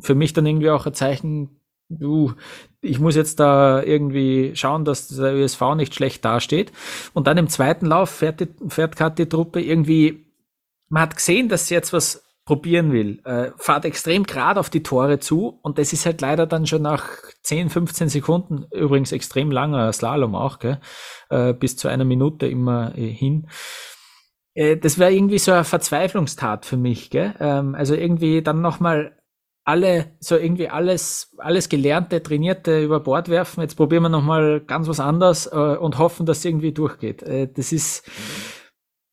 für 0.00 0.14
mich 0.14 0.32
dann 0.32 0.46
irgendwie 0.46 0.70
auch 0.70 0.86
ein 0.86 0.94
Zeichen, 0.94 1.60
du, 1.88 2.34
ich 2.80 2.98
muss 2.98 3.16
jetzt 3.16 3.40
da 3.40 3.82
irgendwie 3.82 4.52
schauen, 4.54 4.84
dass 4.84 5.08
der 5.08 5.34
ÖSV 5.34 5.74
nicht 5.76 5.94
schlecht 5.94 6.24
dasteht. 6.24 6.72
Und 7.14 7.26
dann 7.26 7.38
im 7.38 7.48
zweiten 7.48 7.86
Lauf 7.86 8.10
fährt, 8.10 8.40
die, 8.40 8.48
fährt 8.68 8.96
gerade 8.96 9.16
die 9.16 9.28
Truppe 9.28 9.60
irgendwie, 9.60 10.26
man 10.88 11.02
hat 11.02 11.16
gesehen, 11.16 11.48
dass 11.48 11.68
sie 11.68 11.74
jetzt 11.74 11.92
was 11.92 12.27
probieren 12.48 12.92
will, 12.92 13.20
äh, 13.26 13.50
fahrt 13.58 13.84
extrem 13.84 14.24
gerade 14.24 14.58
auf 14.58 14.70
die 14.70 14.82
Tore 14.82 15.18
zu 15.18 15.58
und 15.60 15.76
das 15.76 15.92
ist 15.92 16.06
halt 16.06 16.22
leider 16.22 16.46
dann 16.46 16.66
schon 16.66 16.80
nach 16.80 17.04
10, 17.42 17.68
15 17.68 18.08
Sekunden, 18.08 18.64
übrigens 18.72 19.12
extrem 19.12 19.50
langer 19.50 19.92
Slalom 19.92 20.34
auch, 20.34 20.58
gell, 20.58 20.80
äh, 21.28 21.52
bis 21.52 21.76
zu 21.76 21.88
einer 21.88 22.06
Minute 22.06 22.46
immer 22.46 22.96
äh, 22.96 23.06
hin. 23.06 23.48
Äh, 24.54 24.78
das 24.78 24.98
wäre 24.98 25.12
irgendwie 25.12 25.36
so 25.36 25.52
eine 25.52 25.64
Verzweiflungstat 25.64 26.64
für 26.64 26.78
mich, 26.78 27.10
gell? 27.10 27.34
Ähm, 27.38 27.74
also 27.74 27.94
irgendwie 27.94 28.40
dann 28.40 28.62
nochmal 28.62 29.18
alle, 29.64 30.06
so 30.18 30.34
irgendwie 30.34 30.70
alles, 30.70 31.36
alles 31.36 31.68
Gelernte, 31.68 32.22
Trainierte 32.22 32.82
über 32.82 33.00
Bord 33.00 33.28
werfen. 33.28 33.60
Jetzt 33.60 33.74
probieren 33.74 34.04
wir 34.04 34.08
nochmal 34.08 34.62
ganz 34.62 34.88
was 34.88 35.00
anderes 35.00 35.46
äh, 35.52 35.76
und 35.76 35.98
hoffen, 35.98 36.24
dass 36.24 36.38
es 36.38 36.46
irgendwie 36.46 36.72
durchgeht. 36.72 37.22
Äh, 37.24 37.48
das 37.54 37.72
ist, 37.72 38.08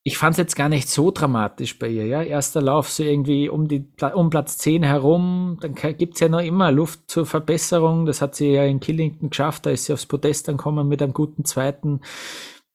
ich 0.08 0.20
fand 0.20 0.34
es 0.34 0.38
jetzt 0.38 0.56
gar 0.56 0.70
nicht 0.70 0.88
so 0.88 1.10
dramatisch 1.10 1.80
bei 1.80 1.88
ihr. 1.88 2.06
Ja, 2.06 2.22
erster 2.22 2.62
Lauf 2.62 2.92
so 2.92 3.02
irgendwie 3.02 3.50
um 3.50 3.68
die 3.68 3.88
um 4.14 4.30
Platz 4.30 4.60
10 4.60 4.84
herum. 4.84 5.58
Dann 5.62 5.74
gibt's 5.74 6.20
ja 6.20 6.30
noch 6.30 6.44
immer 6.44 6.72
Luft 6.72 7.10
zur 7.10 7.26
Verbesserung. 7.26 8.06
Das 8.06 8.22
hat 8.22 8.36
sie 8.36 8.52
ja 8.52 8.66
in 8.66 8.80
Killington 8.80 9.32
geschafft. 9.32 9.66
Da 9.66 9.72
ist 9.72 9.86
sie 9.86 9.94
aufs 9.94 10.06
Podest 10.06 10.48
dann 10.48 10.58
gekommen 10.58 10.88
mit 10.88 11.02
einem 11.02 11.14
guten 11.14 11.44
zweiten. 11.44 12.02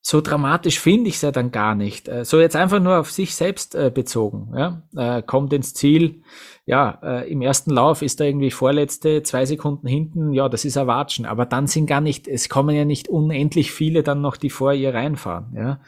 So 0.02 0.20
dramatisch 0.20 0.80
finde 0.80 1.08
ich 1.08 1.16
es 1.16 1.22
ja 1.22 1.30
dann 1.30 1.52
gar 1.52 1.76
nicht. 1.76 2.08
Äh, 2.08 2.24
so 2.24 2.40
jetzt 2.40 2.56
einfach 2.56 2.80
nur 2.80 2.98
auf 2.98 3.12
sich 3.12 3.36
selbst 3.36 3.76
äh, 3.76 3.92
bezogen. 3.94 4.52
Ja, 4.56 4.82
äh, 4.96 5.22
kommt 5.22 5.52
ins 5.52 5.72
Ziel. 5.72 6.22
Ja, 6.66 6.98
äh, 7.00 7.30
im 7.30 7.42
ersten 7.42 7.70
Lauf 7.70 8.02
ist 8.02 8.18
da 8.18 8.24
irgendwie 8.24 8.50
vorletzte 8.50 9.22
zwei 9.22 9.46
Sekunden 9.46 9.86
hinten. 9.86 10.32
Ja, 10.32 10.48
das 10.48 10.64
ist 10.64 10.74
Erwatschen. 10.74 11.26
Aber 11.26 11.46
dann 11.46 11.68
sind 11.68 11.86
gar 11.86 12.00
nicht, 12.00 12.26
es 12.26 12.48
kommen 12.48 12.74
ja 12.74 12.84
nicht 12.84 13.06
unendlich 13.08 13.70
viele 13.70 14.02
dann 14.02 14.20
noch, 14.20 14.36
die 14.36 14.50
vor 14.50 14.72
ihr 14.72 14.92
reinfahren. 14.92 15.54
Ja. 15.54 15.80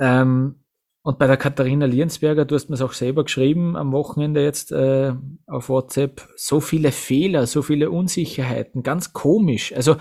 Ähm, 0.00 0.64
und 1.02 1.18
bei 1.18 1.26
der 1.26 1.36
Katharina 1.36 1.84
Liensberger, 1.84 2.46
du 2.46 2.54
hast 2.54 2.70
mir 2.70 2.76
es 2.76 2.80
auch 2.80 2.94
selber 2.94 3.24
geschrieben 3.24 3.76
am 3.76 3.92
Wochenende 3.92 4.42
jetzt 4.42 4.72
äh, 4.72 5.12
auf 5.46 5.68
WhatsApp, 5.68 6.26
so 6.34 6.60
viele 6.60 6.92
Fehler, 6.92 7.46
so 7.46 7.60
viele 7.60 7.90
Unsicherheiten, 7.90 8.82
ganz 8.82 9.12
komisch. 9.12 9.74
Also 9.74 9.96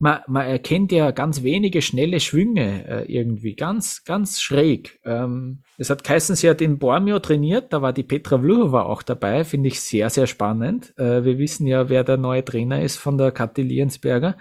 man, 0.00 0.20
man 0.26 0.46
erkennt 0.46 0.92
ja 0.92 1.10
ganz 1.10 1.42
wenige 1.42 1.82
schnelle 1.82 2.20
Schwünge 2.20 2.88
äh, 2.88 3.12
irgendwie, 3.12 3.54
ganz, 3.54 4.02
ganz 4.04 4.40
schräg. 4.40 4.98
Ähm, 5.04 5.62
es 5.76 5.90
hat 5.90 6.04
geheißen, 6.04 6.36
sie 6.36 6.48
hat 6.48 6.62
in 6.62 6.78
Bormio 6.78 7.18
trainiert, 7.18 7.72
da 7.72 7.82
war 7.82 7.92
die 7.92 8.02
Petra 8.02 8.38
Vluhova 8.38 8.82
auch 8.84 9.02
dabei, 9.02 9.44
finde 9.44 9.68
ich 9.68 9.80
sehr, 9.80 10.08
sehr 10.08 10.26
spannend. 10.26 10.94
Äh, 10.98 11.24
wir 11.24 11.38
wissen 11.38 11.66
ja, 11.66 11.90
wer 11.90 12.02
der 12.02 12.16
neue 12.16 12.42
Trainer 12.42 12.82
ist 12.82 12.96
von 12.96 13.18
der 13.18 13.30
Kathi 13.30 13.60
Liensberger 13.62 14.38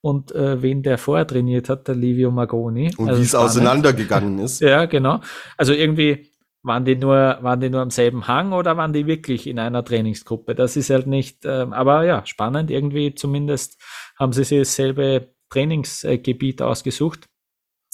und 0.00 0.32
äh, 0.34 0.62
wen 0.62 0.82
der 0.82 0.96
vorher 0.96 1.26
trainiert 1.26 1.68
hat, 1.68 1.88
der 1.88 1.94
Livio 1.94 2.30
Magoni. 2.30 2.90
Und 2.96 3.10
also 3.10 3.20
wie 3.20 3.26
es 3.26 3.34
auseinandergegangen 3.34 4.38
ist. 4.38 4.60
ja, 4.62 4.86
genau. 4.86 5.20
Also 5.58 5.74
irgendwie 5.74 6.32
waren 6.62 6.84
die 6.84 6.96
nur, 6.96 7.38
waren 7.40 7.60
die 7.60 7.70
nur 7.70 7.80
am 7.80 7.90
selben 7.90 8.28
Hang 8.28 8.52
oder 8.52 8.76
waren 8.76 8.92
die 8.92 9.06
wirklich 9.06 9.46
in 9.46 9.58
einer 9.58 9.84
Trainingsgruppe? 9.84 10.54
Das 10.54 10.76
ist 10.76 10.90
halt 10.90 11.06
nicht, 11.06 11.44
äh, 11.44 11.66
aber 11.70 12.04
ja, 12.04 12.24
spannend. 12.24 12.70
Irgendwie 12.70 13.14
zumindest 13.14 13.82
haben 14.22 14.32
sie 14.32 14.44
sich 14.44 14.60
dasselbe 14.60 15.34
Trainingsgebiet 15.50 16.62
ausgesucht. 16.62 17.28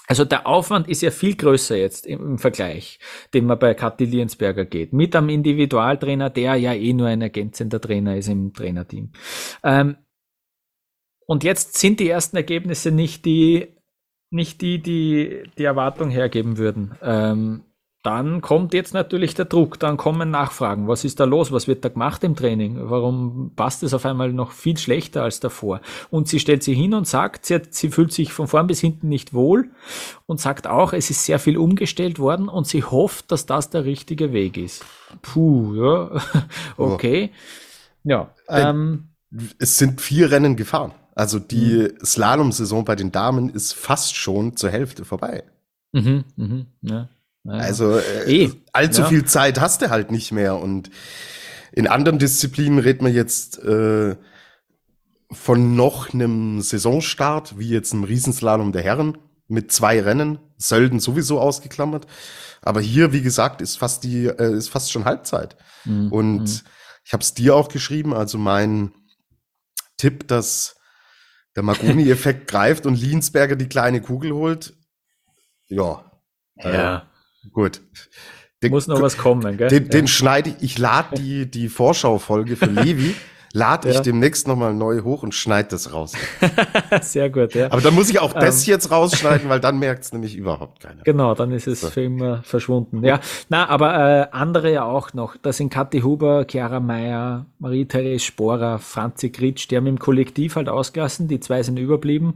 Also 0.07 0.25
der 0.25 0.47
Aufwand 0.47 0.89
ist 0.89 1.03
ja 1.03 1.11
viel 1.11 1.37
größer 1.37 1.77
jetzt 1.77 2.07
im, 2.07 2.39
Vergleich, 2.39 2.99
den 3.35 3.45
man 3.45 3.59
bei 3.59 3.75
Kathi 3.75 4.07
Liensberger 4.07 4.65
geht. 4.65 4.93
Mit 4.93 5.15
einem 5.15 5.29
Individualtrainer, 5.29 6.31
der 6.31 6.55
ja 6.57 6.73
eh 6.73 6.93
nur 6.95 7.09
ein 7.09 7.21
ergänzender 7.21 7.81
Trainer 7.81 8.17
ist 8.17 8.29
im 8.29 8.55
Trainerteam. 8.55 9.13
Ähm, 9.63 9.97
und 11.27 11.45
jetzt 11.45 11.77
sind 11.77 12.01
die 12.01 12.09
ersten 12.09 12.37
Ergebnisse 12.37 12.91
nicht 12.91 13.27
die, 13.27 13.77
nicht 14.31 14.63
die, 14.63 14.79
die 14.81 15.43
die 15.59 15.65
Erwartung 15.65 16.09
hergeben 16.09 16.57
würden. 16.57 16.95
Dann 18.05 18.41
kommt 18.43 18.75
jetzt 18.75 18.95
natürlich 18.95 19.35
der 19.35 19.47
Druck, 19.47 19.81
dann 19.81 19.97
kommen 19.97 20.31
Nachfragen. 20.31 20.87
Was 20.87 21.05
ist 21.05 21.19
da 21.19 21.25
los? 21.25 21.51
Was 21.51 21.67
wird 21.67 21.85
da 21.85 21.89
gemacht 21.89 22.23
im 22.23 22.37
Training? 22.37 22.79
Warum 22.89 23.51
passt 23.57 23.83
es 23.83 23.93
auf 23.93 24.07
einmal 24.07 24.33
noch 24.33 24.53
viel 24.53 24.79
schlechter 24.79 25.25
als 25.25 25.41
davor? 25.41 25.81
Und 26.11 26.29
sie 26.29 26.39
stellt 26.39 26.63
sich 26.63 26.79
hin 26.79 26.95
und 26.95 27.09
sagt, 27.09 27.47
sie, 27.47 27.57
hat, 27.57 27.75
sie 27.75 27.91
fühlt 27.91 28.13
sich 28.13 28.33
von 28.33 28.47
vorn 28.47 28.69
bis 28.69 28.81
hinten 28.81 29.09
nicht 29.09 29.35
wohl 29.35 29.71
und 30.27 30.41
sagt 30.41 30.69
auch, 30.69 30.93
es 30.93 31.11
ist 31.11 31.25
sehr 31.25 31.41
viel 31.41 31.57
umgestellt 31.57 32.21
worden 32.21 32.49
und 32.49 32.69
sie 32.69 32.85
hofft, 32.85 33.33
dass 33.33 33.47
das 33.47 33.69
der 33.71 33.85
richtige 33.85 34.33
Weg 34.33 34.57
ist. 34.57 34.85
Puh, 35.23 35.75
ja, 35.75 36.23
okay. 36.77 37.33
Ja. 38.05 38.33
Ähm, 38.49 39.09
es 39.59 39.77
sind 39.77 40.01
vier 40.01 40.31
Rennen 40.31 40.55
gefahren. 40.55 40.93
Also 41.17 41.41
die 41.41 41.89
mhm. 41.91 42.05
Slalom-Saison 42.05 42.85
bei 42.85 42.95
den 42.95 43.11
Damen 43.11 43.49
ist 43.49 43.73
fast 43.73 44.15
schon 44.15 44.57
zur 44.57 44.71
Hälfte 44.71 45.05
vorbei. 45.05 45.43
Mhm, 45.93 46.25
mhm, 46.37 46.67
ja. 46.83 47.09
Naja. 47.49 47.63
Also 47.63 47.99
äh, 47.99 48.45
eh, 48.45 48.53
allzu 48.75 49.01
ja. 49.03 49.09
viel 49.09 49.25
Zeit 49.25 49.59
hast 49.59 49.81
du 49.81 49.89
halt 49.89 50.11
nicht 50.11 50.33
mehr. 50.33 50.57
Und 50.57 50.91
in 51.73 51.87
anderen 51.87 52.19
Disziplinen 52.19 52.79
redet 52.79 53.01
man 53.01 53.15
jetzt 53.15 53.59
äh, 53.65 54.17
von 55.33 55.75
noch 55.75 56.13
einem 56.13 56.61
Saisonstart, 56.61 57.59
wie 57.59 57.71
jetzt 57.71 57.95
einem 57.95 58.05
Riesenslalom 58.05 58.73
der 58.73 58.83
Herren 58.83 59.17
mit 59.47 59.73
zwei 59.73 59.99
Rennen, 60.03 60.39
Sölden 60.59 61.01
sowieso 61.01 61.41
ausgeklammert. 61.41 62.07
Aber 62.61 62.83
hier, 62.83 63.15
wie 63.15 63.23
gesagt, 63.23 63.63
ist 63.63 63.79
fast 63.79 64.05
die, 64.05 64.27
äh, 64.27 64.55
ist 64.55 64.69
fast 64.69 64.93
schon 64.93 65.07
Halbzeit. 65.07 65.57
Mhm. 65.87 66.13
Und 66.13 66.43
mhm. 66.43 66.61
ich 67.03 67.15
habe 67.15 67.23
es 67.23 67.33
dir 67.33 67.57
auch 67.57 67.69
geschrieben, 67.69 68.13
also 68.13 68.37
mein 68.37 68.93
Tipp, 69.97 70.29
dass 70.29 70.77
der 71.57 71.63
Maguni-Effekt 71.63 72.47
greift 72.51 72.85
und 72.85 73.01
Liensberger 73.01 73.57
die 73.57 73.71
kleine 73.71 74.03
Kugel 74.03 74.33
holt. 74.35 74.75
Ja. 75.69 76.05
Ja. 76.57 77.08
Gut. 77.53 77.81
Den, 78.63 78.71
Muss 78.71 78.89
noch 78.89 79.01
was 79.01 79.17
kommen, 79.17 79.57
gell? 79.57 79.69
Den, 79.69 79.85
ja. 79.85 79.89
den 79.89 80.09
schneide 80.09 80.51
ich, 80.51 80.57
ich 80.63 80.79
lade 80.79 81.15
die, 81.17 81.49
die 81.51 81.69
Vorschaufolge 81.69 82.57
für 82.57 82.67
Levi 82.67 83.15
lade 83.53 83.89
ich 83.89 83.97
ja. 83.97 84.01
demnächst 84.01 84.47
nochmal 84.47 84.75
neu 84.75 85.03
hoch 85.03 85.23
und 85.23 85.35
schneide 85.35 85.69
das 85.71 85.93
raus. 85.93 86.13
Sehr 87.01 87.31
gut, 87.31 87.55
ja. 87.55 87.67
Aber 87.71 87.81
dann 87.81 87.95
muss 87.95 88.11
ich 88.11 88.19
auch 88.21 88.35
ähm. 88.35 88.41
das 88.41 88.67
jetzt 88.67 88.91
rausschneiden, 88.91 89.49
weil 89.49 89.61
dann 89.61 89.79
merkt 89.81 90.05
es 90.05 90.13
nämlich 90.13 90.37
überhaupt 90.37 90.81
keiner. 90.81 91.03
Genau, 91.03 91.35
dann 91.35 91.53
ist 91.53 91.67
es 91.67 91.81
so. 91.81 91.89
für 91.89 92.03
immer 92.03 92.43
verschwunden. 92.43 93.03
Ja, 93.05 93.21
na, 93.49 93.69
aber 93.69 93.95
äh, 93.95 94.27
andere 94.33 94.73
ja 94.73 94.85
auch 94.85 95.15
noch. 95.15 95.37
Da 95.37 95.53
sind 95.53 95.71
Kathi 95.71 96.01
Huber, 96.01 96.47
Chiara 96.49 96.81
Meyer, 96.81 97.47
Marie-Therese 97.59 98.25
Sporer, 98.25 98.79
Franzi 98.79 99.31
Gritsch, 99.31 99.71
die 99.71 99.77
haben 99.77 99.87
im 99.87 99.99
Kollektiv 99.99 100.57
halt 100.57 100.69
ausgelassen, 100.69 101.29
die 101.29 101.41
zwei 101.41 101.63
sind 101.63 101.79
überblieben. 101.79 102.35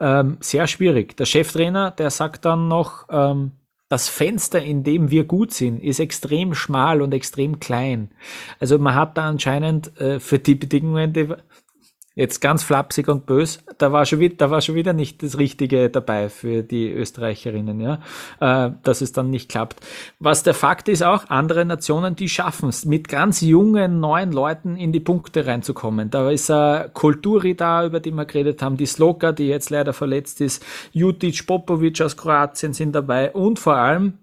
Ähm, 0.00 0.38
sehr 0.40 0.66
schwierig. 0.66 1.16
Der 1.16 1.26
Cheftrainer, 1.26 1.90
der 1.92 2.10
sagt 2.10 2.44
dann 2.44 2.68
noch, 2.68 3.06
ähm, 3.10 3.52
das 3.88 4.08
Fenster, 4.08 4.62
in 4.62 4.84
dem 4.84 5.10
wir 5.10 5.24
gut 5.24 5.52
sind, 5.52 5.82
ist 5.82 5.98
extrem 5.98 6.54
schmal 6.54 7.00
und 7.00 7.14
extrem 7.14 7.58
klein. 7.58 8.10
Also 8.60 8.78
man 8.78 8.94
hat 8.94 9.16
da 9.16 9.28
anscheinend 9.28 9.98
äh, 10.00 10.20
für 10.20 10.38
die 10.38 10.54
Bedingungen, 10.54 11.12
die, 11.12 11.28
jetzt 12.18 12.40
ganz 12.40 12.64
flapsig 12.64 13.06
und 13.06 13.26
bös, 13.26 13.62
da 13.78 13.92
war 13.92 14.04
schon 14.04 14.18
wieder, 14.18 14.34
da 14.34 14.50
war 14.50 14.60
schon 14.60 14.74
wieder 14.74 14.92
nicht 14.92 15.22
das 15.22 15.38
Richtige 15.38 15.88
dabei 15.88 16.28
für 16.28 16.64
die 16.64 16.90
Österreicherinnen, 16.90 17.80
ja, 17.80 18.00
äh, 18.40 18.72
dass 18.82 19.02
es 19.02 19.12
dann 19.12 19.30
nicht 19.30 19.48
klappt. 19.48 19.86
Was 20.18 20.42
der 20.42 20.54
Fakt 20.54 20.88
ist 20.88 21.04
auch, 21.04 21.30
andere 21.30 21.64
Nationen, 21.64 22.16
die 22.16 22.28
schaffen 22.28 22.70
es, 22.70 22.84
mit 22.84 23.06
ganz 23.06 23.40
jungen, 23.40 24.00
neuen 24.00 24.32
Leuten 24.32 24.76
in 24.76 24.90
die 24.90 24.98
Punkte 24.98 25.46
reinzukommen. 25.46 26.10
Da 26.10 26.28
ist 26.28 26.50
äh, 26.50 26.88
Kulturi 26.92 27.54
da, 27.54 27.86
über 27.86 28.00
die 28.00 28.10
wir 28.10 28.24
geredet 28.24 28.62
haben, 28.62 28.76
die 28.76 28.86
Sloka, 28.86 29.30
die 29.30 29.46
jetzt 29.46 29.70
leider 29.70 29.92
verletzt 29.92 30.40
ist, 30.40 30.66
Jutic 30.90 31.46
Popovic 31.46 32.00
aus 32.00 32.16
Kroatien 32.16 32.72
sind 32.72 32.96
dabei 32.96 33.30
und 33.30 33.60
vor 33.60 33.76
allem 33.76 34.18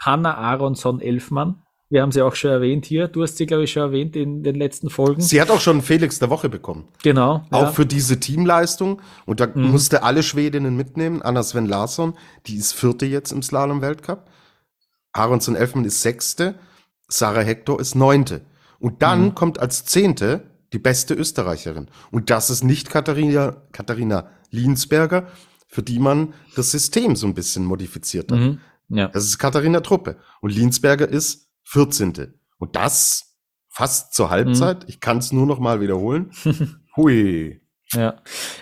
Hanna 0.00 0.36
Aronson 0.36 1.00
Elfmann, 1.00 1.65
wir 1.88 2.02
haben 2.02 2.10
sie 2.10 2.22
auch 2.22 2.34
schon 2.34 2.50
erwähnt 2.50 2.84
hier. 2.84 3.06
Du 3.06 3.22
hast 3.22 3.36
sie, 3.36 3.46
glaube 3.46 3.64
ich, 3.64 3.72
schon 3.72 3.82
erwähnt 3.82 4.16
in 4.16 4.42
den 4.42 4.56
letzten 4.56 4.90
Folgen. 4.90 5.20
Sie 5.20 5.40
hat 5.40 5.50
auch 5.50 5.60
schon 5.60 5.82
Felix 5.82 6.18
der 6.18 6.30
Woche 6.30 6.48
bekommen. 6.48 6.88
Genau. 7.02 7.44
Auch 7.50 7.62
ja. 7.62 7.72
für 7.72 7.86
diese 7.86 8.18
Teamleistung. 8.18 9.00
Und 9.24 9.38
da 9.38 9.46
mhm. 9.46 9.70
musste 9.70 10.02
alle 10.02 10.24
Schwedinnen 10.24 10.76
mitnehmen. 10.76 11.22
Anna 11.22 11.42
Sven 11.44 11.66
Larsson, 11.66 12.14
die 12.46 12.56
ist 12.56 12.72
vierte 12.72 13.06
jetzt 13.06 13.30
im 13.30 13.42
Slalom-Weltcup. 13.42 14.28
Aronson 15.12 15.54
Elfmann 15.54 15.84
ist 15.84 16.02
sechste. 16.02 16.56
Sarah 17.08 17.42
Hector 17.42 17.80
ist 17.80 17.94
neunte. 17.94 18.40
Und 18.80 19.02
dann 19.02 19.26
mhm. 19.26 19.34
kommt 19.36 19.60
als 19.60 19.84
zehnte 19.84 20.50
die 20.72 20.80
beste 20.80 21.14
Österreicherin. 21.14 21.86
Und 22.10 22.30
das 22.30 22.50
ist 22.50 22.64
nicht 22.64 22.90
Katharina, 22.90 23.62
Katharina 23.70 24.28
Liensberger, 24.50 25.28
für 25.68 25.84
die 25.84 26.00
man 26.00 26.34
das 26.56 26.72
System 26.72 27.14
so 27.14 27.28
ein 27.28 27.34
bisschen 27.34 27.64
modifiziert 27.64 28.32
hat. 28.32 28.38
Mhm. 28.40 28.58
Ja. 28.88 29.08
Das 29.08 29.24
ist 29.24 29.38
Katharina 29.38 29.80
Truppe. 29.80 30.16
Und 30.40 30.50
Liensberger 30.50 31.08
ist 31.08 31.45
14. 31.66 32.34
Und 32.58 32.76
das 32.76 33.36
fast 33.68 34.14
zur 34.14 34.30
Halbzeit. 34.30 34.84
Mhm. 34.84 34.88
Ich 34.88 35.00
kann 35.00 35.18
es 35.18 35.32
nur 35.32 35.46
noch 35.46 35.58
mal 35.58 35.80
wiederholen. 35.80 36.30
Hui. 36.96 37.60
Ja. 37.92 38.16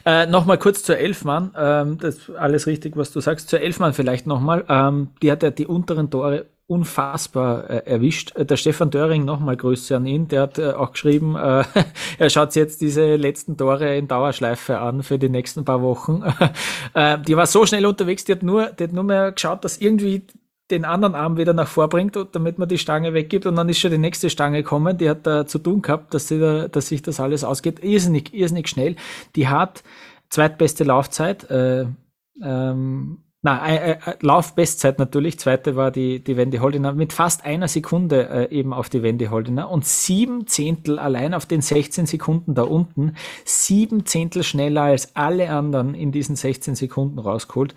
Äh, 0.05 0.26
nochmal 0.26 0.59
kurz 0.59 0.82
zur 0.82 0.98
Elfmann. 0.98 1.52
Ähm, 1.57 1.98
das 1.98 2.16
ist 2.16 2.30
alles 2.30 2.66
richtig, 2.66 2.96
was 2.96 3.12
du 3.12 3.20
sagst. 3.20 3.48
Zur 3.48 3.61
Elfmann 3.61 3.94
vielleicht 3.94 4.26
nochmal. 4.26 4.64
Ähm, 4.68 5.11
die 5.22 5.30
hat 5.30 5.42
ja 5.42 5.50
die 5.50 5.66
unteren 5.66 6.11
Tore 6.11 6.46
unfassbar 6.66 7.70
äh, 7.70 7.82
erwischt. 7.86 8.34
Äh, 8.36 8.46
der 8.46 8.57
Stefan 8.57 8.90
Döring, 8.90 9.24
nochmal 9.24 9.57
Grüße 9.57 9.94
an 9.96 10.07
ihn, 10.07 10.28
der 10.28 10.42
hat 10.42 10.59
äh, 10.59 10.72
auch 10.72 10.92
geschrieben, 10.92 11.36
äh, 11.36 11.64
er 12.18 12.30
schaut 12.30 12.55
jetzt 12.55 12.80
diese 12.80 13.16
letzten 13.16 13.57
Tore 13.57 13.96
in 13.96 14.09
Dauerschleife 14.09 14.78
an 14.78 15.02
für 15.02 15.18
die 15.18 15.28
nächsten 15.28 15.64
paar 15.64 15.82
Wochen. 15.82 16.22
äh, 16.94 17.18
die 17.20 17.36
war 17.36 17.46
so 17.46 17.66
schnell 17.66 17.86
unterwegs, 17.86 18.24
die 18.24 18.32
hat 18.32 18.42
nur, 18.42 18.66
die 18.66 18.84
hat 18.84 18.92
nur 18.92 19.05
mehr 19.05 19.32
geschaut, 19.32 19.64
dass 19.64 19.78
irgendwie 19.78 20.26
den 20.71 20.85
anderen 20.85 21.15
Arm 21.15 21.37
wieder 21.37 21.53
nach 21.53 21.69
vorbringt, 21.69 22.19
damit 22.33 22.59
man 22.59 22.69
die 22.69 22.79
Stange 22.79 23.12
weggibt 23.12 23.47
und 23.47 23.57
dann 23.57 23.69
ist 23.69 23.79
schon 23.79 23.91
die 23.91 23.99
nächste 23.99 24.31
Stange 24.31 24.62
kommen. 24.62 24.97
Die 24.97 25.11
hat 25.11 25.27
da 25.27 25.47
zu 25.47 25.59
tun 25.59 25.83
gehabt, 25.83 26.15
dass, 26.15 26.29
sie 26.29 26.39
da, 26.39 26.69
dass 26.69 26.89
sich 26.89 27.03
das 27.03 27.21
alles 27.21 27.45
ausgeht. 27.45 27.85
Irrsinnig, 27.85 28.33
irrsinnig 28.33 28.69
schnell. 28.69 28.97
Die 29.37 29.49
hat 29.49 29.83
zweitbeste 30.31 30.85
Laufzeit. 30.85 31.49
Äh, 31.51 31.87
ähm, 32.43 33.19
na, 33.45 33.68
äh, 33.68 33.90
äh, 33.92 33.99
Laufbestzeit 34.20 34.99
natürlich. 34.99 35.38
Zweite 35.38 35.76
war 35.76 35.90
die, 35.90 36.24
die 36.24 36.38
Wendy 36.38 36.57
Holdiner 36.57 36.95
mit 36.95 37.12
fast 37.12 37.45
einer 37.45 37.68
Sekunde 37.68 38.49
äh, 38.51 38.51
eben 38.51 38.72
auf 38.72 38.88
die 38.88 39.03
Wendy 39.03 39.26
Holdiner 39.26 39.70
und 39.70 39.84
sieben 39.84 40.47
Zehntel 40.47 40.99
allein 40.99 41.34
auf 41.34 41.45
den 41.45 41.61
16 41.61 42.07
Sekunden 42.07 42.55
da 42.55 42.62
unten. 42.62 43.16
Sieben 43.45 44.07
Zehntel 44.07 44.45
schneller 44.45 44.84
als 44.84 45.14
alle 45.14 45.51
anderen 45.51 45.95
in 45.95 46.11
diesen 46.11 46.36
16 46.36 46.74
Sekunden 46.74 47.18
rausgeholt. 47.18 47.74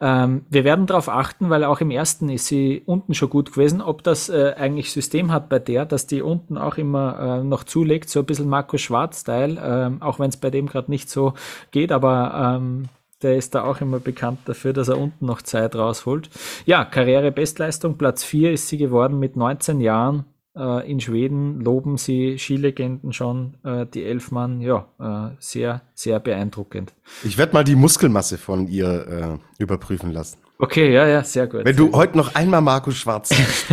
Ähm, 0.00 0.46
wir 0.48 0.64
werden 0.64 0.86
darauf 0.86 1.10
achten, 1.10 1.50
weil 1.50 1.64
auch 1.64 1.82
im 1.82 1.90
ersten 1.90 2.30
ist 2.30 2.46
sie 2.46 2.82
unten 2.86 3.12
schon 3.12 3.28
gut 3.28 3.52
gewesen, 3.52 3.82
ob 3.82 4.02
das 4.02 4.30
äh, 4.30 4.54
eigentlich 4.56 4.90
System 4.90 5.32
hat 5.32 5.50
bei 5.50 5.58
der, 5.58 5.84
dass 5.84 6.06
die 6.06 6.22
unten 6.22 6.56
auch 6.56 6.78
immer 6.78 7.40
äh, 7.40 7.44
noch 7.44 7.64
zulegt, 7.64 8.08
so 8.08 8.20
ein 8.20 8.26
bisschen 8.26 8.48
Markus 8.48 8.80
Schwarz-Style, 8.80 9.98
äh, 10.00 10.02
auch 10.02 10.18
wenn 10.18 10.30
es 10.30 10.38
bei 10.38 10.48
dem 10.48 10.64
gerade 10.64 10.90
nicht 10.90 11.10
so 11.10 11.34
geht, 11.72 11.92
aber 11.92 12.56
ähm, 12.56 12.88
der 13.22 13.36
ist 13.36 13.54
da 13.54 13.64
auch 13.64 13.80
immer 13.80 14.00
bekannt 14.00 14.40
dafür, 14.46 14.72
dass 14.72 14.88
er 14.88 14.98
unten 14.98 15.26
noch 15.26 15.42
Zeit 15.42 15.74
rausholt. 15.74 16.30
Ja, 16.66 16.84
Karrierebestleistung, 16.84 17.98
Platz 17.98 18.24
4 18.24 18.52
ist 18.52 18.68
sie 18.68 18.78
geworden 18.78 19.18
mit 19.18 19.36
19 19.36 19.80
Jahren. 19.80 20.24
Äh, 20.56 20.90
in 20.90 21.00
Schweden 21.00 21.60
loben 21.60 21.96
sie 21.96 22.38
Skilegenden 22.38 23.12
schon, 23.12 23.56
äh, 23.64 23.86
die 23.86 24.04
Elfmann, 24.04 24.60
ja, 24.60 24.86
äh, 24.98 25.34
sehr, 25.38 25.82
sehr 25.94 26.18
beeindruckend. 26.20 26.94
Ich 27.22 27.38
werde 27.38 27.52
mal 27.52 27.64
die 27.64 27.76
Muskelmasse 27.76 28.38
von 28.38 28.66
ihr 28.66 29.38
äh, 29.58 29.62
überprüfen 29.62 30.12
lassen. 30.12 30.38
Okay, 30.62 30.92
ja, 30.92 31.06
ja, 31.06 31.24
sehr 31.24 31.46
gut. 31.46 31.64
Wenn 31.64 31.76
du 31.76 31.92
heute 31.92 32.18
noch 32.18 32.34
einmal 32.34 32.60
Markus 32.60 32.96
Schwarz 32.96 33.30
willst, 33.30 33.70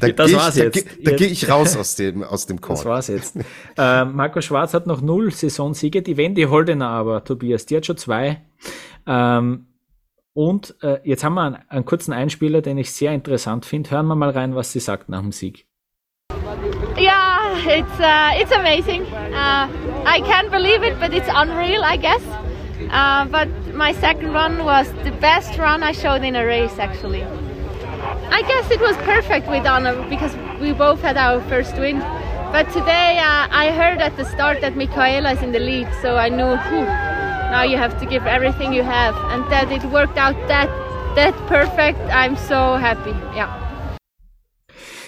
dann 0.00 0.16
gehe 0.16 0.26
ich, 0.26 0.84
da, 0.84 1.10
da 1.10 1.16
geh 1.16 1.26
ich 1.26 1.48
raus 1.48 1.76
aus 1.76 1.94
dem, 1.94 2.24
aus 2.24 2.46
dem 2.46 2.60
Call. 2.60 2.76
Das 2.76 2.84
war's 2.84 3.06
jetzt. 3.06 3.36
äh, 3.78 4.04
Markus 4.04 4.44
Schwarz 4.44 4.74
hat 4.74 4.88
noch 4.88 5.00
null 5.00 5.30
Saisonsiege, 5.30 6.02
die 6.02 6.16
Wendy 6.16 6.42
Holdener 6.42 6.88
aber, 6.88 7.22
Tobias, 7.22 7.66
die 7.66 7.76
hat 7.76 7.86
schon 7.86 7.96
zwei. 7.96 8.42
Ähm, 9.06 9.66
und 10.34 10.74
äh, 10.82 10.98
jetzt 11.04 11.22
haben 11.22 11.34
wir 11.34 11.42
einen, 11.42 11.58
einen, 11.68 11.84
kurzen 11.84 12.12
Einspieler, 12.12 12.60
den 12.60 12.76
ich 12.76 12.92
sehr 12.92 13.12
interessant 13.12 13.64
finde. 13.64 13.92
Hören 13.92 14.06
wir 14.06 14.16
mal 14.16 14.30
rein, 14.30 14.56
was 14.56 14.72
sie 14.72 14.80
sagt 14.80 15.08
nach 15.08 15.20
dem 15.20 15.30
Sieg. 15.32 15.64
Yeah, 16.98 17.54
it's 17.66 18.00
uh, 18.00 18.40
it's 18.40 18.52
amazing. 18.52 19.02
Uh, 19.02 19.68
I 20.04 20.20
can't 20.22 20.50
believe 20.50 20.82
it, 20.82 20.98
but 20.98 21.12
it's 21.12 21.28
unreal, 21.28 21.82
I 21.84 21.96
guess. 21.96 22.22
Uh, 22.90 23.24
but 23.26 23.48
my 23.76 23.92
second 23.92 24.32
run 24.32 24.64
was 24.64 24.90
the 25.04 25.12
best 25.20 25.58
run 25.58 25.82
I 25.82 25.92
showed 25.92 26.24
in 26.24 26.34
a 26.34 26.44
race, 26.44 26.78
actually. 26.78 27.22
I 27.22 28.42
guess 28.42 28.70
it 28.70 28.80
was 28.80 28.96
perfect 28.98 29.48
with 29.48 29.66
Anna 29.66 29.92
because 30.08 30.34
we 30.60 30.72
both 30.72 31.00
had 31.02 31.16
our 31.16 31.40
first 31.42 31.76
win. 31.76 31.98
But 32.52 32.70
today 32.72 33.18
uh, 33.18 33.48
I 33.50 33.72
heard 33.72 34.00
at 34.00 34.16
the 34.16 34.24
start 34.24 34.60
that 34.62 34.76
Michaela 34.76 35.32
is 35.32 35.42
in 35.42 35.52
the 35.52 35.58
lead, 35.58 35.88
so 36.00 36.16
I 36.16 36.28
knew 36.30 36.56
now 37.52 37.62
you 37.62 37.76
have 37.76 37.98
to 38.00 38.06
give 38.06 38.26
everything 38.26 38.72
you 38.72 38.82
have, 38.82 39.14
and 39.32 39.44
that 39.50 39.70
it 39.70 39.84
worked 39.90 40.16
out 40.16 40.36
that 40.48 40.70
that 41.14 41.34
perfect. 41.46 41.98
I'm 42.10 42.36
so 42.36 42.76
happy. 42.76 43.14
Yeah. 43.34 43.52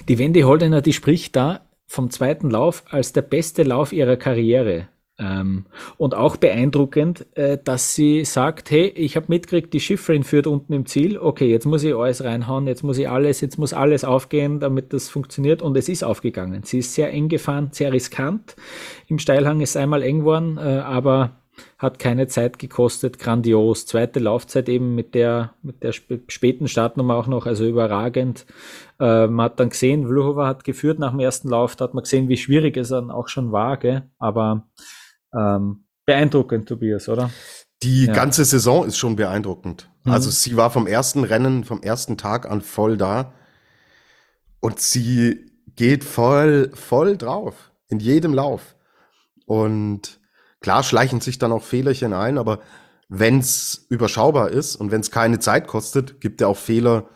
Die 0.09 0.19
Wendy 0.19 0.43
Holdener, 0.43 0.83
die 0.83 0.93
spricht 0.93 1.37
da 1.37 1.61
vom 1.87 2.11
zweiten 2.11 2.51
Lauf 2.51 2.83
als 2.91 3.13
der 3.13 3.23
beste 3.23 3.63
Lauf 3.63 3.93
ihrer 3.93 4.17
Karriere. 4.17 4.89
Ähm, 5.21 5.67
und 5.97 6.15
auch 6.15 6.37
beeindruckend, 6.37 7.27
äh, 7.37 7.59
dass 7.63 7.95
sie 7.95 8.25
sagt, 8.25 8.71
hey, 8.71 8.87
ich 8.87 9.17
habe 9.17 9.27
mitgekriegt, 9.29 9.75
die 9.75 9.81
Schifferin 9.81 10.23
führt 10.23 10.47
unten 10.47 10.73
im 10.73 10.87
Ziel, 10.87 11.19
okay, 11.19 11.51
jetzt 11.51 11.67
muss 11.67 11.83
ich 11.83 11.95
alles 11.95 12.23
reinhauen, 12.23 12.69
jetzt 12.69 12.85
muss 12.85 12.99
ich 12.99 13.09
alles, 13.09 13.41
jetzt 13.41 13.59
muss 13.59 13.73
alles 13.73 14.05
aufgehen, 14.05 14.61
damit 14.61 14.93
das 14.93 15.09
funktioniert 15.09 15.61
und 15.61 15.77
es 15.77 15.89
ist 15.89 16.05
aufgegangen. 16.05 16.63
Sie 16.63 16.79
ist 16.79 16.95
sehr 16.95 17.13
eng 17.13 17.29
gefahren, 17.29 17.71
sehr 17.73 17.93
riskant. 17.93 18.55
Im 19.09 19.19
Steilhang 19.19 19.61
ist 19.61 19.77
einmal 19.77 20.03
eng 20.03 20.21
geworden, 20.21 20.57
äh, 20.57 20.61
aber 20.61 21.33
hat 21.79 21.99
keine 21.99 22.29
Zeit 22.29 22.59
gekostet, 22.59 23.19
grandios. 23.19 23.87
Zweite 23.87 24.21
Laufzeit 24.21 24.69
eben 24.69 24.95
mit 24.95 25.15
der, 25.15 25.55
mit 25.63 25.83
der 25.83 25.93
späten 25.93 26.69
Startnummer 26.69 27.17
auch 27.17 27.27
noch, 27.27 27.47
also 27.47 27.67
überragend. 27.67 28.47
Äh, 29.01 29.27
man 29.27 29.47
hat 29.47 29.59
dann 29.59 29.71
gesehen, 29.71 30.07
Vluhova 30.07 30.47
hat 30.47 30.63
geführt 30.63 31.01
nach 31.01 31.11
dem 31.11 31.21
ersten 31.21 31.49
Lauf, 31.49 31.75
da 31.75 31.85
hat 31.85 31.95
man 31.95 32.05
gesehen, 32.05 32.29
wie 32.29 32.37
schwierig 32.37 32.77
es 32.77 32.89
dann 32.89 33.11
auch 33.11 33.29
schon 33.29 33.51
war, 33.53 33.77
gell? 33.79 34.05
aber 34.19 34.69
ähm, 35.35 35.85
beeindruckend, 36.05 36.69
Tobias, 36.69 37.09
oder? 37.09 37.31
Die 37.83 38.07
ja. 38.07 38.13
ganze 38.13 38.45
Saison 38.45 38.87
ist 38.87 38.97
schon 38.97 39.17
beeindruckend. 39.17 39.91
Mhm. 40.05 40.13
Also 40.13 40.31
sie 40.31 40.57
war 40.57 40.71
vom 40.71 40.87
ersten 40.87 41.25
Rennen, 41.25 41.65
vom 41.65 41.83
ersten 41.83 42.17
Tag 42.17 42.51
an 42.51 42.61
voll 42.61 42.97
da. 42.97 43.33
Und 44.61 44.81
sie 44.81 45.47
geht 45.77 46.03
voll, 46.05 46.71
voll 46.75 47.17
drauf. 47.17 47.73
In 47.89 48.01
jedem 48.01 48.35
Lauf. 48.35 48.75
Und 49.47 50.21
klar 50.61 50.83
schleichen 50.83 51.21
sich 51.21 51.39
dann 51.39 51.53
auch 51.53 51.63
Fehlerchen 51.63 52.13
ein, 52.13 52.37
aber 52.37 52.61
wenn's 53.09 53.87
überschaubar 53.89 54.51
ist 54.51 54.77
und 54.77 54.91
wenn's 54.91 55.11
keine 55.11 55.39
Zeit 55.39 55.67
kostet, 55.67 56.21
gibt 56.21 56.41
er 56.41 56.49
auch 56.49 56.57
Fehler, 56.57 57.09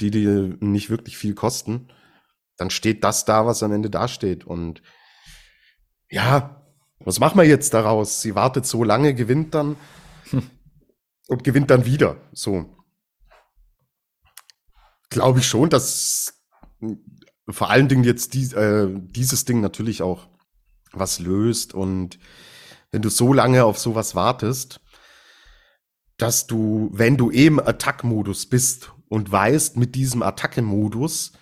die 0.00 0.10
dir 0.10 0.56
nicht 0.60 0.90
wirklich 0.90 1.16
viel 1.16 1.34
kosten. 1.34 1.88
Dann 2.56 2.70
steht 2.70 3.02
das 3.02 3.24
da, 3.24 3.46
was 3.46 3.62
am 3.62 3.72
Ende 3.72 3.90
dasteht. 3.90 4.44
Und 4.44 4.82
ja, 6.10 6.59
was 7.04 7.18
machen 7.18 7.38
wir 7.38 7.46
jetzt 7.46 7.74
daraus? 7.74 8.20
Sie 8.20 8.34
wartet 8.34 8.66
so 8.66 8.84
lange, 8.84 9.14
gewinnt 9.14 9.54
dann 9.54 9.76
hm. 10.30 10.42
und 11.28 11.44
gewinnt 11.44 11.70
dann 11.70 11.84
wieder. 11.84 12.16
So. 12.32 12.66
Glaube 15.08 15.40
ich 15.40 15.46
schon, 15.46 15.70
dass 15.70 16.34
vor 17.48 17.70
allen 17.70 17.88
Dingen 17.88 18.04
jetzt 18.04 18.34
die, 18.34 18.44
äh, 18.54 18.88
dieses 18.94 19.44
Ding 19.44 19.60
natürlich 19.60 20.02
auch 20.02 20.28
was 20.92 21.18
löst 21.18 21.74
und 21.74 22.18
wenn 22.90 23.02
du 23.02 23.08
so 23.08 23.32
lange 23.32 23.64
auf 23.64 23.78
sowas 23.78 24.14
wartest, 24.14 24.80
dass 26.16 26.46
du, 26.46 26.90
wenn 26.92 27.16
du 27.16 27.30
eben 27.30 27.60
Attack-Modus 27.60 28.46
bist 28.46 28.92
und 29.08 29.30
weißt, 29.30 29.76
mit 29.76 29.94
diesem 29.94 30.22
Attacke-Modus 30.22 31.32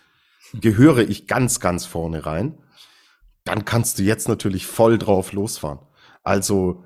gehöre 0.55 1.09
ich 1.09 1.27
ganz, 1.27 1.61
ganz 1.61 1.85
vorne 1.85 2.27
rein, 2.27 2.59
dann 3.49 3.65
kannst 3.65 3.99
du 3.99 4.03
jetzt 4.03 4.29
natürlich 4.29 4.67
voll 4.67 4.99
drauf 4.99 5.33
losfahren. 5.33 5.81
Also 6.23 6.85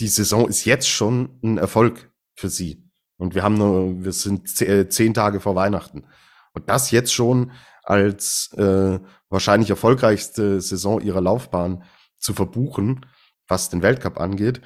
die 0.00 0.08
Saison 0.08 0.48
ist 0.48 0.64
jetzt 0.64 0.88
schon 0.88 1.38
ein 1.42 1.58
Erfolg 1.58 2.10
für 2.34 2.48
sie. 2.48 2.82
Und 3.18 3.34
wir 3.34 3.42
haben 3.42 3.54
nur, 3.54 4.02
wir 4.02 4.12
sind 4.12 4.60
äh, 4.62 4.88
zehn 4.88 5.12
Tage 5.12 5.40
vor 5.40 5.54
Weihnachten. 5.54 6.06
Und 6.54 6.68
das 6.68 6.90
jetzt 6.90 7.12
schon 7.12 7.52
als 7.82 8.50
äh, 8.56 8.98
wahrscheinlich 9.28 9.70
erfolgreichste 9.70 10.60
Saison 10.60 11.00
ihrer 11.00 11.20
Laufbahn 11.20 11.84
zu 12.18 12.32
verbuchen, 12.32 13.06
was 13.46 13.68
den 13.68 13.82
Weltcup 13.82 14.18
angeht, 14.18 14.62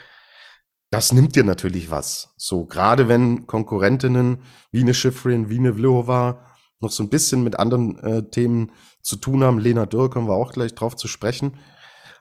das 0.90 1.12
nimmt 1.12 1.34
dir 1.34 1.42
natürlich 1.42 1.90
was. 1.90 2.32
So, 2.36 2.66
gerade 2.66 3.08
wenn 3.08 3.46
Konkurrentinnen 3.46 4.42
wie 4.70 4.82
eine 4.82 4.94
Schifrin, 4.94 5.48
wie 5.48 5.58
eine 5.58 5.74
Vlhova 5.74 6.46
noch 6.80 6.90
so 6.90 7.02
ein 7.02 7.08
bisschen 7.08 7.42
mit 7.42 7.58
anderen 7.58 7.98
äh, 8.00 8.28
Themen 8.30 8.72
zu 9.02 9.16
tun 9.16 9.44
haben. 9.44 9.58
Lena 9.58 9.86
Dürr 9.86 10.10
kommen 10.10 10.28
wir 10.28 10.34
auch 10.34 10.52
gleich 10.52 10.74
drauf 10.74 10.96
zu 10.96 11.08
sprechen. 11.08 11.58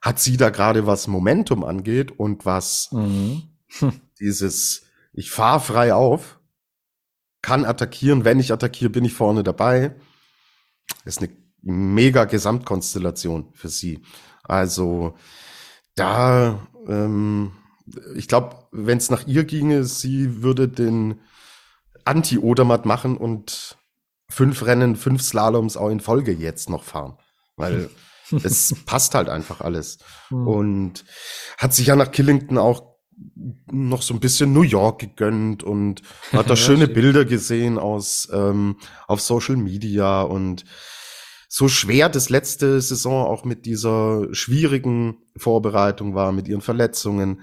Hat 0.02 0.20
sie 0.20 0.38
da 0.38 0.50
gerade 0.50 0.86
was 0.86 1.08
Momentum 1.08 1.64
angeht 1.64 2.12
und 2.20 2.46
was 2.46 2.90
mhm. 2.92 3.44
dieses, 4.20 4.84
ich 5.14 5.32
fahre 5.32 5.60
frei 5.60 5.94
auf, 5.94 6.40
kann 7.42 7.66
attackieren, 7.66 8.26
wenn 8.26 8.40
ich 8.40 8.52
attackiere, 8.52 8.90
bin 8.90 9.06
ich 9.06 9.14
vorne 9.14 9.44
dabei. 9.44 9.96
ist 11.06 11.20
eine 11.20 11.30
mega 11.62 12.26
Gesamtkonstellation 12.26 13.50
für 13.54 13.70
sie. 13.70 14.02
Also 14.44 15.16
da, 15.96 16.68
ähm, 16.88 17.54
ich 18.16 18.28
glaube, 18.28 18.68
wenn 18.72 18.98
es 18.98 19.10
nach 19.10 19.28
ihr 19.28 19.46
ginge, 19.46 19.84
sie 19.84 20.42
würde 20.42 20.68
den 20.68 21.20
Anti-Odermatt 22.06 22.86
machen 22.86 23.18
und 23.18 23.78
fünf 24.34 24.66
Rennen, 24.66 24.96
fünf 24.96 25.22
Slaloms 25.22 25.78
auch 25.78 25.90
in 25.90 26.00
Folge 26.00 26.32
jetzt 26.32 26.70
noch 26.70 26.84
fahren. 26.84 27.18
Weil 27.56 27.90
es 28.44 28.76
passt 28.86 29.16
halt 29.16 29.30
einfach 29.30 29.62
alles. 29.62 30.00
Mhm. 30.30 30.48
Und 30.48 31.06
hat 31.58 31.74
sich 31.74 31.88
ja 31.88 31.96
nach 31.96 32.12
Killington 32.12 32.58
auch 32.58 32.94
noch 33.72 34.02
so 34.02 34.16
ein 34.16 34.20
bisschen 34.20 34.54
New 34.54 34.64
York 34.64 35.00
gegönnt 35.00 35.64
und 35.64 36.02
hat 36.32 36.50
da 36.50 36.56
schöne. 36.56 36.88
Bilder 36.88 37.26
gesehen 37.26 37.78
aus 37.78 38.28
ähm, 38.34 38.78
auf 39.08 39.22
Social 39.22 39.56
Media 39.56 40.24
und 40.24 40.66
so 41.48 41.68
schwer 41.68 42.10
das 42.10 42.32
letzte 42.32 42.82
Saison 42.82 43.28
auch 43.28 43.46
mit 43.46 43.68
dieser 43.68 44.34
schwierigen 44.34 45.18
Vorbereitung 45.38 46.16
war, 46.16 46.32
mit 46.32 46.48
ihren 46.48 46.62
Verletzungen. 46.62 47.42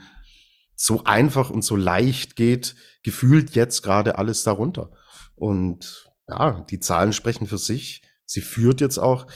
so 0.75 1.05
einfach 1.05 1.51
und 1.51 1.63
so 1.63 1.77
leicht 1.77 2.35
geht, 2.35 2.75
gefühlt 3.05 3.55
jetzt 3.55 3.83
gerade 3.83 4.19
alles 4.19 4.43
darunter. 4.43 4.91
Und 5.37 6.10
ja, 6.31 6.65
die 6.71 6.81
Zahlen 6.81 7.13
sprechen 7.13 7.47
für 7.47 7.59
sich. 7.59 8.03
Sie 8.25 8.41
führt 8.41 8.81
jetzt 8.81 8.99
auch 8.99 9.27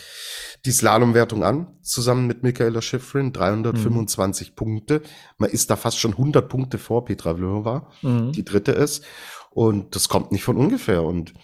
die 0.64 0.70
Slalomwertung 0.70 1.42
an, 1.42 1.78
zusammen 1.82 2.28
mit 2.28 2.44
Michaela 2.44 2.80
Schifrin, 2.80 3.32
325 3.32 4.50
mhm. 4.50 4.54
Punkte. 4.54 5.02
Man 5.36 5.50
ist 5.50 5.70
da 5.70 5.76
fast 5.76 5.98
schon 5.98 6.12
100 6.12 6.48
Punkte 6.48 6.78
vor 6.78 7.04
Petra 7.04 7.34
Vlhova, 7.34 7.90
mhm. 8.02 8.30
die 8.32 8.44
dritte 8.44 8.70
ist. 8.72 9.04
Und 9.50 9.96
das 9.96 10.08
kommt 10.08 10.30
nicht 10.30 10.44
von 10.44 10.56
ungefähr. 10.56 11.02
Und 11.02 11.34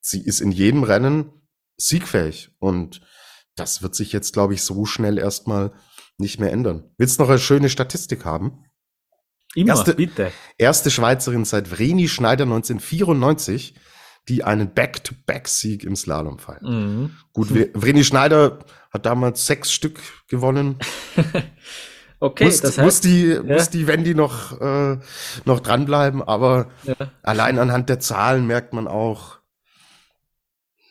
sie 0.00 0.20
ist 0.20 0.40
in 0.40 0.50
jedem 0.50 0.82
Rennen 0.82 1.30
siegfähig. 1.76 2.50
Und 2.58 3.00
das 3.54 3.82
wird 3.82 3.94
sich 3.94 4.12
jetzt, 4.12 4.32
glaube 4.32 4.54
ich, 4.54 4.62
so 4.62 4.84
schnell 4.84 5.16
erstmal 5.16 5.72
nicht 6.18 6.40
mehr 6.40 6.52
ändern. 6.52 6.90
Willst 6.98 7.18
du 7.18 7.22
noch 7.22 7.30
eine 7.30 7.38
schöne 7.38 7.70
Statistik 7.70 8.24
haben? 8.24 8.64
Immer, 9.54 9.74
erste, 9.74 9.94
bitte. 9.94 10.32
Erste 10.58 10.90
Schweizerin 10.90 11.44
seit 11.44 11.68
Vreni 11.68 12.08
Schneider 12.08 12.44
1994 12.44 13.74
die 14.30 14.44
einen 14.44 14.72
Back-to-Back-Sieg 14.72 15.84
im 15.84 15.96
Slalom 15.96 16.38
feiern. 16.38 16.62
Mhm. 16.62 17.10
Gut, 17.32 17.48
Vreni 17.74 18.04
Schneider 18.04 18.60
hat 18.92 19.04
damals 19.04 19.44
sechs 19.44 19.72
Stück 19.72 20.00
gewonnen. 20.28 20.76
okay, 22.20 22.44
muss, 22.44 22.60
das 22.60 22.78
heißt, 22.78 22.84
muss 22.84 23.00
die, 23.00 23.26
ja. 23.26 23.42
muss 23.42 23.70
die 23.70 23.86
Wendy 23.88 24.14
noch, 24.14 24.60
äh, 24.60 24.98
noch 25.44 25.60
dranbleiben, 25.60 26.22
aber 26.22 26.68
ja. 26.84 26.94
allein 27.22 27.58
anhand 27.58 27.88
der 27.88 27.98
Zahlen 27.98 28.46
merkt 28.46 28.72
man 28.72 28.86
auch, 28.86 29.38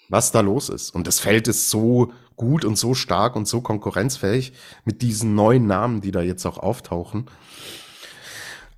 was 0.10 0.32
da 0.32 0.41
los 0.41 0.70
ist. 0.70 0.91
Und 0.91 1.07
das 1.07 1.20
Feld 1.20 1.48
ist 1.48 1.70
so 1.70 2.11
gut 2.36 2.66
und 2.66 2.78
so 2.78 2.94
stark 2.94 3.36
und 3.36 3.48
so 3.48 3.61
konkurrenzfähig 3.61 4.53
mit 4.84 5.02
diesen 5.02 5.36
neuen 5.36 5.66
Namen, 5.66 6.02
die 6.02 6.11
da 6.11 6.22
jetzt 6.22 6.45
auch 6.45 6.57
auftauchen. 6.57 7.28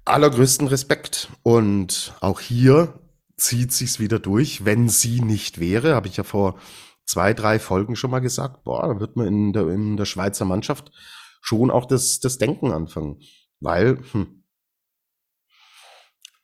Allergrößten 0.06 0.68
Respekt. 0.68 1.30
Und 1.44 2.14
auch 2.22 2.40
hier 2.40 2.94
zieht 3.42 3.72
sich's 3.74 4.00
wieder 4.00 4.20
durch. 4.20 4.66
Wenn 4.66 4.90
sie 4.90 5.22
nicht 5.22 5.60
wäre, 5.60 5.96
habe 5.96 6.08
ich 6.08 6.18
ja 6.18 6.24
vor 6.24 6.60
zwei, 7.06 7.34
drei 7.34 7.60
Folgen 7.60 7.96
schon 7.96 8.12
mal 8.12 8.20
gesagt, 8.20 8.64
boah, 8.64 8.88
da 8.88 9.00
wird 9.00 9.16
man 9.16 9.28
in 9.28 9.54
der, 9.54 9.68
in 9.68 9.98
der 9.98 10.06
Schweizer 10.06 10.46
Mannschaft 10.46 10.92
schon 11.42 11.72
auch 11.72 11.86
das, 11.86 12.20
das 12.20 12.38
Denken 12.38 12.72
anfangen. 12.72 13.20
Weil, 13.60 14.00
hm, 14.12 14.44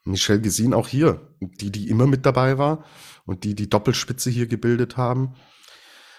Michelle 0.04 0.42
Gesin 0.42 0.74
auch 0.74 0.88
hier, 0.88 1.36
die, 1.40 1.72
die 1.72 1.90
immer 1.90 2.08
mit 2.08 2.26
dabei 2.26 2.58
war 2.58 2.86
und 3.26 3.44
die 3.44 3.56
die 3.56 3.70
Doppelspitze 3.70 4.30
hier 4.30 4.48
gebildet 4.48 4.96
haben, 4.96 5.36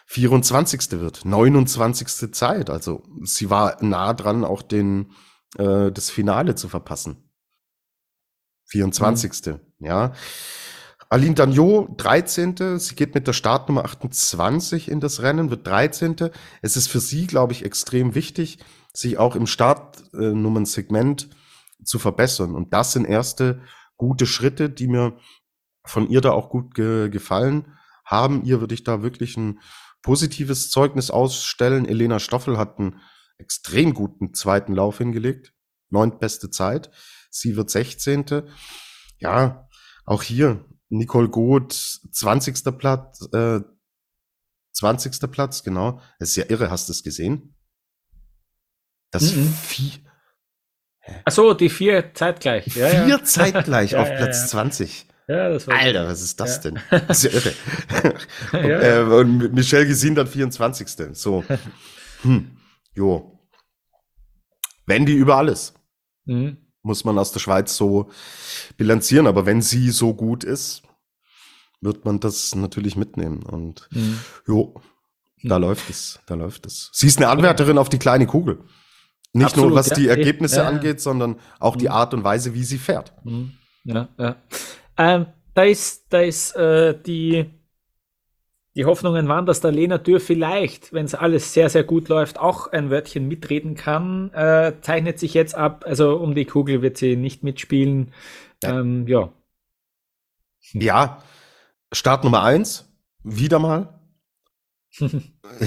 24. 0.07 1.01
wird, 1.01 1.25
29. 1.25 2.33
Zeit. 2.33 2.71
Also 2.71 3.03
sie 3.23 3.51
war 3.51 3.83
nah 3.83 4.15
dran, 4.15 4.45
auch 4.45 4.63
den, 4.63 5.13
äh, 5.57 5.91
das 5.91 6.11
Finale 6.11 6.55
zu 6.55 6.69
verpassen. 6.69 7.31
24. 8.67 9.47
Mhm. 9.47 9.61
Ja. 9.81 10.13
Aline 11.11 11.35
Dagnot, 11.35 11.93
13. 11.97 12.79
Sie 12.79 12.95
geht 12.95 13.15
mit 13.15 13.27
der 13.27 13.33
Startnummer 13.33 13.85
28 13.87 14.91
in 14.91 15.01
das 15.01 15.23
Rennen, 15.23 15.49
wird 15.49 15.67
13. 15.67 16.17
Es 16.61 16.77
ist 16.77 16.89
für 16.89 17.01
sie, 17.01 17.27
glaube 17.27 17.55
ich, 17.55 17.65
extrem 17.65 18.15
wichtig, 18.15 18.59
sich 18.93 19.17
auch 19.17 19.35
im 19.35 19.47
Startnummernsegment 19.47 21.31
zu 21.83 21.99
verbessern. 21.99 22.55
Und 22.55 22.75
das 22.75 22.93
sind 22.93 23.07
erste 23.07 23.63
gute 23.97 24.27
Schritte, 24.27 24.69
die 24.69 24.87
mir 24.87 25.17
von 25.83 26.11
ihr 26.11 26.21
da 26.21 26.33
auch 26.33 26.51
gut 26.51 26.75
ge 26.75 27.09
gefallen 27.09 27.75
haben. 28.05 28.45
Ihr 28.45 28.61
würde 28.61 28.75
ich 28.75 28.85
da 28.85 29.03
wirklich 29.03 29.39
ein 29.39 29.61
positives 30.03 30.69
Zeugnis 30.69 31.11
ausstellen. 31.11 31.87
Elena 31.87 32.19
Stoffel 32.19 32.59
hat 32.59 32.79
einen 32.79 33.01
extrem 33.39 33.95
guten 33.95 34.35
zweiten 34.35 34.75
Lauf 34.75 34.99
hingelegt. 34.99 35.55
Neuntbeste 35.89 36.51
Zeit. 36.51 36.91
Sie 37.31 37.57
wird 37.57 37.71
16. 37.71 38.43
Ja, 39.19 39.69
auch 40.05 40.23
hier 40.23 40.67
Nicole 40.89 41.29
Goth, 41.29 42.01
20. 42.13 42.79
Platz, 42.79 43.29
äh, 43.33 43.61
20. 44.73 45.31
Platz, 45.31 45.63
genau. 45.63 46.01
Das 46.19 46.31
ist 46.31 46.37
ja 46.37 46.45
irre, 46.49 46.71
hast 46.71 46.89
du 46.89 46.93
es 46.93 47.03
gesehen? 47.03 47.55
Das 49.11 49.35
mhm. 49.35 49.53
vier. 49.53 49.93
Ach 51.25 51.33
so, 51.33 51.55
die 51.55 51.71
vier 51.71 52.13
zeitgleich. 52.15 52.67
Ja, 52.77 52.89
vier 52.89 53.07
ja. 53.09 53.25
zeitgleich 53.25 53.97
auf 53.97 54.09
Platz 54.09 54.43
ja, 54.43 54.47
20. 54.49 55.07
Ja, 55.27 55.51
das 55.51 55.67
war 55.67 55.79
Alter, 55.79 56.07
was 56.07 56.23
ist 56.23 56.41
das 56.41 56.61
denn? 56.61 56.79
Das 56.91 57.25
ist 57.25 57.33
ja 57.33 57.39
irre. 57.39 57.55
und, 58.53 59.11
äh, 59.11 59.17
und 59.21 59.53
Michelle 59.55 59.87
Gesin 59.87 60.15
dann 60.15 60.27
24. 60.27 60.89
So. 61.13 61.45
Hm. 62.23 62.59
Jo. 62.95 63.39
Wenn 64.87 65.07
die 65.07 65.15
über 65.15 65.37
alles. 65.37 65.73
Mhm 66.25 66.68
muss 66.83 67.05
man 67.05 67.19
aus 67.19 67.33
der 67.33 67.41
Schweiz 67.41 67.77
so 67.77 68.11
bilanzieren. 68.77 69.27
Aber 69.27 69.47
wenn 69.47 69.63
sie 69.63 69.91
so 69.91 70.15
gut 70.15 70.45
ist, 70.45 70.83
wird 71.81 72.05
man 72.05 72.21
das 72.21 72.55
natürlich 72.55 72.97
mitnehmen. 72.97 73.43
Und 73.43 73.89
mhm. 73.91 74.19
jo, 74.47 74.81
da 75.43 75.59
mhm. 75.59 75.65
läuft 75.65 75.91
es, 75.91 76.21
da 76.27 76.35
läuft 76.35 76.67
es. 76.67 76.91
Sie 76.93 77.07
ist 77.07 77.19
eine 77.19 77.29
Anwärterin 77.29 77.79
auf 77.79 77.89
die 77.89 77.99
kleine 77.99 78.27
Kugel. 78.27 78.61
Nicht 79.33 79.47
Absolut, 79.47 79.71
nur 79.71 79.79
was 79.79 79.91
ja. 79.91 79.97
die 79.97 80.09
Ergebnisse 80.09 80.57
ja, 80.57 80.63
ja. 80.63 80.69
angeht, 80.69 81.01
sondern 81.01 81.37
auch 81.61 81.77
die 81.77 81.87
mhm. 81.87 81.93
Art 81.93 82.15
und 82.15 82.25
Weise, 82.25 82.55
wie 82.55 82.65
sie 82.65 82.79
fährt. 82.79 83.13
Mhm. 83.25 83.53
Ja, 83.85 84.09
ja. 84.19 84.37
Ähm, 84.97 85.27
da 85.55 85.63
ist, 85.65 86.07
da 86.09 86.21
ist 86.21 86.57
äh, 86.57 87.01
die 87.01 87.51
die 88.79 88.85
Hoffnungen 88.85 89.27
waren, 89.27 89.45
dass 89.45 89.61
der 89.61 89.73
Lena 89.73 89.99
Dürr 89.99 90.21
vielleicht, 90.21 90.93
wenn 90.93 91.05
es 91.05 91.17
alles 91.17 91.53
sehr, 91.53 91.69
sehr 91.69 91.83
gut 91.83 92.09
läuft, 92.09 92.39
auch 92.39 92.69
ein 92.69 92.91
Wörtchen 92.91 93.27
mitreden 93.27 93.75
kann. 93.75 94.33
Äh, 94.33 94.75
zeichnet 94.83 95.19
sich 95.19 95.35
jetzt 95.35 95.57
ab. 95.57 95.85
Also 95.85 96.15
um 96.15 96.37
die 96.37 96.45
Kugel 96.45 96.81
wird 96.81 96.97
sie 96.97 97.17
nicht 97.17 97.43
mitspielen. 97.43 98.13
Ja. 98.63 98.79
Ähm, 98.79 99.09
ja. 99.09 99.33
ja. 100.75 101.23
Start 101.91 102.23
Nummer 102.23 102.45
eins. 102.45 102.89
Wieder 103.25 103.59
mal. 103.59 103.99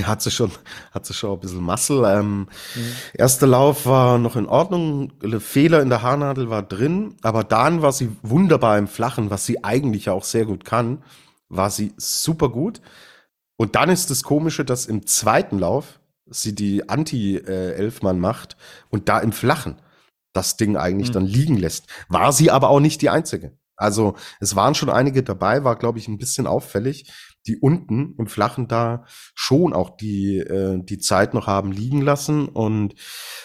hat 0.03 0.21
sie 0.21 0.31
schon, 0.31 0.51
hat 0.91 1.05
sie 1.05 1.13
schon 1.13 1.33
ein 1.33 1.39
bisschen 1.41 1.63
Muscle. 1.63 2.05
Ähm, 2.05 2.47
mhm. 2.75 2.91
Erster 3.13 3.45
Lauf 3.45 3.85
war 3.85 4.19
noch 4.19 4.37
in 4.37 4.45
Ordnung. 4.45 5.11
Fehler 5.39 5.81
in 5.81 5.89
der 5.89 6.01
Haarnadel 6.01 6.49
war 6.49 6.63
drin, 6.63 7.17
aber 7.23 7.43
dann 7.43 7.81
war 7.81 7.91
sie 7.91 8.15
wunderbar 8.21 8.77
im 8.77 8.87
Flachen, 8.87 9.29
was 9.29 9.45
sie 9.45 9.65
eigentlich 9.65 10.09
auch 10.09 10.23
sehr 10.23 10.45
gut 10.45 10.63
kann 10.63 11.03
war 11.51 11.69
sie 11.69 11.93
super 11.97 12.49
gut. 12.49 12.81
Und 13.57 13.75
dann 13.75 13.89
ist 13.89 14.09
das 14.09 14.23
Komische, 14.23 14.65
dass 14.65 14.87
im 14.87 15.05
zweiten 15.05 15.59
Lauf 15.59 15.99
sie 16.25 16.55
die 16.55 16.89
Anti-Elfmann 16.89 18.19
macht 18.19 18.57
und 18.89 19.09
da 19.09 19.19
im 19.19 19.31
Flachen 19.31 19.79
das 20.33 20.57
Ding 20.57 20.77
eigentlich 20.77 21.09
mhm. 21.09 21.13
dann 21.13 21.25
liegen 21.25 21.57
lässt. 21.57 21.87
War 22.07 22.31
sie 22.31 22.49
aber 22.49 22.69
auch 22.69 22.79
nicht 22.79 23.01
die 23.01 23.09
einzige. 23.09 23.57
Also 23.75 24.15
es 24.39 24.55
waren 24.55 24.75
schon 24.75 24.89
einige 24.89 25.23
dabei, 25.23 25.63
war 25.63 25.75
glaube 25.75 25.99
ich 25.99 26.07
ein 26.07 26.17
bisschen 26.17 26.47
auffällig, 26.47 27.11
die 27.47 27.57
unten 27.57 28.15
im 28.17 28.27
Flachen 28.27 28.67
da 28.67 29.05
schon 29.33 29.73
auch 29.73 29.97
die 29.97 30.37
äh, 30.37 30.81
die 30.83 30.99
Zeit 30.99 31.33
noch 31.33 31.47
haben 31.47 31.71
liegen 31.71 32.01
lassen 32.01 32.47
und 32.47 32.93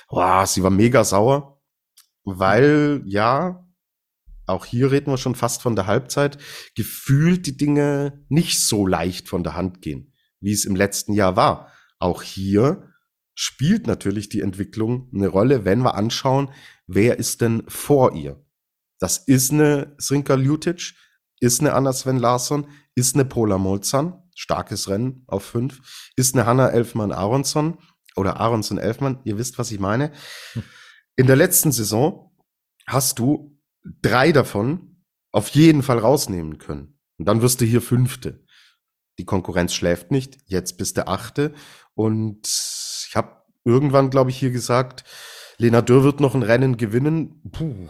wow, 0.09 0.47
sie 0.47 0.62
war 0.62 0.70
mega 0.70 1.05
sauer, 1.05 1.61
weil 2.24 3.03
ja 3.07 3.66
auch 4.47 4.64
hier 4.64 4.93
reden 4.93 5.10
wir 5.10 5.18
schon 5.18 5.35
fast 5.35 5.62
von 5.62 5.77
der 5.77 5.86
Halbzeit, 5.86 6.39
gefühlt 6.74 7.47
die 7.47 7.56
Dinge 7.56 8.24
nicht 8.28 8.60
so 8.60 8.86
leicht 8.86 9.28
von 9.28 9.43
der 9.43 9.55
Hand 9.55 9.82
gehen, 9.82 10.12
wie 10.40 10.52
es 10.52 10.64
im 10.64 10.77
letzten 10.77 11.12
Jahr 11.12 11.36
war. 11.36 11.73
Auch 11.98 12.23
hier 12.23 12.93
spielt 13.35 13.86
natürlich 13.86 14.28
die 14.28 14.40
Entwicklung 14.40 15.10
eine 15.14 15.28
Rolle, 15.28 15.64
wenn 15.64 15.81
wir 15.81 15.94
anschauen, 15.94 16.51
wer 16.86 17.18
ist 17.18 17.40
denn 17.40 17.64
vor 17.68 18.14
ihr. 18.14 18.43
Das 18.98 19.18
ist 19.18 19.52
eine 19.52 19.94
Srinka 20.01 20.35
Ljutic, 20.35 20.94
ist 21.40 21.60
eine 21.60 21.74
Anna 21.74 21.93
Sven 21.93 22.18
Larsson, 22.18 22.66
ist 22.94 23.14
eine 23.14 23.24
Pola 23.24 23.59
Molzan, 23.59 24.23
starkes 24.35 24.89
Rennen 24.89 25.24
auf 25.27 25.44
fünf, 25.44 26.10
ist 26.16 26.35
eine 26.35 26.47
Hanna 26.47 26.68
Elfmann 26.68 27.12
Aronson 27.12 27.78
oder 28.14 28.40
Aronson 28.40 28.78
Elfmann, 28.78 29.20
ihr 29.24 29.36
wisst, 29.39 29.59
was 29.59 29.70
ich 29.70 29.81
meine. 29.81 30.12
Hm. 30.52 30.62
In 31.16 31.27
der 31.27 31.36
letzten 31.36 31.73
Saison 31.73 32.35
hast 32.86 33.18
du 33.18 33.56
drei 34.03 34.33
davon 34.33 35.03
auf 35.33 35.49
jeden 35.49 35.83
Fall 35.83 35.99
rausnehmen 35.99 36.59
können. 36.59 36.99
Und 37.19 37.27
dann 37.27 37.43
wirst 37.43 37.61
du 37.61 37.65
hier 37.65 37.83
Fünfte. 37.83 38.45
Die 39.19 39.25
Konkurrenz 39.25 39.75
schläft 39.75 40.11
nicht. 40.11 40.39
Jetzt 40.47 40.77
bist 40.77 40.97
du 40.97 41.07
Achte. 41.07 41.55
Und 41.95 42.47
ich 42.47 43.17
habe 43.17 43.43
irgendwann, 43.65 44.11
glaube 44.11 44.31
ich, 44.31 44.39
hier 44.39 44.51
gesagt, 44.51 45.05
Lena 45.59 45.81
Dürr 45.81 46.05
wird 46.05 46.21
noch 46.21 46.35
ein 46.35 46.43
Rennen 46.43 46.77
gewinnen. 46.77 47.41
Puh. 47.51 47.89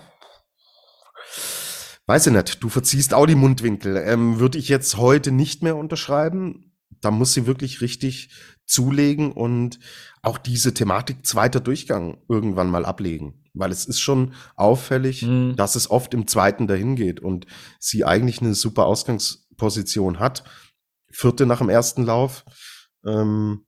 Weiß 2.06 2.28
ich 2.28 2.32
nicht. 2.32 2.62
Du 2.62 2.68
verziehst 2.68 3.12
auch 3.12 3.26
die 3.26 3.34
Mundwinkel. 3.34 3.96
Ähm, 3.96 4.38
Würde 4.38 4.58
ich 4.58 4.68
jetzt 4.68 4.96
heute 4.96 5.32
nicht 5.32 5.62
mehr 5.62 5.76
unterschreiben. 5.76 6.72
Da 7.00 7.10
muss 7.10 7.32
sie 7.32 7.46
wirklich 7.46 7.80
richtig 7.80 8.30
zulegen 8.64 9.32
und 9.32 9.80
auch 10.26 10.38
diese 10.38 10.74
Thematik 10.74 11.24
zweiter 11.24 11.60
Durchgang 11.60 12.18
irgendwann 12.28 12.70
mal 12.70 12.84
ablegen 12.84 13.46
weil 13.56 13.70
es 13.72 13.86
ist 13.86 14.00
schon 14.00 14.34
auffällig, 14.54 15.22
mhm. 15.22 15.56
dass 15.56 15.74
es 15.74 15.90
oft 15.90 16.14
im 16.14 16.26
zweiten 16.26 16.66
dahin 16.66 16.94
geht 16.94 17.20
und 17.20 17.46
sie 17.80 18.04
eigentlich 18.04 18.40
eine 18.40 18.54
super 18.54 18.86
Ausgangsposition 18.86 20.18
hat. 20.18 20.44
Vierte 21.10 21.46
nach 21.46 21.58
dem 21.58 21.70
ersten 21.70 22.04
Lauf, 22.04 22.44
ähm, 23.04 23.66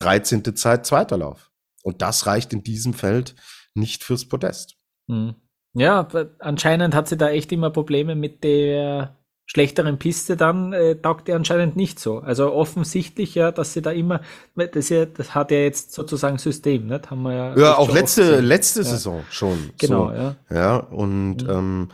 13. 0.00 0.56
Zeit, 0.56 0.86
zweiter 0.86 1.18
Lauf. 1.18 1.50
Und 1.82 2.02
das 2.02 2.26
reicht 2.26 2.52
in 2.52 2.62
diesem 2.62 2.92
Feld 2.92 3.34
nicht 3.74 4.04
fürs 4.04 4.28
Podest. 4.28 4.76
Mhm. 5.06 5.34
Ja, 5.72 6.08
anscheinend 6.40 6.94
hat 6.94 7.08
sie 7.08 7.16
da 7.16 7.30
echt 7.30 7.52
immer 7.52 7.70
Probleme 7.70 8.16
mit 8.16 8.42
der 8.42 9.16
schlechteren 9.52 9.98
Piste, 9.98 10.36
dann 10.36 10.72
äh, 10.72 10.94
taugt 10.94 11.28
er 11.28 11.34
anscheinend 11.34 11.74
nicht 11.74 11.98
so. 11.98 12.20
Also 12.20 12.52
offensichtlich 12.52 13.34
ja, 13.34 13.50
dass 13.50 13.72
sie 13.72 13.82
da 13.82 13.90
immer, 13.90 14.20
das, 14.54 14.90
ja, 14.90 15.06
das 15.06 15.34
hat 15.34 15.50
ja 15.50 15.58
jetzt 15.58 15.92
sozusagen 15.92 16.38
System, 16.38 16.86
ne? 16.86 17.02
Haben 17.10 17.22
wir 17.22 17.34
ja. 17.34 17.58
Ja, 17.58 17.76
auch 17.76 17.92
letzte 17.92 18.38
letzte 18.38 18.84
Saison 18.84 19.24
schon. 19.28 19.70
Genau, 19.76 20.08
so. 20.08 20.14
ja. 20.14 20.36
Ja 20.50 20.76
und 20.76 21.42
mhm. 21.42 21.50
ähm, 21.50 21.88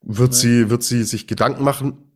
wird 0.00 0.32
ja. 0.32 0.38
sie 0.38 0.70
wird 0.70 0.82
sie 0.82 1.04
sich 1.04 1.26
Gedanken 1.26 1.62
machen. 1.62 2.10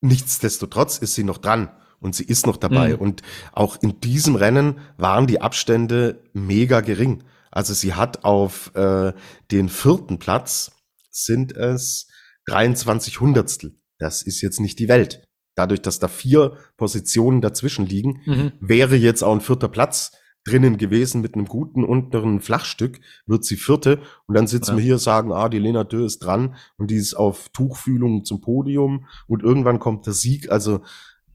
Nichtsdestotrotz 0.00 0.96
ist 0.96 1.14
sie 1.14 1.24
noch 1.24 1.36
dran 1.36 1.68
und 2.00 2.14
sie 2.14 2.24
ist 2.24 2.46
noch 2.46 2.56
dabei. 2.56 2.94
Mhm. 2.94 2.98
Und 2.98 3.22
auch 3.52 3.76
in 3.82 4.00
diesem 4.00 4.36
Rennen 4.36 4.78
waren 4.96 5.26
die 5.26 5.42
Abstände 5.42 6.22
mega 6.32 6.80
gering. 6.80 7.24
Also 7.50 7.74
sie 7.74 7.92
hat 7.92 8.24
auf 8.24 8.74
äh, 8.74 9.12
den 9.50 9.68
vierten 9.68 10.18
Platz 10.18 10.72
sind 11.10 11.52
es 11.52 12.06
23 12.46 13.20
Hundertstel. 13.20 13.79
Das 14.00 14.22
ist 14.22 14.40
jetzt 14.40 14.58
nicht 14.58 14.80
die 14.80 14.88
Welt. 14.88 15.22
Dadurch, 15.54 15.82
dass 15.82 15.98
da 15.98 16.08
vier 16.08 16.56
Positionen 16.76 17.40
dazwischen 17.40 17.86
liegen, 17.86 18.22
mhm. 18.24 18.52
wäre 18.60 18.96
jetzt 18.96 19.22
auch 19.22 19.34
ein 19.34 19.40
vierter 19.40 19.68
Platz 19.68 20.12
drinnen 20.44 20.78
gewesen 20.78 21.20
mit 21.20 21.34
einem 21.34 21.44
guten 21.44 21.84
unteren 21.84 22.40
Flachstück, 22.40 23.00
wird 23.26 23.44
sie 23.44 23.56
vierte 23.56 24.00
und 24.26 24.34
dann 24.34 24.46
sitzen 24.46 24.72
ja. 24.72 24.76
wir 24.78 24.84
hier 24.84 24.98
sagen, 24.98 25.32
ah, 25.32 25.50
die 25.50 25.58
Lena 25.58 25.84
Dö 25.84 26.04
ist 26.04 26.20
dran 26.20 26.56
und 26.78 26.90
die 26.90 26.96
ist 26.96 27.14
auf 27.14 27.50
Tuchfühlung 27.50 28.24
zum 28.24 28.40
Podium 28.40 29.06
und 29.26 29.42
irgendwann 29.42 29.78
kommt 29.78 30.06
der 30.06 30.14
Sieg. 30.14 30.50
Also 30.50 30.80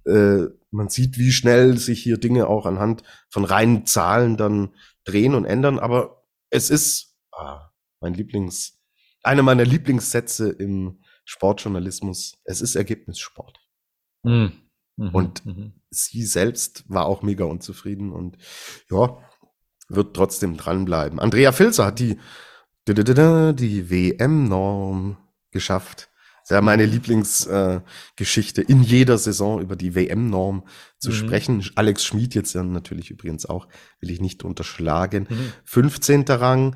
äh, 0.06 0.46
man 0.72 0.90
sieht, 0.90 1.20
wie 1.20 1.32
schnell 1.32 1.78
sich 1.78 2.02
hier 2.02 2.18
Dinge 2.18 2.48
auch 2.48 2.66
anhand 2.66 3.04
von 3.30 3.46
reinen 3.46 3.86
Zahlen 3.86 4.38
dann 4.38 4.74
drehen 5.04 5.36
und 5.36 5.46
ändern, 5.46 5.78
aber 5.78 6.24
es 6.50 6.72
ist 6.72 7.16
ah, 7.32 7.70
mein 8.02 8.16
Lieblings, 8.16 8.82
einer 9.22 9.44
meiner 9.44 9.66
Lieblingssätze 9.66 10.50
im 10.50 11.00
Sportjournalismus. 11.26 12.38
Es 12.44 12.62
ist 12.62 12.76
Ergebnissport. 12.76 13.60
Mhm. 14.24 14.54
Mhm. 14.98 15.10
Und 15.10 15.46
mhm. 15.46 15.74
sie 15.90 16.24
selbst 16.24 16.86
war 16.88 17.06
auch 17.06 17.22
mega 17.22 17.46
unzufrieden 17.46 18.12
und 18.12 18.38
ja, 18.90 19.18
wird 19.90 20.16
trotzdem 20.16 20.58
dranbleiben. 20.58 21.20
Andrea 21.20 21.52
Filzer 21.52 21.86
hat 21.86 22.00
die, 22.00 22.18
die 22.88 23.90
WM-Norm 23.90 25.18
geschafft. 25.52 26.10
Das 26.42 26.52
ist 26.52 26.56
ja 26.56 26.62
meine 26.62 26.86
Lieblingsgeschichte 26.86 28.62
äh, 28.62 28.66
in 28.68 28.84
jeder 28.84 29.18
Saison 29.18 29.60
über 29.62 29.76
die 29.76 29.96
WM-Norm 29.96 30.64
zu 31.00 31.10
mhm. 31.10 31.16
sprechen. 31.16 31.72
Alex 31.74 32.06
Schmid 32.06 32.36
jetzt 32.36 32.54
ja 32.54 32.62
natürlich 32.62 33.10
übrigens 33.10 33.48
auch, 33.48 33.68
will 34.00 34.12
ich 34.12 34.22
nicht 34.22 34.44
unterschlagen. 34.44 35.26
Mhm. 35.28 35.54
15. 35.64 36.22
Rang, 36.30 36.76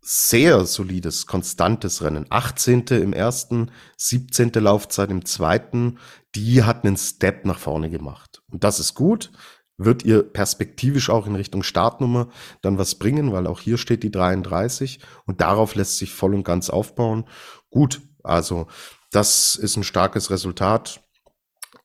sehr 0.00 0.64
solides, 0.64 1.26
konstantes 1.26 2.02
Rennen. 2.02 2.26
18. 2.30 2.86
im 2.88 3.12
ersten, 3.12 3.70
17. 3.96 4.52
Laufzeit 4.54 5.10
im 5.10 5.24
zweiten. 5.24 5.98
Die 6.34 6.62
hat 6.62 6.84
einen 6.84 6.96
Step 6.96 7.44
nach 7.44 7.58
vorne 7.58 7.90
gemacht. 7.90 8.42
Und 8.50 8.64
das 8.64 8.80
ist 8.80 8.94
gut. 8.94 9.30
Wird 9.76 10.04
ihr 10.04 10.24
perspektivisch 10.24 11.08
auch 11.08 11.26
in 11.26 11.36
Richtung 11.36 11.62
Startnummer 11.62 12.28
dann 12.62 12.78
was 12.78 12.96
bringen, 12.96 13.32
weil 13.32 13.46
auch 13.46 13.60
hier 13.60 13.78
steht 13.78 14.02
die 14.02 14.10
33 14.10 14.98
und 15.24 15.40
darauf 15.40 15.76
lässt 15.76 15.98
sich 15.98 16.12
voll 16.12 16.34
und 16.34 16.42
ganz 16.42 16.68
aufbauen. 16.68 17.26
Gut, 17.70 18.00
also 18.24 18.66
das 19.12 19.54
ist 19.54 19.76
ein 19.76 19.84
starkes 19.84 20.30
Resultat, 20.30 21.00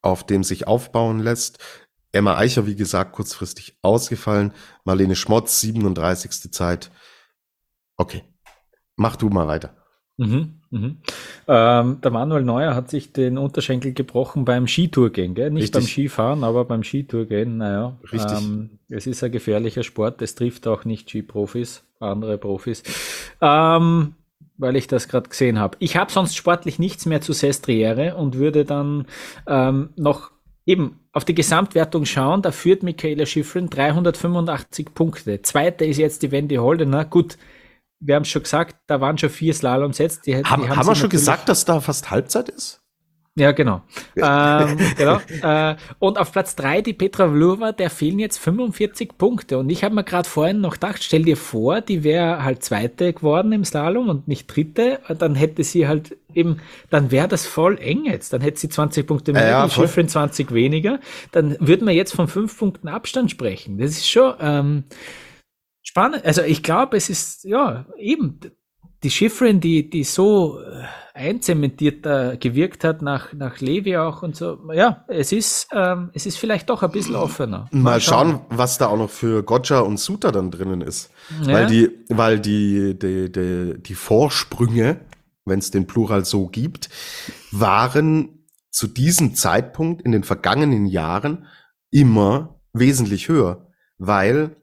auf 0.02 0.26
dem 0.26 0.44
sich 0.44 0.68
aufbauen 0.68 1.20
lässt. 1.20 1.60
Emma 2.12 2.38
Eicher, 2.38 2.66
wie 2.68 2.76
gesagt, 2.76 3.14
kurzfristig 3.14 3.78
ausgefallen. 3.82 4.54
Marlene 4.86 5.16
Schmotz, 5.16 5.60
37. 5.62 6.52
Zeit 6.52 6.92
Okay, 7.98 8.24
mach 8.96 9.16
du 9.16 9.30
mal 9.30 9.48
weiter. 9.48 9.76
Mhm, 10.18 10.62
mhm. 10.70 10.98
Ähm, 11.48 12.02
der 12.02 12.12
Manuel 12.12 12.44
Neuer 12.44 12.76
hat 12.76 12.90
sich 12.90 13.14
den 13.14 13.38
Unterschenkel 13.38 13.94
gebrochen 13.94 14.46
beim 14.46 14.68
Skitourgehen, 14.68 15.34
gell? 15.34 15.50
nicht 15.50 15.64
Richtig. 15.64 15.82
beim 15.82 15.88
Skifahren, 15.88 16.44
aber 16.44 16.66
beim 16.66 16.84
Skitourgehen. 16.84 17.58
Naja, 17.58 17.98
Richtig. 18.12 18.38
Ähm, 18.38 18.80
es 18.90 19.08
ist 19.08 19.24
ein 19.24 19.32
gefährlicher 19.32 19.84
Sport, 19.84 20.22
es 20.22 20.36
trifft 20.36 20.68
auch 20.68 20.86
nicht 20.86 21.10
Skiprofis, 21.10 21.84
andere 22.00 22.38
Profis. 22.38 22.84
Ähm, 23.42 24.14
weil 24.58 24.76
ich 24.76 24.88
das 24.88 25.08
gerade 25.08 25.30
gesehen 25.30 25.60
habe. 25.60 25.78
Ich 25.80 25.98
habe 25.98 26.12
sonst 26.12 26.36
sportlich 26.36 26.78
nichts 26.78 27.06
mehr 27.06 27.22
zu 27.22 27.34
Sestriere 27.34 28.16
und 28.16 28.38
würde 28.38 28.66
dann 28.66 29.08
ähm, 29.48 29.90
noch 29.96 30.32
eben 30.66 31.00
auf 31.12 31.26
die 31.26 31.36
Gesamtwertung 31.36 32.06
schauen. 32.06 32.44
Da 32.44 32.52
führt 32.52 32.84
Michaela 32.84 33.26
Schifrin 33.26 33.70
385 33.70 34.94
Punkte. 34.94 35.42
Zweite 35.42 35.86
ist 35.86 35.98
jetzt 35.98 36.22
die 36.22 36.32
Wendy 36.32 36.56
Holdener. 36.56 37.04
Gut, 37.04 37.38
wir 38.06 38.16
haben 38.16 38.26
schon 38.26 38.44
gesagt, 38.44 38.76
da 38.88 39.02
waren 39.02 39.18
schon 39.18 39.30
vier 39.30 39.54
Slaloms 39.54 39.98
jetzt. 39.98 40.26
Die, 40.26 40.36
haben, 40.36 40.44
die 40.44 40.50
haben, 40.50 40.76
haben 40.76 40.88
wir 40.88 40.96
schon 40.96 41.10
gesagt, 41.10 41.50
dass 41.50 41.66
da 41.66 41.80
fast 41.80 42.12
Halbzeit 42.12 42.50
ist? 42.50 42.84
Ja, 43.36 43.52
genau. 43.52 43.82
ähm, 44.16 44.78
genau. 44.98 45.20
Äh, 45.42 45.76
und 45.98 46.20
auf 46.20 46.32
Platz 46.32 46.56
drei 46.56 46.82
die 46.82 46.94
Petra 46.94 47.28
Vlhova, 47.28 47.72
der 47.72 47.90
fehlen 47.90 48.20
jetzt 48.20 48.38
45 48.38 49.18
Punkte. 49.18 49.58
Und 49.58 49.72
ich 49.72 49.84
habe 49.84 49.96
mir 49.96 50.04
gerade 50.04 50.30
vorhin 50.30 50.62
noch 50.62 50.74
gedacht, 50.74 51.04
stell 51.04 51.24
dir 51.24 51.38
vor, 51.38 51.82
die 51.82 52.04
wäre 52.04 52.44
halt 52.44 52.64
Zweite 52.64 53.12
geworden 53.12 53.52
im 53.52 53.66
Slalom 53.66 54.10
und 54.10 54.28
nicht 54.28 54.46
Dritte. 54.56 55.00
Dann 55.18 55.34
hätte 55.34 55.64
sie 55.64 55.88
halt 55.88 56.16
eben, 56.36 56.58
dann 56.92 57.10
wäre 57.10 57.28
das 57.28 57.48
voll 57.48 57.80
eng 57.80 58.06
jetzt. 58.06 58.34
Dann 58.34 58.42
hätte 58.42 58.60
sie 58.60 58.70
20 58.70 59.08
Punkte 59.08 59.34
mehr, 59.34 59.48
ja, 59.48 59.66
die 59.66 59.72
Schiffrin 59.74 60.08
20 60.08 60.54
weniger. 60.54 61.00
Dann 61.32 61.58
würden 61.60 61.88
wir 61.88 61.96
jetzt 61.96 62.14
von 62.14 62.28
fünf 62.28 62.56
Punkten 62.56 62.88
Abstand 62.88 63.32
sprechen. 63.32 63.80
Das 63.80 63.92
ist 63.92 64.08
schon... 64.08 64.34
Ähm, 64.40 64.84
spannend. 65.84 66.26
Also 66.26 66.42
ich 66.42 66.64
glaube, 66.64 66.98
es 66.98 67.10
ist 67.10 67.44
ja 67.44 67.86
eben 67.98 68.40
die 69.04 69.12
Schifferin, 69.12 69.60
die, 69.60 69.90
die 69.90 70.04
so 70.04 70.60
äh, 70.62 70.86
einzementiert 71.14 72.06
da 72.06 72.36
gewirkt 72.36 72.84
hat 72.84 73.02
nach, 73.02 73.34
nach 73.34 73.60
Levi 73.60 73.98
auch 73.98 74.24
und 74.24 74.36
so. 74.36 74.58
Ja, 74.74 75.04
es 75.08 75.32
ist, 75.32 75.68
ähm, 75.74 76.10
es 76.14 76.26
ist 76.26 76.38
vielleicht 76.38 76.70
doch 76.70 76.82
ein 76.84 76.92
bisschen 76.92 77.16
offener. 77.16 77.68
Mal, 77.72 77.82
Mal 77.82 78.02
schauen. 78.02 78.32
schauen. 78.32 78.46
was 78.50 78.78
da 78.78 78.88
auch 78.88 78.98
noch 78.98 79.10
für 79.10 79.44
Gotcha 79.44 79.82
und 79.82 80.00
Suta 80.00 80.32
dann 80.32 80.52
drinnen 80.52 80.82
ist. 80.82 81.12
Ja. 81.46 81.54
Weil 81.54 81.68
die, 81.68 81.90
weil 82.10 82.40
die, 82.40 82.98
die, 82.98 83.32
die, 83.32 83.76
die 83.78 83.96
Vorsprünge, 83.96 85.02
wenn 85.46 85.60
es 85.60 85.70
den 85.70 85.86
Plural 85.86 86.24
so 86.24 86.48
gibt, 86.48 86.90
waren 87.52 88.48
zu 88.72 88.88
diesem 88.88 89.36
Zeitpunkt 89.36 90.02
in 90.02 90.14
den 90.14 90.24
vergangenen 90.24 90.86
Jahren 90.86 91.46
immer 91.92 92.60
wesentlich 92.72 93.28
höher, 93.28 93.68
weil 93.98 94.56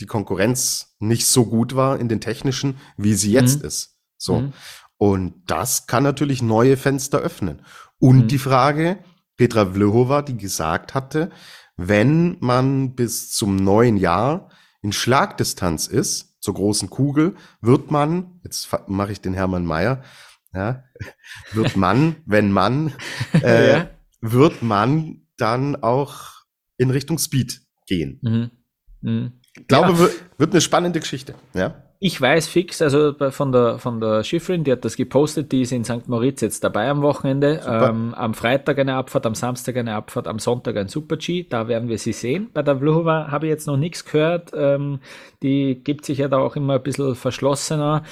die 0.00 0.06
Konkurrenz 0.06 0.96
nicht 0.98 1.26
so 1.26 1.46
gut 1.46 1.74
war 1.74 1.98
in 1.98 2.08
den 2.08 2.20
technischen, 2.20 2.78
wie 2.96 3.14
sie 3.14 3.32
jetzt 3.32 3.60
mhm. 3.60 3.66
ist. 3.66 3.98
So. 4.16 4.40
Mhm. 4.40 4.52
Und 4.96 5.34
das 5.46 5.86
kann 5.86 6.02
natürlich 6.02 6.42
neue 6.42 6.76
Fenster 6.76 7.18
öffnen. 7.18 7.62
Und 7.98 8.24
mhm. 8.24 8.28
die 8.28 8.38
Frage, 8.38 8.98
Petra 9.36 9.66
Vlhova, 9.66 10.22
die 10.22 10.36
gesagt 10.36 10.94
hatte, 10.94 11.30
wenn 11.76 12.36
man 12.40 12.94
bis 12.94 13.30
zum 13.30 13.56
neuen 13.56 13.96
Jahr 13.96 14.50
in 14.82 14.92
Schlagdistanz 14.92 15.86
ist, 15.86 16.40
zur 16.40 16.54
großen 16.54 16.90
Kugel, 16.90 17.36
wird 17.60 17.90
man, 17.90 18.40
jetzt 18.44 18.68
mache 18.88 19.12
ich 19.12 19.20
den 19.20 19.34
Hermann 19.34 19.64
Mayer, 19.64 20.02
ja, 20.52 20.84
wird 21.52 21.76
man, 21.76 22.16
wenn 22.26 22.50
man, 22.50 22.92
äh, 23.42 23.70
ja. 23.70 23.90
wird 24.20 24.62
man 24.62 25.26
dann 25.36 25.76
auch 25.76 26.44
in 26.76 26.90
Richtung 26.90 27.18
Speed 27.18 27.60
gehen. 27.86 28.18
Mhm. 28.22 28.50
Mhm. 29.00 29.32
Ich 29.56 29.66
glaube, 29.66 29.92
ja. 29.92 30.08
wird 30.38 30.52
eine 30.52 30.60
spannende 30.60 31.00
Geschichte. 31.00 31.34
Ja. 31.54 31.74
Ich 32.00 32.20
weiß 32.20 32.46
fix, 32.46 32.80
also 32.80 33.12
von 33.30 33.50
der, 33.50 33.78
von 33.78 34.00
der 34.00 34.22
Schifferin, 34.22 34.62
die 34.62 34.70
hat 34.70 34.84
das 34.84 34.96
gepostet, 34.96 35.50
die 35.50 35.62
ist 35.62 35.72
in 35.72 35.82
St. 35.82 36.06
Moritz 36.06 36.40
jetzt 36.42 36.62
dabei 36.62 36.88
am 36.88 37.02
Wochenende. 37.02 37.60
Ähm, 37.66 38.14
am 38.14 38.34
Freitag 38.34 38.78
eine 38.78 38.94
Abfahrt, 38.94 39.26
am 39.26 39.34
Samstag 39.34 39.76
eine 39.76 39.96
Abfahrt, 39.96 40.28
am 40.28 40.38
Sonntag 40.38 40.76
ein 40.76 40.86
Super-G. 40.86 41.48
Da 41.50 41.66
werden 41.66 41.88
wir 41.88 41.98
sie 41.98 42.12
sehen. 42.12 42.50
Bei 42.54 42.62
der 42.62 42.78
Vluhova 42.78 43.32
habe 43.32 43.46
ich 43.46 43.50
jetzt 43.50 43.66
noch 43.66 43.76
nichts 43.76 44.04
gehört. 44.04 44.52
Ähm, 44.54 45.00
die 45.42 45.82
gibt 45.82 46.04
sich 46.04 46.18
ja 46.18 46.28
da 46.28 46.38
auch 46.38 46.54
immer 46.54 46.74
ein 46.74 46.82
bisschen 46.84 47.16
verschlossener. 47.16 48.04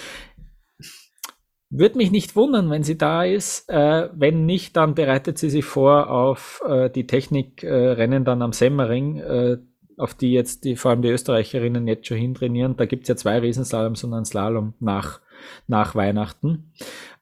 Würde 1.71 1.97
mich 1.97 2.11
nicht 2.11 2.35
wundern, 2.35 2.71
wenn 2.71 2.83
sie 2.83 2.99
da 2.99 3.23
ist. 3.23 3.69
Äh, 3.69 4.09
wenn 4.15 4.47
nicht, 4.47 4.77
dann 4.77 4.97
bereitet 4.97 5.39
sie 5.39 5.51
sich 5.51 5.65
vor 5.65 6.11
auf 6.11 6.61
äh, 6.67 6.91
die 6.91 7.07
Technikrennen 7.07 8.23
äh, 8.23 8.25
dann 8.25 8.43
am 8.43 8.53
Semmering 8.53 9.19
äh, 9.19 9.59
auf 9.97 10.15
die 10.15 10.33
jetzt 10.33 10.65
die, 10.65 10.77
vor 10.77 10.91
allem 10.91 11.03
die 11.03 11.09
Österreicherinnen 11.09 11.87
jetzt 11.87 12.07
schon 12.07 12.19
hintrainieren. 12.19 12.77
Da 12.77 12.87
gibt's 12.87 13.09
ja 13.09 13.17
zwei 13.17 13.39
Riesenslaloms 13.39 14.05
und 14.05 14.15
einen 14.15 14.25
Slalom 14.25 14.75
nach, 14.81 15.21
nach 15.67 15.95
Weihnachten. 15.95 16.73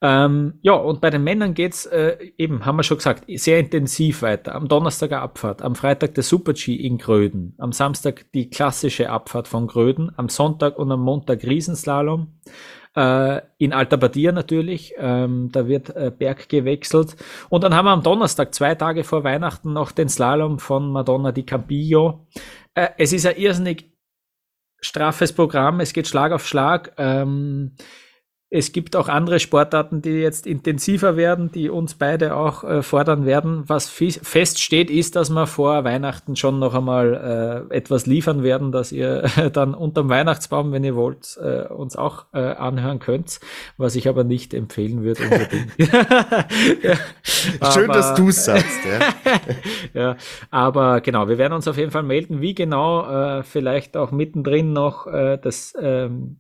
Ähm, 0.01 0.55
ja, 0.63 0.73
und 0.73 1.01
bei 1.01 1.11
den 1.11 1.25
Männern 1.25 1.55
geht's 1.55 1.87
äh, 1.87 2.17
eben, 2.37 2.67
haben 2.67 2.77
wir 2.77 2.83
schon 2.83 2.99
gesagt, 2.99 3.25
sehr 3.29 3.59
intensiv 3.59 4.23
weiter. 4.23 4.55
Am 4.55 4.69
Donnerstag 4.69 5.13
eine 5.13 5.23
Abfahrt, 5.23 5.63
am 5.63 5.75
Freitag 5.75 6.15
der 6.15 6.25
Super-G 6.25 6.75
in 6.75 6.99
Gröden, 6.99 7.55
am 7.59 7.73
Samstag 7.73 8.27
die 8.35 8.51
klassische 8.51 9.11
Abfahrt 9.11 9.49
von 9.49 9.67
Gröden, 9.67 10.13
am 10.17 10.29
Sonntag 10.29 10.79
und 10.79 10.91
am 10.91 11.01
Montag 11.01 11.45
Riesenslalom. 11.45 12.29
Äh, 12.97 13.41
in 13.59 13.73
Alta 13.73 13.97
Badia 13.97 14.31
natürlich, 14.31 14.95
ähm, 14.99 15.51
da 15.51 15.67
wird 15.67 15.91
äh, 15.91 16.13
Berg 16.17 16.49
gewechselt. 16.49 17.17
Und 17.49 17.65
dann 17.65 17.75
haben 17.75 17.87
wir 17.87 17.91
am 17.91 18.03
Donnerstag, 18.03 18.55
zwei 18.55 18.75
Tage 18.77 19.03
vor 19.03 19.25
Weihnachten, 19.25 19.73
noch 19.73 19.91
den 19.91 20.09
Slalom 20.09 20.59
von 20.59 20.91
Madonna 20.93 21.33
di 21.33 21.43
Campillo. 21.43 22.27
Äh, 22.75 22.91
es 22.99 23.13
ist 23.13 23.27
ein 23.27 23.37
irrsinnig 23.37 23.93
straffes 24.81 25.33
Programm, 25.33 25.81
es 25.81 25.93
geht 25.93 26.07
Schlag 26.07 26.31
auf 26.31 26.47
Schlag. 26.47 26.93
Ähm, 26.99 27.73
es 28.57 28.71
gibt 28.71 28.95
auch 28.95 29.09
andere 29.09 29.41
Sportarten, 29.41 30.01
die 30.01 30.11
jetzt 30.11 30.47
intensiver 30.47 31.17
werden, 31.17 31.51
die 31.51 31.69
uns 31.69 31.95
beide 31.95 32.37
auch 32.37 32.63
äh, 32.63 32.83
fordern 32.83 33.27
werden. 33.27 33.65
Was 33.67 33.89
feststeht, 33.89 34.91
ist, 34.91 35.17
dass 35.17 35.29
wir 35.29 35.49
vor 35.49 35.83
Weihnachten 35.83 36.37
schon 36.37 36.61
noch 36.61 36.73
einmal 36.73 37.67
äh, 37.69 37.75
etwas 37.75 38.07
liefern 38.07 38.45
werden, 38.45 38.71
dass 38.71 38.93
ihr 38.93 39.25
äh, 39.37 39.51
dann 39.53 39.75
unterm 39.75 40.09
Weihnachtsbaum, 40.09 40.71
wenn 40.71 40.85
ihr 40.85 40.95
wollt, 40.95 41.37
äh, 41.43 41.67
uns 41.67 41.97
auch 41.97 42.27
äh, 42.33 42.39
anhören 42.39 43.01
könnt, 43.01 43.41
was 43.77 43.97
ich 43.97 44.09
aber 44.09 44.23
nicht 44.23 44.55
empfehlen 44.55 45.03
würde 45.03 45.25
unbedingt. 45.25 45.77
ja, 46.85 46.97
Schön, 47.73 47.91
aber, 47.91 47.95
dass 47.95 48.15
du 48.15 48.29
es 48.29 48.45
sagst. 48.45 48.79
Ja. 48.85 50.01
ja, 50.01 50.17
aber 50.53 51.01
genau, 51.01 51.27
wir 51.27 51.39
werden 51.39 51.55
uns 51.55 51.67
auf 51.67 51.77
jeden 51.77 51.91
Fall 51.91 52.05
melden, 52.05 52.41
wie 52.41 52.55
genau, 52.55 53.43
vielleicht 53.43 53.97
auch 53.97 54.13
mittendrin 54.13 54.73
noch 54.73 55.07
das 55.11 55.75
ähm, 55.81 56.37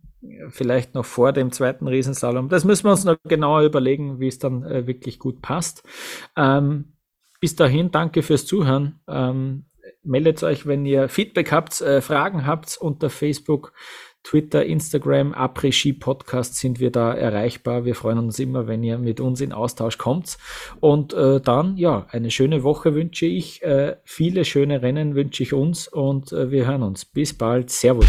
vielleicht 0.49 0.95
noch 0.95 1.05
vor 1.05 1.33
dem 1.33 1.53
zweiten 1.53 1.87
Riesensalom. 1.87 2.49
Das 2.49 2.65
müssen 2.65 2.85
wir 2.85 2.93
uns 2.93 3.05
noch 3.05 3.17
genauer 3.25 3.63
überlegen, 3.63 4.21
wie 4.21 4.29
es 4.29 4.39
dann 4.39 4.63
äh, 4.65 4.87
wirklich 4.87 5.19
gut 5.19 5.43
passt. 5.43 5.83
Ähm, 6.37 6.95
bis 7.41 7.57
dahin, 7.57 7.91
danke 7.91 8.23
fürs 8.23 8.47
Zuhören. 8.47 9.01
Ähm, 9.07 9.65
meldet 10.03 10.43
euch, 10.43 10.67
wenn 10.67 10.87
ihr 10.87 11.09
Feedback 11.09 11.53
habt, 11.53 11.81
äh, 11.81 12.01
Fragen 12.01 12.47
habt 12.47 12.77
unter 12.81 13.11
Facebook, 13.11 13.73
Twitter, 14.23 14.65
Instagram, 14.65 15.35
Après-Ski 15.35 15.93
Podcast 15.93 16.57
sind 16.57 16.81
wir 16.81 16.91
da 16.91 17.13
erreichbar. 17.13 17.85
Wir 17.85 17.95
freuen 17.95 18.19
uns 18.19 18.39
immer, 18.39 18.67
wenn 18.67 18.83
ihr 18.83 18.97
mit 18.97 19.21
uns 19.21 19.43
in 19.43 19.53
Austausch 19.53 19.99
kommt. 19.99 20.39
Und 20.81 21.13
äh, 21.13 21.43
dann, 21.43 21.77
ja, 21.77 22.07
eine 22.11 22.31
schöne 22.31 22.63
Woche 22.63 22.95
wünsche 22.95 23.27
ich. 23.27 23.63
Äh, 23.63 23.97
viele 24.05 24.47
schöne 24.47 24.81
Rennen 24.81 25.15
wünsche 25.15 25.43
ich 25.43 25.53
uns 25.53 25.89
und 25.89 26.33
äh, 26.33 26.51
wir 26.51 26.67
hören 26.67 26.83
uns. 26.83 27.05
Bis 27.05 27.37
bald. 27.37 27.69
Servus. 27.69 28.09